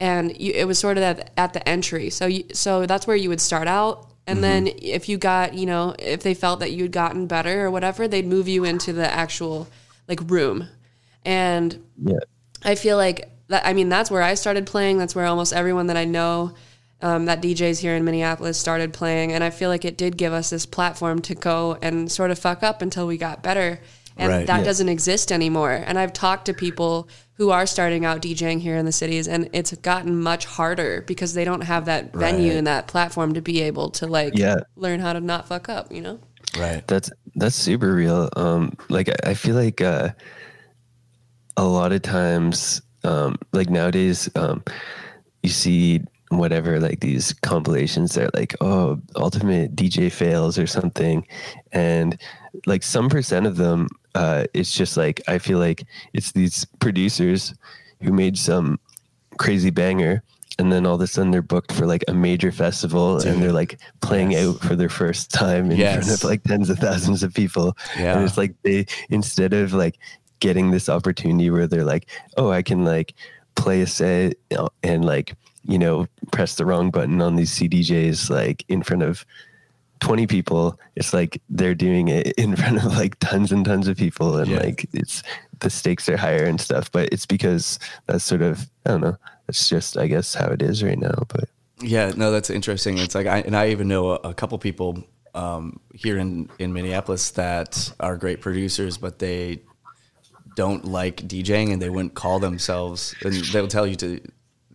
and 0.00 0.34
you, 0.40 0.52
it 0.54 0.66
was 0.66 0.78
sort 0.78 0.96
of 0.96 1.02
at, 1.04 1.30
at 1.36 1.52
the 1.52 1.68
entry. 1.68 2.10
So 2.10 2.26
you, 2.26 2.44
so 2.52 2.86
that's 2.86 3.06
where 3.06 3.16
you 3.16 3.28
would 3.28 3.40
start 3.40 3.68
out. 3.68 4.06
And 4.26 4.36
mm-hmm. 4.36 4.64
then 4.66 4.74
if 4.80 5.08
you 5.08 5.18
got, 5.18 5.54
you 5.54 5.66
know, 5.66 5.94
if 5.98 6.22
they 6.22 6.34
felt 6.34 6.60
that 6.60 6.70
you'd 6.72 6.92
gotten 6.92 7.26
better 7.26 7.66
or 7.66 7.70
whatever, 7.70 8.06
they'd 8.06 8.26
move 8.26 8.46
you 8.48 8.64
into 8.64 8.92
the 8.92 9.10
actual 9.12 9.66
like 10.08 10.20
room. 10.30 10.68
And 11.24 11.82
Yeah. 12.02 12.18
I 12.64 12.74
feel 12.76 12.96
like 12.96 13.28
that. 13.48 13.66
I 13.66 13.72
mean, 13.72 13.88
that's 13.88 14.10
where 14.10 14.22
I 14.22 14.34
started 14.34 14.66
playing. 14.66 14.98
That's 14.98 15.14
where 15.14 15.26
almost 15.26 15.52
everyone 15.52 15.86
that 15.88 15.96
I 15.96 16.04
know 16.04 16.52
um, 17.02 17.24
that 17.26 17.40
DJs 17.42 17.78
here 17.80 17.94
in 17.96 18.04
Minneapolis 18.04 18.58
started 18.58 18.92
playing. 18.92 19.32
And 19.32 19.42
I 19.42 19.50
feel 19.50 19.68
like 19.70 19.84
it 19.84 19.96
did 19.96 20.16
give 20.16 20.32
us 20.32 20.50
this 20.50 20.66
platform 20.66 21.20
to 21.22 21.34
go 21.34 21.78
and 21.82 22.10
sort 22.10 22.30
of 22.30 22.38
fuck 22.38 22.62
up 22.62 22.82
until 22.82 23.06
we 23.06 23.16
got 23.16 23.42
better. 23.42 23.80
And 24.16 24.28
Right. 24.30 24.46
that 24.46 24.58
Yeah. 24.58 24.64
doesn't 24.64 24.88
exist 24.90 25.32
anymore. 25.32 25.72
And 25.86 25.98
I've 25.98 26.12
talked 26.12 26.44
to 26.46 26.52
people 26.54 27.08
who 27.34 27.50
are 27.50 27.64
starting 27.64 28.04
out 28.04 28.20
DJing 28.20 28.60
here 28.60 28.76
in 28.76 28.84
the 28.84 28.92
cities, 28.92 29.26
and 29.26 29.48
it's 29.54 29.72
gotten 29.76 30.20
much 30.20 30.44
harder 30.44 31.02
because 31.06 31.32
they 31.32 31.44
don't 31.44 31.62
have 31.62 31.86
that 31.86 32.12
venue 32.12 32.50
Right. 32.50 32.56
and 32.58 32.66
that 32.66 32.86
platform 32.86 33.32
to 33.32 33.40
be 33.40 33.62
able 33.62 33.88
to 33.92 34.06
like 34.06 34.36
Yeah. 34.36 34.56
learn 34.76 35.00
how 35.00 35.14
to 35.14 35.20
not 35.20 35.48
fuck 35.48 35.68
up. 35.70 35.90
You 35.90 36.02
know? 36.02 36.18
right 36.58 36.86
That's 36.88 37.10
that's 37.36 37.54
super 37.56 37.94
real. 37.94 38.28
Um, 38.36 38.72
like 38.90 39.08
I- 39.08 39.30
I 39.30 39.34
feel 39.34 39.54
like 39.54 39.80
uh, 39.80 40.10
a 41.56 41.64
lot 41.64 41.92
of 41.92 42.02
times, 42.02 42.82
um, 43.04 43.36
like 43.52 43.70
nowadays, 43.70 44.28
um, 44.34 44.62
you 45.42 45.50
see 45.50 46.02
whatever 46.30 46.80
like 46.80 47.00
these 47.00 47.32
compilations 47.42 48.14
that 48.14 48.26
are 48.26 48.38
like 48.38 48.54
oh 48.60 49.00
ultimate 49.16 49.74
DJ 49.76 50.10
fails 50.10 50.58
or 50.58 50.66
something, 50.66 51.26
and 51.72 52.18
like 52.66 52.82
some 52.82 53.08
percent 53.08 53.46
of 53.46 53.56
them, 53.56 53.88
uh, 54.14 54.44
it's 54.54 54.74
just 54.74 54.96
like 54.96 55.20
I 55.28 55.38
feel 55.38 55.58
like 55.58 55.84
it's 56.12 56.32
these 56.32 56.64
producers 56.80 57.54
who 58.02 58.12
made 58.12 58.38
some 58.38 58.78
crazy 59.38 59.70
banger. 59.70 60.22
And 60.58 60.70
then 60.70 60.84
all 60.84 60.96
of 60.96 61.00
a 61.00 61.06
sudden 61.06 61.30
they're 61.30 61.40
booked 61.40 61.72
for 61.72 61.86
like 61.86 62.04
a 62.06 62.12
major 62.12 62.52
festival 62.52 63.18
and 63.18 63.42
they're 63.42 63.52
like 63.52 63.80
playing 64.02 64.36
out 64.36 64.60
for 64.60 64.76
their 64.76 64.90
first 64.90 65.30
time 65.30 65.70
in 65.70 65.78
front 65.78 66.12
of 66.12 66.22
like 66.22 66.42
tens 66.42 66.68
of 66.68 66.78
thousands 66.78 67.22
of 67.22 67.32
people. 67.32 67.74
Yeah. 67.98 68.16
And 68.16 68.24
it's 68.26 68.36
like 68.36 68.54
they 68.62 68.84
instead 69.08 69.54
of 69.54 69.72
like 69.72 69.96
getting 70.40 70.70
this 70.70 70.90
opportunity 70.90 71.48
where 71.48 71.66
they're 71.66 71.84
like, 71.84 72.10
oh, 72.36 72.50
I 72.50 72.60
can 72.60 72.84
like 72.84 73.14
play 73.54 73.80
a 73.80 73.86
set 73.86 74.34
and 74.82 75.04
like, 75.04 75.34
you 75.64 75.78
know, 75.78 76.06
press 76.32 76.54
the 76.54 76.66
wrong 76.66 76.90
button 76.90 77.20
on 77.20 77.36
these 77.36 77.52
CDJs 77.58 78.30
like 78.30 78.64
in 78.68 78.82
front 78.82 79.02
of 79.02 79.24
20 80.00 80.26
people. 80.26 80.78
It's 80.96 81.12
like 81.12 81.40
they're 81.48 81.74
doing 81.74 82.08
it 82.08 82.32
in 82.38 82.56
front 82.56 82.78
of 82.78 82.96
like 82.96 83.18
tons 83.20 83.52
and 83.52 83.64
tons 83.64 83.88
of 83.88 83.96
people 83.96 84.36
and 84.38 84.56
like 84.56 84.88
it's 84.92 85.22
the 85.60 85.70
stakes 85.70 86.08
are 86.08 86.16
higher 86.16 86.44
and 86.44 86.60
stuff. 86.60 86.90
But 86.90 87.10
it's 87.12 87.26
because 87.26 87.78
that's 88.06 88.24
sort 88.24 88.42
of 88.42 88.70
I 88.86 88.90
don't 88.90 89.02
know. 89.02 89.16
it's 89.48 89.68
just 89.68 89.96
I 89.96 90.06
guess 90.06 90.34
how 90.34 90.46
it 90.46 90.62
is 90.62 90.82
right 90.82 90.98
now. 90.98 91.24
But 91.28 91.48
Yeah, 91.82 92.12
no, 92.16 92.30
that's 92.30 92.50
interesting. 92.50 92.98
It's 92.98 93.14
like, 93.14 93.26
I, 93.26 93.38
and 93.40 93.56
I 93.56 93.68
even 93.68 93.88
know 93.88 94.10
a, 94.10 94.14
a 94.16 94.34
couple 94.34 94.58
people 94.58 95.02
um, 95.34 95.80
here 95.94 96.18
in, 96.18 96.50
in 96.58 96.72
Minneapolis 96.72 97.30
that 97.32 97.92
are 98.00 98.16
great 98.16 98.40
producers, 98.40 98.98
but 98.98 99.18
they 99.18 99.62
don't 100.56 100.84
like 100.84 101.16
DJing 101.16 101.72
and 101.72 101.80
they 101.80 101.88
wouldn't 101.88 102.14
call 102.14 102.38
themselves, 102.38 103.14
and 103.22 103.34
they'll 103.34 103.68
tell 103.68 103.86
you 103.86 103.96
to, 103.96 104.20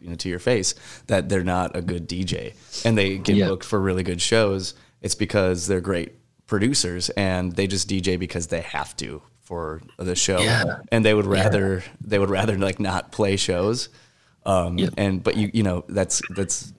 you 0.06 0.12
know, 0.12 0.16
to 0.16 0.30
your 0.30 0.39
face 0.39 0.76
that 1.08 1.28
they're 1.30 1.43
not 1.43 1.76
a 1.76 1.82
good 1.82 2.08
DJ 2.08 2.53
and 2.86 2.95
they 2.97 3.18
get 3.18 3.36
Yeah. 3.36 3.47
booked 3.47 3.66
for 3.66 3.82
really 3.82 4.03
good 4.03 4.22
shows. 4.22 4.76
It's 5.01 5.16
because 5.16 5.66
they're 5.68 5.82
great 5.82 6.14
producers 6.47 7.10
and 7.12 7.53
they 7.53 7.66
just 7.66 7.89
DJ 7.89 8.18
because 8.20 8.47
they 8.47 8.62
have 8.62 8.95
to 8.97 9.22
for 9.41 9.82
the 9.97 10.16
show 10.16 10.39
Yeah. 10.39 10.78
and 10.91 11.03
they 11.03 11.14
would 11.16 11.26
Yeah. 11.26 11.32
rather 11.43 11.84
they 12.01 12.20
would 12.20 12.30
rather 12.30 12.56
like 12.58 12.80
not 12.80 13.12
play 13.12 13.36
shows 13.36 13.89
um 14.45 14.78
and 14.95 15.24
but 15.24 15.36
you 15.38 15.49
you 15.53 15.64
know 15.64 15.84
that's 15.89 16.22
that's 16.36 16.72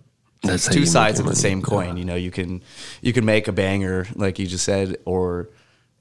That's 0.42 0.68
two 0.68 0.86
sides 0.86 1.18
of 1.18 1.24
the 1.26 1.30
money. 1.32 1.40
same 1.40 1.62
coin 1.62 1.96
you 1.96 2.04
know 2.04 2.14
you 2.14 2.30
can 2.30 2.62
you 3.02 3.12
can 3.12 3.24
make 3.24 3.48
a 3.48 3.52
banger 3.52 4.06
like 4.14 4.38
you 4.38 4.46
just 4.46 4.64
said 4.64 4.98
or 5.04 5.48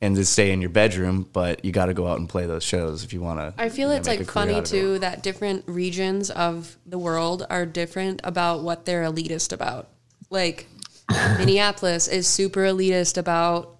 and 0.01 0.15
just 0.15 0.33
stay 0.33 0.51
in 0.51 0.59
your 0.61 0.69
bedroom 0.69 1.27
but 1.31 1.63
you 1.63 1.71
got 1.71 1.85
to 1.85 1.93
go 1.93 2.05
out 2.07 2.19
and 2.19 2.27
play 2.27 2.45
those 2.45 2.63
shows 2.63 3.03
if 3.03 3.13
you 3.13 3.21
want 3.21 3.39
to 3.39 3.53
I 3.61 3.69
feel 3.69 3.91
it's 3.91 4.07
like 4.07 4.25
funny 4.25 4.61
too 4.61 4.99
that 4.99 5.23
different 5.23 5.63
regions 5.67 6.29
of 6.29 6.75
the 6.85 6.97
world 6.97 7.45
are 7.49 7.65
different 7.65 8.21
about 8.23 8.61
what 8.63 8.85
they're 8.85 9.03
elitist 9.03 9.51
about. 9.53 9.89
Like 10.29 10.67
Minneapolis 11.37 12.07
is 12.07 12.27
super 12.27 12.61
elitist 12.61 13.17
about 13.17 13.77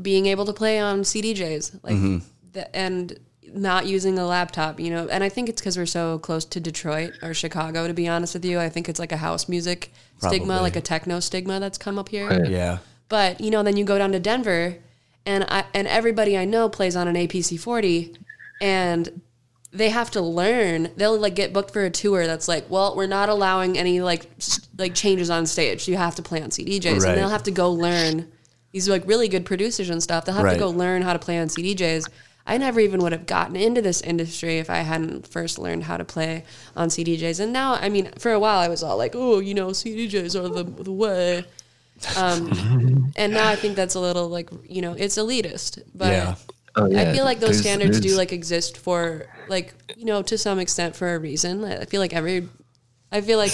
being 0.00 0.26
able 0.26 0.44
to 0.46 0.52
play 0.52 0.78
on 0.78 1.02
CDJs, 1.02 1.82
like 1.82 1.94
Mhm. 1.94 2.22
the, 2.52 2.74
and 2.76 3.18
not 3.52 3.86
using 3.86 4.18
a 4.18 4.24
laptop, 4.26 4.78
you 4.78 4.90
know. 4.90 5.08
And 5.08 5.24
I 5.24 5.28
think 5.28 5.48
it's 5.48 5.60
because 5.60 5.76
we're 5.76 5.86
so 5.86 6.18
close 6.20 6.44
to 6.46 6.60
Detroit 6.60 7.14
or 7.22 7.34
Chicago. 7.34 7.88
To 7.88 7.94
be 7.94 8.06
honest 8.06 8.34
with 8.34 8.44
you, 8.44 8.60
I 8.60 8.68
think 8.68 8.88
it's 8.88 9.00
like 9.00 9.10
a 9.10 9.16
house 9.16 9.48
music 9.48 9.92
stigma, 10.18 10.60
like 10.60 10.76
a 10.76 10.80
techno 10.80 11.18
stigma 11.18 11.58
that's 11.58 11.76
come 11.78 11.98
up 11.98 12.08
here. 12.10 12.28
Right. 12.28 12.48
Yeah. 12.48 12.78
But 13.08 13.40
you 13.40 13.50
know, 13.50 13.62
then 13.64 13.76
you 13.76 13.84
go 13.84 13.98
down 13.98 14.12
to 14.12 14.20
Denver, 14.20 14.76
and 15.26 15.44
I 15.48 15.64
and 15.74 15.86
everybody 15.86 16.36
I 16.36 16.44
know 16.44 16.68
plays 16.68 16.96
on 16.96 17.08
an 17.08 17.14
APC 17.16 17.58
forty, 17.58 18.16
and 18.60 19.20
they 19.72 19.88
have 19.90 20.10
to 20.12 20.20
learn. 20.20 20.90
They'll 20.96 21.18
like 21.18 21.34
get 21.34 21.52
booked 21.52 21.72
for 21.72 21.84
a 21.84 21.90
tour 21.90 22.26
that's 22.26 22.48
like, 22.48 22.68
well, 22.68 22.96
we're 22.96 23.06
not 23.06 23.28
allowing 23.28 23.78
any 23.78 24.00
like 24.00 24.28
like 24.78 24.94
changes 24.94 25.30
on 25.30 25.46
stage. 25.46 25.86
You 25.88 25.96
have 25.96 26.16
to 26.16 26.22
play 26.22 26.42
on 26.42 26.50
CDJs, 26.50 26.84
Right. 27.00 27.08
and 27.10 27.18
they'll 27.18 27.28
have 27.28 27.44
to 27.44 27.50
go 27.50 27.70
learn. 27.70 28.30
These 28.72 28.88
like 28.88 29.06
really 29.06 29.28
good 29.28 29.44
producers 29.44 29.90
and 29.90 30.02
stuff. 30.02 30.24
They'll 30.24 30.34
have 30.36 30.44
Right. 30.44 30.54
to 30.54 30.58
go 30.60 30.70
learn 30.70 31.02
how 31.02 31.12
to 31.12 31.18
play 31.18 31.38
on 31.38 31.48
CDJs. 31.48 32.08
I 32.46 32.56
never 32.56 32.80
even 32.80 33.00
would 33.02 33.12
have 33.12 33.26
gotten 33.26 33.54
into 33.54 33.82
this 33.82 34.00
industry 34.00 34.58
if 34.58 34.70
I 34.70 34.78
hadn't 34.78 35.26
first 35.26 35.58
learned 35.58 35.84
how 35.84 35.96
to 35.98 36.04
play 36.04 36.44
on 36.74 36.88
CDJs. 36.88 37.38
And 37.38 37.52
now, 37.52 37.74
I 37.74 37.88
mean, 37.88 38.10
for 38.18 38.32
a 38.32 38.40
while 38.40 38.58
I 38.58 38.68
was 38.68 38.82
all 38.82 38.96
like, 38.96 39.12
oh, 39.14 39.38
you 39.40 39.54
know, 39.54 39.68
CDJs 39.68 40.34
are 40.34 40.48
the, 40.48 40.64
the 40.64 40.90
way. 40.90 41.44
Um, 42.16 43.12
and 43.16 43.32
now 43.32 43.48
I 43.48 43.56
think 43.56 43.76
that's 43.76 43.94
a 43.94 44.00
little 44.00 44.28
like, 44.28 44.50
you 44.68 44.82
know, 44.82 44.92
it's 44.92 45.16
elitist. 45.16 45.82
But 45.94 46.12
Yeah. 46.12 46.34
Oh, 46.76 46.86
I 46.86 47.12
feel 47.12 47.24
like 47.24 47.40
those 47.40 47.60
There's- 47.60 47.62
standards 47.62 48.00
do 48.00 48.14
like 48.16 48.32
exist 48.32 48.78
for 48.78 49.26
like, 49.48 49.74
you 49.96 50.04
know, 50.04 50.22
to 50.22 50.38
some 50.38 50.58
extent 50.60 50.94
for 50.94 51.14
a 51.14 51.18
reason. 51.18 51.64
I 51.64 51.84
feel 51.84 52.00
like 52.00 52.12
every 52.14 52.48
I 53.12 53.22
feel 53.22 53.38
like 53.38 53.50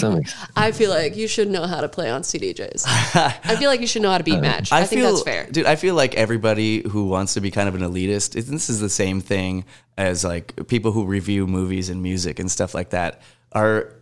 I 0.55 0.70
feel 0.72 0.90
like 0.90 1.16
you 1.16 1.26
should 1.26 1.49
know 1.49 1.66
how 1.66 1.80
to 1.80 1.88
play 1.88 2.11
on 2.11 2.20
CDJs. 2.20 2.82
I 2.86 3.57
feel 3.57 3.70
like 3.70 3.80
you 3.80 3.86
should 3.86 4.03
know 4.03 4.11
how 4.11 4.18
to 4.18 4.24
beat 4.24 4.38
match. 4.40 4.70
I, 4.70 4.84
think 4.84 5.01
feel, 5.01 5.11
that's 5.12 5.22
fair. 5.22 5.47
dude. 5.51 5.64
I 5.64 5.76
feel 5.76 5.94
like 5.94 6.14
everybody 6.14 6.86
who 6.86 7.07
wants 7.07 7.32
to 7.34 7.40
be 7.40 7.51
kind 7.51 7.66
of 7.66 7.74
an 7.74 7.80
elitist. 7.80 8.36
it- 8.36 8.42
This 8.49 8.68
is 8.68 8.80
the 8.80 8.90
same 8.90 9.22
thing 9.22 9.64
as 9.97 10.22
like 10.22 10.68
people 10.68 10.92
who 10.92 11.07
review 11.07 11.47
movies 11.47 11.88
and 11.88 12.03
music 12.03 12.38
and 12.38 12.51
stuff 12.51 12.74
like 12.74 12.90
that. 12.90 13.22
Are 13.53 13.94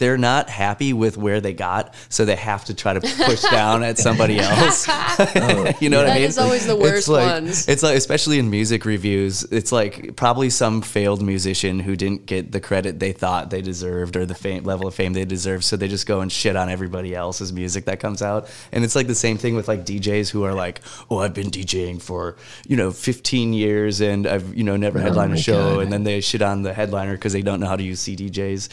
they're 0.00 0.18
not 0.18 0.50
happy 0.50 0.92
with 0.92 1.16
where 1.16 1.40
they 1.40 1.52
got, 1.52 1.94
so 2.08 2.24
they 2.24 2.34
have 2.34 2.64
to 2.64 2.74
try 2.74 2.92
to 2.94 3.00
push 3.00 3.42
down 3.42 3.84
at 3.84 3.96
somebody 3.98 4.40
else. 4.40 4.88
you 5.80 5.88
know 5.88 5.98
what 6.02 6.10
I 6.10 6.14
mean? 6.14 6.22
is 6.24 6.38
always 6.38 6.66
the 6.66 6.74
It's 6.74 6.82
worst 6.82 7.08
like- 7.08 7.32
ones. 7.32 7.68
It's 7.68 7.82
like, 7.84 7.96
especially 7.96 8.40
in 8.40 8.50
music 8.50 8.84
reviews, 8.84 9.44
it's 9.44 9.70
like 9.70 10.16
probably 10.16 10.50
some 10.50 10.82
failed 10.82 11.22
musician 11.22 11.78
who 11.78 11.94
didn't 11.94 12.26
get 12.26 12.50
the 12.50 12.60
credit 12.60 12.98
they 12.98 13.12
thought 13.12 13.50
they 13.50 13.62
deserved 13.62 14.16
or 14.16 14.26
the 14.26 14.34
fame, 14.34 14.64
level 14.64 14.88
of 14.88 14.94
fame 14.94 15.12
they 15.12 15.24
deserved, 15.24 15.62
So 15.64 15.76
they 15.76 15.86
just 15.88 16.06
go 16.06 16.20
and 16.20 16.32
shit 16.32 16.56
on 16.56 16.68
everybody 16.68 17.14
else's 17.14 17.52
music 17.52 17.84
that 17.84 18.00
comes 18.00 18.22
out. 18.22 18.48
And 18.72 18.82
it's 18.84 18.96
like 18.96 19.06
the 19.06 19.14
same 19.14 19.36
thing 19.36 19.54
with 19.54 19.68
like 19.68 19.84
DJs 19.84 20.30
who 20.30 20.42
are 20.44 20.54
like, 20.54 20.80
oh, 21.10 21.18
I've 21.18 21.34
been 21.34 21.50
DJing 21.50 22.00
for, 22.00 22.36
you 22.66 22.76
know, 22.76 22.90
15 22.90 23.52
years 23.52 24.00
and 24.00 24.26
I've, 24.26 24.54
you 24.54 24.64
know, 24.64 24.76
never 24.76 24.98
Oh 24.98 25.02
headlined 25.02 25.34
a 25.34 25.36
show. 25.38 25.74
God. 25.76 25.82
And 25.84 25.92
then 25.92 26.04
they 26.04 26.20
shit 26.22 26.40
on 26.42 26.62
the 26.62 26.72
headliner 26.72 27.12
because 27.12 27.32
they 27.34 27.42
don't 27.42 27.60
know 27.60 27.66
how 27.66 27.76
to 27.76 27.82
use 27.82 28.00
CDJs 28.02 28.68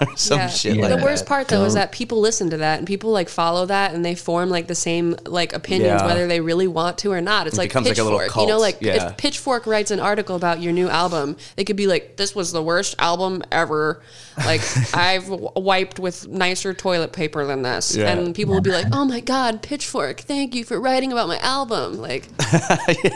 or 0.08 0.16
some 0.16 0.38
Yeah. 0.38 0.46
shit 0.48 0.67
the 0.74 0.96
like 0.96 1.02
worst 1.04 1.24
that. 1.24 1.28
part 1.28 1.48
though 1.48 1.64
is 1.64 1.74
that 1.74 1.92
people 1.92 2.20
listen 2.20 2.50
to 2.50 2.58
that 2.58 2.78
and 2.78 2.86
people 2.86 3.10
like 3.10 3.28
follow 3.28 3.66
that 3.66 3.94
and 3.94 4.04
they 4.04 4.14
form 4.14 4.50
like 4.50 4.66
the 4.66 4.74
same 4.74 5.16
like 5.26 5.52
opinions 5.52 6.00
Yeah. 6.00 6.06
whether 6.06 6.26
they 6.26 6.40
really 6.40 6.66
want 6.68 6.98
to 6.98 7.12
or 7.12 7.20
not. 7.20 7.46
It's 7.46 7.56
It 7.56 7.58
like 7.58 7.70
becomes 7.70 7.86
like 7.88 7.98
a 7.98 8.02
Pitchfork. 8.02 8.20
little 8.36 8.42
You 8.42 8.48
know, 8.48 8.58
like 8.58 8.78
Yeah. 8.80 9.06
if 9.08 9.16
Pitchfork 9.16 9.66
writes 9.66 9.90
an 9.90 10.00
article 10.00 10.36
about 10.36 10.60
your 10.62 10.72
new 10.72 10.88
album, 10.88 11.36
they 11.56 11.64
could 11.64 11.76
be 11.76 11.86
like, 11.86 12.16
"This 12.16 12.34
was 12.34 12.52
the 12.52 12.62
worst 12.62 12.94
album 12.98 13.42
ever." 13.52 14.02
Like 14.44 14.60
I've 14.94 15.26
w- 15.28 15.50
wiped 15.56 15.98
with 15.98 16.28
nicer 16.28 16.72
toilet 16.74 17.12
paper 17.12 17.44
than 17.44 17.62
this, 17.62 17.96
Yeah. 17.96 18.10
and 18.12 18.34
people 18.34 18.54
will 18.54 18.60
be 18.60 18.70
like, 18.70 18.86
"Oh 18.92 19.04
my 19.04 19.20
god, 19.20 19.62
Pitchfork! 19.62 20.20
Thank 20.20 20.54
you 20.54 20.64
for 20.64 20.80
writing 20.80 21.12
about 21.12 21.28
my 21.28 21.38
album." 21.38 22.00
Like, 22.00 22.28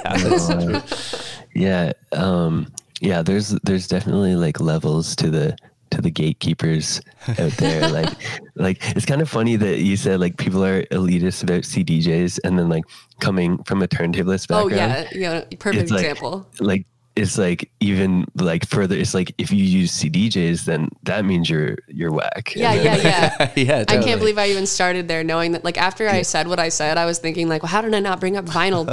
Uh, 0.05 0.81
yeah 1.55 1.93
um 2.13 2.67
yeah 3.01 3.23
there's 3.23 3.51
there's 3.65 3.87
definitely 3.87 4.35
like 4.37 4.61
levels 4.61 5.15
to 5.17 5.31
the 5.31 5.57
to 5.93 6.01
the 6.03 6.11
gatekeepers 6.11 7.01
out 7.39 7.53
there 7.53 7.89
like 7.99 8.09
like 8.57 8.79
it's 8.97 9.07
kind 9.07 9.23
of 9.23 9.29
funny 9.29 9.57
that 9.57 9.79
you 9.79 9.97
said 9.97 10.19
like 10.21 10.37
people 10.39 10.65
are 10.65 10.83
elitist 10.85 11.43
about 11.43 11.63
cdjs 11.63 12.39
and 12.45 12.59
then 12.59 12.69
like 12.69 12.85
coming 13.21 13.63
from 13.65 13.83
a 13.83 13.89
turntablist 13.89 14.47
oh 14.51 14.69
background 14.69 15.09
yeah, 15.13 15.45
perfect 15.59 15.83
it's 15.85 15.91
like- 15.93 16.01
example. 16.05 16.47
like 16.61 16.87
it's 17.15 17.37
like 17.37 17.71
even 17.81 18.25
like 18.37 18.67
further 18.67 18.97
it's 18.97 19.13
like 19.13 19.35
if 19.37 19.53
you 19.53 19.63
use 19.63 19.93
cdjs 20.01 20.65
then 20.65 20.89
that 21.03 21.27
means 21.27 21.51
you're 21.51 21.77
you're 21.87 22.11
whack 22.11 22.55
Yeah, 22.57 22.73
And 22.73 22.85
yeah, 22.85 22.97
then- 22.97 23.51
yeah. 23.55 23.83
yeah, 23.83 23.85
I 23.95 24.03
can't 24.03 24.19
believe 24.19 24.39
I 24.39 24.47
even 24.49 24.65
started 24.65 25.09
there, 25.09 25.23
knowing 25.23 25.53
that. 25.53 25.63
Like 25.63 25.77
after 25.77 26.09
I 26.09 26.23
said 26.23 26.49
what 26.49 26.59
I 26.59 26.71
said, 26.71 26.97
I 26.97 27.05
was 27.05 27.19
thinking 27.19 27.49
like, 27.51 27.63
well, 27.63 27.69
how 27.71 27.83
did 27.83 27.93
I 27.95 28.01
not 28.01 28.19
bring 28.19 28.39
up 28.39 28.47
vinyl 28.47 28.89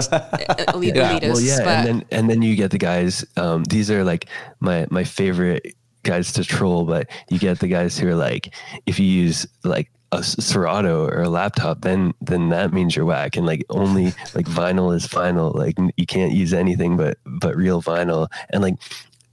elite 0.75 0.95
Yeah, 0.99 1.17
elitists? 1.17 1.31
Well, 1.31 1.39
yeah, 1.41 1.57
but 1.63 1.67
and 1.67 1.87
then 1.87 2.05
and 2.11 2.29
then 2.29 2.41
you 2.41 2.57
get 2.57 2.71
the 2.71 2.77
guys. 2.77 3.23
Um, 3.37 3.63
these 3.63 3.89
are 3.89 4.03
like 4.03 4.25
my 4.59 4.85
my 4.89 5.05
favorite 5.05 5.75
guys 6.03 6.31
to 6.33 6.43
troll, 6.43 6.85
but 6.85 7.09
you 7.29 7.39
get 7.39 7.59
the 7.59 7.67
guys 7.67 7.97
who 7.97 8.07
are 8.07 8.15
like, 8.15 8.53
if 8.85 8.99
you 8.99 9.05
use 9.05 9.47
like 9.63 9.91
a 10.11 10.23
Serato 10.23 11.05
or 11.05 11.21
a 11.21 11.29
laptop, 11.29 11.81
then 11.81 12.13
then 12.21 12.49
that 12.49 12.73
means 12.73 12.95
you're 12.95 13.05
whack, 13.05 13.37
and 13.37 13.45
like 13.45 13.65
only 13.69 14.05
like 14.33 14.45
vinyl 14.47 14.95
is 14.95 15.05
final. 15.05 15.51
Like 15.51 15.77
you 15.97 16.05
can't 16.05 16.31
use 16.31 16.53
anything 16.53 16.97
but 16.97 17.17
but 17.25 17.55
real 17.55 17.81
vinyl, 17.81 18.27
and 18.49 18.61
like 18.61 18.75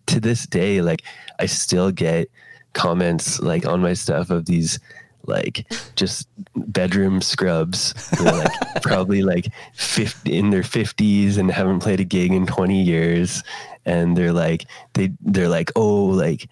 to 0.06 0.20
this 0.20 0.46
day, 0.46 0.82
like 0.82 1.02
I 1.38 1.46
still 1.46 1.90
get 1.90 2.30
comments 2.72 3.40
like 3.40 3.64
on 3.66 3.80
my 3.80 3.94
stuff 3.94 4.28
of 4.28 4.44
these 4.44 4.78
like 5.26 5.66
just 5.96 6.28
bedroom 6.54 7.20
scrubs 7.20 7.94
who 8.16 8.26
are 8.26 8.36
like 8.36 8.52
probably 8.82 9.22
like 9.22 9.48
50 9.74 10.36
in 10.36 10.50
their 10.50 10.62
50s 10.62 11.38
and 11.38 11.50
haven't 11.50 11.80
played 11.80 12.00
a 12.00 12.04
gig 12.04 12.32
in 12.32 12.46
20 12.46 12.80
years 12.80 13.42
and 13.86 14.16
they're 14.16 14.32
like 14.32 14.66
they 14.92 15.12
they're 15.20 15.48
like 15.48 15.72
oh 15.76 16.04
like 16.04 16.48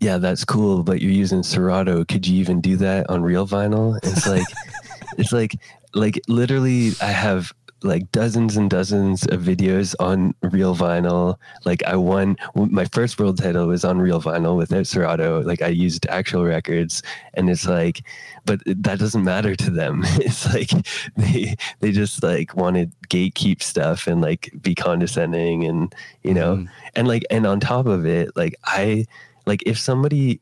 yeah 0.00 0.16
that's 0.16 0.44
cool 0.44 0.82
but 0.82 1.02
you're 1.02 1.10
using 1.12 1.42
serato. 1.42 2.04
Could 2.04 2.26
you 2.26 2.40
even 2.40 2.60
do 2.60 2.76
that 2.76 3.10
on 3.10 3.22
real 3.22 3.46
vinyl? 3.46 3.98
It's 4.02 4.26
like 4.26 4.46
it's 5.18 5.32
like 5.32 5.58
like 5.94 6.20
literally 6.28 6.92
i 7.00 7.06
have 7.06 7.52
like 7.82 8.10
dozens 8.10 8.56
and 8.56 8.68
dozens 8.68 9.26
of 9.28 9.40
videos 9.40 9.94
on 10.00 10.34
real 10.42 10.74
vinyl. 10.74 11.36
Like 11.64 11.82
I 11.84 11.96
won 11.96 12.36
my 12.54 12.86
first 12.86 13.18
world 13.18 13.38
title 13.38 13.66
was 13.66 13.84
on 13.84 13.98
real 13.98 14.20
vinyl 14.20 14.56
without 14.56 14.86
Serato. 14.86 15.42
Like 15.42 15.62
I 15.62 15.68
used 15.68 16.06
actual 16.06 16.44
records, 16.44 17.02
and 17.34 17.48
it's 17.48 17.66
like, 17.66 18.02
but 18.44 18.60
that 18.66 18.98
doesn't 18.98 19.24
matter 19.24 19.54
to 19.56 19.70
them. 19.70 20.04
It's 20.18 20.52
like 20.52 20.70
they 21.16 21.56
they 21.80 21.92
just 21.92 22.22
like 22.22 22.54
wanted 22.56 22.92
gatekeep 23.08 23.62
stuff 23.62 24.06
and 24.06 24.20
like 24.20 24.50
be 24.60 24.74
condescending 24.74 25.64
and 25.64 25.94
you 26.22 26.34
know 26.34 26.56
mm-hmm. 26.56 26.66
and 26.96 27.08
like 27.08 27.24
and 27.30 27.46
on 27.46 27.60
top 27.60 27.86
of 27.86 28.06
it, 28.06 28.36
like 28.36 28.54
I 28.64 29.06
like 29.46 29.62
if 29.66 29.78
somebody 29.78 30.40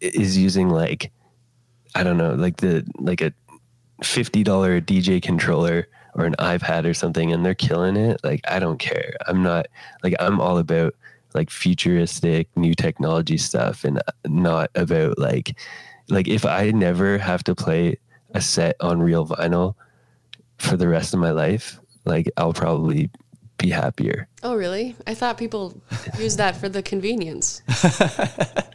is 0.00 0.36
using 0.36 0.68
like 0.68 1.12
I 1.94 2.02
don't 2.02 2.16
know, 2.16 2.34
like 2.34 2.56
the 2.56 2.84
like 2.98 3.20
a 3.20 3.32
fifty 4.02 4.42
dollar 4.42 4.80
DJ 4.80 5.22
controller 5.22 5.86
or 6.14 6.24
an 6.24 6.34
iPad 6.38 6.84
or 6.84 6.94
something, 6.94 7.32
and 7.32 7.44
they're 7.44 7.54
killing 7.54 7.96
it. 7.96 8.20
Like 8.22 8.40
I 8.48 8.58
don't 8.58 8.78
care. 8.78 9.14
I'm 9.26 9.42
not 9.42 9.66
like 10.02 10.14
I'm 10.20 10.40
all 10.40 10.58
about 10.58 10.94
like 11.34 11.50
futuristic 11.50 12.48
new 12.56 12.74
technology 12.74 13.38
stuff, 13.38 13.84
and 13.84 13.98
uh, 13.98 14.12
not 14.26 14.70
about 14.74 15.18
like 15.18 15.56
like 16.08 16.28
if 16.28 16.44
I 16.44 16.70
never 16.70 17.18
have 17.18 17.42
to 17.44 17.54
play 17.54 17.98
a 18.34 18.40
set 18.40 18.76
on 18.80 19.00
real 19.02 19.26
vinyl 19.26 19.74
for 20.58 20.76
the 20.76 20.88
rest 20.88 21.14
of 21.14 21.20
my 21.20 21.30
life, 21.30 21.80
like 22.04 22.30
I'll 22.36 22.52
probably 22.52 23.10
be 23.62 23.70
happier. 23.70 24.28
Oh, 24.42 24.54
really? 24.56 24.96
I 25.06 25.14
thought 25.14 25.38
people 25.38 25.80
use 26.18 26.36
that 26.36 26.56
for 26.56 26.68
the 26.68 26.82
convenience. 26.82 27.62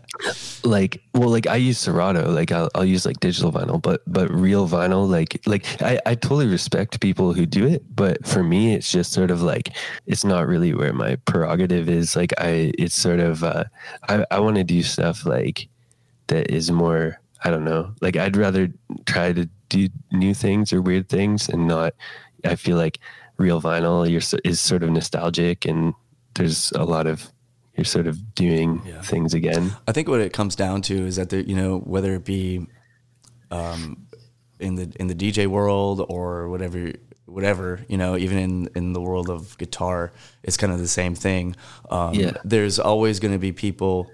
like 0.63 1.01
well 1.13 1.29
like 1.29 1.45
i 1.47 1.55
use 1.55 1.77
serato 1.77 2.31
like 2.31 2.51
I'll, 2.51 2.69
I'll 2.73 2.85
use 2.85 3.05
like 3.05 3.19
digital 3.19 3.51
vinyl 3.51 3.79
but 3.81 4.01
but 4.07 4.33
real 4.33 4.67
vinyl 4.67 5.07
like 5.07 5.41
like 5.45 5.81
I, 5.81 5.99
I 6.05 6.15
totally 6.15 6.47
respect 6.47 6.99
people 6.99 7.33
who 7.33 7.45
do 7.45 7.67
it 7.67 7.83
but 7.95 8.25
for 8.25 8.43
me 8.43 8.73
it's 8.73 8.91
just 8.91 9.11
sort 9.13 9.29
of 9.29 9.41
like 9.41 9.75
it's 10.07 10.23
not 10.23 10.47
really 10.47 10.73
where 10.73 10.93
my 10.93 11.17
prerogative 11.25 11.87
is 11.87 12.15
like 12.15 12.33
i 12.39 12.71
it's 12.79 12.95
sort 12.95 13.19
of 13.19 13.43
uh 13.43 13.65
i, 14.09 14.25
I 14.31 14.39
want 14.39 14.57
to 14.57 14.63
do 14.63 14.81
stuff 14.81 15.25
like 15.25 15.67
that 16.27 16.49
is 16.49 16.71
more 16.71 17.19
i 17.43 17.51
don't 17.51 17.65
know 17.65 17.93
like 18.01 18.17
i'd 18.17 18.37
rather 18.37 18.69
try 19.05 19.33
to 19.33 19.47
do 19.69 19.87
new 20.11 20.33
things 20.33 20.73
or 20.73 20.81
weird 20.81 21.09
things 21.09 21.47
and 21.47 21.67
not 21.67 21.93
i 22.43 22.55
feel 22.55 22.77
like 22.77 22.99
real 23.37 23.61
vinyl 23.61 24.09
you're, 24.09 24.41
is 24.43 24.59
sort 24.59 24.83
of 24.83 24.89
nostalgic 24.89 25.65
and 25.65 25.93
there's 26.35 26.71
a 26.73 26.83
lot 26.83 27.07
of 27.07 27.31
you're 27.75 27.85
sort 27.85 28.07
of 28.07 28.33
doing 28.33 28.81
things 29.01 29.33
again 29.33 29.75
I 29.87 29.91
think 29.91 30.07
what 30.07 30.19
it 30.19 30.33
comes 30.33 30.55
down 30.55 30.81
to 30.83 30.95
is 30.95 31.15
that 31.17 31.29
there, 31.29 31.41
you 31.41 31.55
know, 31.55 31.79
whether 31.79 32.15
it 32.15 32.25
be 32.25 32.67
um, 33.51 34.07
in 34.59 34.75
the 34.75 34.91
in 34.99 35.07
the 35.07 35.15
DJ 35.15 35.47
world 35.47 36.03
or 36.09 36.49
whatever, 36.49 36.91
whatever, 37.25 37.85
you 37.87 37.97
know, 37.97 38.17
even 38.17 38.37
in 38.37 38.69
in 38.75 38.93
the 38.93 39.01
world 39.01 39.29
of 39.29 39.57
guitar, 39.57 40.11
it's 40.43 40.57
kind 40.57 40.73
of 40.73 40.79
the 40.79 40.87
same 40.87 41.13
thing. 41.15 41.55
Um, 41.91 42.13
Yeah. 42.15 42.31
There's 42.43 42.79
always 42.79 43.19
going 43.19 43.33
to 43.33 43.39
be 43.39 43.51
people 43.51 44.09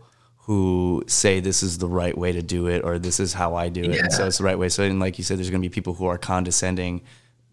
who 0.46 1.04
say 1.08 1.40
this 1.40 1.64
is 1.64 1.78
the 1.78 1.88
right 1.88 2.18
way 2.18 2.34
to 2.34 2.42
do 2.42 2.68
it 2.68 2.84
or 2.84 3.00
this 3.00 3.20
is 3.20 3.34
how 3.34 3.56
I 3.56 3.70
do 3.70 3.82
it, 3.82 3.96
and 4.04 4.14
so 4.14 4.28
it's 4.28 4.40
the 4.40 4.44
right 4.44 4.60
way. 4.60 4.68
So, 4.70 4.84
and 4.84 5.00
like 5.00 5.18
you 5.18 5.24
said, 5.24 5.38
there's 5.38 5.50
going 5.50 5.62
to 5.62 5.70
be 5.70 5.74
people 5.74 5.94
who 5.94 6.06
are 6.06 6.18
condescending 6.18 7.02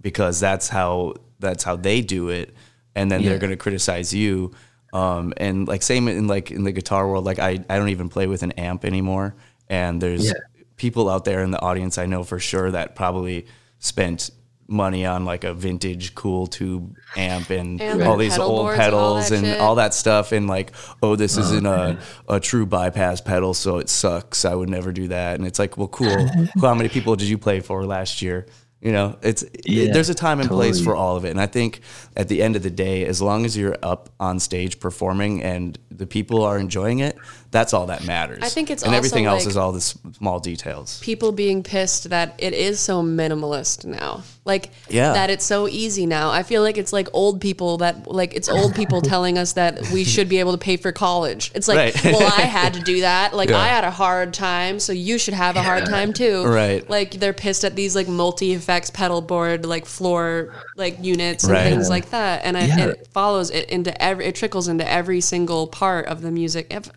because 0.01 0.41
that's 0.41 0.69
how 0.69 1.15
that's 1.41 1.65
how 1.65 1.77
they 1.77 2.01
do 2.03 2.29
it, 2.29 2.55
and 2.95 3.11
then 3.11 3.23
Yeah. 3.23 3.31
they're 3.31 3.39
going 3.39 3.51
to 3.51 3.57
criticize 3.57 4.13
you. 4.15 4.53
Um, 4.93 5.33
and 5.37 5.69
like 5.69 5.83
same 5.83 6.09
in 6.09 6.27
like 6.27 6.51
in 6.51 6.65
the 6.65 6.73
guitar 6.73 7.09
world, 7.09 7.25
like 7.25 7.39
I, 7.39 7.65
I 7.69 7.79
don't 7.79 7.91
even 7.91 8.09
play 8.09 8.27
with 8.27 8.43
an 8.43 8.53
amp 8.53 8.85
anymore. 8.85 9.35
And 9.69 10.01
there's 10.01 10.27
Yeah. 10.27 10.33
people 10.77 11.09
out 11.09 11.25
there 11.25 11.43
in 11.45 11.53
the 11.53 11.61
audience 11.63 11.97
I 11.97 12.07
know 12.07 12.25
for 12.25 12.39
sure 12.41 12.71
that 12.73 12.97
probably 12.97 13.47
spent 13.79 14.31
money 14.67 15.05
on 15.07 15.25
like 15.25 15.43
a 15.45 15.53
vintage 15.55 16.15
cool 16.15 16.47
tube 16.47 16.95
amp 17.17 17.51
and, 17.51 17.81
And 17.81 18.03
all 18.05 18.17
these 18.17 18.33
pedal 18.33 18.49
old 18.51 18.61
boards 18.67 18.79
and 18.81 18.95
all 18.95 19.15
pedals 19.15 19.29
that 19.31 19.45
and 19.45 19.61
all 19.61 19.75
that 19.77 19.95
stuff 19.95 20.31
and 20.33 20.47
like 20.49 20.71
oh 21.03 21.17
this 21.17 21.37
Oh, 21.37 21.41
isn't 21.41 21.67
a, 21.67 21.99
a 22.29 22.39
true 22.39 22.67
bypass 22.67 23.21
pedal 23.21 23.53
so 23.53 23.79
it 23.79 23.89
sucks 23.89 24.45
I 24.45 24.55
would 24.55 24.69
never 24.69 24.93
do 24.93 25.09
that 25.09 25.39
and 25.39 25.47
it's 25.47 25.59
like 25.59 25.77
well 25.77 25.89
cool 25.89 26.31
how 26.61 26.75
many 26.75 26.89
people 26.89 27.17
did 27.17 27.29
you 27.29 27.37
play 27.37 27.59
for 27.61 27.85
last 27.85 28.23
year 28.23 28.47
you 28.81 28.93
know 28.93 29.19
it's 29.23 29.45
Yeah, 29.65 29.93
there's 29.93 30.09
a 30.09 30.15
time 30.15 30.41
and 30.41 30.49
place 30.49 30.83
for 30.83 30.97
all 30.97 31.17
of 31.17 31.25
it. 31.25 31.31
And 31.31 31.41
I 31.41 31.47
think 31.47 31.81
at 32.17 32.29
the 32.29 32.43
end 32.43 32.57
of 32.57 32.63
the 32.63 32.71
day 32.71 33.05
as 33.05 33.21
long 33.21 33.45
as 33.45 33.57
you're 33.57 33.77
up 33.83 34.11
on 34.19 34.39
stage 34.41 34.81
performing 34.81 35.43
and 35.43 35.79
the 35.91 36.07
people 36.07 36.43
are 36.43 36.59
enjoying 36.59 37.01
it 37.01 37.19
that's 37.53 37.73
all 37.75 37.87
that 37.87 38.05
matters 38.05 38.39
I 38.43 38.49
think 38.49 38.71
it's 38.71 38.83
and 38.85 38.95
everything 38.95 39.27
also 39.27 39.37
else 39.37 39.45
like- 39.47 39.51
is 39.51 39.57
all 39.57 39.73
the 39.73 39.81
small 39.81 40.39
details 40.41 41.01
people 41.03 41.33
being 41.33 41.63
pissed 41.63 42.11
that 42.11 42.35
it 42.39 42.53
is 42.53 42.79
so 42.81 43.03
minimalist 43.03 43.85
now. 43.85 44.23
Like 44.45 44.71
Yeah. 44.89 45.13
that 45.13 45.31
it's 45.31 45.45
so 45.45 45.69
easy 45.69 46.07
now. 46.07 46.31
I 46.31 46.43
feel 46.43 46.63
like 46.63 46.79
it's 46.79 46.93
like 46.93 47.09
old 47.13 47.41
people 47.41 47.79
that 47.79 48.11
like 48.11 48.35
it's 48.35 48.49
old 48.49 48.75
people 48.75 49.01
telling 49.03 49.37
us 49.39 49.53
that 49.53 49.91
we 49.91 50.03
should 50.05 50.29
be 50.29 50.39
able 50.39 50.53
to 50.53 50.59
pay 50.59 50.77
for 50.77 50.93
college. 50.93 51.53
It's 51.55 51.69
like, 51.69 51.95
Right. 51.95 52.05
well, 52.13 52.23
I 52.37 52.43
had 52.43 52.75
to 52.75 52.81
do 52.81 53.01
that. 53.03 53.35
Like 53.41 53.51
Yeah. 53.51 53.59
I 53.59 53.69
had 53.69 53.85
a 53.85 53.91
hard 53.91 54.33
time, 54.35 54.81
so 54.81 54.93
you 54.93 55.19
should 55.19 55.35
have 55.35 55.57
a 55.57 55.63
hard 55.63 55.87
time 55.87 56.13
too. 56.13 56.45
Right. 56.45 56.89
Like 56.89 57.13
they're 57.13 57.33
pissed 57.35 57.65
at 57.65 57.77
these 57.77 57.95
like 57.95 58.09
multi 58.09 58.53
effects 58.55 58.91
pedal 58.91 59.21
board 59.21 59.67
like 59.67 59.87
floor 59.87 60.55
like 60.77 60.99
units 61.05 61.45
and 61.45 61.53
Right. 61.53 61.65
things 61.71 61.89
like 61.91 62.11
that. 62.11 62.43
And 62.45 62.57
I, 62.57 62.65
Yeah. 62.67 62.79
it 62.89 63.09
follows 63.13 63.51
it 63.51 63.69
into 63.71 63.91
every 64.03 64.27
it 64.27 64.35
trickles 64.35 64.69
into 64.69 64.91
every 64.91 65.21
single 65.21 65.67
part 65.67 66.07
of 66.07 66.23
the 66.23 66.31
music. 66.31 66.67
ev- 66.71 66.91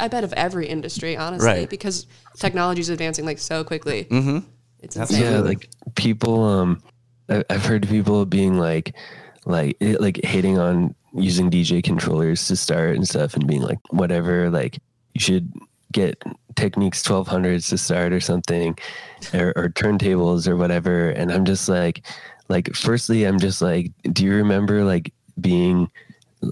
I 0.00 0.08
bet, 0.08 0.24
of 0.24 0.32
every 0.34 0.66
industry, 0.66 1.16
honestly, 1.16 1.46
Right. 1.46 1.70
because 1.70 2.06
technology 2.38 2.80
is 2.80 2.88
advancing 2.88 3.24
like 3.24 3.38
so 3.38 3.62
quickly. 3.64 4.04
mm-hmm. 4.10 4.38
It's 4.82 4.96
insane. 4.96 5.22
yeah 5.22 5.38
like 5.40 5.68
people 5.94 6.42
um 6.42 6.82
I- 7.28 7.44
i've 7.50 7.66
heard 7.66 7.86
people 7.86 8.24
being 8.24 8.56
like 8.58 8.94
like 9.44 9.76
it, 9.78 10.00
like 10.00 10.18
hating 10.24 10.58
on 10.58 10.94
using 11.12 11.50
dj 11.50 11.82
controllers 11.84 12.46
to 12.48 12.56
start 12.56 12.96
and 12.96 13.06
stuff 13.06 13.34
and 13.34 13.46
being 13.46 13.60
like 13.60 13.78
whatever 13.90 14.48
like 14.48 14.78
you 15.14 15.20
should 15.20 15.52
get 15.92 16.16
Technics 16.56 17.02
1200s 17.06 17.68
to 17.68 17.76
start 17.78 18.12
or 18.14 18.20
something 18.20 18.78
or, 19.34 19.52
or 19.54 19.68
turntables 19.68 20.48
or 20.48 20.56
whatever 20.56 21.10
and 21.10 21.30
i'm 21.30 21.44
just 21.44 21.68
like 21.68 22.06
like 22.48 22.74
firstly 22.74 23.24
i'm 23.24 23.38
just 23.38 23.60
like 23.60 23.90
do 24.14 24.24
you 24.24 24.32
remember 24.34 24.82
like 24.84 25.12
being 25.42 25.90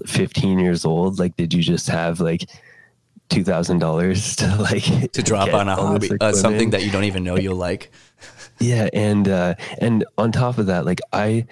15 0.05 0.59
years 0.59 0.85
old 0.85 1.17
like 1.19 1.35
did 1.35 1.51
you 1.53 1.63
just 1.63 1.87
have 1.87 2.19
like 2.19 2.47
two 3.29 3.43
thousand 3.43 3.79
dollars 3.79 4.35
to 4.37 4.55
like 4.57 4.83
to 5.11 5.21
drop 5.21 5.53
on 5.53 5.69
a 5.69 5.75
hobby 5.75 6.09
uh, 6.19 6.31
something 6.33 6.71
that 6.71 6.83
you 6.83 6.91
don't 6.91 7.05
even 7.05 7.23
know 7.23 7.35
you'll 7.35 7.55
like. 7.55 7.91
Yeah 8.59 8.89
and 8.91 9.29
uh 9.29 9.55
and 9.77 10.03
on 10.17 10.33
top 10.33 10.57
of 10.57 10.65
that 10.65 10.85
like 10.85 10.99
i 11.13 11.45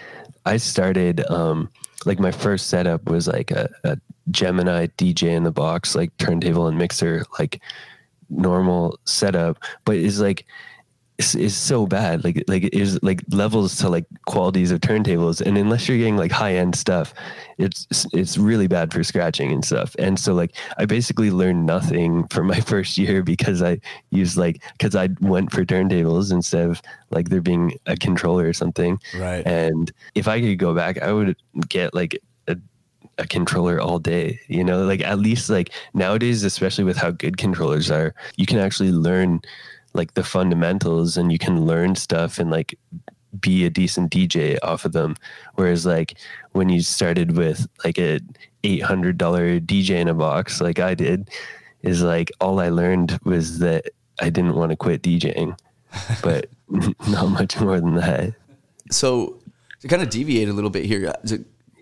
i 0.45 0.57
started 0.57 1.25
um 1.31 1.69
like 2.05 2.19
my 2.19 2.31
first 2.31 2.67
setup 2.67 3.09
was 3.09 3.29
like 3.29 3.49
a, 3.51 3.69
a 3.85 3.97
gemini 4.29 4.87
dj 4.97 5.23
in 5.23 5.43
the 5.43 5.51
box 5.51 5.95
like 5.95 6.15
turntable 6.17 6.67
and 6.67 6.77
mixer 6.77 7.23
like 7.39 7.61
normal 8.29 8.99
setup 9.05 9.57
but 9.85 9.95
it's 9.95 10.19
like 10.19 10.45
it's, 11.17 11.35
it's 11.35 11.55
so 11.55 11.87
bad. 11.87 12.23
Like 12.23 12.43
like 12.47 12.63
it 12.63 12.73
is 12.73 12.99
like 13.01 13.23
levels 13.31 13.75
to 13.77 13.89
like 13.89 14.05
qualities 14.25 14.71
of 14.71 14.81
turntables. 14.81 15.41
And 15.41 15.57
unless 15.57 15.87
you're 15.87 15.97
getting 15.97 16.17
like 16.17 16.31
high 16.31 16.55
end 16.55 16.75
stuff 16.75 17.13
it's 17.57 17.87
it's 18.13 18.37
really 18.37 18.67
bad 18.67 18.93
for 18.93 19.03
scratching 19.03 19.51
and 19.51 19.63
stuff. 19.65 19.95
And 19.99 20.19
so 20.19 20.33
like 20.33 20.55
i 20.77 20.85
basically 20.85 21.31
learned 21.31 21.65
nothing 21.65 22.27
for 22.31 22.43
my 22.43 22.59
first 22.59 22.97
year 22.97 23.23
because 23.23 23.61
i 23.61 23.79
used 24.11 24.37
like 24.37 24.63
because 24.73 24.95
i 24.95 25.09
went 25.21 25.51
for 25.51 25.65
turntables 25.65 26.31
instead 26.31 26.69
of 26.69 26.81
like 27.09 27.29
there 27.29 27.41
being 27.41 27.73
a 27.85 27.95
controller 27.95 28.47
or 28.47 28.53
something. 28.53 28.99
Right. 29.15 29.45
And 29.45 29.91
if 30.15 30.27
i 30.27 30.39
could 30.39 30.59
go 30.59 30.73
back 30.73 31.01
i 31.01 31.11
would 31.11 31.35
get 31.67 31.93
like 31.93 32.19
a, 32.47 32.57
a 33.17 33.27
controller 33.27 33.79
all 33.79 33.99
day 33.99 34.39
you 34.47 34.63
know? 34.63 34.85
Like 34.85 35.01
at 35.01 35.19
least 35.19 35.49
like 35.49 35.71
nowadays 35.93 36.43
especially 36.43 36.83
with 36.83 36.97
how 36.97 37.11
good 37.11 37.37
controllers 37.37 37.89
are 37.89 38.13
you 38.35 38.45
can 38.45 38.59
actually 38.59 38.91
learn 38.91 39.41
like 39.97 40.13
the 40.13 40.23
fundamentals 40.23 41.17
and 41.17 41.31
you 41.31 41.37
can 41.37 41.65
learn 41.65 41.95
stuff 41.95 42.39
and 42.39 42.49
like 42.49 42.77
be 43.39 43.65
a 43.65 43.69
decent 43.69 44.11
DJ 44.11 44.57
off 44.63 44.85
of 44.85 44.93
them. 44.93 45.15
Whereas 45.55 45.85
like 45.85 46.15
when 46.53 46.69
you 46.69 46.81
started 46.81 47.35
with 47.35 47.67
like 47.83 47.99
a 47.99 48.19
eight 48.63 48.83
hundred 48.83 49.17
dollar 49.17 49.59
DJ 49.59 49.91
in 49.91 50.07
a 50.07 50.13
box, 50.13 50.61
like 50.61 50.79
I 50.79 50.93
did, 50.93 51.29
is 51.81 52.01
like 52.01 52.31
all 52.39 52.59
I 52.59 52.69
learned 52.69 53.19
was 53.23 53.59
that 53.59 53.89
I 54.21 54.29
didn't 54.29 54.55
want 54.55 54.71
to 54.71 54.75
quit 54.75 55.01
DJing, 55.01 55.57
but 56.23 56.49
not 57.09 57.27
much 57.27 57.59
more 57.59 57.79
than 57.79 57.95
that. 57.95 58.33
so 58.91 59.37
to 59.81 59.87
kind 59.87 60.01
of 60.01 60.09
deviate 60.09 60.49
a 60.49 60.53
little 60.53 60.69
bit 60.69 60.85
here 60.85 61.09
uh, 61.09 61.37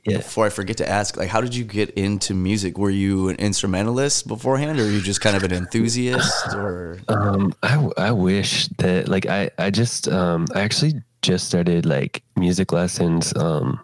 uh, 0.08 0.12
to- 0.12 0.18
before 0.18 0.46
i 0.46 0.50
forget 0.50 0.78
to 0.78 0.88
ask 0.90 1.18
like 1.18 1.30
how 1.30 1.42
did 1.42 1.56
you 1.56 1.64
get 1.64 1.90
into 1.92 2.34
music? 2.34 2.78
Were 2.78 2.90
you 2.90 3.30
an 3.30 3.36
instrumentalist 3.38 4.28
beforehand 4.28 4.80
or 4.80 4.84
were 4.84 4.90
you 4.90 5.02
just 5.02 5.22
kind 5.22 5.36
of 5.36 5.44
an 5.44 5.52
enthusiast 5.52 6.54
or? 6.54 7.00
Um, 7.08 7.54
I, 7.64 7.90
I 7.98 8.12
wish 8.12 8.68
that 8.78 9.08
like 9.08 9.26
I, 9.26 9.50
I 9.58 9.70
just 9.72 10.08
um 10.08 10.46
I 10.56 10.62
actually 10.62 10.94
just 11.22 11.48
started 11.48 11.86
like 11.86 12.22
music 12.36 12.72
lessons 12.72 13.36
um 13.36 13.80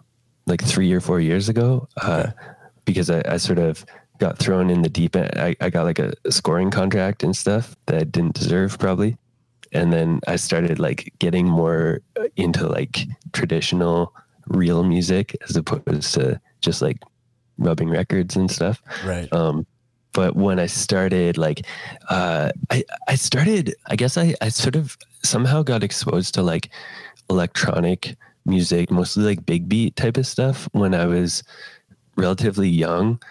like 0.46 0.62
three 0.62 0.92
or 0.92 1.00
four 1.00 1.20
years 1.20 1.48
ago 1.48 1.88
uh 2.00 2.28
because 2.84 3.10
I, 3.10 3.22
I 3.26 3.36
sort 3.36 3.58
of 3.58 3.84
got 4.18 4.38
thrown 4.38 4.70
in 4.70 4.82
the 4.82 4.88
deep 4.88 5.16
end 5.16 5.30
I, 5.36 5.56
I 5.60 5.70
got 5.70 5.84
like 5.84 5.98
a, 5.98 6.12
a 6.24 6.32
scoring 6.32 6.70
contract 6.70 7.22
and 7.24 7.36
stuff 7.36 7.76
that 7.86 7.96
I 7.96 8.04
didn't 8.04 8.34
deserve 8.34 8.78
probably. 8.78 9.16
And 9.72 9.92
then 9.92 10.20
I 10.28 10.36
started 10.36 10.78
like 10.78 11.12
getting 11.18 11.46
more 11.46 12.02
into 12.36 12.68
like 12.68 13.06
traditional 13.32 14.14
real 14.48 14.82
music 14.82 15.36
as 15.48 15.56
opposed 15.56 16.14
to 16.14 16.40
just 16.60 16.82
like 16.82 16.98
rubbing 17.58 17.90
records 17.90 18.36
and 18.36 18.50
stuff. 18.50 18.82
Right. 19.04 19.32
Um, 19.32 19.66
but 20.12 20.36
when 20.36 20.58
I 20.58 20.66
started, 20.66 21.38
like, 21.38 21.66
uh, 22.10 22.52
I 22.70 22.84
I 23.08 23.14
started. 23.14 23.74
I 23.86 23.96
guess 23.96 24.18
I 24.18 24.34
I 24.40 24.50
sort 24.50 24.76
of 24.76 24.96
somehow 25.22 25.62
got 25.62 25.82
exposed 25.82 26.34
to 26.34 26.42
like 26.42 26.68
electronic 27.30 28.16
music, 28.44 28.90
mostly 28.90 29.24
like 29.24 29.46
big 29.46 29.68
beat 29.68 29.96
type 29.96 30.16
of 30.16 30.26
stuff 30.26 30.68
when 30.72 30.94
I 30.94 31.06
was 31.06 31.42
relatively 32.16 32.68
young. 32.68 33.22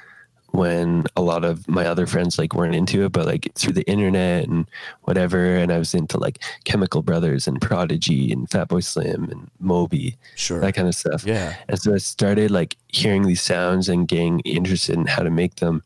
When 0.51 1.05
a 1.15 1.21
lot 1.21 1.45
of 1.45 1.67
my 1.69 1.85
other 1.85 2.05
friends 2.05 2.37
like 2.37 2.53
weren't 2.53 2.75
into 2.75 3.05
it, 3.05 3.13
but 3.13 3.25
like 3.25 3.51
through 3.55 3.73
the 3.73 3.89
internet 3.89 4.47
and 4.47 4.69
whatever, 5.03 5.55
and 5.55 5.71
I 5.71 5.77
was 5.77 5.93
into 5.93 6.17
like 6.17 6.39
Chemical 6.65 7.01
Brothers 7.01 7.47
and 7.47 7.61
Prodigy 7.61 8.33
and 8.33 8.49
Fatboy 8.49 8.83
Slim 8.83 9.29
and 9.31 9.49
Moby, 9.59 10.17
sure, 10.35 10.59
that 10.59 10.73
kind 10.73 10.89
of 10.89 10.95
stuff. 10.95 11.25
Yeah. 11.25 11.55
And 11.69 11.79
so 11.79 11.93
I 11.93 11.97
started 11.97 12.51
like 12.51 12.75
hearing 12.89 13.23
these 13.23 13.41
sounds 13.41 13.87
and 13.87 14.07
getting 14.07 14.41
interested 14.41 14.95
in 14.95 15.07
how 15.07 15.23
to 15.23 15.31
make 15.31 15.55
them. 15.55 15.83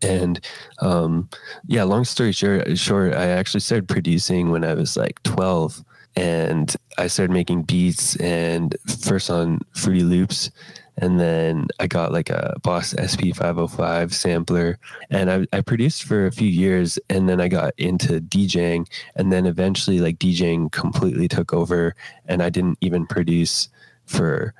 And 0.00 0.40
um, 0.80 1.28
yeah, 1.66 1.82
long 1.82 2.04
story 2.04 2.32
short, 2.32 2.78
short, 2.78 3.14
I 3.14 3.26
actually 3.26 3.60
started 3.60 3.88
producing 3.88 4.50
when 4.50 4.64
I 4.64 4.74
was 4.74 4.96
like 4.96 5.22
12 5.24 5.84
and 6.16 6.74
I 6.98 7.06
started 7.06 7.32
making 7.32 7.62
beats 7.62 8.16
and 8.16 8.76
first 9.00 9.30
on 9.30 9.60
Fruity 9.74 10.02
Loops. 10.02 10.50
And 10.98 11.18
then 11.18 11.68
I 11.80 11.86
got 11.86 12.12
like 12.12 12.28
a 12.28 12.56
Boss 12.62 12.92
SP505 12.94 14.12
sampler 14.12 14.78
and 15.10 15.30
I, 15.30 15.46
I 15.52 15.60
produced 15.62 16.04
for 16.04 16.26
a 16.26 16.32
few 16.32 16.48
years 16.48 16.98
and 17.08 17.28
then 17.28 17.40
I 17.40 17.48
got 17.48 17.72
into 17.78 18.20
DJing 18.20 18.86
and 19.16 19.32
then 19.32 19.46
eventually 19.46 20.00
like 20.00 20.18
DJing 20.18 20.70
completely 20.70 21.28
took 21.28 21.54
over 21.54 21.94
and 22.26 22.42
I 22.42 22.50
didn't 22.50 22.78
even 22.82 23.06
produce 23.06 23.68
for 24.04 24.54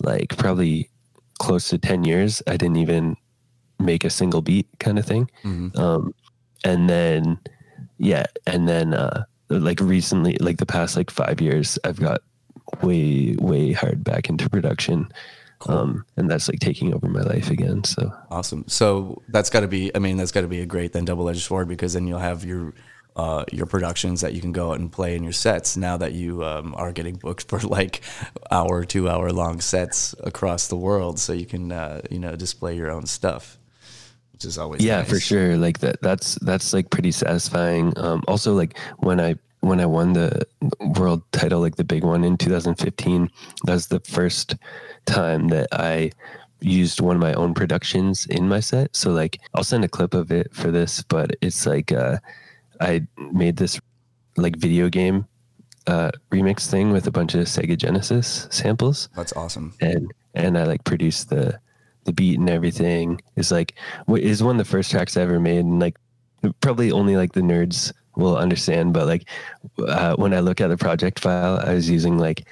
like 0.00 0.36
probably 0.36 0.90
close 1.38 1.68
to 1.70 1.78
10 1.78 2.04
years. 2.04 2.42
I 2.46 2.56
didn't 2.56 2.76
even 2.76 3.16
make 3.78 4.04
a 4.04 4.10
single 4.10 4.42
beat 4.42 4.68
kind 4.78 4.98
of 4.98 5.06
thing. 5.06 5.30
Mhm. 5.42 5.76
Um, 5.78 6.14
and 6.62 6.90
then, 6.90 7.38
yeah. 7.98 8.26
And 8.46 8.68
then, 8.68 8.92
uh, 8.92 9.24
like 9.48 9.80
recently, 9.80 10.36
like 10.40 10.58
the 10.58 10.66
past 10.66 10.96
like 10.96 11.10
five 11.10 11.40
years, 11.40 11.78
I've 11.84 11.98
got 11.98 12.20
way, 12.82 13.34
way 13.40 13.72
hard 13.72 14.04
back 14.04 14.28
into 14.28 14.48
production. 14.48 15.10
Um, 15.68 16.04
and 16.16 16.30
that's 16.30 16.48
like 16.48 16.60
taking 16.60 16.94
over 16.94 17.08
my 17.08 17.20
life 17.20 17.50
again. 17.50 17.84
So 17.84 18.12
Awesome. 18.30 18.64
So 18.66 19.22
that's 19.28 19.50
got 19.50 19.60
to 19.60 19.68
be. 19.68 19.94
I 19.94 19.98
mean, 19.98 20.16
that's 20.16 20.32
got 20.32 20.40
to 20.40 20.48
be 20.48 20.60
a 20.60 20.66
great 20.66 20.92
then 20.92 21.04
double 21.04 21.28
edged 21.28 21.42
sword 21.42 21.68
because 21.68 21.92
then 21.92 22.06
you'll 22.06 22.18
have 22.18 22.44
your 22.44 22.72
uh, 23.16 23.44
your 23.52 23.66
productions 23.66 24.22
that 24.22 24.32
you 24.32 24.40
can 24.40 24.52
go 24.52 24.70
out 24.70 24.80
and 24.80 24.90
play 24.90 25.14
in 25.14 25.22
your 25.22 25.32
sets. 25.32 25.76
Now 25.76 25.96
that 25.98 26.12
you 26.12 26.44
um, 26.44 26.74
are 26.76 26.92
getting 26.92 27.16
booked 27.16 27.48
for 27.48 27.58
like 27.60 28.02
hour, 28.50 28.84
two 28.84 29.08
hour 29.08 29.30
long 29.32 29.60
sets 29.60 30.14
across 30.20 30.68
the 30.68 30.76
world, 30.76 31.18
so 31.18 31.32
you 31.32 31.46
can 31.46 31.72
uh, 31.72 32.00
you 32.10 32.18
know 32.18 32.36
display 32.36 32.76
your 32.76 32.90
own 32.90 33.06
stuff, 33.06 33.58
which 34.32 34.44
is 34.46 34.56
always 34.56 34.82
yeah 34.82 34.98
nice. 34.98 35.08
for 35.10 35.20
sure 35.20 35.56
like 35.58 35.80
that 35.80 36.00
that's 36.00 36.36
that's 36.36 36.72
like 36.72 36.88
pretty 36.88 37.12
satisfying 37.12 37.92
um 37.98 38.24
also 38.26 38.54
like 38.54 38.78
when 38.98 39.20
i 39.20 39.34
when 39.60 39.80
i 39.80 39.86
won 39.86 40.12
the 40.12 40.46
world 40.98 41.22
title 41.32 41.60
like 41.60 41.76
the 41.76 41.84
big 41.84 42.04
one 42.04 42.24
in 42.24 42.36
2015 42.36 43.30
that 43.64 43.72
was 43.72 43.88
the 43.88 44.00
first 44.00 44.56
time 45.06 45.48
that 45.48 45.68
i 45.72 46.10
used 46.60 47.00
one 47.00 47.16
of 47.16 47.22
my 47.22 47.32
own 47.34 47.54
productions 47.54 48.26
in 48.26 48.48
my 48.48 48.60
set 48.60 48.94
so 48.94 49.10
like 49.10 49.40
i'll 49.54 49.64
send 49.64 49.84
a 49.84 49.88
clip 49.88 50.12
of 50.14 50.30
it 50.30 50.52
for 50.54 50.70
this 50.70 51.02
but 51.04 51.30
it's 51.40 51.66
like 51.66 51.90
uh 51.92 52.18
i 52.80 53.00
made 53.32 53.56
this 53.56 53.80
like 54.36 54.56
video 54.56 54.88
game 54.88 55.26
uh 55.86 56.10
remix 56.30 56.68
thing 56.70 56.90
with 56.90 57.06
a 57.06 57.10
bunch 57.10 57.34
of 57.34 57.46
sega 57.46 57.76
genesis 57.76 58.46
samples 58.50 59.08
That's 59.16 59.32
awesome. 59.32 59.74
and 59.80 60.12
and 60.34 60.56
I 60.56 60.64
like 60.64 60.84
produced 60.84 61.30
the 61.30 61.58
the 62.04 62.12
beat 62.12 62.38
and 62.38 62.48
everything. 62.48 63.20
Is 63.36 63.50
like 63.50 63.74
is 64.08 64.42
one 64.42 64.56
of 64.56 64.64
the 64.64 64.70
first 64.70 64.90
tracks 64.90 65.16
I 65.16 65.22
ever 65.22 65.40
made, 65.40 65.64
and 65.64 65.80
like 65.80 65.96
probably 66.60 66.92
only 66.92 67.16
like 67.16 67.32
the 67.32 67.40
nerds 67.40 67.92
will 68.20 68.36
understand. 68.36 68.92
But 68.92 69.06
like 69.06 69.28
uh, 69.78 70.14
when 70.16 70.34
I 70.34 70.40
look 70.40 70.60
at 70.60 70.68
the 70.68 70.76
project 70.76 71.18
file, 71.18 71.60
I 71.64 71.74
was 71.74 71.88
using 71.88 72.18
like 72.18 72.46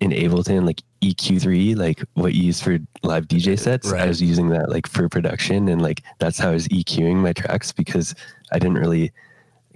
in 0.00 0.10
Ableton 0.10 0.66
like 0.66 0.82
EQ3, 1.00 1.76
like 1.76 2.02
what 2.14 2.34
you 2.34 2.44
use 2.44 2.60
for 2.60 2.78
live 3.02 3.28
DJ 3.28 3.58
sets. 3.58 3.92
I 3.92 4.06
was 4.06 4.20
using 4.20 4.48
that 4.48 4.68
like 4.68 4.86
for 4.86 5.08
production, 5.08 5.68
and 5.68 5.80
like 5.80 6.02
that's 6.18 6.38
how 6.38 6.50
I 6.50 6.54
was 6.54 6.68
EQing 6.68 7.16
my 7.16 7.32
tracks 7.32 7.72
because 7.72 8.14
I 8.52 8.58
didn't 8.58 8.78
really 8.78 9.12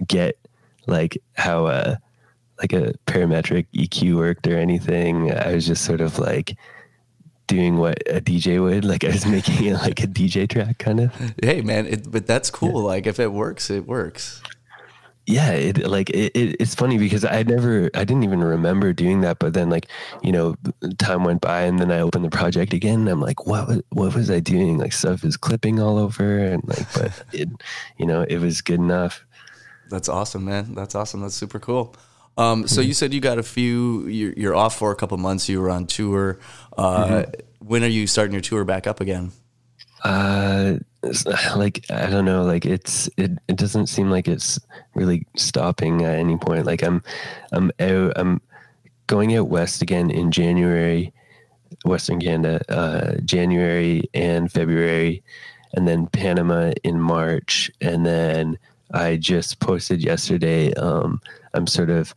get 0.07 0.37
like 0.85 1.17
how 1.35 1.65
uh 1.65 1.95
like 2.59 2.73
a 2.73 2.93
parametric 3.05 3.67
EQ 3.75 4.15
worked 4.15 4.47
or 4.47 4.57
anything. 4.57 5.31
I 5.31 5.53
was 5.53 5.67
just 5.67 5.85
sort 5.85 6.01
of 6.01 6.19
like 6.19 6.57
doing 7.47 7.77
what 7.77 8.01
a 8.07 8.19
DJ 8.19 8.61
would. 8.61 8.83
Like 8.83 9.03
I 9.03 9.09
was 9.09 9.25
making 9.37 9.65
it 9.65 9.75
like 9.75 10.03
a 10.03 10.07
DJ 10.07 10.49
track 10.49 10.77
kind 10.77 10.99
of. 10.99 11.13
Hey 11.41 11.61
man, 11.61 11.87
it, 11.87 12.11
but 12.11 12.27
that's 12.27 12.49
cool. 12.49 12.81
Like 12.81 13.07
if 13.07 13.19
it 13.19 13.31
works, 13.31 13.69
it 13.69 13.87
works. 13.87 14.41
Yeah, 15.29 15.51
it 15.51 15.85
like 15.85 16.09
it, 16.11 16.31
it, 16.35 16.55
it's 16.57 16.73
funny 16.73 16.97
because 16.97 17.25
I 17.25 17.43
never 17.43 17.89
I 17.93 18.05
didn't 18.05 18.23
even 18.23 18.41
remember 18.41 18.93
doing 18.93 19.19
that, 19.21 19.39
but 19.39 19.53
then 19.53 19.69
like 19.69 19.87
you 20.23 20.31
know 20.31 20.55
time 20.99 21.25
went 21.25 21.41
by 21.41 21.63
and 21.63 21.79
then 21.79 21.91
I 21.91 21.99
opened 21.99 22.23
the 22.23 22.29
project 22.29 22.71
again 22.73 23.01
and 23.01 23.09
I'm 23.09 23.21
like 23.21 23.45
what 23.45 23.67
was, 23.67 23.81
what 23.89 24.15
was 24.15 24.31
I 24.31 24.39
doing? 24.39 24.77
Like 24.77 24.93
stuff 24.93 25.25
is 25.25 25.35
clipping 25.35 25.81
all 25.81 25.97
over 25.97 26.39
and 26.39 26.65
like 26.65 26.91
but 26.93 27.23
it 27.33 27.49
you 27.97 28.05
know 28.05 28.21
it 28.21 28.37
was 28.37 28.61
good 28.61 28.79
enough. 28.79 29.25
That's 29.89 30.07
awesome, 30.07 30.45
man. 30.45 30.73
That's 30.73 30.95
awesome. 30.95 31.19
That's 31.19 31.35
super 31.35 31.59
cool. 31.59 31.93
Um, 32.37 32.67
so 32.67 32.81
you 32.81 32.93
said 32.93 33.13
you 33.13 33.19
got 33.19 33.39
a 33.39 33.43
few. 33.43 34.05
You're, 34.07 34.33
you're 34.33 34.55
off 34.55 34.77
for 34.77 34.91
a 34.91 34.95
couple 34.95 35.17
months. 35.17 35.49
You 35.49 35.59
were 35.59 35.69
on 35.69 35.87
tour. 35.87 36.39
Uh, 36.77 37.23
When 37.59 37.83
are 37.83 37.87
you 37.87 38.05
starting 38.05 38.33
your 38.33 38.41
tour 38.41 38.63
back 38.63 38.85
up 38.85 39.01
again? 39.01 39.31
Uh, 40.03 40.77
like 41.55 41.85
I 41.89 42.09
don't 42.09 42.25
know, 42.25 42.43
like 42.43 42.65
it's 42.65 43.09
it, 43.17 43.31
it 43.47 43.55
doesn't 43.55 43.87
seem 43.87 44.09
like 44.09 44.27
it's 44.27 44.59
really 44.95 45.25
stopping 45.35 46.03
at 46.03 46.15
any 46.15 46.37
point. 46.37 46.65
Like 46.65 46.83
I'm 46.83 47.03
I'm 47.51 47.71
out 47.79 48.13
I'm 48.15 48.41
going 49.07 49.35
out 49.35 49.49
west 49.49 49.81
again 49.81 50.09
in 50.09 50.31
January, 50.31 51.13
Western 51.85 52.19
Canada, 52.19 52.61
uh, 52.69 53.17
January 53.23 54.03
and 54.13 54.51
February, 54.51 55.23
and 55.73 55.87
then 55.87 56.07
Panama 56.07 56.73
in 56.83 56.99
March, 56.99 57.71
and 57.81 58.05
then 58.05 58.57
I 58.93 59.17
just 59.17 59.59
posted 59.59 60.03
yesterday. 60.03 60.73
Um, 60.73 61.21
I'm 61.53 61.67
sort 61.67 61.89
of 61.89 62.13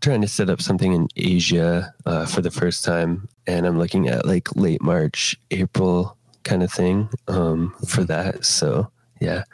trying 0.00 0.20
to 0.20 0.28
set 0.28 0.50
up 0.50 0.62
something 0.62 0.92
in 0.92 1.08
Asia 1.16 1.92
uh, 2.06 2.26
for 2.26 2.40
the 2.40 2.50
first 2.50 2.84
time, 2.84 3.28
and 3.46 3.66
I'm 3.66 3.78
looking 3.78 4.08
at 4.08 4.26
like 4.26 4.54
late 4.56 4.82
March, 4.82 5.36
April 5.50 6.17
kind 6.44 6.62
of 6.62 6.72
thing 6.72 7.08
um, 7.28 7.74
for 7.86 8.04
that. 8.04 8.44
So 8.44 8.90
yeah, 9.20 9.44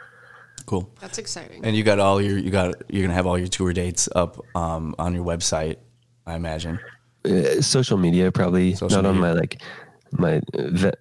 Cool. 0.65 0.91
That's 0.99 1.17
exciting. 1.17 1.63
And 1.63 1.75
you 1.75 1.83
got 1.83 1.99
all 1.99 2.21
your 2.21 2.37
you 2.37 2.49
got 2.49 2.73
you're 2.89 3.03
gonna 3.03 3.13
have 3.13 3.27
all 3.27 3.37
your 3.37 3.47
tour 3.47 3.71
dates 3.73 4.09
up 4.15 4.39
um, 4.55 4.95
on 4.97 5.13
your 5.13 5.23
website, 5.23 5.77
I 6.25 6.35
imagine. 6.35 6.79
uh, 7.25 7.61
social 7.61 7.97
media 7.97 8.31
probably 8.31 8.73
Social 8.73 9.01
not 9.01 9.09
on 9.09 9.19
my 9.19 9.31
like 9.33 9.61
my 10.11 10.41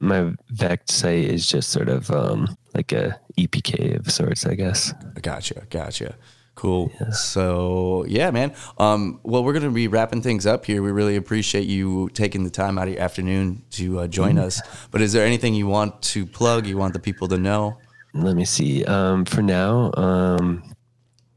my 0.01 0.32
Vekked 0.52 0.90
site 0.90 1.24
is 1.24 1.47
just 1.47 1.70
sort 1.70 1.89
of 1.89 2.11
um, 2.11 2.55
like 2.74 2.93
a 2.93 3.19
EPK 3.39 3.98
of 3.98 4.11
sorts, 4.12 4.44
I 4.44 4.55
guess. 4.55 4.93
Gotcha, 5.23 5.62
gotcha. 5.70 6.15
Cool. 6.55 6.93
So 7.12 8.05
yeah, 8.09 8.31
man. 8.31 8.55
Um, 8.78 9.20
well, 9.22 9.43
we're 9.43 9.52
gonna 9.52 9.70
be 9.70 9.89
wrapping 9.89 10.22
things 10.22 10.47
up 10.47 10.64
here. 10.64 10.82
We 10.82 10.93
really 10.93 11.16
appreciate 11.16 11.66
you 11.66 12.09
taking 12.10 12.44
the 12.44 12.51
time 12.51 12.78
out 12.78 12.86
of 12.89 12.94
your 12.94 13.02
afternoon 13.02 13.62
to 13.72 14.01
uh, 14.01 14.06
join 14.06 14.39
us. 14.39 14.60
But 14.90 15.01
is 15.01 15.12
there 15.12 15.26
anything 15.26 15.55
you 15.55 15.66
want 15.66 16.01
to 16.02 16.24
plug? 16.24 16.66
You 16.66 16.76
want 16.76 16.93
the 16.93 17.01
people 17.01 17.28
to 17.28 17.39
know? 17.39 17.78
Let 18.14 18.36
me 18.36 18.44
see. 18.44 18.85
Um, 18.85 19.24
for 19.24 19.43
now, 19.43 19.90
um, 19.97 20.62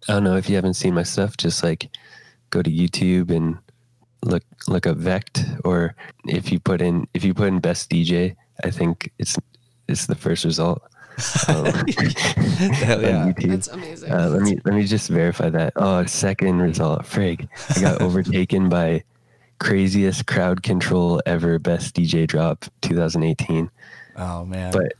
I 0.07 0.13
don't 0.13 0.23
know 0.23 0.37
if 0.37 0.49
you 0.49 0.55
haven't 0.55 0.75
seen 0.75 0.93
my 0.93 1.03
stuff. 1.03 1.35
Just 1.35 1.63
like 1.63 1.89
go 2.51 2.61
to 2.61 2.69
YouTube 2.69 3.31
and 3.31 3.57
look 4.23 4.43
look 4.67 4.85
up 4.85 4.97
Vekked, 4.97 5.61
or 5.65 5.95
if 6.25 6.51
you 6.51 6.59
put 6.59 6.81
in 6.81 7.07
if 7.15 7.23
you 7.23 7.33
put 7.33 7.47
in 7.47 7.59
best 7.59 7.89
DJ, 7.89 8.35
I 8.63 8.69
think 8.69 9.11
it's 9.17 9.37
it's 9.87 10.05
the 10.05 10.15
first 10.15 10.45
result. 10.45 10.81
Um, 11.47 11.65
Hell 11.65 13.01
yeah. 13.01 13.31
YouTube. 13.31 13.49
That's 13.49 13.67
amazing. 13.69 14.11
Uh, 14.11 14.29
let 14.29 14.41
me 14.41 14.59
let 14.65 14.75
me 14.75 14.83
just 14.85 15.09
verify 15.09 15.49
that. 15.49 15.73
Oh, 15.75 16.05
second 16.05 16.59
result. 16.59 17.03
Frig. 17.03 17.47
I 17.75 17.81
got 17.81 18.01
overtaken 18.07 18.69
by 18.69 19.03
craziest 19.59 20.27
crowd 20.27 20.63
control 20.63 21.21
ever. 21.25 21.57
Best 21.59 21.95
DJ 21.95 22.27
drop 22.27 22.65
2018. 22.81 23.69
Oh 24.17 24.45
man. 24.45 24.71
But 24.71 24.93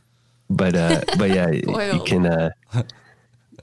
but 0.50 0.74
uh 0.74 1.02
but 1.16 1.30
yeah, 1.30 1.50
you 1.50 2.02
can 2.04 2.26
uh 2.26 2.50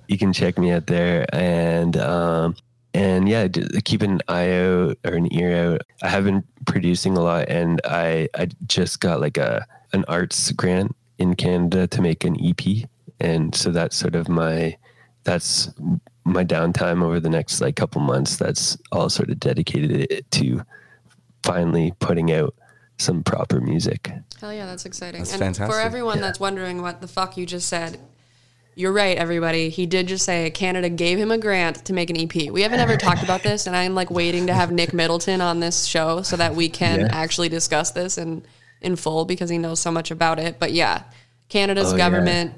you 0.07 0.17
can 0.17 0.31
check 0.31 0.57
me 0.57 0.71
out 0.71 0.87
there 0.87 1.25
and 1.33 1.97
um 1.97 2.55
and 2.93 3.27
yeah, 3.27 3.49
keep 3.83 4.01
an 4.01 4.21
eye 4.29 4.53
out 4.53 4.97
or 5.03 5.13
an 5.15 5.33
ear 5.33 5.73
out. 5.73 5.81
I 6.01 6.07
have 6.07 6.23
been 6.23 6.45
producing 6.65 7.17
a 7.17 7.21
lot, 7.21 7.49
and 7.49 7.81
I 7.83 8.29
I 8.33 8.47
just 8.67 9.01
got 9.01 9.19
like 9.19 9.37
a 9.37 9.67
an 9.91 10.05
arts 10.07 10.51
grant 10.53 10.95
in 11.17 11.35
Canada 11.35 11.87
to 11.87 12.01
make 12.01 12.23
an 12.23 12.35
EP, 12.43 12.87
and 13.19 13.53
so 13.55 13.71
that's 13.71 13.95
sort 13.95 14.15
of 14.15 14.27
my 14.29 14.77
that's 15.23 15.69
my 16.23 16.43
downtime 16.43 17.03
over 17.03 17.19
the 17.19 17.29
next 17.29 17.61
like 17.61 17.75
couple 17.75 18.01
months. 18.01 18.37
That's 18.37 18.77
all 18.91 19.09
sort 19.09 19.29
of 19.29 19.39
dedicated 19.39 20.11
it 20.11 20.29
to 20.31 20.61
finally 21.43 21.93
putting 21.99 22.31
out 22.31 22.53
some 22.97 23.23
proper 23.23 23.59
music. 23.59 24.11
Hell 24.39 24.53
yeah, 24.53 24.65
that's 24.65 24.85
exciting. 24.85 25.21
That's 25.21 25.33
and 25.33 25.39
fantastic. 25.39 25.73
For 25.73 25.79
everyone 25.81 26.17
Yeah. 26.17 26.21
that's 26.21 26.39
wondering 26.39 26.81
what 26.81 27.01
the 27.01 27.07
fuck 27.07 27.37
you 27.37 27.45
just 27.45 27.67
said, 27.67 27.99
you're 28.75 28.91
right, 28.91 29.17
everybody. 29.17 29.69
He 29.69 29.85
did 29.85 30.07
just 30.07 30.25
say 30.25 30.49
Canada 30.49 30.89
gave 30.89 31.17
him 31.17 31.31
a 31.31 31.37
grant 31.37 31.85
to 31.85 31.93
make 31.93 32.09
an 32.09 32.17
EP. 32.17 32.51
We 32.51 32.61
haven't 32.61 32.79
ever 32.79 32.97
talked 32.97 33.23
about 33.23 33.41
this, 33.43 33.67
and 33.67 33.75
I'm 33.75 33.95
like 33.95 34.09
waiting 34.11 34.47
to 34.47 34.53
have 34.53 34.71
Nick 34.71 34.93
Middleton 34.93 35.41
on 35.41 35.59
this 35.59 35.85
show 35.85 36.21
so 36.23 36.35
that 36.37 36.55
we 36.55 36.69
can 36.69 37.01
Yeah. 37.01 37.07
actually 37.11 37.49
discuss 37.49 37.91
this 37.91 38.17
in 38.17 38.43
in 38.85 38.95
full 38.95 39.25
because 39.25 39.49
he 39.49 39.57
knows 39.57 39.79
so 39.79 39.91
much 39.91 40.11
about 40.11 40.39
it. 40.39 40.59
But 40.59 40.71
yeah, 40.71 41.03
Canada's 41.49 41.87
Oh, 41.93 41.95
yeah. 41.95 42.09
government. 42.09 42.53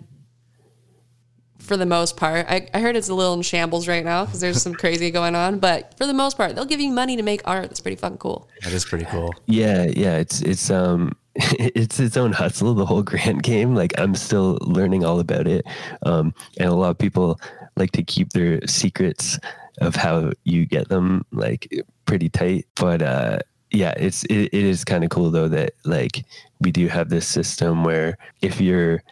For 1.60 1.76
the 1.76 1.86
most 1.86 2.16
part, 2.16 2.45
I, 2.48 2.70
I 2.74 2.80
heard 2.80 2.95
it's 2.95 3.10
a 3.10 3.14
little 3.14 3.34
in 3.34 3.41
shambles 3.41 3.90
right 3.90 4.06
now 4.06 4.24
because 4.24 4.40
there's 4.40 4.62
some 4.62 4.74
crazy 4.74 5.12
going 5.12 5.36
on. 5.36 5.60
But 5.60 5.98
for 5.98 6.06
the 6.06 6.14
most 6.14 6.38
part, 6.38 6.56
they'll 6.56 6.64
give 6.64 6.80
you 6.80 6.91
money 6.94 7.18
to 7.18 7.24
make 7.24 7.41
art. 7.44 7.64
That's 7.64 7.82
pretty 7.82 7.98
fucking 7.98 8.20
cool. 8.20 8.48
That 8.64 8.72
is 8.72 8.86
pretty 8.86 9.04
cool. 9.06 9.34
Yeah, 9.48 9.84
yeah, 9.84 10.16
it's 10.16 10.41
it's 10.41 10.70
um 10.70 11.12
it's 11.36 11.99
its 11.99 12.16
own 12.16 12.32
hustle, 12.32 12.74
the 12.74 12.86
whole 12.86 13.04
grant 13.04 13.44
game. 13.44 13.76
Like 13.76 13.91
I'm 13.99 14.16
still 14.16 14.58
learning 14.62 15.04
all 15.04 15.20
about 15.20 15.45
it. 15.48 15.66
Um 16.06 16.34
and 16.58 16.70
a 16.70 16.74
lot 16.74 16.91
of 16.91 16.98
people 16.99 17.38
like 17.76 17.91
to 17.91 18.04
keep 18.04 18.30
their 18.30 18.66
secrets 18.66 19.38
of 19.82 19.95
how 19.95 20.32
you 20.45 20.66
get 20.66 20.88
them 20.88 21.26
like 21.34 21.68
pretty 22.06 22.30
tight. 22.30 22.66
But 22.76 23.02
uh 23.02 23.40
yeah, 23.72 23.94
it's 23.98 24.23
it, 24.26 24.49
it 24.53 24.53
is 24.53 24.84
kind 24.84 25.03
of 25.03 25.10
cool 25.10 25.30
though 25.30 25.48
that 25.49 25.73
like 25.84 26.26
we 26.61 26.72
do 26.72 26.88
have 26.88 27.10
this 27.10 27.27
system 27.27 27.84
where 27.84 28.18
if 28.41 28.61
you're 28.61 29.03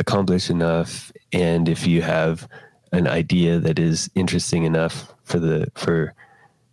accomplished 0.00 0.50
enough 0.50 1.10
and 1.32 1.68
if 1.68 1.86
you 1.86 2.02
have 2.02 2.48
an 2.92 3.08
idea 3.08 3.58
that 3.58 3.78
is 3.78 4.10
interesting 4.14 4.64
enough 4.64 5.12
for 5.24 5.38
the 5.38 5.66
for 5.74 6.14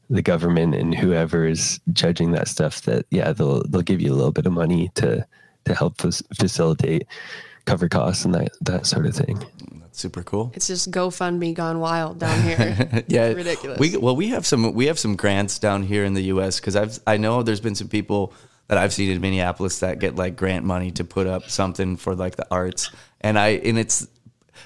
the 0.09 0.21
government 0.21 0.75
and 0.75 0.93
whoever 0.93 1.47
is 1.47 1.79
judging 1.93 2.31
that 2.31 2.47
stuff 2.47 2.81
that 2.81 3.05
yeah 3.11 3.31
they'll 3.31 3.63
they'll 3.69 3.81
give 3.81 4.01
you 4.01 4.11
a 4.11 4.15
little 4.15 4.31
bit 4.31 4.45
of 4.45 4.51
money 4.51 4.91
to 4.95 5.25
to 5.65 5.73
help 5.73 5.97
fac- 5.97 6.25
facilitate 6.37 7.07
cover 7.65 7.87
costs 7.87 8.25
and 8.25 8.35
that 8.35 8.51
that 8.59 8.85
sort 8.85 9.05
of 9.05 9.15
thing 9.15 9.41
super 9.91 10.23
cool. 10.23 10.51
It's 10.55 10.67
just 10.67 10.91
GoFundMe 10.91 11.53
gone 11.53 11.79
wild 11.79 12.19
down 12.19 12.41
here. 12.43 12.57
yeah, 13.07 13.25
It's 13.25 13.37
ridiculous. 13.37 13.79
We 13.79 13.97
well, 13.97 14.15
we 14.15 14.29
have 14.29 14.45
some 14.45 14.73
we 14.73 14.87
have 14.87 14.99
some 14.99 15.15
grants 15.15 15.59
down 15.59 15.83
here 15.83 16.03
in 16.03 16.13
the 16.13 16.23
U.S. 16.23 16.59
because 16.59 16.75
I've 16.75 16.99
I 17.05 17.17
know 17.17 17.43
there's 17.43 17.61
been 17.61 17.75
some 17.75 17.87
people 17.87 18.33
that 18.67 18.77
I've 18.77 18.93
seen 18.93 19.09
in 19.09 19.19
Minneapolis 19.21 19.79
that 19.79 19.99
get 19.99 20.15
like 20.15 20.35
grant 20.35 20.65
money 20.65 20.91
to 20.91 21.03
put 21.03 21.27
up 21.27 21.49
something 21.49 21.97
for 21.97 22.15
like 22.15 22.35
the 22.35 22.47
arts, 22.49 22.89
and 23.19 23.37
I 23.37 23.49
and 23.49 23.77
it's, 23.77 24.07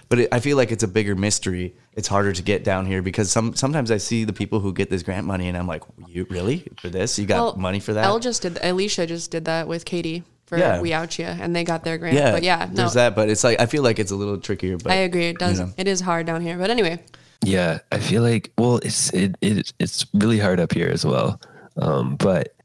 but 0.09 0.19
it, 0.19 0.29
I 0.31 0.39
feel 0.39 0.57
like 0.57 0.71
it's 0.71 0.83
a 0.83 0.87
bigger 0.87 1.15
mystery. 1.15 1.75
It's 1.93 2.07
harder 2.07 2.33
to 2.33 2.41
get 2.43 2.63
down 2.63 2.85
here 2.85 3.01
because 3.01 3.31
some 3.31 3.55
sometimes 3.55 3.89
I 3.89 3.97
see 3.97 4.25
the 4.25 4.33
people 4.33 4.59
who 4.59 4.73
get 4.73 4.89
this 4.89 5.01
grant 5.01 5.25
money, 5.25 5.47
and 5.47 5.57
I'm 5.57 5.65
like, 5.67 5.83
you 6.07 6.27
really 6.29 6.67
for 6.79 6.89
this? 6.89 7.17
You 7.17 7.25
got 7.25 7.35
Well, 7.37 7.55
money 7.55 7.79
for 7.79 7.93
that? 7.93 8.05
Elle 8.05 8.19
just 8.19 8.41
did. 8.41 8.59
Alicia 8.61 9.07
just 9.07 9.31
did 9.31 9.45
that 9.45 9.67
with 9.67 9.85
Katie 9.85 10.23
for 10.45 10.57
Yeah. 10.57 10.81
We 10.81 10.93
Out 10.93 11.17
Ya, 11.17 11.35
and 11.39 11.55
they 11.55 11.63
got 11.63 11.83
their 11.83 11.97
grant. 11.97 12.15
yeah, 12.15 12.31
but 12.31 12.43
yeah, 12.43 12.67
no, 12.69 12.75
there's 12.75 12.93
that, 12.93 13.15
but 13.15 13.29
it's 13.29 13.43
like 13.43 13.59
I 13.59 13.65
feel 13.65 13.83
like 13.83 13.99
it's 13.99 14.11
a 14.11 14.15
little 14.15 14.37
trickier. 14.37 14.77
But 14.77 14.91
I 14.91 14.95
agree. 14.95 15.25
It 15.25 15.39
does. 15.39 15.59
you 15.59 15.65
know. 15.65 15.73
It 15.77 15.87
is 15.87 16.01
hard 16.01 16.25
down 16.25 16.41
here, 16.41 16.57
but 16.57 16.69
anyway, 16.69 17.03
yeah 17.43 17.79
i 17.91 17.99
feel 17.99 18.23
like 18.23 18.51
well 18.57 18.77
it's 18.77 19.13
it, 19.13 19.35
it 19.41 19.71
it's 19.79 20.05
really 20.13 20.39
hard 20.39 20.59
up 20.59 20.73
here 20.73 20.87
as 20.87 21.05
well 21.05 21.39
um 21.77 22.15
but 22.15 22.55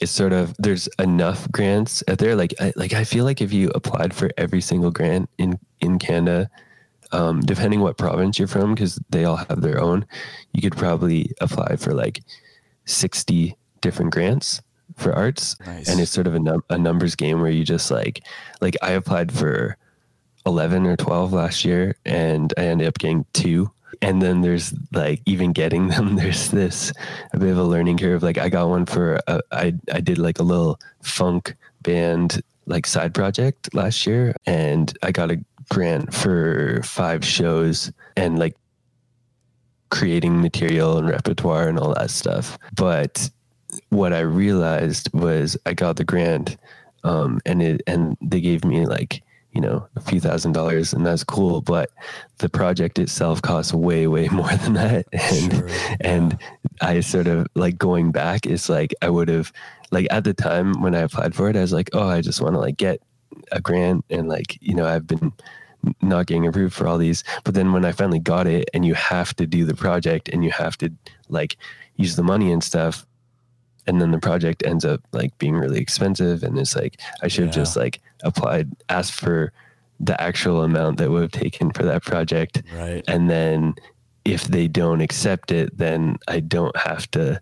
it's 0.00 0.12
sort 0.12 0.32
of 0.32 0.54
there's 0.58 0.88
enough 0.98 1.50
grants 1.50 2.02
out 2.08 2.18
there 2.18 2.34
like 2.34 2.52
I, 2.60 2.72
like 2.76 2.92
i 2.92 3.04
feel 3.04 3.24
like 3.24 3.40
if 3.40 3.52
you 3.52 3.70
applied 3.70 4.12
for 4.12 4.30
every 4.36 4.60
single 4.60 4.90
grant 4.90 5.30
in 5.38 5.58
in 5.80 5.98
canada 5.98 6.50
um, 7.12 7.40
depending 7.42 7.80
what 7.80 7.98
province 7.98 8.38
you're 8.38 8.48
from, 8.48 8.74
because 8.74 8.98
they 9.10 9.26
all 9.26 9.36
have 9.36 9.60
their 9.60 9.78
own, 9.78 10.06
you 10.54 10.62
could 10.62 10.74
probably 10.74 11.30
apply 11.42 11.76
for 11.76 11.92
like 11.92 12.22
60 12.86 13.54
different 13.82 14.12
grants 14.12 14.62
for 14.96 15.12
arts. 15.12 15.56
Nice. 15.66 15.88
And 15.88 16.00
it's 16.00 16.10
sort 16.10 16.26
of 16.26 16.34
a, 16.34 16.38
num- 16.38 16.64
a 16.70 16.78
numbers 16.78 17.14
game 17.14 17.40
where 17.40 17.50
you 17.50 17.64
just 17.64 17.90
like, 17.90 18.24
like 18.60 18.76
I 18.82 18.92
applied 18.92 19.32
for 19.32 19.76
11 20.46 20.86
or 20.86 20.96
12 20.96 21.32
last 21.32 21.64
year 21.64 21.96
and 22.04 22.52
I 22.56 22.62
ended 22.62 22.88
up 22.88 22.98
getting 22.98 23.24
two. 23.32 23.70
And 24.00 24.20
then 24.20 24.40
there's 24.40 24.74
like 24.92 25.20
even 25.26 25.52
getting 25.52 25.88
them, 25.88 26.16
there's 26.16 26.50
this 26.50 26.92
a 27.32 27.38
bit 27.38 27.50
of 27.50 27.58
a 27.58 27.64
learning 27.64 27.98
curve. 27.98 28.22
Like 28.22 28.38
I 28.38 28.48
got 28.48 28.68
one 28.68 28.86
for, 28.86 29.20
a, 29.26 29.40
I, 29.52 29.74
I 29.92 30.00
did 30.00 30.18
like 30.18 30.38
a 30.38 30.44
little 30.44 30.78
funk 31.02 31.56
band 31.82 32.42
like 32.66 32.86
side 32.86 33.12
project 33.12 33.74
last 33.74 34.06
year 34.06 34.34
and 34.46 34.96
I 35.02 35.10
got 35.10 35.30
a 35.30 35.44
grant 35.68 36.14
for 36.14 36.80
five 36.84 37.24
shows 37.24 37.92
and 38.16 38.38
like 38.38 38.56
creating 39.90 40.40
material 40.40 40.96
and 40.96 41.08
repertoire 41.08 41.68
and 41.68 41.78
all 41.78 41.94
that 41.94 42.10
stuff. 42.10 42.58
But 42.74 43.30
what 43.88 44.12
I 44.12 44.20
realized 44.20 45.12
was 45.12 45.56
I 45.66 45.74
got 45.74 45.96
the 45.96 46.04
grant 46.04 46.56
um, 47.04 47.40
and 47.46 47.62
it 47.62 47.82
and 47.86 48.16
they 48.20 48.40
gave 48.40 48.64
me 48.64 48.86
like 48.86 49.22
you 49.52 49.60
know 49.60 49.86
a 49.96 50.00
few 50.00 50.20
thousand 50.20 50.52
dollars 50.52 50.92
and 50.92 51.04
that's 51.04 51.24
cool 51.24 51.60
but 51.60 51.90
the 52.38 52.48
project 52.48 52.98
itself 52.98 53.42
costs 53.42 53.72
way 53.72 54.06
way 54.06 54.28
more 54.32 54.54
than 54.56 54.74
that. 54.74 55.06
And 55.12 55.70
and 56.00 56.38
i 56.80 57.00
sort 57.00 57.26
of 57.26 57.46
like 57.54 57.76
going 57.76 58.12
back 58.12 58.46
it's 58.46 58.68
like 58.68 58.94
i 59.02 59.10
would 59.10 59.28
have 59.28 59.52
like 59.90 60.06
at 60.10 60.24
the 60.24 60.34
time 60.34 60.80
when 60.80 60.94
i 60.94 61.00
applied 61.00 61.34
for 61.34 61.48
it 61.48 61.56
i 61.56 61.60
was 61.60 61.72
like 61.72 61.90
oh 61.92 62.08
i 62.08 62.20
just 62.20 62.40
want 62.40 62.54
to 62.54 62.60
like 62.60 62.76
get 62.76 63.02
a 63.52 63.60
grant 63.60 64.04
and 64.10 64.28
like 64.28 64.58
you 64.60 64.74
know 64.74 64.86
i've 64.86 65.06
been 65.06 65.32
not 66.00 66.26
getting 66.26 66.46
approved 66.46 66.72
for 66.72 66.86
all 66.86 66.98
these 66.98 67.24
but 67.44 67.54
then 67.54 67.72
when 67.72 67.84
i 67.84 67.92
finally 67.92 68.18
got 68.18 68.46
it 68.46 68.70
and 68.72 68.86
you 68.86 68.94
have 68.94 69.34
to 69.34 69.46
do 69.46 69.64
the 69.64 69.74
project 69.74 70.28
and 70.30 70.44
you 70.44 70.50
have 70.50 70.78
to 70.78 70.90
like 71.28 71.56
use 71.96 72.16
the 72.16 72.22
money 72.22 72.52
and 72.52 72.64
stuff 72.64 73.06
and 73.86 74.00
then 74.00 74.10
the 74.12 74.18
project 74.18 74.62
ends 74.64 74.84
up 74.84 75.00
like 75.12 75.36
being 75.38 75.54
really 75.56 75.80
expensive 75.80 76.42
and 76.42 76.58
it's 76.58 76.76
like 76.76 77.00
i 77.22 77.28
should 77.28 77.44
have 77.46 77.54
just 77.54 77.76
like 77.76 78.00
applied 78.22 78.68
asked 78.88 79.12
for 79.12 79.52
the 80.00 80.20
actual 80.20 80.62
amount 80.62 80.98
that 80.98 81.10
would 81.10 81.22
have 81.22 81.30
taken 81.30 81.70
for 81.70 81.84
that 81.84 82.02
project. 82.02 82.60
Right. 82.76 83.04
And 83.06 83.30
then 83.30 83.74
if 84.24 84.44
they 84.44 84.66
don't 84.66 85.00
accept 85.00 85.52
it 85.52 85.76
then 85.78 86.16
i 86.28 86.40
don't 86.40 86.76
have 86.76 87.08
to 87.12 87.40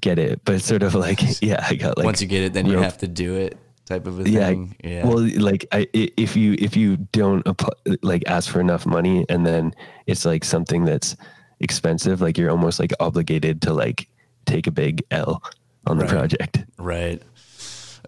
get 0.00 0.18
it. 0.18 0.40
But 0.44 0.56
it's 0.56 0.64
sort 0.66 0.82
of 0.82 0.94
like 0.94 1.20
yeah 1.42 1.64
i 1.68 1.74
got 1.74 1.96
like 1.98 2.04
Once 2.06 2.20
you 2.22 2.26
get 2.28 2.42
it, 2.42 2.52
then 2.52 2.66
you 2.66 2.78
have 2.78 2.98
to 2.98 3.08
do 3.08 3.36
it, 3.36 3.58
type 3.86 4.06
of 4.06 4.20
a 4.20 4.28
yeah, 4.30 4.46
thing. 4.48 4.76
Yeah. 4.84 5.06
Well, 5.06 5.18
like 5.38 5.66
I, 5.72 5.80
i- 5.94 6.12
if 6.16 6.36
you 6.36 6.56
if 6.58 6.76
you 6.76 6.96
don't 7.12 7.46
apply, 7.46 7.72
like 8.02 8.22
ask 8.26 8.50
for 8.50 8.60
enough 8.60 8.86
money, 8.86 9.26
and 9.28 9.44
then 9.44 9.74
it's 10.06 10.24
like 10.24 10.44
something 10.44 10.84
that's 10.84 11.16
expensive, 11.60 12.20
like 12.22 12.38
you're 12.38 12.50
almost 12.50 12.78
like 12.80 12.92
obligated 13.00 13.60
to 13.62 13.74
like 13.74 14.08
take 14.46 14.66
a 14.66 14.70
big 14.70 15.02
L 15.10 15.42
on 15.90 15.98
the 15.98 16.06
project. 16.06 16.58
Right. 16.78 17.22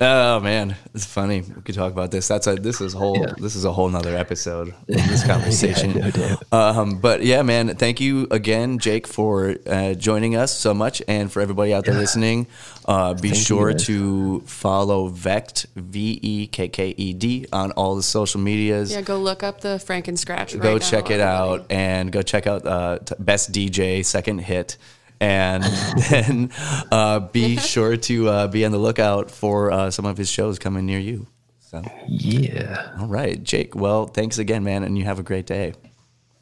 Oh 0.01 0.41
man, 0.41 0.75
it's 0.95 1.05
funny. 1.05 1.43
We 1.43 1.61
could 1.63 1.75
talk 1.75 1.93
about 1.93 2.11
this. 2.11 2.27
That's 2.27 2.47
a 2.47 2.55
this 2.57 2.81
is 2.81 2.93
whole 2.95 3.25
this 3.39 3.55
is 3.55 3.65
a 3.67 3.73
whole 3.73 3.89
nother 3.91 4.17
episode 4.17 4.69
of 4.71 4.75
this 4.89 5.23
conversation. 5.25 5.93
no. 6.17 6.37
Um, 6.51 6.99
but 6.99 7.23
yeah, 7.23 7.43
man, 7.43 7.77
thank 7.77 8.01
you 8.01 8.27
again, 8.31 8.79
Jake, 8.79 9.07
for 9.07 9.55
uh, 9.67 9.93
joining 9.93 10.35
us 10.35 10.51
so 10.57 10.73
much, 10.73 11.03
and 11.07 11.31
for 11.31 11.41
everybody 11.43 11.75
out 11.75 11.85
there 11.85 11.95
listening. 11.95 12.47
Uh, 12.89 13.15
be 13.15 13.31
Thank 13.31 13.47
sure 13.47 13.71
guys. 13.73 13.85
to 13.87 14.41
follow 14.41 15.09
Vekked 15.11 15.67
V 15.77 16.19
E 16.23 16.47
K 16.49 16.69
K 16.69 16.95
E 16.97 17.13
D 17.13 17.47
on 17.53 17.71
all 17.73 17.95
the 17.95 18.03
social 18.03 18.41
medias. 18.41 18.91
yeah, 18.93 19.03
go 19.03 19.19
look 19.21 19.43
up 19.45 19.61
the 19.61 19.77
Frankenscratch. 19.87 20.59
go 20.59 20.73
right 20.73 20.81
now, 20.83 20.89
check 20.91 21.11
it 21.11 21.21
everybody. 21.21 21.61
out 21.63 21.67
and 21.71 22.11
go 22.11 22.23
check 22.23 22.47
out 22.49 22.67
uh, 22.67 22.99
t- 22.99 23.15
best 23.21 23.53
DJ 23.53 24.05
second 24.05 24.39
hit 24.39 24.79
and 25.23 25.63
then 26.11 26.51
uh, 26.91 27.21
be 27.21 27.57
sure 27.57 27.97
to 27.97 28.29
uh, 28.29 28.47
be 28.49 28.65
on 28.65 28.73
the 28.73 28.79
lookout 28.79 29.31
for 29.31 29.71
uh, 29.71 29.91
some 29.91 30.05
of 30.05 30.19
his 30.19 30.29
shows 30.29 30.59
coming 30.59 30.85
near 30.85 30.99
you. 30.99 31.29
So 31.61 31.83
Yeah, 32.09 32.93
all 32.99 33.07
right, 33.07 33.43
Jake. 33.43 33.75
Well, 33.75 34.07
thanks 34.07 34.39
again, 34.39 34.65
man, 34.65 34.83
and 34.83 34.99
you 34.99 35.05
have 35.05 35.19
a 35.19 35.23
great 35.23 35.47
day. 35.47 35.75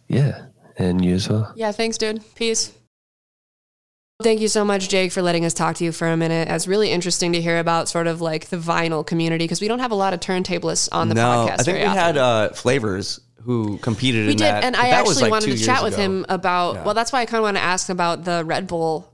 yeah, 0.08 0.46
and 0.76 1.04
you 1.04 1.14
as 1.14 1.28
well. 1.28 1.52
Yeah, 1.54 1.72
thanks, 1.72 1.98
dude. 1.98 2.24
Peace. 2.34 2.72
Thank 4.22 4.40
you 4.40 4.48
so 4.48 4.66
much, 4.66 4.88
Jake, 4.90 5.12
for 5.12 5.22
letting 5.22 5.46
us 5.46 5.54
talk 5.54 5.76
to 5.76 5.84
you 5.84 5.92
for 5.92 6.06
a 6.06 6.16
minute. 6.16 6.48
It's 6.48 6.66
really 6.66 6.90
interesting 6.90 7.32
to 7.32 7.40
hear 7.40 7.58
about 7.58 7.88
sort 7.88 8.06
of 8.06 8.20
like 8.20 8.46
the 8.46 8.58
vinyl 8.58 9.06
community 9.06 9.44
because 9.44 9.62
we 9.62 9.68
don't 9.68 9.78
have 9.78 9.92
a 9.92 9.94
lot 9.94 10.12
of 10.12 10.20
turntablists 10.20 10.90
on 10.92 11.08
the 11.08 11.14
no, 11.14 11.22
podcast. 11.22 11.52
I 11.52 11.56
think 11.56 11.66
very 11.66 11.78
we 11.80 11.84
often. 11.86 11.98
had 11.98 12.16
uh, 12.18 12.48
flavors 12.50 13.20
who 13.42 13.78
competed 13.78 14.26
we 14.26 14.32
in 14.32 14.38
did, 14.38 14.44
that. 14.44 14.64
and 14.64 14.76
but 14.76 14.84
I 14.84 14.88
actually 14.88 15.22
like, 15.22 15.30
wanted 15.30 15.56
to 15.56 15.64
chat 15.64 15.82
with 15.82 15.96
him 15.96 16.26
about. 16.28 16.74
Yeah. 16.74 16.84
Well, 16.84 16.94
that's 16.94 17.12
why 17.12 17.20
I 17.20 17.26
kind 17.26 17.38
of 17.38 17.44
want 17.44 17.56
to 17.56 17.62
ask 17.62 17.88
about 17.88 18.24
the 18.24 18.44
Red 18.44 18.66
Bull 18.66 19.12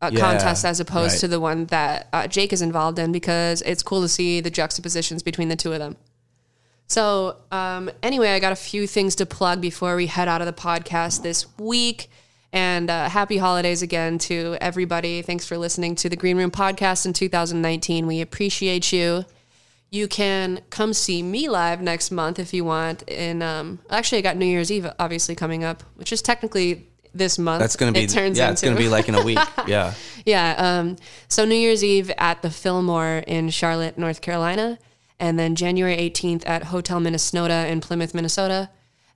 uh, 0.00 0.10
Yeah, 0.12 0.20
contest 0.20 0.64
as 0.64 0.80
opposed 0.80 1.14
right. 1.14 1.20
to 1.20 1.28
the 1.28 1.40
one 1.40 1.66
that 1.66 2.08
uh, 2.12 2.26
Jake 2.26 2.52
is 2.52 2.62
involved 2.62 2.98
in 2.98 3.12
because 3.12 3.62
it's 3.62 3.82
cool 3.82 4.02
to 4.02 4.08
see 4.08 4.40
the 4.40 4.50
juxtapositions 4.50 5.22
between 5.22 5.48
the 5.48 5.56
two 5.56 5.72
of 5.72 5.78
them. 5.78 5.96
So, 6.88 7.36
um, 7.50 7.90
anyway, 8.02 8.30
I 8.30 8.38
got 8.38 8.52
a 8.52 8.56
few 8.56 8.86
things 8.86 9.16
to 9.16 9.26
plug 9.26 9.60
before 9.60 9.96
we 9.96 10.06
head 10.06 10.28
out 10.28 10.40
of 10.40 10.46
the 10.46 10.52
podcast 10.52 11.22
this 11.22 11.46
week. 11.58 12.08
And 12.52 12.88
uh, 12.88 13.08
happy 13.08 13.36
holidays 13.38 13.82
again 13.82 14.18
to 14.18 14.56
everybody. 14.60 15.20
Thanks 15.20 15.46
for 15.46 15.58
listening 15.58 15.94
to 15.96 16.08
the 16.08 16.16
Green 16.16 16.38
Room 16.38 16.50
podcast 16.50 17.04
in 17.04 17.12
2019. 17.12 18.06
We 18.06 18.20
appreciate 18.20 18.92
you. 18.92 19.24
You 19.96 20.08
can 20.08 20.60
come 20.68 20.92
see 20.92 21.22
me 21.22 21.48
live 21.48 21.80
next 21.80 22.10
month 22.10 22.38
if 22.38 22.52
you 22.52 22.64
want. 22.64 23.02
And 23.08 23.42
um, 23.42 23.78
actually, 23.88 24.18
I 24.18 24.20
got 24.20 24.36
New 24.36 24.44
Year's 24.44 24.70
Eve 24.70 24.86
obviously 24.98 25.34
coming 25.34 25.64
up, 25.64 25.82
which 25.94 26.12
is 26.12 26.20
technically 26.20 26.86
this 27.14 27.38
month. 27.38 27.60
That's 27.60 27.76
gonna 27.76 27.92
be 27.92 28.04
It 28.04 28.10
turns 28.10 28.36
yeah. 28.36 28.44
into. 28.44 28.52
It's 28.52 28.62
gonna 28.62 28.76
be 28.76 28.88
like 28.88 29.08
in 29.08 29.14
a 29.14 29.24
week. 29.24 29.38
Yeah. 29.66 29.94
yeah. 30.26 30.54
Um, 30.58 30.96
so 31.28 31.44
New 31.44 31.56
Year's 31.56 31.82
Eve 31.82 32.12
at 32.18 32.42
the 32.42 32.50
Fillmore 32.50 33.24
in 33.26 33.48
Charlotte, 33.50 33.96
North 33.96 34.20
Carolina, 34.20 34.78
and 35.18 35.38
then 35.38 35.54
January 35.54 35.96
18th 35.96 36.42
at 36.46 36.64
Hotel 36.64 37.00
Minnesota 37.00 37.66
in 37.66 37.80
Plymouth, 37.80 38.14
Minnesota, 38.14 38.68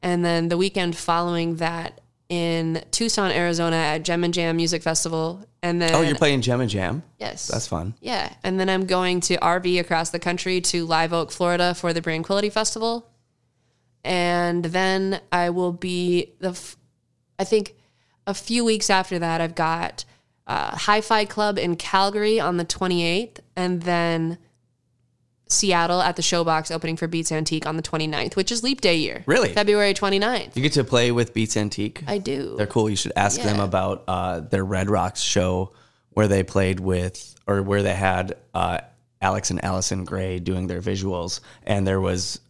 and 0.02 0.24
then 0.24 0.48
the 0.48 0.56
weekend 0.56 0.96
following 0.96 1.56
that 1.56 2.00
in 2.30 2.82
Tucson, 2.90 3.30
Arizona 3.30 3.76
at 3.76 4.02
Gem 4.02 4.24
and 4.24 4.32
Jam 4.32 4.56
Music 4.56 4.82
Festival, 4.82 5.44
and 5.62 5.80
then 5.80 5.94
Oh, 5.94 6.00
you're 6.02 6.16
playing 6.16 6.40
Gem 6.42 6.60
and 6.60 6.70
Jam. 6.70 7.02
Yes. 7.18 7.46
That's 7.48 7.66
fun. 7.66 7.94
yeah, 8.00 8.32
and 8.42 8.58
then 8.58 8.68
I'm 8.70 8.86
going 8.86 9.20
to 9.22 9.36
RV 9.36 9.78
across 9.80 10.10
the 10.10 10.18
country 10.18 10.60
to 10.62 10.86
Live 10.86 11.12
Oak, 11.12 11.30
Florida 11.30 11.74
for 11.74 11.92
the 11.92 12.00
Tranquility 12.00 12.50
Festival. 12.50 13.06
And 14.02 14.64
then 14.64 15.20
I 15.30 15.50
will 15.50 15.72
be 15.72 16.32
the, 16.40 16.50
f- 16.50 16.76
I 17.38 17.44
think 17.44 17.74
a 18.26 18.32
few 18.34 18.64
weeks 18.64 18.88
after 18.88 19.18
that, 19.18 19.40
I've 19.42 19.54
got 19.54 20.04
uh, 20.46 20.76
Hi 20.76 21.00
Fi 21.02 21.26
Club 21.26 21.58
in 21.58 21.76
Calgary 21.76 22.40
on 22.40 22.56
the 22.56 22.64
28th, 22.64 23.38
and 23.56 23.82
then 23.82 24.38
Seattle 25.52 26.00
at 26.00 26.16
the 26.16 26.22
Showbox 26.22 26.72
opening 26.74 26.96
for 26.96 27.08
Beats 27.08 27.32
Antique 27.32 27.66
on 27.66 27.76
the 27.76 27.82
29th, 27.82 28.36
which 28.36 28.52
is 28.52 28.62
Leap 28.62 28.80
Day 28.80 28.96
year. 28.96 29.24
Really? 29.26 29.52
February 29.52 29.94
29th. 29.94 30.56
You 30.56 30.62
get 30.62 30.72
to 30.74 30.84
play 30.84 31.12
with 31.12 31.34
Beats 31.34 31.56
Antique. 31.56 32.02
I 32.06 32.18
do. 32.18 32.54
They're 32.56 32.66
cool. 32.66 32.88
You 32.88 32.96
should 32.96 33.12
ask 33.16 33.40
them 33.40 33.60
about 33.60 34.04
uh, 34.06 34.40
their 34.40 34.64
Red 34.64 34.88
Rocks 34.88 35.20
show 35.20 35.72
where 36.10 36.28
they 36.28 36.42
played 36.42 36.80
with, 36.80 37.34
or 37.46 37.62
where 37.62 37.82
they 37.82 37.94
had 37.94 38.36
uh, 38.54 38.80
Alex 39.20 39.50
and 39.50 39.64
Allyson 39.64 40.04
Grey 40.04 40.38
doing 40.38 40.66
their 40.66 40.80
visuals, 40.80 41.40
and 41.64 41.86
there 41.86 42.00
was 42.00 42.40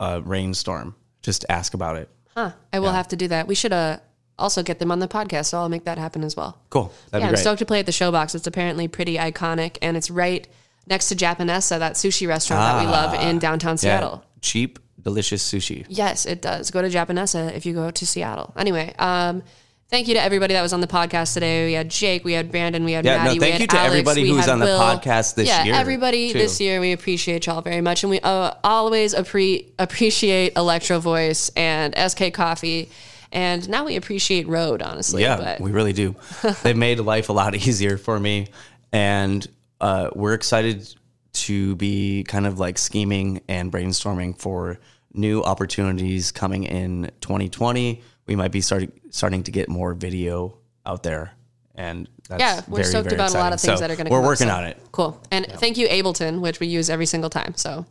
a 0.00 0.20
rainstorm. 0.20 0.94
Just 1.22 1.44
ask 1.48 1.74
about 1.74 1.96
it. 1.96 2.08
Huh. 2.34 2.52
I 2.72 2.78
will 2.78 2.92
have 2.92 3.08
to 3.08 3.16
do 3.16 3.28
that. 3.28 3.48
We 3.48 3.56
should 3.56 3.72
uh, 3.72 3.98
also 4.38 4.62
get 4.62 4.78
them 4.78 4.92
on 4.92 5.00
the 5.00 5.08
podcast, 5.08 5.46
so 5.46 5.58
I'll 5.58 5.68
make 5.68 5.84
that 5.84 5.98
happen 5.98 6.22
as 6.22 6.36
well. 6.36 6.60
Cool. 6.70 6.92
That'd 7.10 7.24
yeah, 7.24 7.30
be 7.30 7.36
I'm 7.36 7.40
stoked 7.40 7.58
to 7.58 7.66
play 7.66 7.80
at 7.80 7.86
the 7.86 7.92
Showbox. 7.92 8.34
It's 8.34 8.46
apparently 8.46 8.86
pretty 8.86 9.16
iconic, 9.16 9.78
and 9.82 9.96
it's 9.96 10.10
right 10.10 10.46
next 10.88 11.08
to 11.08 11.14
Japonessa, 11.16 11.78
that 11.78 11.94
sushi 11.94 12.26
restaurant 12.28 12.60
that 12.62 12.80
we 12.84 12.90
love 12.90 13.14
in 13.14 13.38
downtown 13.38 13.70
Ah, 13.70 13.72
Yeah. 13.72 13.76
Seattle. 13.98 14.24
Cheap, 14.40 14.78
delicious 15.02 15.42
sushi. 15.50 15.84
Yes, 15.88 16.26
it 16.26 16.40
does. 16.42 16.70
Go 16.70 16.82
to 16.82 16.88
Japonessa 16.88 17.52
if 17.54 17.66
you 17.66 17.74
go 17.74 17.90
to 17.90 18.06
Seattle. 18.06 18.52
Anyway, 18.56 18.94
um, 18.98 19.42
thank 19.90 20.06
you 20.08 20.14
to 20.14 20.22
everybody 20.22 20.54
that 20.54 20.62
was 20.62 20.72
on 20.72 20.80
the 20.80 20.86
podcast 20.86 21.34
today. 21.34 21.66
We 21.66 21.72
had 21.72 21.90
Jake, 21.90 22.24
we 22.24 22.32
had 22.34 22.50
Brandon, 22.50 22.84
we 22.84 22.92
had 22.92 23.04
Yeah, 23.04 23.18
no, 23.18 23.24
Maddie, 23.24 23.34
we 23.34 23.40
thank 23.40 23.52
had 23.54 23.60
you 23.62 23.66
to 23.68 23.76
Alex, 23.78 23.90
everybody 23.90 24.22
we 24.22 24.28
who's 24.30 24.40
had 24.40 24.50
on 24.50 24.58
the 24.60 24.66
Will. 24.66 24.78
podcast 24.80 25.34
this 25.34 25.48
yeah, 25.48 25.64
year, 25.64 25.74
everybody 25.74 26.32
too. 26.32 26.38
this 26.38 26.60
year. 26.60 26.80
We 26.80 26.92
appreciate 26.92 27.46
y'all 27.46 27.60
very 27.62 27.80
much, 27.80 28.04
and 28.04 28.10
we 28.10 28.20
uh, 28.20 28.52
always 28.62 29.14
appre- 29.14 29.66
appreciate 29.78 30.56
Electro 30.56 31.00
Voice 31.00 31.50
and 31.56 31.94
SK 31.96 32.32
Coffee. 32.32 32.88
And 33.30 33.68
now 33.68 33.84
we 33.84 33.96
appreciate 33.96 34.48
Rode, 34.48 34.80
honestly. 34.80 35.20
Yeah, 35.22 35.36
but 35.36 35.60
we 35.60 35.70
really 35.70 35.92
do. 35.92 36.16
They've 36.62 36.74
made 36.76 36.98
life 37.00 37.28
a 37.28 37.32
lot 37.34 37.54
easier 37.66 37.98
for 37.98 38.18
me, 38.18 38.48
and 38.92 39.46
uh, 39.80 40.10
we're 40.14 40.34
excited 40.34 40.94
to 41.32 41.76
be 41.76 42.24
kind 42.24 42.46
of 42.46 42.58
like 42.58 42.78
scheming 42.78 43.40
and 43.48 43.70
brainstorming 43.72 44.38
for 44.38 44.78
new 45.14 45.42
opportunities 45.42 46.32
coming 46.32 46.64
in 46.64 47.10
2020. 47.20 48.02
We 48.26 48.36
might 48.36 48.52
be 48.52 48.60
starting 48.60 48.92
starting 49.10 49.42
to 49.44 49.50
get 49.50 49.68
more 49.68 49.94
video 49.94 50.58
out 50.84 51.02
there, 51.02 51.32
and 51.74 52.08
that's 52.28 52.40
yeah, 52.40 52.60
we're 52.68 52.78
very, 52.78 52.84
stoked 52.84 53.04
very 53.10 53.16
about 53.16 53.30
a 53.34 53.38
lot 53.38 53.52
of 53.52 53.60
things 53.60 53.78
So 53.78 53.80
that 53.80 53.90
are 53.90 53.96
going 53.96 54.06
to 54.06 54.10
come. 54.10 54.12
We're 54.12 54.18
come 54.20 54.24
up, 54.24 54.28
working 54.28 54.48
so- 54.48 54.54
on 54.54 54.64
it. 54.64 54.78
Cool. 54.92 55.22
And 55.30 55.46
thank 55.46 55.76
you, 55.78 55.88
Ableton, 55.88 56.40
which 56.40 56.60
we 56.60 56.66
use 56.66 56.90
every 56.90 57.06
single 57.06 57.30
time. 57.30 57.54
So, 57.56 57.86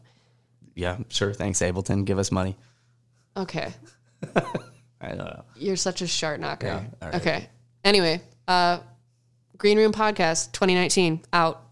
Yeah, 0.76 0.98
sure. 1.10 1.34
Thanks, 1.34 1.60
Ableton. 1.62 2.06
Give 2.06 2.20
us 2.20 2.32
money. 2.32 2.56
okay. 3.36 3.74
I 5.00 5.10
don't 5.10 5.18
know. 5.20 5.44
You're 5.56 5.76
such 5.76 6.02
a 6.02 6.08
shart 6.08 6.40
knocker. 6.40 6.66
Yeah, 6.68 6.84
right. 7.02 7.16
Okay. 7.16 7.50
Anyway, 7.84 8.20
uh, 8.48 8.80
Green 9.58 9.78
Room 9.78 9.94
Podcast 9.94 10.52
2019 10.54 11.22
out. 11.34 11.64